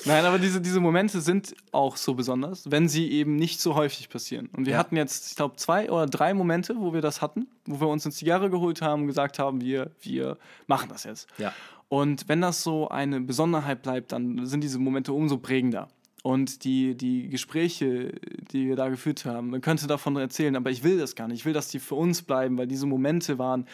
Nein, 0.06 0.26
aber 0.26 0.39
diese, 0.39 0.60
diese 0.60 0.80
Momente 0.80 1.22
sind 1.22 1.56
auch 1.72 1.97
so 1.97 2.14
besonders, 2.14 2.70
wenn 2.70 2.89
sie 2.89 3.12
eben 3.12 3.36
nicht 3.36 3.62
so 3.62 3.76
häufig 3.76 4.10
passieren. 4.10 4.49
Und 4.56 4.66
wir 4.66 4.74
ja. 4.74 4.80
hatten 4.80 4.95
jetzt, 4.95 5.30
ich 5.30 5.36
glaube, 5.36 5.56
zwei 5.56 5.89
oder 5.89 6.06
drei 6.08 6.34
Momente, 6.34 6.76
wo 6.78 6.93
wir 6.93 7.01
das 7.01 7.22
hatten, 7.22 7.47
wo 7.66 7.80
wir 7.80 7.88
uns 7.88 8.06
eine 8.06 8.14
Zigarre 8.14 8.49
geholt 8.49 8.82
haben 8.82 9.04
und 9.04 9.08
gesagt 9.08 9.39
haben, 9.39 9.62
wir, 9.62 9.91
wir 10.01 10.38
machen 10.68 10.89
das 10.89 11.04
jetzt. 11.04 11.28
Ja. 11.38 11.54
Und 11.89 12.28
wenn 12.28 12.41
das 12.41 12.64
so 12.64 12.89
eine 12.89 13.22
Besonderheit 13.22 13.84
bleibt, 13.84 14.12
dann 14.12 14.45
sind 14.45 14.62
diese 14.62 14.80
Momente 14.80 15.14
umso 15.14 15.38
prägender. 15.38 15.88
Und 16.24 16.64
die, 16.64 16.95
die 16.95 17.28
Gespräche, 17.28 18.14
die 18.51 18.68
wir 18.68 18.78
da 18.78 18.88
geführt 18.88 19.26
haben, 19.26 19.49
man 19.49 19.62
könnte 19.62 19.88
davon 19.88 20.16
erzählen, 20.16 20.56
aber 20.56 20.72
ich 20.72 20.84
will 20.84 20.97
das 20.97 21.16
gar 21.16 21.28
nicht. 21.28 21.39
Ich 21.39 21.45
will, 21.45 21.54
dass 21.54 21.68
die 21.68 21.80
für 21.80 21.95
uns 21.95 22.22
bleiben, 22.22 22.58
weil 22.58 22.66
diese 22.66 22.86
Momente 22.86 23.38
waren 23.39 23.68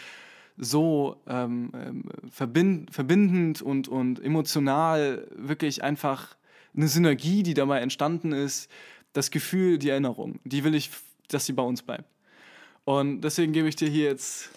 so 0.59 1.21
ähm, 1.25 1.71
ähm, 1.73 2.03
verbind, 2.29 2.93
verbindend 2.93 3.61
und, 3.61 3.87
und 3.87 4.21
emotional 4.23 5.25
wirklich 5.35 5.83
einfach 5.83 6.35
eine 6.75 6.87
Synergie, 6.87 7.43
die 7.43 7.53
dabei 7.53 7.79
entstanden 7.79 8.33
ist, 8.33 8.69
das 9.13 9.31
Gefühl, 9.31 9.79
die 9.79 9.89
Erinnerung, 9.89 10.39
die 10.43 10.63
will 10.63 10.75
ich, 10.75 10.91
dass 11.29 11.45
sie 11.45 11.53
bei 11.53 11.63
uns 11.63 11.81
bleibt. 11.81 12.03
Und 12.83 13.21
deswegen 13.21 13.53
gebe 13.53 13.69
ich 13.69 13.75
dir 13.75 13.89
hier 13.89 14.05
jetzt 14.05 14.49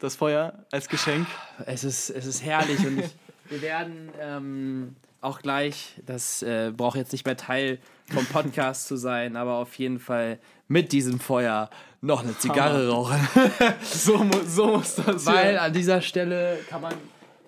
das 0.00 0.16
Feuer 0.16 0.64
als 0.70 0.88
Geschenk. 0.88 1.26
Es 1.64 1.84
ist, 1.84 2.10
es 2.10 2.26
ist 2.26 2.44
herrlich 2.44 2.84
und 2.84 2.98
ich, 2.98 3.10
wir 3.48 3.62
werden 3.62 4.10
ähm, 4.20 4.96
auch 5.20 5.40
gleich, 5.40 5.94
das 6.04 6.42
äh, 6.42 6.72
braucht 6.76 6.96
jetzt 6.96 7.12
nicht 7.12 7.24
mehr 7.24 7.36
Teil 7.36 7.78
vom 8.12 8.26
Podcast 8.26 8.88
zu 8.88 8.96
sein, 8.96 9.36
aber 9.36 9.54
auf 9.54 9.74
jeden 9.78 9.98
Fall 9.98 10.38
mit 10.68 10.92
diesem 10.92 11.20
Feuer 11.20 11.70
noch 12.00 12.22
eine 12.22 12.36
Zigarre 12.38 12.88
rauchen. 12.88 13.16
so, 13.82 14.20
so 14.46 14.66
muss 14.66 14.96
das 14.96 15.26
Weil 15.26 15.50
hier. 15.50 15.62
an 15.62 15.72
dieser 15.72 16.00
Stelle 16.00 16.58
kann 16.68 16.82
man 16.82 16.94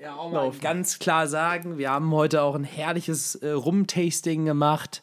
ja 0.01 0.15
auch 0.15 0.31
mal 0.31 0.45
Laufen. 0.45 0.61
ganz 0.61 0.99
klar 0.99 1.27
sagen, 1.27 1.79
wir 1.79 1.91
haben 1.91 2.11
heute 2.13 2.43
auch 2.43 2.55
ein 2.55 2.65
herrliches 2.65 3.35
äh, 3.37 3.51
Rum-Tasting 3.51 4.45
gemacht. 4.45 5.03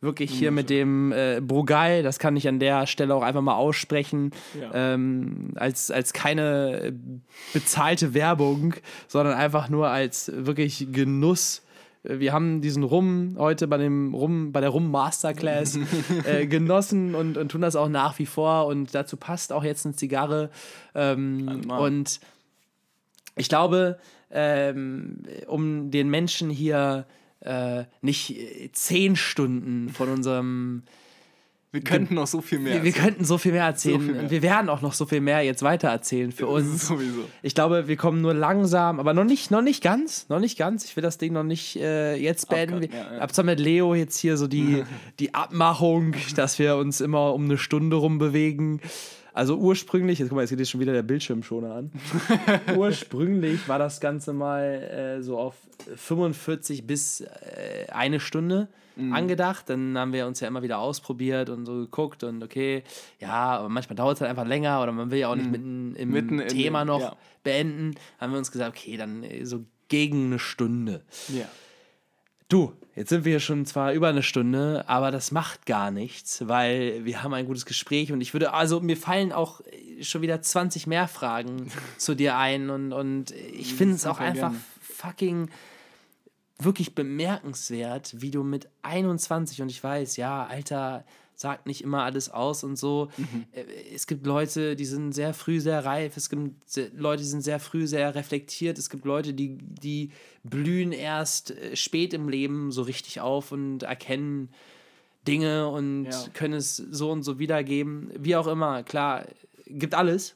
Wirklich 0.00 0.32
hier 0.32 0.50
mit 0.50 0.68
dem 0.68 1.12
äh, 1.12 1.40
Brugal, 1.40 2.02
das 2.02 2.18
kann 2.18 2.36
ich 2.36 2.48
an 2.48 2.58
der 2.58 2.88
Stelle 2.88 3.14
auch 3.14 3.22
einfach 3.22 3.40
mal 3.40 3.54
aussprechen, 3.54 4.32
ja. 4.60 4.70
ähm, 4.74 5.52
als, 5.54 5.92
als 5.92 6.12
keine 6.12 6.92
bezahlte 7.52 8.12
Werbung, 8.12 8.74
sondern 9.06 9.34
einfach 9.34 9.68
nur 9.68 9.90
als 9.90 10.32
wirklich 10.34 10.88
Genuss 10.90 11.62
wir 12.02 12.32
haben 12.32 12.60
diesen 12.60 12.82
Rum 12.82 13.36
heute 13.38 13.68
bei 13.68 13.76
dem 13.76 14.14
Rum, 14.14 14.52
bei 14.52 14.60
der 14.60 14.70
Rum 14.70 14.90
Masterclass 14.90 15.78
äh, 16.24 16.46
genossen 16.46 17.14
und, 17.14 17.36
und 17.36 17.50
tun 17.50 17.60
das 17.60 17.76
auch 17.76 17.88
nach 17.88 18.18
wie 18.18 18.26
vor. 18.26 18.66
Und 18.66 18.94
dazu 18.94 19.16
passt 19.16 19.52
auch 19.52 19.64
jetzt 19.64 19.86
eine 19.86 19.94
Zigarre. 19.94 20.50
Ähm, 20.94 21.70
und 21.70 22.20
ich 23.36 23.48
glaube, 23.48 23.98
ähm, 24.30 25.22
um 25.46 25.90
den 25.90 26.10
Menschen 26.10 26.50
hier 26.50 27.06
äh, 27.40 27.84
nicht 28.00 28.36
zehn 28.72 29.16
Stunden 29.16 29.88
von 29.88 30.08
unserem 30.08 30.82
wir 31.72 31.80
könnten 31.80 32.14
noch 32.16 32.26
so 32.26 32.42
viel 32.42 32.58
mehr. 32.58 32.74
Wir, 32.74 32.84
wir 32.84 32.92
könnten 32.92 33.24
so 33.24 33.38
viel 33.38 33.52
mehr 33.52 33.64
erzählen. 33.64 33.98
So 33.98 34.06
viel 34.06 34.14
mehr. 34.14 34.30
Wir 34.30 34.42
werden 34.42 34.68
auch 34.68 34.82
noch 34.82 34.92
so 34.92 35.06
viel 35.06 35.22
mehr 35.22 35.40
jetzt 35.40 35.62
weiter 35.62 35.88
erzählen 35.88 36.30
für 36.30 36.46
uns. 36.46 36.86
Sowieso. 36.86 37.24
Ich 37.40 37.54
glaube, 37.54 37.88
wir 37.88 37.96
kommen 37.96 38.20
nur 38.20 38.34
langsam, 38.34 39.00
aber 39.00 39.14
noch 39.14 39.24
nicht, 39.24 39.50
noch 39.50 39.62
nicht 39.62 39.82
ganz, 39.82 40.28
noch 40.28 40.38
nicht 40.38 40.58
ganz. 40.58 40.84
Ich 40.84 40.96
will 40.96 41.02
das 41.02 41.16
Ding 41.16 41.32
noch 41.32 41.44
nicht 41.44 41.76
äh, 41.76 42.14
jetzt 42.16 42.50
beenden. 42.50 42.82
Ja, 42.92 43.14
ja. 43.14 43.20
Hab's 43.20 43.42
mit 43.42 43.58
Leo 43.58 43.94
jetzt 43.94 44.18
hier 44.18 44.36
so 44.36 44.48
die, 44.48 44.84
die 45.18 45.32
Abmachung, 45.32 46.14
dass 46.36 46.58
wir 46.58 46.76
uns 46.76 47.00
immer 47.00 47.32
um 47.32 47.44
eine 47.44 47.56
Stunde 47.56 47.96
rumbewegen. 47.96 48.82
Also 49.32 49.56
ursprünglich, 49.56 50.18
jetzt 50.18 50.28
guck 50.28 50.36
mal, 50.36 50.42
jetzt 50.42 50.50
geht 50.50 50.58
jetzt 50.58 50.70
schon 50.70 50.80
wieder 50.80 50.92
der 50.92 51.02
Bildschirmschoner 51.02 51.74
an. 51.74 51.90
ursprünglich 52.76 53.66
war 53.66 53.78
das 53.78 53.98
Ganze 53.98 54.34
mal 54.34 54.62
äh, 54.62 55.22
so 55.22 55.38
auf 55.38 55.54
45 55.96 56.86
bis 56.86 57.22
äh, 57.22 57.86
eine 57.90 58.20
Stunde. 58.20 58.68
Mhm. 58.96 59.12
angedacht. 59.12 59.68
Dann 59.68 59.96
haben 59.98 60.12
wir 60.12 60.26
uns 60.26 60.40
ja 60.40 60.48
immer 60.48 60.62
wieder 60.62 60.78
ausprobiert 60.78 61.50
und 61.50 61.66
so 61.66 61.74
geguckt 61.74 62.24
und 62.24 62.42
okay, 62.42 62.82
ja, 63.18 63.58
aber 63.58 63.68
manchmal 63.68 63.96
dauert 63.96 64.16
es 64.16 64.20
halt 64.20 64.30
einfach 64.30 64.46
länger 64.46 64.82
oder 64.82 64.92
man 64.92 65.10
will 65.10 65.18
ja 65.18 65.28
auch 65.28 65.36
nicht 65.36 65.46
mhm. 65.46 65.52
mitten 65.52 65.94
im 65.96 66.10
mitten 66.10 66.48
Thema 66.48 66.82
in, 66.82 66.88
noch 66.88 67.00
ja. 67.00 67.16
beenden. 67.42 67.94
Haben 68.18 68.32
wir 68.32 68.38
uns 68.38 68.52
gesagt, 68.52 68.76
okay, 68.76 68.96
dann 68.96 69.22
äh, 69.22 69.44
so 69.44 69.64
gegen 69.88 70.26
eine 70.26 70.38
Stunde. 70.38 71.02
Ja. 71.28 71.44
Du, 72.48 72.74
jetzt 72.94 73.08
sind 73.08 73.24
wir 73.24 73.40
schon 73.40 73.64
zwar 73.64 73.94
über 73.94 74.08
eine 74.08 74.22
Stunde, 74.22 74.84
aber 74.86 75.10
das 75.10 75.32
macht 75.32 75.64
gar 75.64 75.90
nichts, 75.90 76.46
weil 76.48 77.04
wir 77.04 77.22
haben 77.22 77.32
ein 77.32 77.46
gutes 77.46 77.64
Gespräch 77.64 78.12
und 78.12 78.20
ich 78.20 78.34
würde, 78.34 78.52
also 78.52 78.80
mir 78.80 78.96
fallen 78.96 79.32
auch 79.32 79.62
schon 80.02 80.20
wieder 80.20 80.42
20 80.42 80.86
mehr 80.86 81.08
Fragen 81.08 81.70
zu 81.96 82.14
dir 82.14 82.36
ein 82.36 82.68
und, 82.68 82.92
und 82.92 83.30
ich 83.30 83.74
finde 83.74 83.94
es 83.94 84.06
auch 84.06 84.20
einfach 84.20 84.50
gerne. 84.50 84.60
fucking 84.80 85.50
wirklich 86.64 86.94
bemerkenswert, 86.94 88.14
wie 88.20 88.30
du 88.30 88.42
mit 88.42 88.68
21 88.82 89.62
und 89.62 89.70
ich 89.70 89.82
weiß, 89.82 90.16
ja, 90.16 90.46
Alter, 90.46 91.04
sagt 91.34 91.66
nicht 91.66 91.82
immer 91.82 92.04
alles 92.04 92.30
aus 92.30 92.64
und 92.64 92.76
so. 92.76 93.08
Mhm. 93.16 93.46
Äh, 93.52 93.64
es 93.94 94.06
gibt 94.06 94.26
Leute, 94.26 94.76
die 94.76 94.84
sind 94.84 95.12
sehr 95.12 95.34
früh 95.34 95.60
sehr 95.60 95.84
reif, 95.84 96.16
es 96.16 96.30
gibt 96.30 96.54
Leute, 96.94 97.22
die 97.22 97.28
sind 97.28 97.42
sehr 97.42 97.60
früh 97.60 97.86
sehr 97.86 98.14
reflektiert, 98.14 98.78
es 98.78 98.88
gibt 98.88 99.04
Leute, 99.04 99.34
die, 99.34 99.58
die 99.58 100.10
blühen 100.44 100.92
erst 100.92 101.50
äh, 101.50 101.76
spät 101.76 102.14
im 102.14 102.28
Leben 102.28 102.70
so 102.70 102.82
richtig 102.82 103.20
auf 103.20 103.52
und 103.52 103.82
erkennen 103.82 104.50
Dinge 105.26 105.68
und 105.68 106.06
ja. 106.06 106.24
können 106.34 106.54
es 106.54 106.76
so 106.76 107.10
und 107.10 107.22
so 107.22 107.38
wiedergeben. 107.38 108.10
Wie 108.18 108.34
auch 108.36 108.46
immer, 108.48 108.82
klar, 108.82 109.26
gibt 109.66 109.94
alles. 109.94 110.34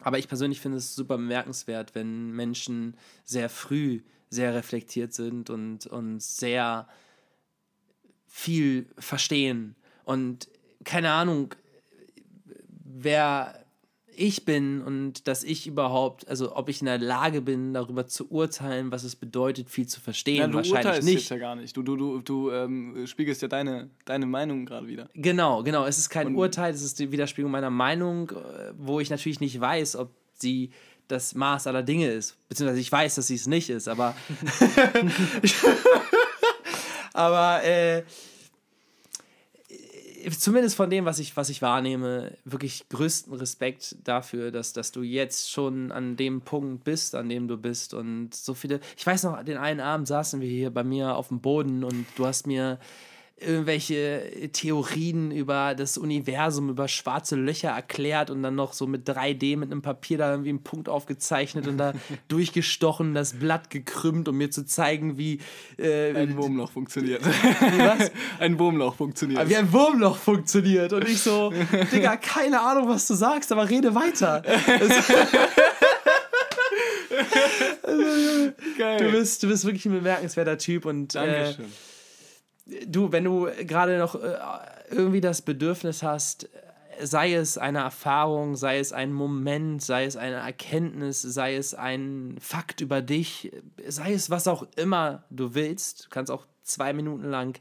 Aber 0.00 0.18
ich 0.18 0.28
persönlich 0.28 0.60
finde 0.60 0.78
es 0.78 0.94
super 0.94 1.16
bemerkenswert, 1.16 1.94
wenn 1.94 2.32
Menschen 2.32 2.96
sehr 3.24 3.48
früh 3.48 4.02
sehr 4.32 4.54
reflektiert 4.54 5.12
sind 5.12 5.50
und, 5.50 5.86
und 5.86 6.22
sehr 6.22 6.88
viel 8.26 8.86
verstehen. 8.98 9.76
Und 10.04 10.48
keine 10.84 11.10
Ahnung, 11.10 11.54
wer 12.82 13.62
ich 14.14 14.44
bin 14.46 14.80
und 14.80 15.28
dass 15.28 15.44
ich 15.44 15.66
überhaupt, 15.66 16.28
also 16.28 16.56
ob 16.56 16.70
ich 16.70 16.80
in 16.80 16.86
der 16.86 16.98
Lage 16.98 17.42
bin, 17.42 17.74
darüber 17.74 18.06
zu 18.06 18.30
urteilen, 18.30 18.90
was 18.90 19.04
es 19.04 19.16
bedeutet, 19.16 19.68
viel 19.68 19.86
zu 19.86 20.00
verstehen. 20.00 20.38
Ja, 20.38 20.46
du 20.46 20.54
wahrscheinlich 20.54 20.86
urteilst 20.86 21.08
nicht. 21.08 21.18
jetzt 21.20 21.28
ja 21.28 21.36
gar 21.38 21.54
nicht. 21.54 21.76
Du, 21.76 21.82
du, 21.82 21.96
du, 21.96 22.20
du 22.20 22.50
ähm, 22.50 23.06
spiegelst 23.06 23.42
ja 23.42 23.48
deine, 23.48 23.90
deine 24.06 24.24
Meinung 24.24 24.64
gerade 24.64 24.86
wieder. 24.86 25.10
Genau, 25.14 25.62
genau. 25.62 25.84
Es 25.84 25.98
ist 25.98 26.08
kein 26.08 26.28
und 26.28 26.36
Urteil, 26.36 26.72
es 26.72 26.82
ist 26.82 26.98
die 26.98 27.12
Widerspiegelung 27.12 27.52
meiner 27.52 27.70
Meinung, 27.70 28.30
äh, 28.30 28.72
wo 28.78 28.98
ich 28.98 29.10
natürlich 29.10 29.40
nicht 29.40 29.60
weiß, 29.60 29.96
ob 29.96 30.10
sie 30.32 30.70
das 31.12 31.34
Maß 31.34 31.66
aller 31.66 31.82
Dinge 31.82 32.10
ist. 32.10 32.36
Beziehungsweise 32.48 32.80
ich 32.80 32.90
weiß, 32.90 33.14
dass 33.14 33.26
sie 33.26 33.34
es 33.34 33.46
nicht 33.46 33.70
ist, 33.70 33.88
aber. 33.88 34.14
aber 37.12 37.62
äh, 37.64 38.02
zumindest 40.38 40.76
von 40.76 40.88
dem, 40.90 41.04
was 41.04 41.18
ich, 41.18 41.36
was 41.36 41.48
ich 41.48 41.62
wahrnehme, 41.62 42.32
wirklich 42.44 42.88
größten 42.88 43.34
Respekt 43.34 43.96
dafür, 44.04 44.50
dass, 44.50 44.72
dass 44.72 44.92
du 44.92 45.02
jetzt 45.02 45.50
schon 45.50 45.92
an 45.92 46.16
dem 46.16 46.40
Punkt 46.40 46.84
bist, 46.84 47.14
an 47.14 47.28
dem 47.28 47.48
du 47.48 47.56
bist. 47.56 47.94
Und 47.94 48.34
so 48.34 48.54
viele. 48.54 48.80
Ich 48.96 49.06
weiß 49.06 49.24
noch, 49.24 49.42
den 49.42 49.58
einen 49.58 49.80
Abend 49.80 50.08
saßen 50.08 50.40
wir 50.40 50.48
hier 50.48 50.70
bei 50.70 50.84
mir 50.84 51.16
auf 51.16 51.28
dem 51.28 51.40
Boden 51.40 51.84
und 51.84 52.06
du 52.16 52.26
hast 52.26 52.46
mir 52.46 52.78
irgendwelche 53.46 54.50
Theorien 54.52 55.30
über 55.30 55.74
das 55.74 55.98
Universum, 55.98 56.68
über 56.68 56.88
schwarze 56.88 57.36
Löcher 57.36 57.70
erklärt 57.70 58.30
und 58.30 58.42
dann 58.42 58.54
noch 58.54 58.72
so 58.72 58.86
mit 58.86 59.08
3D 59.08 59.56
mit 59.56 59.70
einem 59.70 59.82
Papier 59.82 60.18
da 60.18 60.30
irgendwie 60.30 60.50
einen 60.50 60.62
Punkt 60.62 60.88
aufgezeichnet 60.88 61.66
und 61.66 61.78
da 61.78 61.92
durchgestochen, 62.28 63.14
das 63.14 63.34
Blatt 63.34 63.70
gekrümmt, 63.70 64.28
um 64.28 64.36
mir 64.36 64.50
zu 64.50 64.64
zeigen, 64.64 65.18
wie 65.18 65.40
äh, 65.78 66.14
ein 66.14 66.36
Wurmloch 66.36 66.70
funktioniert. 66.70 67.22
Was? 67.24 68.10
Ein 68.38 68.58
Wurmloch 68.58 68.94
funktioniert. 68.94 69.48
Wie 69.48 69.56
ein 69.56 69.72
Wurmloch 69.72 70.16
funktioniert. 70.16 70.92
Und 70.92 71.08
ich 71.08 71.20
so, 71.22 71.52
Digga, 71.92 72.16
keine 72.16 72.60
Ahnung, 72.60 72.88
was 72.88 73.06
du 73.06 73.14
sagst, 73.14 73.52
aber 73.52 73.68
rede 73.68 73.94
weiter. 73.94 74.42
Geil. 78.78 78.98
Du 78.98 79.10
bist, 79.10 79.42
du 79.42 79.48
bist 79.48 79.64
wirklich 79.64 79.86
ein 79.86 79.92
bemerkenswerter 79.92 80.58
Typ 80.58 80.86
und 80.86 81.14
Dankeschön. 81.14 81.66
Äh, 81.66 81.91
du, 82.86 83.12
wenn 83.12 83.24
du 83.24 83.48
gerade 83.64 83.98
noch 83.98 84.14
äh, 84.14 84.36
irgendwie 84.90 85.20
das 85.20 85.42
Bedürfnis 85.42 86.02
hast, 86.02 86.48
sei 87.00 87.34
es 87.34 87.58
eine 87.58 87.80
Erfahrung, 87.80 88.56
sei 88.56 88.78
es 88.78 88.92
ein 88.92 89.12
Moment, 89.12 89.82
sei 89.82 90.04
es 90.04 90.16
eine 90.16 90.36
Erkenntnis, 90.36 91.22
sei 91.22 91.56
es 91.56 91.74
ein 91.74 92.36
Fakt 92.40 92.80
über 92.80 93.02
dich, 93.02 93.52
sei 93.86 94.12
es 94.12 94.30
was 94.30 94.48
auch 94.48 94.66
immer 94.76 95.24
du 95.30 95.54
willst, 95.54 96.06
du 96.06 96.08
kannst 96.10 96.30
auch 96.30 96.46
zwei 96.62 96.92
Minuten 96.92 97.28
lang 97.28 97.58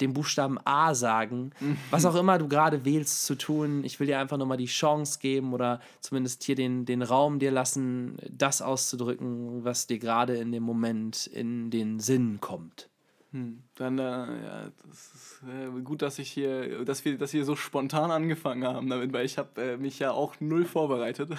den 0.00 0.14
Buchstaben 0.14 0.58
A 0.64 0.94
sagen, 0.94 1.52
was 1.90 2.04
auch 2.04 2.14
immer 2.14 2.38
du 2.38 2.48
gerade 2.48 2.84
wählst 2.84 3.24
zu 3.24 3.36
tun. 3.36 3.84
Ich 3.84 4.00
will 4.00 4.06
dir 4.06 4.18
einfach 4.18 4.38
nochmal 4.38 4.56
die 4.56 4.66
Chance 4.66 5.18
geben 5.20 5.52
oder 5.52 5.80
zumindest 6.00 6.42
hier 6.42 6.56
den, 6.56 6.84
den 6.84 7.02
Raum 7.02 7.38
dir 7.38 7.50
lassen, 7.50 8.16
das 8.30 8.62
auszudrücken, 8.62 9.64
was 9.64 9.86
dir 9.86 9.98
gerade 9.98 10.36
in 10.36 10.52
dem 10.52 10.62
Moment 10.62 11.26
in 11.26 11.70
den 11.70 12.00
Sinn 12.00 12.40
kommt. 12.40 12.88
Hm, 13.32 13.62
dann, 13.76 13.98
äh, 13.98 14.02
ja, 14.02 14.70
das 14.86 15.14
ist 15.14 15.40
äh, 15.48 15.80
gut, 15.80 16.02
dass 16.02 16.18
ich 16.18 16.30
hier, 16.30 16.84
dass 16.84 17.02
wir, 17.06 17.16
dass 17.16 17.32
wir 17.32 17.46
so 17.46 17.56
spontan 17.56 18.10
angefangen 18.10 18.62
haben 18.62 18.90
damit, 18.90 19.10
weil 19.14 19.24
ich 19.24 19.38
habe 19.38 19.58
äh, 19.58 19.76
mich 19.78 19.98
ja 19.98 20.10
auch 20.10 20.34
null 20.40 20.66
vorbereitet. 20.66 21.30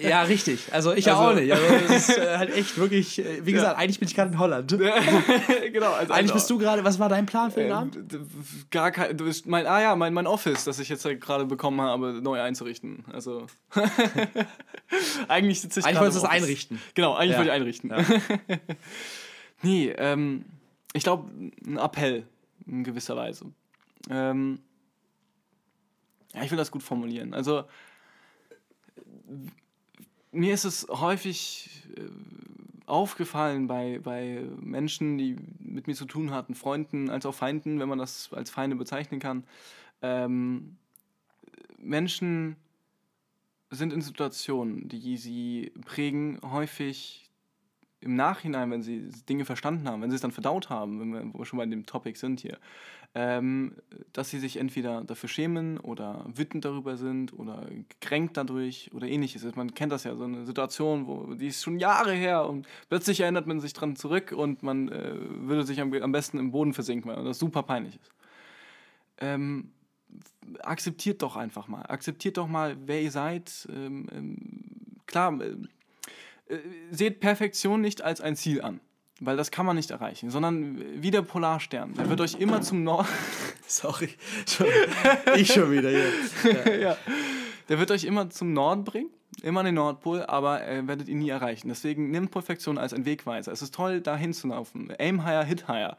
ja, 0.00 0.22
richtig. 0.22 0.72
Also 0.72 0.92
ich 0.92 1.08
also, 1.08 1.22
auch 1.22 1.34
nicht. 1.34 1.52
Also 1.52 1.64
das 1.86 2.08
ist 2.08 2.18
äh, 2.18 2.36
halt 2.36 2.52
echt 2.52 2.76
wirklich, 2.78 3.20
äh, 3.20 3.46
wie 3.46 3.52
gesagt, 3.52 3.78
ja. 3.78 3.80
eigentlich 3.80 4.00
bin 4.00 4.08
ich 4.08 4.16
gerade 4.16 4.32
in 4.32 4.40
Holland. 4.40 4.76
genau. 5.72 5.92
Also 5.92 6.12
eigentlich 6.12 6.32
bist 6.32 6.50
du 6.50 6.58
gerade, 6.58 6.82
was 6.82 6.98
war 6.98 7.08
dein 7.08 7.26
Plan 7.26 7.52
für 7.52 7.60
den 7.60 7.70
ähm, 7.70 7.76
Abend? 7.76 7.98
Gar 8.72 8.90
kein, 8.90 9.16
du 9.16 9.24
bist 9.24 9.46
mein, 9.46 9.68
ah 9.68 9.80
ja, 9.80 9.94
mein, 9.94 10.14
mein 10.14 10.26
Office, 10.26 10.64
das 10.64 10.80
ich 10.80 10.88
jetzt 10.88 11.04
halt 11.04 11.20
gerade 11.20 11.44
bekommen 11.44 11.80
habe, 11.80 12.20
neu 12.20 12.40
einzurichten. 12.40 13.04
Also 13.12 13.46
eigentlich 15.28 15.60
sitze 15.60 15.78
ich 15.78 15.86
Eigentlich 15.86 16.00
wolltest 16.00 16.24
du 16.24 16.26
es 16.26 16.28
einrichten. 16.28 16.80
Genau, 16.94 17.14
eigentlich 17.14 17.30
ja. 17.30 17.38
wollte 17.38 17.50
ich 17.50 17.54
einrichten. 17.54 17.90
Ja. 17.90 18.04
nee, 19.62 19.94
ähm, 19.96 20.44
ich 20.96 21.04
glaube, 21.04 21.30
ein 21.66 21.76
Appell 21.76 22.26
in 22.66 22.84
gewisser 22.84 23.16
Weise. 23.16 23.52
Ähm, 24.08 24.60
ja, 26.32 26.42
ich 26.42 26.50
will 26.50 26.58
das 26.58 26.70
gut 26.70 26.82
formulieren. 26.82 27.34
Also, 27.34 27.64
mir 30.32 30.54
ist 30.54 30.64
es 30.64 30.86
häufig 30.88 31.70
äh, 31.96 32.02
aufgefallen 32.86 33.66
bei, 33.66 34.00
bei 34.02 34.44
Menschen, 34.60 35.18
die 35.18 35.36
mit 35.58 35.86
mir 35.86 35.94
zu 35.94 36.06
tun 36.06 36.30
hatten, 36.30 36.54
Freunden 36.54 37.10
als 37.10 37.26
auch 37.26 37.34
Feinden, 37.34 37.78
wenn 37.78 37.88
man 37.88 37.98
das 37.98 38.32
als 38.32 38.50
Feinde 38.50 38.76
bezeichnen 38.76 39.20
kann. 39.20 39.44
Ähm, 40.02 40.76
Menschen 41.78 42.56
sind 43.70 43.92
in 43.92 44.00
Situationen, 44.00 44.88
die 44.88 45.16
sie 45.16 45.72
prägen, 45.84 46.40
häufig 46.42 47.25
im 48.00 48.14
Nachhinein, 48.14 48.70
wenn 48.70 48.82
sie 48.82 49.10
Dinge 49.28 49.44
verstanden 49.44 49.88
haben, 49.88 50.02
wenn 50.02 50.10
sie 50.10 50.16
es 50.16 50.22
dann 50.22 50.32
verdaut 50.32 50.70
haben, 50.70 51.00
wenn 51.00 51.32
wir, 51.32 51.44
schon 51.44 51.58
bei 51.58 51.66
dem 51.66 51.86
Topic 51.86 52.18
sind 52.18 52.40
hier, 52.40 52.58
ähm, 53.14 53.74
dass 54.12 54.30
sie 54.30 54.38
sich 54.38 54.58
entweder 54.58 55.02
dafür 55.02 55.28
schämen 55.28 55.78
oder 55.78 56.24
wütend 56.34 56.64
darüber 56.64 56.96
sind 56.96 57.32
oder 57.32 57.66
gekränkt 57.88 58.36
dadurch 58.36 58.90
oder 58.92 59.08
ähnliches. 59.08 59.44
Also 59.44 59.56
man 59.56 59.74
kennt 59.74 59.92
das 59.92 60.04
ja, 60.04 60.14
so 60.14 60.24
eine 60.24 60.44
Situation, 60.44 61.06
wo 61.06 61.34
die 61.34 61.46
ist 61.48 61.62
schon 61.62 61.78
Jahre 61.78 62.12
her 62.12 62.46
und 62.46 62.68
plötzlich 62.88 63.20
erinnert 63.20 63.46
man 63.46 63.60
sich 63.60 63.72
dran 63.72 63.96
zurück 63.96 64.32
und 64.32 64.62
man 64.62 64.88
äh, 64.88 65.14
würde 65.16 65.64
sich 65.64 65.80
am, 65.80 65.92
am, 65.94 66.12
besten 66.12 66.38
im 66.38 66.50
Boden 66.50 66.74
versinken, 66.74 67.10
weil 67.10 67.24
das 67.24 67.38
super 67.38 67.62
peinlich 67.62 67.96
ist. 67.96 68.12
Ähm, 69.18 69.70
akzeptiert 70.60 71.22
doch 71.22 71.36
einfach 71.36 71.68
mal. 71.68 71.82
Akzeptiert 71.82 72.36
doch 72.36 72.48
mal, 72.48 72.76
wer 72.84 73.00
ihr 73.00 73.10
seid. 73.10 73.66
Ähm, 73.72 74.06
ähm, 74.12 74.36
klar, 75.06 75.38
äh, 76.48 76.58
seht 76.90 77.20
Perfektion 77.20 77.80
nicht 77.80 78.02
als 78.02 78.20
ein 78.20 78.36
Ziel 78.36 78.62
an, 78.62 78.80
weil 79.20 79.36
das 79.36 79.50
kann 79.50 79.66
man 79.66 79.76
nicht 79.76 79.90
erreichen, 79.90 80.30
sondern 80.30 81.02
wie 81.02 81.10
der 81.10 81.22
Polarstern. 81.22 81.94
Der 81.94 82.08
wird 82.08 82.20
euch 82.20 82.34
immer 82.34 82.60
zum 82.62 82.84
Norden. 82.84 83.08
Sorry, 83.66 84.10
ich 85.36 85.52
schon 85.52 85.70
wieder 85.72 85.90
hier. 85.90 86.12
Ja. 86.64 86.72
ja. 86.90 86.96
Der 87.68 87.78
wird 87.78 87.90
euch 87.90 88.04
immer 88.04 88.30
zum 88.30 88.52
Norden 88.52 88.84
bringen, 88.84 89.10
immer 89.42 89.60
an 89.60 89.66
den 89.66 89.74
Nordpol, 89.74 90.22
aber 90.22 90.66
äh, 90.66 90.86
werdet 90.86 91.08
ihn 91.08 91.18
nie 91.18 91.30
erreichen. 91.30 91.68
Deswegen 91.68 92.10
nimmt 92.10 92.30
Perfektion 92.30 92.78
als 92.78 92.94
ein 92.94 93.04
Wegweiser. 93.04 93.50
Es 93.50 93.60
ist 93.60 93.74
toll, 93.74 94.00
da 94.00 94.16
hinzulaufen. 94.16 94.92
Aim 94.98 95.24
higher, 95.24 95.44
hit 95.44 95.66
higher. 95.66 95.96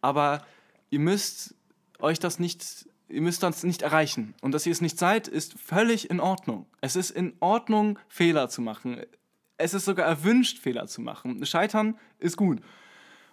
Aber 0.00 0.46
ihr 0.88 1.00
müsst 1.00 1.54
euch 1.98 2.18
das 2.18 2.38
nicht 2.38 2.86
ihr 3.10 3.22
müsst 3.22 3.42
das 3.42 3.64
nicht 3.64 3.82
erreichen. 3.82 4.34
Und 4.40 4.52
dass 4.52 4.66
ihr 4.66 4.72
es 4.72 4.80
nicht 4.80 4.98
seid, 4.98 5.28
ist 5.28 5.58
völlig 5.58 6.10
in 6.10 6.20
Ordnung. 6.20 6.66
Es 6.80 6.96
ist 6.96 7.10
in 7.10 7.34
Ordnung, 7.40 7.98
Fehler 8.08 8.48
zu 8.48 8.62
machen 8.62 9.00
es 9.60 9.74
ist 9.74 9.84
sogar 9.84 10.06
erwünscht, 10.06 10.58
Fehler 10.58 10.86
zu 10.86 11.00
machen. 11.00 11.44
Scheitern 11.44 11.96
ist 12.18 12.36
gut. 12.36 12.60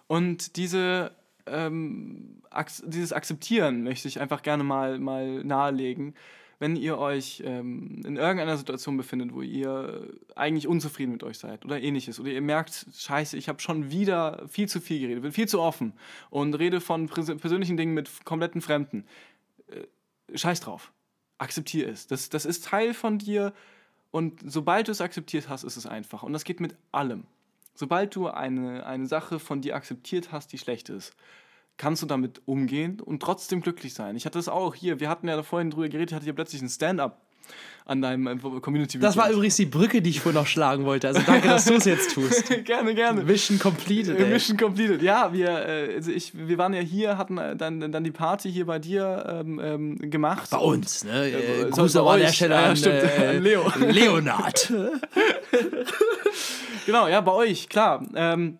Und 0.06 0.56
diese, 0.56 1.12
ähm, 1.46 2.42
dieses 2.84 3.12
Akzeptieren 3.12 3.82
möchte 3.82 4.08
ich 4.08 4.20
einfach 4.20 4.42
gerne 4.42 4.64
mal, 4.64 4.98
mal 4.98 5.42
nahelegen, 5.44 6.14
wenn 6.60 6.74
ihr 6.74 6.98
euch 6.98 7.42
ähm, 7.44 8.02
in 8.04 8.16
irgendeiner 8.16 8.56
Situation 8.56 8.96
befindet, 8.96 9.32
wo 9.32 9.42
ihr 9.42 10.08
eigentlich 10.34 10.66
unzufrieden 10.66 11.12
mit 11.12 11.22
euch 11.22 11.38
seid 11.38 11.64
oder 11.64 11.80
ähnliches, 11.80 12.18
oder 12.18 12.30
ihr 12.30 12.42
merkt, 12.42 12.86
scheiße, 12.96 13.36
ich 13.36 13.48
habe 13.48 13.60
schon 13.60 13.90
wieder 13.90 14.44
viel 14.48 14.68
zu 14.68 14.80
viel 14.80 14.98
geredet, 14.98 15.22
bin 15.22 15.32
viel 15.32 15.46
zu 15.46 15.60
offen 15.60 15.92
und 16.30 16.54
rede 16.54 16.80
von 16.80 17.06
persönlichen 17.06 17.76
Dingen 17.76 17.94
mit 17.94 18.24
kompletten 18.24 18.60
Fremden, 18.60 19.04
äh, 19.68 20.36
scheiß 20.36 20.60
drauf. 20.60 20.92
Akzeptier 21.38 21.88
es. 21.88 22.08
Das, 22.08 22.28
das 22.28 22.44
ist 22.44 22.64
Teil 22.64 22.92
von 22.92 23.18
dir 23.18 23.52
und 24.10 24.40
sobald 24.44 24.88
du 24.88 24.92
es 24.92 25.00
akzeptiert 25.00 25.48
hast, 25.48 25.64
ist 25.64 25.76
es 25.76 25.86
einfach. 25.86 26.22
Und 26.22 26.32
das 26.32 26.44
geht 26.44 26.60
mit 26.60 26.76
allem. 26.92 27.26
Sobald 27.74 28.14
du 28.14 28.28
eine, 28.28 28.86
eine 28.86 29.06
Sache 29.06 29.38
von 29.38 29.60
dir 29.60 29.76
akzeptiert 29.76 30.32
hast, 30.32 30.52
die 30.52 30.58
schlecht 30.58 30.88
ist, 30.88 31.14
kannst 31.76 32.02
du 32.02 32.06
damit 32.06 32.42
umgehen 32.46 33.00
und 33.00 33.22
trotzdem 33.22 33.60
glücklich 33.60 33.94
sein. 33.94 34.16
Ich 34.16 34.26
hatte 34.26 34.38
das 34.38 34.48
auch 34.48 34.74
hier, 34.74 34.98
wir 34.98 35.08
hatten 35.08 35.28
ja 35.28 35.40
vorhin 35.42 35.70
drüber 35.70 35.88
geredet, 35.88 36.12
hatte 36.12 36.24
hier 36.24 36.34
plötzlich 36.34 36.60
ein 36.60 36.68
Stand-up 36.68 37.27
an 37.88 38.02
deinem 38.02 38.26
äh, 38.26 38.60
Community 38.60 38.98
Das 38.98 39.16
war 39.16 39.30
übrigens 39.30 39.56
die 39.56 39.64
Brücke, 39.64 40.02
die 40.02 40.10
ich 40.10 40.20
vorhin 40.20 40.38
noch 40.38 40.46
schlagen 40.46 40.84
wollte. 40.84 41.08
Also 41.08 41.22
danke, 41.24 41.48
dass 41.48 41.64
du 41.64 41.74
es 41.74 41.86
jetzt 41.86 42.12
tust. 42.12 42.48
gerne, 42.64 42.94
gerne. 42.94 43.22
Mission 43.22 43.58
completed. 43.58 44.18
Ey. 44.18 44.26
Mission 44.26 44.58
completed. 44.58 45.02
Ja, 45.02 45.32
wir, 45.32 45.48
äh, 45.48 45.94
also 45.94 46.10
ich, 46.10 46.32
wir 46.34 46.58
waren 46.58 46.74
ja 46.74 46.80
hier, 46.80 47.16
hatten 47.16 47.38
äh, 47.38 47.56
dann, 47.56 47.90
dann 47.90 48.04
die 48.04 48.10
Party 48.10 48.52
hier 48.52 48.66
bei 48.66 48.78
dir 48.78 49.24
ähm, 49.40 49.58
ähm, 49.62 50.10
gemacht. 50.10 50.50
Bei 50.50 50.58
uns, 50.58 51.02
ne? 51.04 51.30
Äh, 51.30 51.70
Gruß 51.70 51.96
aber 51.96 52.12
an 52.12 52.20
der 52.20 52.28
Stelle 52.28 52.56
an, 52.56 52.76
ja, 52.76 52.90
äh, 52.90 53.38
Leo. 53.38 53.72
Leonard. 53.78 54.70
genau, 56.86 57.08
ja, 57.08 57.22
bei 57.22 57.32
euch, 57.32 57.70
klar. 57.70 58.06
Ähm, 58.14 58.58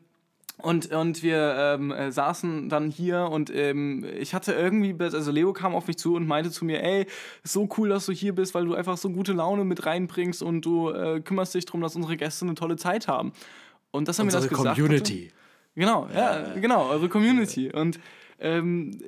und, 0.61 0.91
und 0.93 1.23
wir 1.23 1.55
ähm, 1.57 1.93
äh, 1.93 2.11
saßen 2.11 2.69
dann 2.69 2.91
hier 2.91 3.29
und 3.31 3.49
ähm, 3.55 4.05
ich 4.19 4.35
hatte 4.35 4.53
irgendwie, 4.53 4.95
also 5.01 5.31
Leo 5.31 5.53
kam 5.53 5.75
auf 5.75 5.87
mich 5.87 5.99
zu 5.99 6.17
und 6.17 6.27
meinte 6.27 6.51
zu 6.51 6.65
mir, 6.65 6.83
ey, 6.83 7.07
ist 7.45 7.53
so 7.53 7.69
cool, 7.79 7.91
dass 7.91 8.07
du 8.07 8.13
hier 8.13 8.35
bist, 8.35 8.55
weil 8.55 8.65
du 8.65 8.75
einfach 8.75 8.97
so 8.97 9.11
gute 9.11 9.33
Laune 9.33 9.65
mit 9.65 9.87
reinbringst 9.87 10.43
und 10.43 10.63
du 10.63 10.91
äh, 10.91 11.21
kümmerst 11.21 11.55
dich 11.55 11.65
darum, 11.65 11.81
dass 11.81 11.95
unsere 11.95 12.17
Gäste 12.17 12.45
eine 12.45 12.57
tolle 12.57 12.77
Zeit 12.77 13.07
haben. 13.07 13.33
Und 13.93 14.09
das 14.09 14.19
haben 14.19 14.27
wir 14.27 14.33
das 14.33 14.49
gesagt. 14.49 14.77
Community. 14.77 15.27
Hatte. 15.27 15.39
Genau, 15.77 16.09
ja, 16.13 16.41
ja, 16.41 16.55
genau, 16.61 16.89
eure 16.89 17.09
Community. 17.09 17.71
Und 17.71 18.01
ähm, 18.41 18.99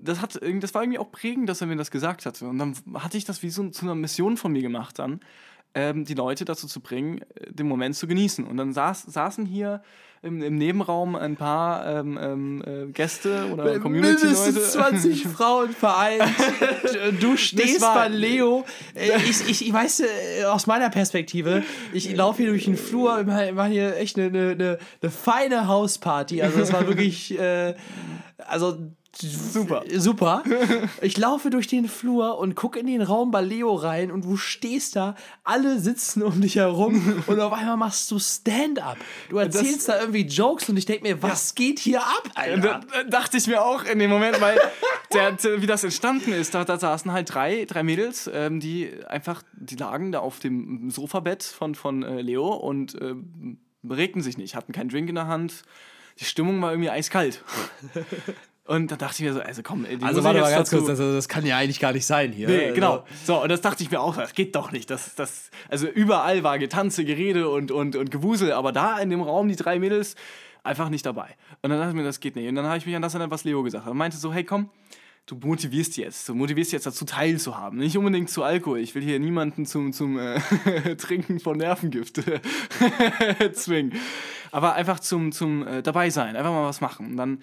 das, 0.00 0.22
hat, 0.22 0.40
das 0.60 0.74
war 0.74 0.82
irgendwie 0.82 0.98
auch 0.98 1.12
prägend, 1.12 1.46
dass 1.48 1.60
er 1.60 1.66
mir 1.66 1.76
das 1.76 1.90
gesagt 1.90 2.24
hatte. 2.24 2.48
Und 2.48 2.58
dann 2.58 2.74
hatte 2.94 3.18
ich 3.18 3.26
das 3.26 3.42
wie 3.42 3.50
so 3.50 3.68
zu 3.68 3.84
einer 3.84 3.94
Mission 3.94 4.38
von 4.38 4.50
mir 4.52 4.62
gemacht 4.62 4.98
dann, 4.98 5.20
ähm, 5.74 6.06
die 6.06 6.14
Leute 6.14 6.46
dazu 6.46 6.66
zu 6.66 6.80
bringen, 6.80 7.20
äh, 7.34 7.52
den 7.52 7.68
Moment 7.68 7.96
zu 7.96 8.06
genießen. 8.06 8.46
Und 8.46 8.56
dann 8.56 8.72
saß, 8.72 9.02
saßen 9.02 9.44
hier 9.44 9.82
im, 10.22 10.42
im 10.42 10.56
Nebenraum 10.56 11.16
ein 11.16 11.36
paar 11.36 11.86
ähm, 11.86 12.18
ähm, 12.20 12.64
äh, 12.66 12.92
Gäste 12.92 13.46
oder 13.52 13.78
Community-Leute. 13.78 14.26
Mindestens 14.26 14.72
20 14.72 15.24
Frauen 15.28 15.70
vereint. 15.70 16.22
Du 17.20 17.36
stehst 17.36 17.80
bei 17.80 18.08
Leo. 18.08 18.64
Äh, 18.94 19.16
ich, 19.28 19.48
ich, 19.48 19.66
ich 19.66 19.72
weiß, 19.72 20.00
äh, 20.00 20.44
aus 20.44 20.66
meiner 20.66 20.90
Perspektive, 20.90 21.62
ich 21.92 22.14
laufe 22.14 22.42
hier 22.42 22.50
durch 22.50 22.64
den 22.64 22.76
Flur, 22.76 23.24
machen 23.24 23.70
hier 23.70 23.96
echt 23.96 24.18
eine, 24.18 24.26
eine, 24.28 24.78
eine 25.02 25.10
feine 25.10 25.68
Hausparty. 25.68 26.42
Also 26.42 26.58
das 26.58 26.72
war 26.72 26.86
wirklich, 26.86 27.38
äh, 27.38 27.74
also 28.38 28.78
Super. 29.18 29.84
Super. 29.94 30.42
Ich 31.00 31.16
laufe 31.16 31.50
durch 31.50 31.66
den 31.66 31.88
Flur 31.88 32.38
und 32.38 32.54
gucke 32.54 32.78
in 32.78 32.86
den 32.86 33.02
Raum 33.02 33.30
bei 33.30 33.40
Leo 33.40 33.74
rein 33.74 34.10
und 34.10 34.24
du 34.24 34.36
stehst 34.36 34.96
da, 34.96 35.14
alle 35.44 35.78
sitzen 35.78 36.22
um 36.22 36.40
dich 36.40 36.56
herum 36.56 37.22
und 37.26 37.40
auf 37.40 37.52
einmal 37.52 37.76
machst 37.76 38.10
du 38.10 38.18
Stand-up. 38.18 38.98
Du 39.28 39.38
erzählst 39.38 39.88
das, 39.88 39.96
da 39.96 40.00
irgendwie 40.00 40.26
Jokes 40.26 40.68
und 40.68 40.76
ich 40.76 40.86
denke 40.86 41.04
mir, 41.04 41.22
was 41.22 41.50
ja. 41.50 41.64
geht 41.64 41.78
hier 41.78 42.00
ab, 42.00 42.30
Alter? 42.34 42.80
Da, 42.92 43.04
dachte 43.04 43.38
ich 43.38 43.46
mir 43.46 43.64
auch 43.64 43.84
in 43.84 43.98
dem 43.98 44.10
Moment, 44.10 44.40
weil 44.40 44.58
der, 45.12 45.36
wie 45.60 45.66
das 45.66 45.84
entstanden 45.84 46.32
ist, 46.32 46.54
da, 46.54 46.64
da 46.64 46.78
saßen 46.78 47.12
halt 47.12 47.32
drei, 47.32 47.64
drei 47.64 47.82
Mädels, 47.82 48.30
ähm, 48.32 48.60
die 48.60 48.90
einfach, 49.06 49.42
die 49.52 49.76
lagen 49.76 50.12
da 50.12 50.20
auf 50.20 50.38
dem 50.40 50.90
Sofabett 50.90 51.42
von, 51.42 51.74
von 51.74 52.02
äh, 52.02 52.20
Leo 52.20 52.48
und 52.48 52.94
äh, 53.00 53.14
regten 53.88 54.20
sich 54.20 54.36
nicht, 54.36 54.54
hatten 54.54 54.72
keinen 54.72 54.88
Drink 54.88 55.08
in 55.08 55.14
der 55.14 55.26
Hand. 55.26 55.62
Die 56.18 56.24
Stimmung 56.24 56.60
war 56.62 56.72
irgendwie 56.72 56.90
eiskalt. 56.90 57.42
Und 58.66 58.90
da 58.90 58.96
dachte 58.96 59.22
ich 59.22 59.28
mir 59.28 59.32
so, 59.32 59.40
also 59.40 59.62
komm, 59.62 59.84
die 59.84 60.02
Also 60.02 60.24
warte 60.24 60.40
mal 60.40 60.50
ganz 60.50 60.70
kurz, 60.70 60.86
das, 60.86 60.98
das, 60.98 61.28
kann 61.28 61.46
ja 61.46 61.56
eigentlich 61.56 61.78
gar 61.78 61.92
nicht 61.92 62.04
sein 62.04 62.32
hier. 62.32 62.48
Nee, 62.48 62.64
also. 62.64 62.74
genau. 62.74 63.04
So, 63.24 63.42
und 63.42 63.48
das 63.48 63.60
dachte 63.60 63.82
ich 63.84 63.90
mir 63.90 64.00
auch, 64.00 64.16
das 64.16 64.34
geht 64.34 64.56
doch 64.56 64.72
nicht. 64.72 64.90
Das, 64.90 65.14
das, 65.14 65.50
also 65.68 65.86
überall 65.86 66.42
war 66.42 66.58
Getanze, 66.58 67.04
Gerede 67.04 67.48
und, 67.48 67.70
und, 67.70 67.94
und 67.94 68.10
Gewusel, 68.10 68.52
aber 68.52 68.72
da 68.72 68.98
in 68.98 69.10
dem 69.10 69.22
Raum, 69.22 69.48
die 69.48 69.56
drei 69.56 69.78
Mädels, 69.78 70.16
einfach 70.64 70.88
nicht 70.88 71.06
dabei. 71.06 71.36
Und 71.62 71.70
dann 71.70 71.78
dachte 71.78 71.90
ich 71.90 71.96
mir, 71.96 72.02
das 72.02 72.18
geht 72.18 72.34
nicht. 72.34 72.48
Und 72.48 72.56
dann 72.56 72.66
habe 72.66 72.76
ich 72.76 72.86
mich 72.86 72.96
an 72.96 73.02
das 73.02 73.14
erinnert, 73.14 73.30
was 73.30 73.44
Leo 73.44 73.62
gesagt 73.62 73.84
hat. 73.84 73.92
Er 73.92 73.94
meinte 73.94 74.16
so, 74.16 74.32
hey 74.32 74.42
komm, 74.42 74.68
du 75.26 75.36
motivierst 75.36 75.96
jetzt, 75.96 76.28
du 76.28 76.34
motivierst 76.34 76.72
jetzt 76.72 76.86
dazu 76.86 77.04
teilzuhaben. 77.04 77.78
Nicht 77.78 77.96
unbedingt 77.96 78.30
zu 78.30 78.42
Alkohol. 78.42 78.80
Ich 78.80 78.94
will 78.94 79.02
hier 79.02 79.18
niemanden 79.18 79.64
zum, 79.66 79.92
zum 79.92 80.18
äh, 80.18 80.40
Trinken 80.96 81.40
von 81.40 81.56
Nervengift 81.56 82.20
zwingen. 83.52 83.92
Aber 84.50 84.74
einfach 84.74 85.00
zum, 85.00 85.32
zum 85.32 85.66
äh, 85.66 85.82
dabei 85.82 86.10
sein, 86.10 86.36
einfach 86.36 86.50
mal 86.52 86.66
was 86.66 86.80
machen. 86.80 87.06
Und 87.06 87.16
dann 87.16 87.42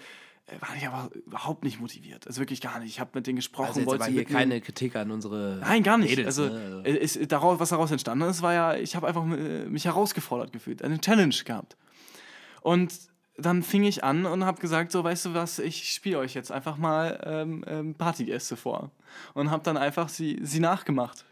war 0.60 0.76
ich 0.76 0.88
aber 0.88 1.10
überhaupt 1.16 1.64
nicht 1.64 1.80
motiviert. 1.80 2.28
Also 2.28 2.40
wirklich 2.40 2.60
gar 2.60 2.80
nicht. 2.80 2.90
Ich 2.90 3.00
habe 3.00 3.12
mit 3.14 3.26
denen 3.28 3.38
gesprochen. 3.38 3.68
Also 3.68 3.86
wollte 3.86 4.04
aber 4.04 4.12
hier 4.12 4.26
keine 4.26 4.60
Kritik 4.60 4.96
an 4.96 5.10
unsere. 5.12 5.60
Nein, 5.62 5.84
gar 5.84 5.98
nicht. 5.98 6.10
Mädels, 6.10 6.40
also, 6.40 6.54
ne? 6.54 6.84
also. 6.86 7.00
Ist, 7.00 7.32
daraus, 7.32 7.60
was 7.60 7.70
daraus 7.70 7.92
entstanden 7.92 8.28
ist, 8.28 8.42
war 8.42 8.54
ja, 8.54 8.76
ich 8.76 8.96
habe 8.96 9.08
einfach 9.08 9.24
äh, 9.26 9.66
mich 9.66 9.86
herausgefordert 9.86 10.52
gefühlt, 10.52 10.82
eine 10.82 11.00
Challenge 11.00 11.36
gehabt. 11.46 11.78
Und 12.62 12.94
dann 13.38 13.64
fing 13.64 13.84
ich 13.84 14.04
an 14.04 14.26
und 14.26 14.46
habe 14.46 14.62
gesagt, 14.62 14.92
so, 14.92 15.04
weißt 15.04 15.26
du 15.26 15.34
was, 15.34 15.60
ich 15.60 15.92
spiele 15.92 16.20
euch 16.20 16.34
jetzt 16.34 16.52
einfach 16.52 16.78
mal 16.78 17.20
ähm, 17.26 17.66
ähm, 17.68 17.96
Partygäste 17.96 18.56
vor. 18.56 18.92
Und 19.34 19.50
habe 19.50 19.64
dann 19.64 19.78
einfach 19.78 20.10
sie, 20.10 20.40
sie 20.44 20.60
nachgemacht. 20.60 21.26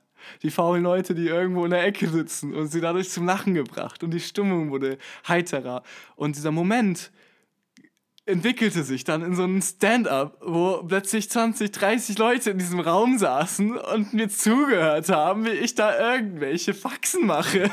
Die 0.43 0.51
faulen 0.51 0.83
Leute, 0.83 1.15
die 1.15 1.27
irgendwo 1.27 1.65
in 1.65 1.71
der 1.71 1.83
Ecke 1.83 2.07
sitzen 2.07 2.53
und 2.53 2.67
sie 2.67 2.79
dadurch 2.79 3.09
zum 3.09 3.25
Lachen 3.25 3.53
gebracht. 3.53 4.03
Und 4.03 4.11
die 4.11 4.19
Stimmung 4.19 4.71
wurde 4.71 4.97
heiterer. 5.27 5.83
Und 6.15 6.35
dieser 6.35 6.51
Moment, 6.51 7.11
entwickelte 8.25 8.83
sich 8.83 9.03
dann 9.03 9.23
in 9.23 9.35
so 9.35 9.43
einen 9.43 9.61
Stand-up, 9.61 10.37
wo 10.41 10.83
plötzlich 10.83 11.29
20, 11.29 11.71
30 11.71 12.17
Leute 12.17 12.51
in 12.51 12.57
diesem 12.57 12.79
Raum 12.79 13.17
saßen 13.17 13.77
und 13.77 14.13
mir 14.13 14.29
zugehört 14.29 15.09
haben, 15.09 15.45
wie 15.45 15.49
ich 15.49 15.75
da 15.75 16.15
irgendwelche 16.15 16.73
Faxen 16.73 17.25
mache. 17.25 17.69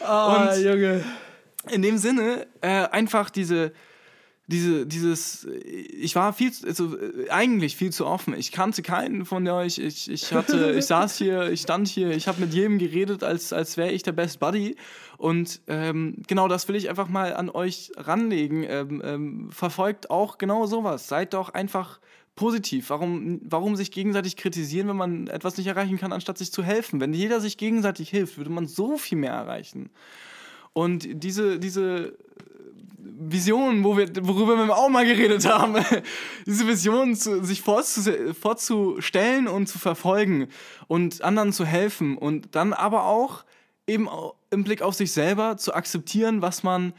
Oh, 0.00 0.52
Junge. 0.56 1.04
In 1.70 1.82
dem 1.82 1.98
Sinne, 1.98 2.46
äh, 2.60 2.86
einfach 2.88 3.30
diese, 3.30 3.72
diese, 4.48 4.86
dieses, 4.86 5.44
ich 5.44 6.16
war 6.16 6.32
viel, 6.32 6.50
also 6.66 6.96
eigentlich 7.28 7.76
viel 7.76 7.92
zu 7.92 8.06
offen. 8.06 8.32
Ich 8.32 8.50
kannte 8.50 8.80
keinen 8.80 9.26
von 9.26 9.46
euch. 9.46 9.76
Ich, 9.76 10.10
ich 10.10 10.32
hatte, 10.32 10.72
ich 10.72 10.86
saß 10.86 11.18
hier, 11.18 11.50
ich 11.50 11.60
stand 11.60 11.86
hier, 11.86 12.10
ich 12.12 12.26
habe 12.28 12.40
mit 12.40 12.54
jedem 12.54 12.78
geredet, 12.78 13.22
als, 13.22 13.52
als 13.52 13.76
wäre 13.76 13.92
ich 13.92 14.04
der 14.04 14.12
Best 14.12 14.40
Buddy. 14.40 14.76
Und 15.18 15.60
ähm, 15.66 16.22
genau 16.26 16.48
das 16.48 16.66
will 16.66 16.76
ich 16.76 16.88
einfach 16.88 17.08
mal 17.08 17.36
an 17.36 17.50
euch 17.50 17.92
ranlegen. 17.98 18.64
Ähm, 18.66 19.02
ähm, 19.04 19.52
verfolgt 19.52 20.10
auch 20.10 20.38
genau 20.38 20.64
sowas. 20.64 21.08
Seid 21.08 21.34
doch 21.34 21.50
einfach 21.50 22.00
positiv. 22.34 22.88
Warum, 22.88 23.42
warum 23.44 23.76
sich 23.76 23.90
gegenseitig 23.90 24.38
kritisieren, 24.38 24.88
wenn 24.88 24.96
man 24.96 25.26
etwas 25.26 25.58
nicht 25.58 25.66
erreichen 25.66 25.98
kann, 25.98 26.14
anstatt 26.14 26.38
sich 26.38 26.52
zu 26.52 26.62
helfen? 26.62 27.02
Wenn 27.02 27.12
jeder 27.12 27.42
sich 27.42 27.58
gegenseitig 27.58 28.08
hilft, 28.08 28.38
würde 28.38 28.50
man 28.50 28.66
so 28.66 28.96
viel 28.96 29.18
mehr 29.18 29.32
erreichen. 29.32 29.90
Und 30.72 31.06
diese, 31.12 31.58
diese 31.58 32.16
Visionen, 33.18 33.84
wo 33.84 33.96
wir, 33.96 34.08
worüber 34.20 34.56
wir 34.56 34.76
auch 34.76 34.88
mal 34.88 35.04
geredet 35.04 35.46
haben, 35.46 35.76
diese 36.46 36.66
Visionen 36.66 37.16
zu, 37.16 37.44
sich 37.44 37.62
vorzustellen 37.62 39.48
und 39.48 39.66
zu 39.66 39.78
verfolgen 39.78 40.48
und 40.86 41.22
anderen 41.22 41.52
zu 41.52 41.64
helfen 41.64 42.16
und 42.16 42.54
dann 42.54 42.72
aber 42.72 43.04
auch 43.04 43.44
eben 43.86 44.08
im 44.50 44.64
Blick 44.64 44.82
auf 44.82 44.94
sich 44.94 45.12
selber 45.12 45.56
zu 45.56 45.74
akzeptieren, 45.74 46.42
was 46.42 46.62
man 46.62 46.92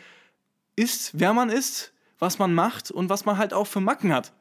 ist, 0.76 1.12
wer 1.14 1.34
man 1.34 1.50
ist, 1.50 1.94
was 2.20 2.40
man 2.40 2.54
macht 2.54 2.92
und 2.92 3.10
was 3.10 3.26
man 3.26 3.38
halt 3.38 3.54
auch 3.54 3.68
für 3.68 3.82
Macken 3.82 4.14
hat. 4.14 4.34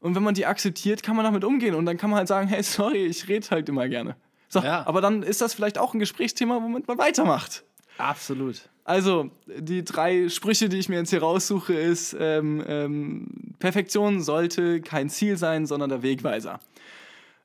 Und 0.00 0.14
wenn 0.14 0.22
man 0.22 0.34
die 0.34 0.46
akzeptiert, 0.46 1.02
kann 1.02 1.16
man 1.16 1.24
damit 1.24 1.44
umgehen 1.44 1.74
und 1.74 1.84
dann 1.86 1.96
kann 1.96 2.10
man 2.10 2.18
halt 2.18 2.28
sagen, 2.28 2.48
hey, 2.48 2.62
sorry, 2.62 3.04
ich 3.06 3.28
rede 3.28 3.50
halt 3.50 3.68
immer 3.68 3.88
gerne. 3.88 4.16
So, 4.48 4.60
ja. 4.60 4.86
aber 4.86 5.00
dann 5.00 5.22
ist 5.22 5.40
das 5.40 5.54
vielleicht 5.54 5.76
auch 5.76 5.92
ein 5.92 5.98
Gesprächsthema, 5.98 6.62
womit 6.62 6.88
man 6.88 6.98
weitermacht. 6.98 7.64
Absolut. 7.98 8.68
Also, 8.88 9.30
die 9.46 9.84
drei 9.84 10.30
Sprüche, 10.30 10.70
die 10.70 10.78
ich 10.78 10.88
mir 10.88 10.96
jetzt 10.96 11.10
hier 11.10 11.20
raussuche, 11.20 11.74
ist, 11.74 12.16
ähm, 12.18 12.64
ähm, 12.66 13.26
Perfektion 13.58 14.22
sollte 14.22 14.80
kein 14.80 15.10
Ziel 15.10 15.36
sein, 15.36 15.66
sondern 15.66 15.90
der 15.90 16.02
Wegweiser. 16.02 16.58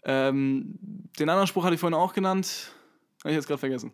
Ähm, 0.06 0.76
den 1.20 1.30
anderen 1.30 1.48
Spruch 1.48 1.65
hatte 1.65 1.76
ich 1.76 1.82
vorhin 1.82 1.99
auch 1.99 2.14
genannt. 2.14 2.72
Habe 3.24 3.32
ich 3.32 3.36
jetzt 3.36 3.48
gerade 3.48 3.60
vergessen. 3.60 3.91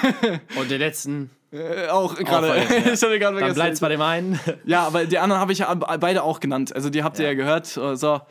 Und 0.58 0.70
den 0.70 0.78
letzten? 0.78 1.30
Äh, 1.52 1.88
auch 1.88 2.14
gerade. 2.14 2.46
Ja. 2.46 2.62
ich 2.94 3.02
hatte 3.02 3.18
gerade 3.18 3.36
vergessen. 3.36 3.40
Dann 3.40 3.54
bleibt 3.54 3.74
es 3.74 3.80
bei 3.80 3.90
dem 3.90 4.00
einen. 4.00 4.40
Ja, 4.64 4.86
aber 4.86 5.04
die 5.04 5.18
anderen 5.18 5.40
habe 5.40 5.52
ich 5.52 5.58
ja 5.58 5.74
beide 5.74 6.22
auch 6.22 6.40
genannt. 6.40 6.74
Also 6.74 6.88
die 6.88 7.02
habt 7.02 7.18
ihr 7.18 7.26
ja, 7.26 7.32
ja 7.32 7.36
gehört. 7.36 7.76
Äh, 7.76 7.94
so. 7.96 8.22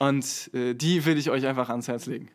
Und 0.00 0.50
äh, 0.52 0.74
die 0.74 1.04
will 1.04 1.16
ich 1.16 1.30
euch 1.30 1.46
einfach 1.46 1.68
ans 1.68 1.86
Herz 1.86 2.06
legen. 2.06 2.28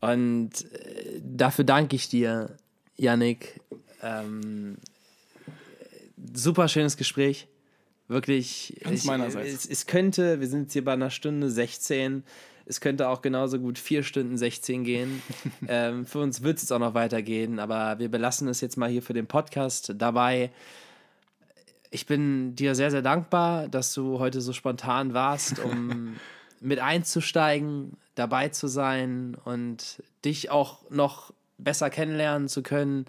Und 0.00 0.50
äh, 0.72 1.20
dafür 1.22 1.64
danke 1.64 1.94
ich 1.94 2.08
dir, 2.08 2.56
Yannick. 2.96 3.60
Ähm, 4.02 4.78
super 6.34 6.68
schönes 6.68 6.96
Gespräch. 6.96 7.48
Wirklich. 8.08 8.76
Ganz 8.82 9.00
ich, 9.00 9.04
meinerseits. 9.04 9.52
Es, 9.52 9.66
es, 9.66 9.86
könnte, 9.86 10.40
wir 10.40 10.46
sind 10.46 10.62
jetzt 10.62 10.72
hier 10.72 10.84
bei 10.84 10.92
einer 10.92 11.10
Stunde 11.10 11.50
16. 11.50 12.22
Es 12.64 12.80
könnte 12.80 13.08
auch 13.08 13.22
genauso 13.22 13.58
gut 13.58 13.78
4 13.78 14.02
Stunden 14.02 14.36
16 14.36 14.84
gehen. 14.84 15.22
ähm, 15.68 16.06
für 16.06 16.20
uns 16.20 16.42
wird 16.42 16.56
es 16.56 16.64
jetzt 16.64 16.72
auch 16.72 16.78
noch 16.78 16.94
weitergehen, 16.94 17.58
aber 17.58 17.98
wir 17.98 18.08
belassen 18.08 18.48
es 18.48 18.60
jetzt 18.60 18.76
mal 18.76 18.88
hier 18.88 19.02
für 19.02 19.12
den 19.12 19.26
Podcast 19.26 19.94
dabei. 19.96 20.50
Ich 21.90 22.06
bin 22.06 22.54
dir 22.54 22.74
sehr, 22.74 22.90
sehr 22.90 23.02
dankbar, 23.02 23.68
dass 23.68 23.94
du 23.94 24.18
heute 24.18 24.40
so 24.40 24.52
spontan 24.52 25.14
warst, 25.14 25.58
um 25.60 26.16
mit 26.60 26.78
einzusteigen, 26.78 27.96
dabei 28.14 28.48
zu 28.48 28.66
sein 28.66 29.36
und 29.44 30.02
dich 30.24 30.50
auch 30.50 30.88
noch 30.90 31.32
besser 31.58 31.90
kennenlernen 31.90 32.48
zu 32.48 32.62
können 32.62 33.06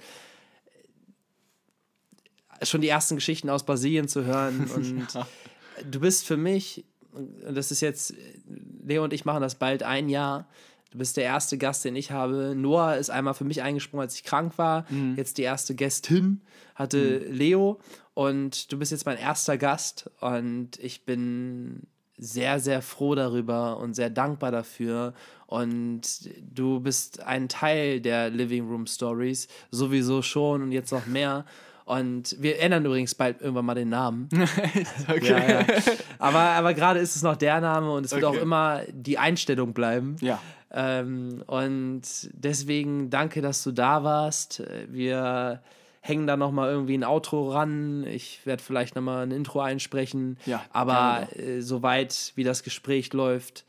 schon 2.63 2.81
die 2.81 2.88
ersten 2.88 3.15
Geschichten 3.15 3.49
aus 3.49 3.63
Brasilien 3.63 4.07
zu 4.07 4.25
hören. 4.25 4.69
Und 4.75 5.13
ja. 5.13 5.27
du 5.89 5.99
bist 5.99 6.25
für 6.25 6.38
mich, 6.38 6.85
und 7.13 7.55
das 7.55 7.71
ist 7.71 7.81
jetzt, 7.81 8.13
Leo 8.84 9.03
und 9.03 9.11
ich 9.11 9.25
machen 9.25 9.41
das 9.41 9.55
bald 9.55 9.81
ein 9.81 10.07
Jahr. 10.07 10.47
Du 10.91 10.99
bist 10.99 11.17
der 11.17 11.23
erste 11.23 11.57
Gast, 11.57 11.84
den 11.84 11.95
ich 11.95 12.11
habe. 12.11 12.53
Noah 12.55 12.95
ist 12.95 13.09
einmal 13.09 13.34
für 13.34 13.43
mich 13.43 13.61
eingesprungen, 13.61 14.03
als 14.03 14.15
ich 14.15 14.23
krank 14.23 14.57
war. 14.57 14.85
Mhm. 14.89 15.15
Jetzt 15.17 15.38
die 15.38 15.43
erste 15.43 15.75
Gästin 15.75 16.41
hatte 16.75 17.25
mhm. 17.27 17.34
Leo. 17.34 17.79
Und 18.13 18.71
du 18.71 18.77
bist 18.77 18.91
jetzt 18.91 19.05
mein 19.05 19.17
erster 19.17 19.57
Gast. 19.57 20.09
Und 20.21 20.77
ich 20.79 21.05
bin 21.05 21.88
sehr, 22.17 22.59
sehr 22.59 22.81
froh 22.81 23.15
darüber 23.15 23.77
und 23.77 23.95
sehr 23.95 24.09
dankbar 24.09 24.51
dafür. 24.51 25.13
Und 25.45 26.01
du 26.41 26.79
bist 26.79 27.21
ein 27.21 27.47
Teil 27.47 28.01
der 28.01 28.29
Living 28.29 28.67
Room 28.67 28.88
Stories, 28.88 29.47
sowieso 29.71 30.21
schon 30.21 30.61
und 30.61 30.71
jetzt 30.71 30.91
noch 30.91 31.05
mehr. 31.05 31.45
Und 31.88 32.35
wir 32.41 32.59
ändern 32.59 32.84
übrigens 32.84 33.15
bald 33.15 33.39
irgendwann 33.39 33.64
mal 33.64 33.73
den 33.73 33.88
Namen. 33.88 34.27
okay. 35.07 35.30
Ja, 35.30 35.61
ja. 35.61 35.65
Aber, 36.19 36.39
aber 36.39 36.73
gerade 36.73 36.99
ist 36.99 37.15
es 37.15 37.22
noch 37.22 37.38
der 37.38 37.61
Name 37.61 37.89
und 37.93 38.05
es 38.05 38.11
wird 38.11 38.26
okay. 38.26 38.38
auch 38.38 38.41
immer 38.41 38.81
die 38.91 39.18
Einstellung 39.18 39.73
bleiben. 39.73 40.18
Ja. 40.19 40.41
Ähm, 40.69 41.45
und 41.47 42.01
deswegen 42.34 43.09
danke, 43.09 43.41
dass 43.41 43.64
du 43.64 43.72
da 43.72 44.03
warst. 44.03 44.64
Wir 44.89 45.61
hängen 46.01 46.27
da 46.27 46.35
nochmal 46.35 46.72
irgendwie 46.72 46.97
ein 46.97 47.05
Outro 47.05 47.51
ran. 47.51 48.05
Ich 48.05 48.45
werde 48.45 48.61
vielleicht 48.61 48.97
nochmal 48.97 49.26
ein 49.26 49.31
Intro 49.31 49.61
einsprechen. 49.61 50.38
Ja, 50.45 50.65
aber 50.73 51.30
äh, 51.38 51.61
soweit 51.61 52.34
wie 52.35 52.43
das 52.43 52.64
Gespräch 52.64 53.14
läuft, 53.14 53.64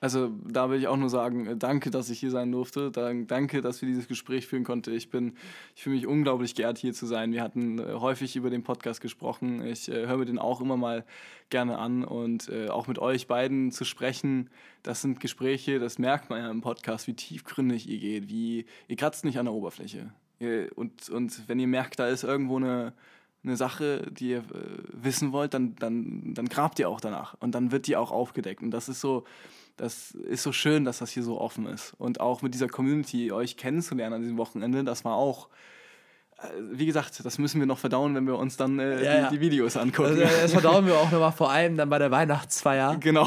also 0.00 0.30
da 0.48 0.70
will 0.70 0.78
ich 0.78 0.88
auch 0.88 0.96
nur 0.96 1.10
sagen, 1.10 1.46
äh, 1.46 1.56
danke, 1.56 1.90
dass 1.90 2.08
ich 2.08 2.20
hier 2.20 2.30
sein 2.30 2.50
durfte. 2.50 2.90
Danke, 2.90 3.60
dass 3.60 3.82
wir 3.82 3.88
dieses 3.88 4.08
Gespräch 4.08 4.46
führen 4.46 4.64
konnten. 4.64 4.94
Ich 4.94 5.10
bin, 5.10 5.34
ich 5.76 5.82
fühle 5.82 5.96
mich 5.96 6.06
unglaublich 6.06 6.54
geehrt, 6.54 6.78
hier 6.78 6.94
zu 6.94 7.06
sein. 7.06 7.32
Wir 7.32 7.42
hatten 7.42 7.78
äh, 7.78 7.94
häufig 7.94 8.34
über 8.34 8.48
den 8.48 8.62
Podcast 8.62 9.02
gesprochen. 9.02 9.64
Ich 9.64 9.90
äh, 9.90 10.06
höre 10.06 10.16
mir 10.16 10.24
den 10.24 10.38
auch 10.38 10.62
immer 10.62 10.78
mal 10.78 11.04
gerne 11.50 11.78
an 11.78 12.04
und 12.04 12.48
äh, 12.48 12.68
auch 12.68 12.86
mit 12.86 12.98
euch 12.98 13.26
beiden 13.26 13.72
zu 13.72 13.84
sprechen, 13.84 14.48
das 14.82 15.02
sind 15.02 15.20
Gespräche, 15.20 15.78
das 15.78 15.98
merkt 15.98 16.30
man 16.30 16.38
ja 16.38 16.50
im 16.50 16.62
Podcast, 16.62 17.06
wie 17.06 17.14
tiefgründig 17.14 17.88
ihr 17.88 17.98
geht, 17.98 18.28
wie 18.30 18.64
ihr 18.88 18.96
kratzt 18.96 19.24
nicht 19.24 19.38
an 19.38 19.44
der 19.46 19.54
Oberfläche. 19.54 20.12
Und, 20.74 21.10
und 21.10 21.48
wenn 21.48 21.58
ihr 21.58 21.66
merkt, 21.66 21.98
da 21.98 22.08
ist 22.08 22.24
irgendwo 22.24 22.56
eine, 22.56 22.94
eine 23.44 23.56
Sache, 23.56 24.06
die 24.10 24.30
ihr 24.30 24.38
äh, 24.38 24.42
wissen 24.92 25.32
wollt, 25.32 25.52
dann, 25.52 25.76
dann, 25.76 26.32
dann 26.32 26.48
grabt 26.48 26.78
ihr 26.78 26.88
auch 26.88 27.00
danach 27.00 27.34
und 27.40 27.54
dann 27.54 27.72
wird 27.72 27.86
die 27.86 27.96
auch 27.96 28.10
aufgedeckt. 28.10 28.62
Und 28.62 28.70
das 28.70 28.88
ist 28.88 29.00
so, 29.00 29.24
das 29.80 30.10
ist 30.10 30.42
so 30.42 30.52
schön, 30.52 30.84
dass 30.84 30.98
das 30.98 31.10
hier 31.10 31.22
so 31.22 31.40
offen 31.40 31.66
ist. 31.66 31.94
Und 31.96 32.20
auch 32.20 32.42
mit 32.42 32.52
dieser 32.52 32.68
Community 32.68 33.32
euch 33.32 33.56
kennenzulernen 33.56 34.16
an 34.16 34.20
diesem 34.20 34.36
Wochenende, 34.36 34.84
das 34.84 35.04
war 35.06 35.14
auch 35.14 35.48
äh, 36.38 36.48
wie 36.72 36.84
gesagt, 36.84 37.24
das 37.24 37.38
müssen 37.38 37.60
wir 37.60 37.66
noch 37.66 37.78
verdauen, 37.78 38.14
wenn 38.14 38.26
wir 38.26 38.38
uns 38.38 38.56
dann 38.56 38.78
äh, 38.78 38.92
ja, 38.92 38.98
die, 38.98 39.04
ja. 39.04 39.30
die, 39.30 39.40
Videos 39.40 39.76
angucken. 39.76 40.10
Also, 40.10 40.22
das 40.42 40.52
verdauen 40.52 40.86
wir 40.86 40.96
auch 40.96 41.10
nochmal 41.10 41.32
vor 41.32 41.50
allem 41.50 41.76
dann 41.76 41.88
bei 41.88 41.98
der 41.98 42.10
Weihnachtsfeier. 42.10 42.96
Genau. 43.00 43.26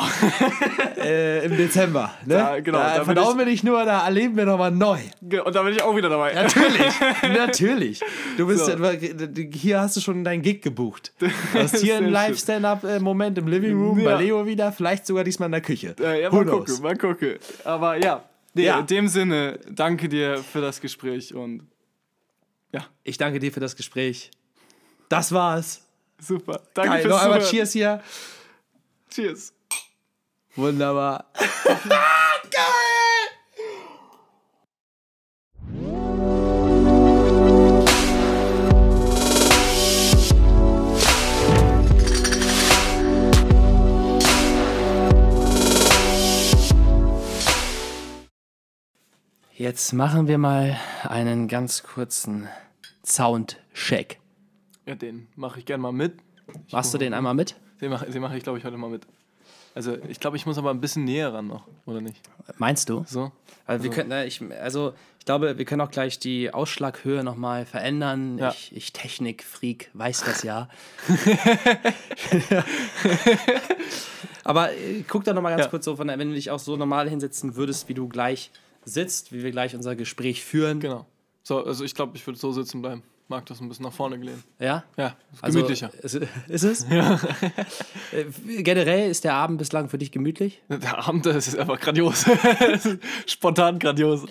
Äh, 1.05 1.45
Im 1.45 1.57
Dezember. 1.57 2.13
Ne? 2.25 2.35
Ja, 2.35 2.59
genau. 2.59 2.79
Da, 2.79 2.97
da 2.97 3.05
verdauen 3.05 3.31
ich, 3.33 3.37
wir 3.37 3.45
nicht 3.45 3.63
nur, 3.63 3.83
da 3.85 4.05
erleben 4.05 4.35
wir 4.35 4.45
nochmal 4.45 4.71
neu. 4.71 4.99
Und 5.21 5.55
da 5.55 5.63
bin 5.63 5.73
ich 5.73 5.81
auch 5.81 5.95
wieder 5.95 6.09
dabei. 6.09 6.33
Natürlich, 6.33 6.93
natürlich. 7.21 8.01
Du 8.37 8.47
bist, 8.47 8.65
so. 8.65 8.73
hier 9.53 9.81
hast 9.81 9.97
du 9.97 10.01
schon 10.01 10.23
deinen 10.23 10.41
Gig 10.41 10.61
gebucht. 10.61 11.13
Du 11.53 11.59
hast 11.59 11.77
hier 11.77 11.97
einen 11.97 12.09
Live-Stand-Up-Moment 12.09 13.37
im 13.37 13.47
Living 13.47 13.77
Room 13.77 14.03
bei 14.03 14.15
Leo 14.21 14.45
wieder, 14.45 14.71
vielleicht 14.71 15.05
sogar 15.05 15.23
diesmal 15.23 15.47
in 15.47 15.53
der 15.53 15.61
Küche. 15.61 15.95
ja, 15.99 16.29
mal 16.29 16.45
gucken, 16.45 16.81
mal 16.81 16.97
gucken. 16.97 17.35
Aber 17.63 17.97
ja, 17.97 18.23
nee, 18.53 18.67
in 18.67 18.87
dem 18.87 19.07
Sinne, 19.07 19.59
danke 19.69 20.09
dir 20.09 20.37
für 20.37 20.61
das 20.61 20.81
Gespräch 20.81 21.33
und 21.33 21.63
ja. 22.73 22.85
Ich 23.03 23.17
danke 23.17 23.39
dir 23.39 23.51
für 23.51 23.59
das 23.59 23.75
Gespräch. 23.75 24.31
Das 25.07 25.31
war's. 25.31 25.81
Super. 26.19 26.61
Danke 26.73 26.89
Geil. 26.91 27.01
fürs 27.03 27.13
Noch 27.13 27.21
einmal 27.23 27.41
Cheers 27.41 27.71
hier. 27.71 28.01
Cheers. 29.09 29.53
Wunderbar. 30.55 31.25
Geil! 31.35 32.63
Jetzt 49.55 49.93
machen 49.93 50.27
wir 50.27 50.37
mal 50.37 50.77
einen 51.03 51.47
ganz 51.47 51.81
kurzen 51.81 52.47
Soundcheck. 53.03 54.19
Ja, 54.85 54.93
den 54.93 55.27
mache 55.35 55.59
ich 55.59 55.65
gerne 55.65 55.81
mal 55.81 55.91
mit. 55.91 56.19
Ich 56.67 56.73
Machst 56.73 56.93
du 56.93 56.99
den 56.99 57.15
einmal 57.15 57.33
mit? 57.33 57.55
Den 57.81 57.89
mache 57.89 58.07
mach 58.19 58.33
ich, 58.33 58.43
glaube 58.43 58.59
ich, 58.59 58.65
heute 58.65 58.77
mal 58.77 58.89
mit. 58.91 59.07
Also 59.75 59.97
ich 60.07 60.19
glaube, 60.19 60.37
ich 60.37 60.45
muss 60.45 60.57
aber 60.57 60.69
ein 60.69 60.81
bisschen 60.81 61.03
näher 61.03 61.33
ran 61.33 61.47
noch, 61.47 61.67
oder 61.85 61.99
nicht? 61.99 62.21
Meinst 62.57 62.89
du? 62.89 63.03
So. 63.07 63.31
Also, 63.65 63.83
wir 63.83 63.91
können, 63.91 64.27
ich, 64.27 64.41
also 64.61 64.93
ich 65.19 65.25
glaube, 65.25 65.57
wir 65.57 65.65
können 65.65 65.81
auch 65.81 65.89
gleich 65.89 66.19
die 66.19 66.53
Ausschlaghöhe 66.53 67.23
nochmal 67.23 67.65
verändern. 67.65 68.37
Ja. 68.37 68.51
Ich, 68.51 68.75
ich 68.75 68.93
Technik-Freak 68.93 69.89
weiß 69.93 70.25
das 70.25 70.43
ja. 70.43 70.67
aber 74.43 74.73
äh, 74.73 75.03
guck 75.07 75.23
da 75.23 75.33
nochmal 75.33 75.53
ganz 75.53 75.65
ja. 75.65 75.69
kurz 75.69 75.85
so, 75.85 75.95
von, 75.95 76.07
wenn 76.07 76.29
du 76.29 76.35
dich 76.35 76.51
auch 76.51 76.59
so 76.59 76.75
normal 76.75 77.09
hinsetzen 77.09 77.55
würdest, 77.55 77.87
wie 77.89 77.93
du 77.93 78.07
gleich 78.09 78.51
sitzt, 78.85 79.31
wie 79.31 79.43
wir 79.43 79.51
gleich 79.51 79.75
unser 79.75 79.95
Gespräch 79.95 80.43
führen. 80.43 80.79
Genau. 80.81 81.05
So, 81.41 81.63
also 81.63 81.83
ich 81.83 81.95
glaube, 81.95 82.15
ich 82.17 82.27
würde 82.27 82.37
so 82.37 82.51
sitzen 82.51 82.81
bleiben. 82.81 83.03
Mag 83.29 83.45
das 83.45 83.61
ein 83.61 83.69
bisschen 83.69 83.85
nach 83.85 83.93
vorne 83.93 84.19
gelehnt. 84.19 84.43
Ja? 84.59 84.83
Ja, 84.97 85.15
also, 85.41 85.57
gemütlicher. 85.57 85.91
Also, 86.03 86.19
ist, 86.19 86.29
ist 86.47 86.63
es? 86.63 86.87
Ja. 86.89 87.19
Äh, 88.11 88.61
generell 88.61 89.09
ist 89.09 89.23
der 89.23 89.33
Abend 89.33 89.57
bislang 89.57 89.89
für 89.89 89.97
dich 89.97 90.11
gemütlich? 90.11 90.61
Der 90.69 91.07
Abend 91.07 91.25
ist 91.25 91.57
einfach 91.57 91.79
grandios. 91.79 92.25
Spontan 93.25 93.79
grandios. 93.79 94.25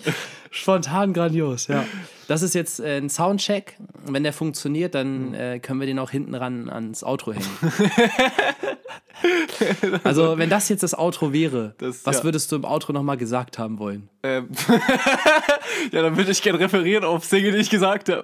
Spontan 0.51 1.11
grandios, 1.11 1.67
ja. 1.67 1.85
Das 2.27 2.43
ist 2.43 2.53
jetzt 2.53 2.79
äh, 2.79 2.97
ein 2.97 3.09
Soundcheck. 3.09 3.77
Wenn 4.05 4.23
der 4.23 4.33
funktioniert, 4.33 4.95
dann 4.95 5.29
mhm. 5.29 5.33
äh, 5.33 5.59
können 5.59 5.79
wir 5.79 5.87
den 5.87 5.99
auch 5.99 6.11
hinten 6.11 6.35
ran 6.35 6.69
ans 6.69 7.03
Outro 7.03 7.33
hängen. 7.33 7.47
also, 10.03 10.37
wenn 10.37 10.49
das 10.49 10.69
jetzt 10.69 10.83
das 10.83 10.97
Outro 10.97 11.31
wäre, 11.31 11.75
das, 11.77 12.05
was 12.05 12.19
ja. 12.19 12.23
würdest 12.23 12.51
du 12.51 12.57
im 12.57 12.65
Outro 12.65 12.93
nochmal 12.93 13.17
gesagt 13.17 13.57
haben 13.57 13.79
wollen? 13.79 14.09
Ähm. 14.23 14.49
ja, 15.91 16.01
dann 16.01 16.17
würde 16.17 16.31
ich 16.31 16.41
gerne 16.41 16.59
referieren 16.59 17.05
auf 17.05 17.27
Dinge, 17.29 17.51
die 17.51 17.59
ich 17.59 17.69
gesagt 17.69 18.09
habe. 18.09 18.23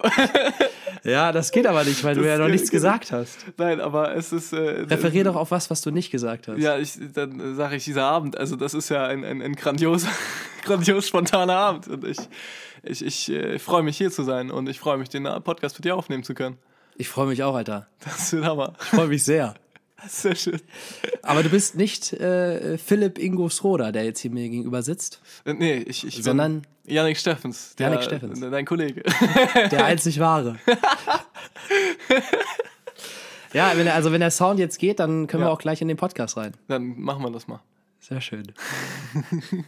ja, 1.04 1.32
das 1.32 1.52
geht 1.52 1.66
aber 1.66 1.84
nicht, 1.84 2.04
weil 2.04 2.14
das 2.14 2.22
du 2.22 2.28
ja 2.28 2.38
noch 2.38 2.48
nichts 2.48 2.70
gesagt 2.70 3.12
hast. 3.12 3.46
Nein, 3.56 3.80
aber 3.80 4.14
es 4.14 4.32
ist. 4.32 4.52
Äh, 4.52 4.82
Referier 4.82 5.24
doch 5.24 5.36
auf 5.36 5.50
was, 5.50 5.70
was 5.70 5.80
du 5.80 5.90
nicht 5.90 6.10
gesagt 6.10 6.48
hast. 6.48 6.58
Ja, 6.58 6.76
ich, 6.76 6.98
dann 7.14 7.54
sage 7.54 7.76
ich 7.76 7.84
dieser 7.84 8.04
Abend. 8.04 8.36
Also, 8.36 8.56
das 8.56 8.74
ist 8.74 8.88
ja 8.90 9.06
ein, 9.06 9.24
ein, 9.24 9.40
ein 9.40 9.54
grandios, 9.54 10.06
grandios 10.64 11.08
spontaner 11.08 11.56
Abend. 11.56 11.88
Und 11.88 12.04
ich 12.04 12.18
ich, 12.82 13.04
ich 13.04 13.30
äh, 13.30 13.58
freue 13.58 13.82
mich 13.82 13.96
hier 13.96 14.10
zu 14.10 14.22
sein 14.22 14.50
und 14.50 14.68
ich 14.68 14.80
freue 14.80 14.98
mich, 14.98 15.08
den 15.08 15.24
Podcast 15.44 15.76
mit 15.76 15.84
dir 15.84 15.96
aufnehmen 15.96 16.22
zu 16.22 16.34
können. 16.34 16.58
Ich 16.96 17.08
freue 17.08 17.26
mich 17.26 17.42
auch, 17.42 17.54
Alter. 17.54 17.88
Das 18.04 18.32
wird 18.32 18.44
Hammer. 18.44 18.74
Ich 18.80 18.88
freue 18.88 19.08
mich 19.08 19.24
sehr. 19.24 19.54
Sehr 20.08 20.34
schön. 20.34 20.60
Aber 21.22 21.42
du 21.42 21.50
bist 21.50 21.74
nicht 21.74 22.12
äh, 22.12 22.78
Philipp 22.78 23.18
Ingo 23.18 23.48
Schroder, 23.48 23.92
der 23.92 24.04
jetzt 24.04 24.20
hier 24.20 24.30
mir 24.30 24.48
gegenüber 24.48 24.82
sitzt. 24.82 25.20
Äh, 25.44 25.54
nee, 25.54 25.78
ich, 25.78 26.06
ich 26.06 26.22
Sondern 26.22 26.62
bin 26.62 26.94
Janik 26.94 27.16
Steffens. 27.16 27.74
Der, 27.76 27.88
Janik 27.88 28.04
Steffens. 28.04 28.40
Dein 28.40 28.64
Kollege. 28.64 29.02
Der 29.70 29.84
einzig 29.84 30.18
wahre. 30.18 30.58
ja, 33.52 33.72
wenn 33.76 33.84
der, 33.84 33.94
also 33.94 34.12
wenn 34.12 34.20
der 34.20 34.30
Sound 34.30 34.58
jetzt 34.58 34.78
geht, 34.78 34.98
dann 34.98 35.26
können 35.26 35.42
ja. 35.42 35.48
wir 35.48 35.52
auch 35.52 35.58
gleich 35.58 35.80
in 35.80 35.88
den 35.88 35.96
Podcast 35.96 36.36
rein. 36.36 36.54
Dann 36.68 36.98
machen 36.98 37.22
wir 37.22 37.30
das 37.30 37.46
mal. 37.46 37.60
Sehr 38.00 38.20
schön. 38.20 38.52